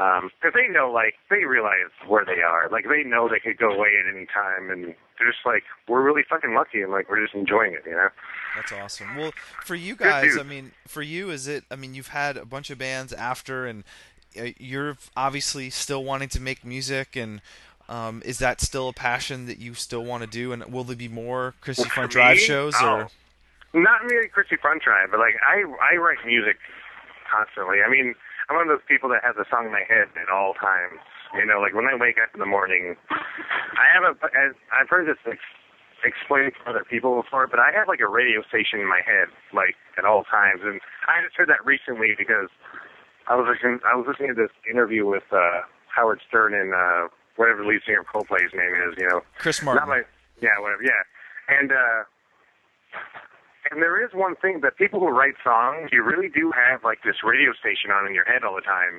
um, 0.00 0.30
because 0.40 0.54
they 0.54 0.72
know, 0.72 0.90
like 0.90 1.14
they 1.28 1.44
realize 1.44 1.92
where 2.06 2.24
they 2.24 2.40
are. 2.40 2.68
Like 2.70 2.88
they 2.88 3.02
know 3.02 3.28
they 3.28 3.40
could 3.40 3.58
go 3.58 3.68
away 3.68 4.00
at 4.00 4.08
any 4.08 4.26
time, 4.26 4.70
and 4.70 4.96
they're 5.18 5.28
just 5.28 5.44
like, 5.44 5.64
we're 5.88 6.00
really 6.00 6.22
fucking 6.24 6.54
lucky, 6.54 6.80
and 6.80 6.90
like 6.90 7.10
we're 7.10 7.20
just 7.20 7.34
enjoying 7.34 7.74
it. 7.74 7.82
You 7.84 8.00
know. 8.00 8.08
That's 8.56 8.72
awesome. 8.72 9.16
Well, 9.16 9.32
for 9.64 9.74
you 9.74 9.96
guys. 9.96 10.38
I 10.38 10.42
mean, 10.42 10.72
for 10.86 11.02
you, 11.02 11.30
is 11.30 11.48
it? 11.48 11.64
I 11.70 11.76
mean, 11.76 11.94
you've 11.94 12.08
had 12.08 12.36
a 12.36 12.46
bunch 12.46 12.70
of 12.70 12.78
bands 12.78 13.12
after, 13.12 13.66
and 13.66 13.84
you're 14.34 14.96
obviously 15.16 15.70
still 15.70 16.04
wanting 16.04 16.28
to 16.30 16.40
make 16.40 16.64
music, 16.64 17.16
and 17.16 17.40
um, 17.88 18.22
is 18.24 18.38
that 18.38 18.60
still 18.60 18.88
a 18.88 18.92
passion 18.92 19.46
that 19.46 19.58
you 19.58 19.74
still 19.74 20.04
want 20.04 20.22
to 20.22 20.28
do? 20.28 20.52
And 20.52 20.64
will 20.72 20.84
there 20.84 20.96
be 20.96 21.08
more 21.08 21.54
For 21.60 21.74
Front 21.74 22.12
Drive 22.12 22.36
me? 22.36 22.42
shows? 22.42 22.74
Oh. 22.80 23.08
Or 23.74 23.80
Not 23.82 24.02
really 24.04 24.28
Christie 24.28 24.56
Front 24.56 24.82
Drive, 24.82 25.10
but 25.10 25.18
like 25.20 25.34
I 25.46 25.62
I 25.62 25.96
write 25.96 26.18
music 26.24 26.56
constantly. 27.30 27.78
I 27.84 27.90
mean, 27.90 28.14
I'm 28.48 28.56
one 28.56 28.68
of 28.68 28.72
those 28.74 28.86
people 28.86 29.08
that 29.10 29.22
has 29.22 29.36
a 29.36 29.48
song 29.50 29.66
in 29.66 29.72
my 29.72 29.84
head 29.86 30.08
at 30.20 30.28
all 30.32 30.54
times. 30.54 31.00
You 31.34 31.46
know, 31.46 31.60
like 31.60 31.74
when 31.74 31.86
I 31.86 31.94
wake 31.94 32.18
up 32.18 32.30
in 32.34 32.40
the 32.40 32.46
morning, 32.46 32.96
I 33.10 33.86
have 33.94 34.02
a. 34.02 34.14
I've 34.74 34.88
heard 34.88 35.06
this 35.06 35.18
ex- 35.26 35.38
explained 36.02 36.52
to 36.58 36.70
other 36.70 36.82
people 36.82 37.22
before, 37.22 37.46
but 37.46 37.60
I 37.60 37.70
have 37.70 37.86
like 37.86 38.00
a 38.00 38.08
radio 38.08 38.42
station 38.48 38.80
in 38.80 38.88
my 38.88 39.00
head, 39.06 39.28
like 39.54 39.76
at 39.98 40.04
all 40.04 40.24
times, 40.24 40.62
and 40.64 40.80
I 41.06 41.22
just 41.22 41.36
heard 41.36 41.48
that 41.48 41.64
recently 41.64 42.14
because 42.18 42.50
I 43.28 43.36
was 43.36 43.46
listening. 43.48 43.80
I 43.86 43.94
was 43.96 44.06
listening 44.08 44.34
to 44.34 44.34
this 44.34 44.54
interview 44.70 45.06
with 45.06 45.24
uh 45.32 45.62
Howard 45.94 46.20
Stern 46.28 46.54
and 46.54 46.74
uh 46.74 47.08
whatever 47.36 47.62
the 47.62 47.68
lead 47.68 47.80
singer 47.86 48.00
of 48.00 48.06
Coldplay's 48.06 48.52
name 48.52 48.74
is. 48.88 48.96
You 48.98 49.08
know, 49.08 49.20
Chris 49.38 49.62
Martin. 49.62 49.80
not 49.80 49.88
my, 49.88 50.02
yeah, 50.40 50.58
whatever, 50.58 50.82
yeah. 50.82 51.02
And 51.48 51.72
uh 51.72 52.02
and 53.70 53.82
there 53.82 54.02
is 54.02 54.10
one 54.14 54.34
thing 54.36 54.60
that 54.62 54.76
people 54.76 54.98
who 55.00 55.08
write 55.08 55.34
songs, 55.44 55.90
you 55.92 56.02
really 56.02 56.28
do 56.28 56.50
have 56.50 56.82
like 56.82 57.02
this 57.04 57.22
radio 57.22 57.52
station 57.52 57.90
on 57.92 58.06
in 58.06 58.14
your 58.14 58.24
head 58.24 58.42
all 58.42 58.54
the 58.56 58.66
time 58.66 58.98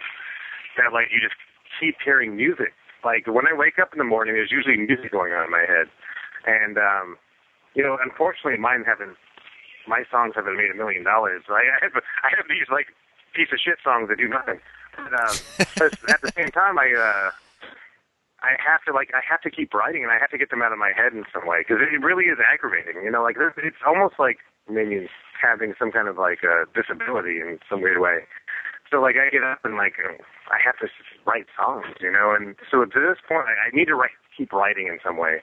that 0.77 0.93
like 0.93 1.11
you 1.11 1.19
just 1.19 1.35
keep 1.79 1.95
hearing 2.03 2.35
music. 2.35 2.71
Like 3.03 3.27
when 3.27 3.47
I 3.47 3.53
wake 3.53 3.79
up 3.81 3.91
in 3.91 3.97
the 3.97 4.07
morning 4.07 4.35
there's 4.35 4.51
usually 4.51 4.77
music 4.77 5.11
going 5.11 5.33
on 5.33 5.45
in 5.45 5.51
my 5.51 5.65
head. 5.67 5.87
And 6.45 6.77
um 6.77 7.17
you 7.73 7.83
know, 7.83 7.97
unfortunately 8.01 8.57
mine 8.59 8.83
haven't 8.85 9.17
my 9.87 10.03
songs 10.11 10.33
haven't 10.35 10.55
made 10.55 10.69
a 10.71 10.77
million 10.77 11.03
dollars. 11.03 11.43
I 11.49 11.65
I 11.67 11.77
have 11.81 11.93
I 12.23 12.29
have 12.37 12.47
these 12.47 12.69
like 12.71 12.93
piece 13.33 13.49
of 13.51 13.59
shit 13.59 13.77
songs 13.83 14.09
that 14.09 14.17
do 14.17 14.27
nothing. 14.27 14.59
But 14.95 15.13
uh, 15.13 15.33
but 15.77 15.91
at 16.09 16.21
the 16.21 16.31
same 16.35 16.49
time 16.49 16.77
I 16.77 16.93
uh 16.93 17.31
I 18.41 18.57
have 18.57 18.83
to 18.85 18.93
like 18.93 19.11
I 19.13 19.21
have 19.27 19.41
to 19.41 19.51
keep 19.51 19.73
writing 19.73 20.03
and 20.03 20.11
I 20.11 20.17
have 20.17 20.31
to 20.31 20.37
get 20.37 20.49
them 20.49 20.61
out 20.61 20.71
of 20.71 20.79
my 20.79 20.91
head 20.95 21.13
in 21.13 21.23
some 21.31 21.47
way 21.47 21.61
because 21.61 21.77
it 21.81 22.01
really 22.01 22.25
is 22.25 22.39
aggravating. 22.41 23.03
You 23.03 23.11
know, 23.11 23.21
like 23.23 23.37
it's 23.57 23.83
almost 23.85 24.15
like 24.17 24.39
maybe 24.69 25.09
having 25.39 25.73
some 25.77 25.91
kind 25.91 26.07
of 26.07 26.17
like 26.17 26.39
a 26.43 26.65
disability 26.73 27.39
in 27.39 27.59
some 27.69 27.81
weird 27.81 28.01
way. 28.01 28.25
So 28.89 28.99
like 28.99 29.15
I 29.15 29.29
get 29.29 29.43
up 29.43 29.63
and 29.63 29.77
like 29.77 29.93
uh, 30.01 30.17
I 30.51 30.57
have 30.63 30.77
to 30.79 30.87
write 31.25 31.45
songs, 31.55 31.95
you 32.01 32.11
know, 32.11 32.35
and 32.35 32.55
so 32.69 32.83
to 32.83 32.99
this 32.99 33.21
point 33.27 33.47
I, 33.47 33.69
I 33.69 33.69
need 33.73 33.85
to 33.85 33.95
write, 33.95 34.17
keep 34.35 34.51
writing 34.51 34.87
in 34.87 34.99
some 35.05 35.17
way, 35.17 35.41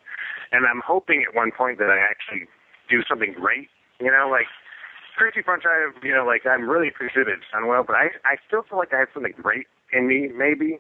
and 0.53 0.67
I'm 0.67 0.83
hoping 0.85 1.25
at 1.27 1.35
one 1.35 1.51
point 1.51 1.79
that 1.79 1.89
I 1.89 1.99
actually 1.99 2.47
do 2.91 3.03
something 3.09 3.33
great, 3.33 3.69
you 4.01 4.11
know, 4.11 4.29
like. 4.31 4.47
Christie 5.19 5.43
Front 5.43 5.63
Drive, 5.63 5.99
you 6.03 6.15
know, 6.15 6.25
like 6.25 6.47
I'm 6.47 6.71
really 6.71 6.89
appreciative 6.89 7.27
it's 7.29 7.45
done 7.53 7.67
well, 7.67 7.83
but 7.83 7.97
I 7.97 8.15
I 8.25 8.39
still 8.47 8.63
feel 8.63 8.79
like 8.79 8.95
I 8.95 8.99
have 9.03 9.09
something 9.13 9.35
great 9.43 9.67
in 9.93 10.07
me, 10.07 10.29
maybe, 10.31 10.79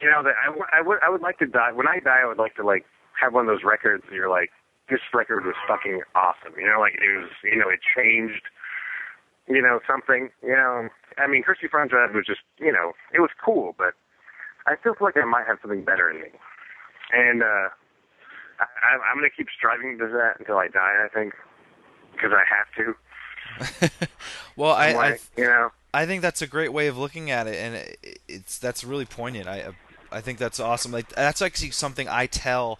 you 0.00 0.08
know 0.10 0.22
that 0.22 0.34
I, 0.36 0.78
I 0.78 0.80
would 0.82 0.98
I 1.02 1.08
would 1.08 1.22
like 1.22 1.38
to 1.40 1.46
die. 1.46 1.72
When 1.72 1.88
I 1.88 1.98
die 2.00 2.20
I 2.22 2.26
would 2.28 2.38
like 2.38 2.54
to 2.56 2.64
like 2.64 2.84
have 3.20 3.32
one 3.32 3.48
of 3.48 3.50
those 3.50 3.64
records 3.64 4.04
that 4.08 4.14
you're 4.14 4.30
like 4.30 4.50
this 4.90 5.00
record 5.12 5.44
was 5.44 5.54
fucking 5.66 6.02
awesome. 6.14 6.54
You 6.60 6.66
know 6.68 6.78
like 6.80 6.94
it 7.00 7.08
was 7.18 7.30
you 7.42 7.56
know 7.56 7.68
it 7.68 7.80
changed 7.82 8.44
you 9.48 9.62
know 9.62 9.80
something. 9.88 10.30
You 10.42 10.54
know 10.54 10.88
I 11.16 11.26
mean 11.26 11.42
Christie 11.42 11.68
Drive 11.72 11.90
was 12.14 12.26
just 12.26 12.40
you 12.58 12.72
know 12.72 12.92
it 13.14 13.20
was 13.20 13.30
cool 13.42 13.74
but 13.78 13.94
I 14.66 14.76
still 14.80 14.94
feel 14.94 15.08
like 15.08 15.16
I 15.16 15.24
might 15.24 15.46
have 15.46 15.58
something 15.62 15.84
better 15.84 16.10
in 16.10 16.20
me. 16.20 16.30
And 17.12 17.42
uh 17.42 17.72
I, 18.60 18.66
I- 18.66 19.02
I'm 19.10 19.16
gonna 19.18 19.30
keep 19.34 19.48
striving 19.56 19.98
to 19.98 20.06
that 20.08 20.38
until 20.38 20.58
I 20.58 20.68
die 20.68 21.06
I 21.06 21.08
think 21.08 21.34
because 22.12 22.30
I 22.34 22.42
have 22.46 22.66
to 22.82 22.94
well, 24.56 24.72
I, 24.72 24.90
I 24.90 24.92
like, 24.94 25.22
you 25.36 25.44
know 25.44 25.70
I 25.94 26.04
think 26.06 26.22
that's 26.22 26.42
a 26.42 26.46
great 26.46 26.72
way 26.72 26.86
of 26.86 26.98
looking 26.98 27.30
at 27.30 27.46
it, 27.46 27.56
and 27.56 27.74
it- 27.74 28.20
it's 28.28 28.58
that's 28.58 28.84
really 28.84 29.04
poignant. 29.06 29.48
I 29.48 29.68
I 30.12 30.20
think 30.20 30.38
that's 30.38 30.60
awesome. 30.60 30.92
Like 30.92 31.08
that's 31.10 31.42
actually 31.42 31.70
something 31.70 32.08
I 32.08 32.26
tell 32.26 32.78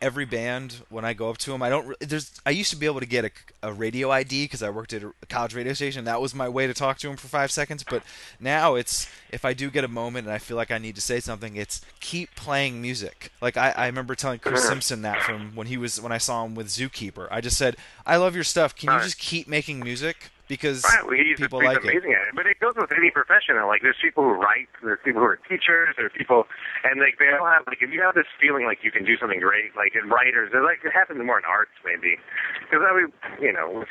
every 0.00 0.24
band 0.24 0.76
when 0.90 1.04
I 1.04 1.12
go 1.12 1.28
up 1.30 1.38
to 1.38 1.50
them. 1.50 1.62
I 1.62 1.68
don't. 1.68 1.88
re- 1.88 1.96
There's. 2.00 2.32
I 2.46 2.50
used 2.50 2.70
to 2.70 2.76
be 2.76 2.86
able 2.86 3.00
to 3.00 3.06
get 3.06 3.24
a, 3.24 3.30
a 3.62 3.72
radio 3.72 4.10
ID 4.10 4.44
because 4.44 4.62
I 4.62 4.70
worked 4.70 4.92
at 4.92 5.02
a 5.02 5.12
college 5.28 5.54
radio 5.54 5.72
station. 5.72 6.04
That 6.04 6.20
was 6.20 6.34
my 6.34 6.48
way 6.48 6.66
to 6.66 6.74
talk 6.74 6.98
to 6.98 7.08
them 7.08 7.16
for 7.16 7.28
five 7.28 7.50
seconds. 7.50 7.82
But 7.82 8.02
now 8.40 8.74
it's 8.74 9.10
if 9.30 9.44
I 9.44 9.52
do 9.52 9.70
get 9.70 9.84
a 9.84 9.88
moment 9.88 10.26
and 10.26 10.34
I 10.34 10.38
feel 10.38 10.56
like 10.56 10.70
I 10.70 10.78
need 10.78 10.94
to 10.94 11.00
say 11.00 11.20
something, 11.20 11.56
it's 11.56 11.80
keep 12.00 12.34
playing 12.34 12.80
music. 12.80 13.32
Like 13.40 13.56
I, 13.56 13.70
I 13.70 13.86
remember 13.86 14.14
telling 14.14 14.38
Chris 14.38 14.66
Simpson 14.66 15.02
that 15.02 15.22
from 15.22 15.54
when 15.54 15.66
he 15.66 15.76
was 15.76 16.00
when 16.00 16.12
I 16.12 16.18
saw 16.18 16.44
him 16.44 16.54
with 16.54 16.68
Zookeeper. 16.68 17.28
I 17.30 17.40
just 17.40 17.56
said, 17.56 17.76
I 18.06 18.16
love 18.16 18.34
your 18.34 18.44
stuff. 18.44 18.74
Can 18.74 18.92
you 18.92 19.00
just 19.00 19.18
keep 19.18 19.48
making 19.48 19.80
music 19.80 20.30
because 20.48 20.82
Right, 20.84 21.04
well, 21.04 21.14
he's, 21.14 21.38
people 21.38 21.60
he's 21.60 21.68
like 21.68 21.78
it. 21.78 21.84
amazing 21.84 22.12
at 22.16 22.28
it. 22.28 22.34
But 22.34 22.48
it 22.48 22.58
goes 22.58 22.74
with 22.74 22.90
any 22.90 23.12
profession. 23.12 23.54
Like 23.68 23.84
there's 23.84 24.00
people 24.00 24.24
who 24.24 24.34
write, 24.34 24.68
there's 24.82 24.98
people 25.04 25.20
who 25.20 25.28
are 25.28 25.40
teachers, 25.48 25.94
there's 25.96 26.12
people, 26.16 26.48
and 26.82 27.00
like 27.00 27.20
they 27.20 27.28
all 27.30 27.46
have 27.46 27.68
like 27.68 27.78
if 27.84 27.92
you 27.92 28.00
have 28.02 28.16
this 28.16 28.28
feeling 28.40 28.64
like 28.64 28.80
you 28.82 28.90
can 28.90 29.04
do 29.04 29.16
something 29.20 29.38
great, 29.38 29.76
like 29.76 29.92
in 29.94 30.08
writers, 30.08 30.50
it 30.56 30.64
like 30.64 30.80
it 30.82 30.90
happens 30.96 31.20
more 31.20 31.38
in 31.38 31.44
arts 31.44 31.76
maybe, 31.84 32.16
because 32.64 32.80
I 32.82 32.90
mean, 32.96 33.12
you 33.38 33.52
know, 33.52 33.84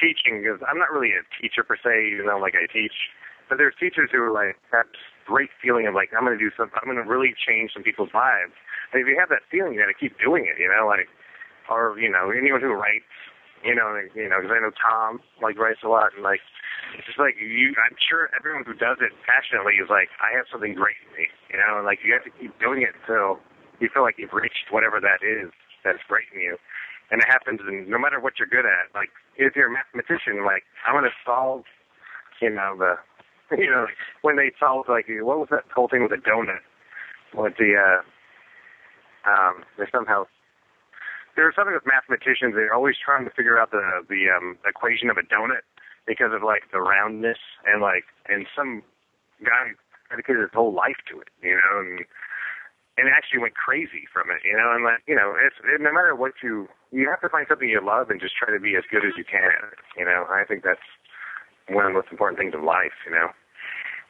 teaching, 0.00 0.42
because 0.42 0.58
I'm 0.66 0.80
not 0.80 0.90
really 0.90 1.12
a 1.12 1.22
teacher 1.36 1.62
per 1.62 1.76
se, 1.76 2.10
even 2.16 2.26
though 2.26 2.40
like 2.40 2.56
I 2.56 2.66
teach, 2.66 3.12
but 3.48 3.60
there's 3.60 3.76
teachers 3.78 4.08
who 4.10 4.24
are 4.24 4.32
like 4.32 4.56
have 4.72 4.88
this 4.90 5.04
great 5.28 5.52
feeling 5.60 5.86
of 5.86 5.94
like 5.94 6.10
I'm 6.16 6.24
going 6.24 6.36
to 6.36 6.42
do 6.42 6.50
something, 6.56 6.74
I'm 6.80 6.88
going 6.88 6.98
to 6.98 7.06
really 7.06 7.36
change 7.36 7.76
some 7.76 7.84
people's 7.84 8.10
lives. 8.16 8.56
And 8.92 9.00
if 9.00 9.06
you 9.06 9.16
have 9.20 9.28
that 9.28 9.44
feeling, 9.52 9.76
you 9.76 9.80
got 9.80 9.92
to 9.92 9.96
keep 9.96 10.18
doing 10.18 10.48
it, 10.48 10.56
you 10.60 10.68
know, 10.68 10.88
like, 10.88 11.08
or 11.70 11.96
you 12.00 12.10
know, 12.10 12.32
anyone 12.32 12.60
who 12.60 12.72
writes 12.72 13.08
you 13.64 13.74
know, 13.74 13.94
you 14.14 14.28
know, 14.28 14.42
because 14.42 14.54
I 14.54 14.60
know 14.60 14.74
Tom 14.74 15.22
like 15.40 15.58
writes 15.58 15.80
a 15.86 15.90
lot, 15.90 16.14
and 16.14 16.22
like 16.22 16.42
it's 16.98 17.06
just 17.06 17.18
like 17.18 17.38
you. 17.38 17.74
I'm 17.78 17.96
sure 17.98 18.28
everyone 18.34 18.66
who 18.66 18.74
does 18.74 18.98
it 19.00 19.14
passionately 19.24 19.78
is 19.78 19.88
like, 19.88 20.10
I 20.18 20.34
have 20.36 20.50
something 20.50 20.74
great 20.74 20.98
in 21.06 21.10
me, 21.16 21.26
you 21.50 21.58
know, 21.58 21.78
and 21.78 21.86
like 21.86 22.02
you 22.04 22.12
have 22.12 22.26
to 22.26 22.34
keep 22.34 22.52
doing 22.58 22.82
it 22.82 22.92
until 23.02 23.38
you 23.78 23.88
feel 23.88 24.02
like 24.02 24.18
you've 24.18 24.34
reached 24.34 24.70
whatever 24.70 25.00
that 25.00 25.22
is 25.22 25.50
that's 25.86 26.02
great 26.06 26.26
in 26.34 26.42
you, 26.42 26.58
and 27.10 27.22
it 27.22 27.28
happens, 27.28 27.62
and 27.62 27.88
no 27.88 27.98
matter 27.98 28.18
what 28.18 28.38
you're 28.38 28.50
good 28.50 28.66
at, 28.66 28.90
like 28.94 29.10
if 29.38 29.54
you're 29.54 29.70
a 29.70 29.74
mathematician, 29.74 30.44
like 30.44 30.66
I'm 30.86 30.94
gonna 30.94 31.14
solve, 31.24 31.64
you 32.42 32.50
know, 32.50 32.74
the, 32.78 32.98
you 33.56 33.70
know, 33.70 33.86
when 34.22 34.36
they 34.36 34.50
solved 34.58 34.88
like 34.88 35.06
what 35.22 35.38
was 35.38 35.48
that 35.50 35.64
whole 35.74 35.88
thing 35.88 36.02
with 36.02 36.12
the 36.12 36.22
donut, 36.22 36.62
what 37.32 37.54
the 37.58 37.78
uh, 37.78 38.02
um, 39.22 39.64
they 39.78 39.86
somehow 39.90 40.26
there's 41.36 41.54
something 41.54 41.74
with 41.74 41.86
mathematicians. 41.86 42.54
They're 42.54 42.74
always 42.74 42.96
trying 43.00 43.24
to 43.24 43.32
figure 43.32 43.58
out 43.58 43.70
the 43.70 44.04
the 44.08 44.28
um, 44.28 44.58
equation 44.66 45.10
of 45.10 45.16
a 45.16 45.22
donut 45.24 45.64
because 46.06 46.32
of 46.32 46.42
like 46.42 46.68
the 46.72 46.80
roundness 46.80 47.38
and 47.66 47.80
like 47.80 48.04
and 48.28 48.46
some 48.54 48.82
guy 49.44 49.72
dedicated 50.10 50.42
his 50.42 50.54
whole 50.54 50.74
life 50.74 51.00
to 51.10 51.20
it, 51.20 51.28
you 51.42 51.56
know, 51.56 51.80
and 51.80 52.04
and 52.98 53.08
actually 53.08 53.40
went 53.40 53.56
crazy 53.56 54.04
from 54.12 54.28
it, 54.28 54.44
you 54.44 54.52
know, 54.52 54.72
and 54.76 54.84
like 54.84 55.00
you 55.06 55.16
know, 55.16 55.34
it's 55.40 55.56
it, 55.64 55.80
no 55.80 55.92
matter 55.92 56.14
what 56.14 56.32
you 56.42 56.68
you 56.90 57.08
have 57.08 57.20
to 57.24 57.28
find 57.28 57.46
something 57.48 57.68
you 57.68 57.80
love 57.80 58.10
and 58.10 58.20
just 58.20 58.36
try 58.36 58.52
to 58.52 58.60
be 58.60 58.76
as 58.76 58.84
good 58.90 59.04
as 59.04 59.16
you 59.16 59.24
can 59.24 59.48
at 59.48 59.72
it, 59.72 59.80
you 59.96 60.04
know. 60.04 60.26
I 60.28 60.44
think 60.44 60.62
that's 60.62 60.84
one 61.68 61.86
of 61.86 61.90
the 61.90 61.98
most 61.98 62.12
important 62.12 62.38
things 62.38 62.52
in 62.52 62.64
life, 62.64 62.92
you 63.06 63.12
know. 63.12 63.32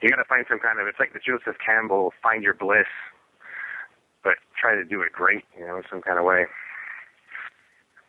You 0.03 0.11
got 0.11 0.18
to 0.18 0.27
find 0.27 0.45
some 0.51 0.59
kind 0.59 0.81
of 0.81 0.91
it's 0.91 0.99
like 0.99 1.12
the 1.14 1.23
Joseph 1.23 1.62
Campbell 1.64 2.12
find 2.23 2.43
your 2.43 2.55
bliss, 2.55 2.91
but 4.25 4.35
try 4.59 4.75
to 4.75 4.83
do 4.85 5.03
it 5.03 5.12
great, 5.12 5.45
you 5.57 5.64
know, 5.64 5.77
in 5.79 5.87
some 5.89 6.03
kind 6.03 6.18
of 6.18 6.25
way. 6.25 6.47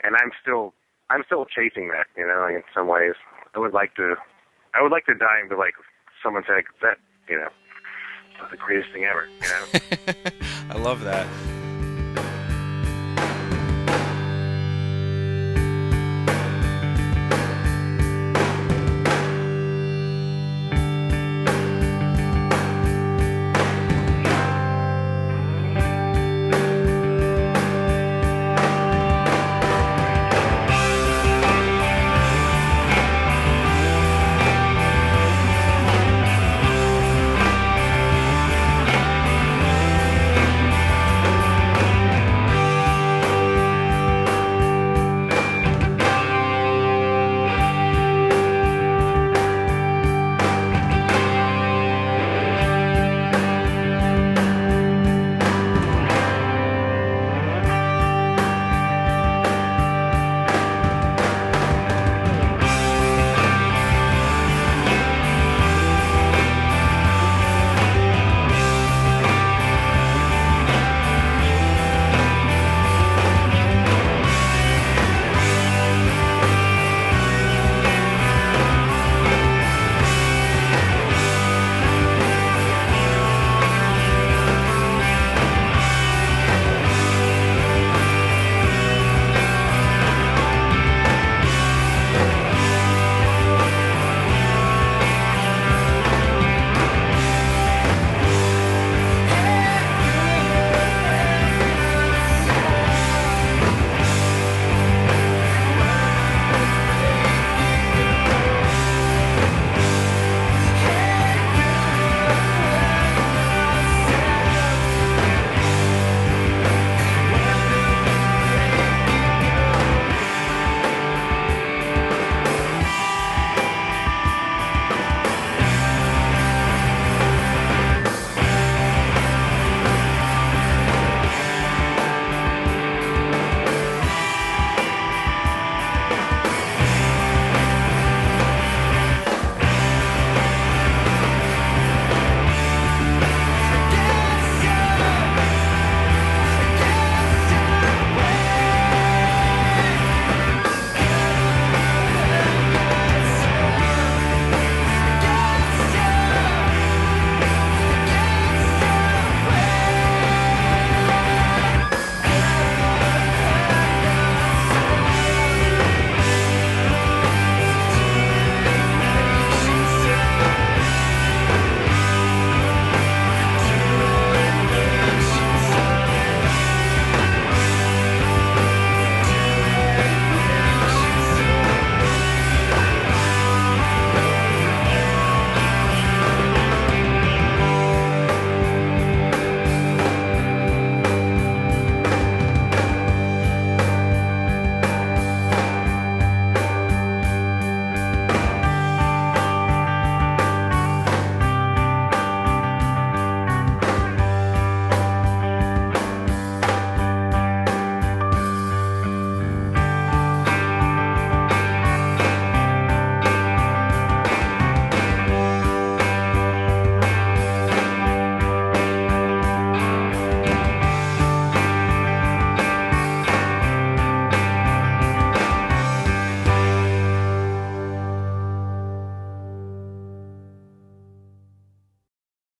And 0.03 0.15
I'm 0.15 0.31
still 0.41 0.73
I'm 1.09 1.23
still 1.25 1.45
chasing 1.45 1.89
that, 1.89 2.07
you 2.17 2.25
know, 2.25 2.47
in 2.47 2.63
some 2.73 2.87
ways. 2.87 3.13
I 3.55 3.59
would 3.59 3.73
like 3.73 3.95
to 3.95 4.15
I 4.73 4.81
would 4.81 4.91
like 4.91 5.05
to 5.05 5.13
die 5.13 5.39
and 5.39 5.49
be 5.49 5.55
like 5.55 5.75
someone 6.23 6.43
say 6.47 6.63
that, 6.81 6.97
you 7.29 7.37
know, 7.37 7.49
the 8.49 8.57
greatest 8.57 8.91
thing 8.91 9.05
ever, 9.05 9.27
you 9.27 9.47
know. 9.49 10.13
I 10.69 10.77
love 10.77 11.01
that. 11.01 11.27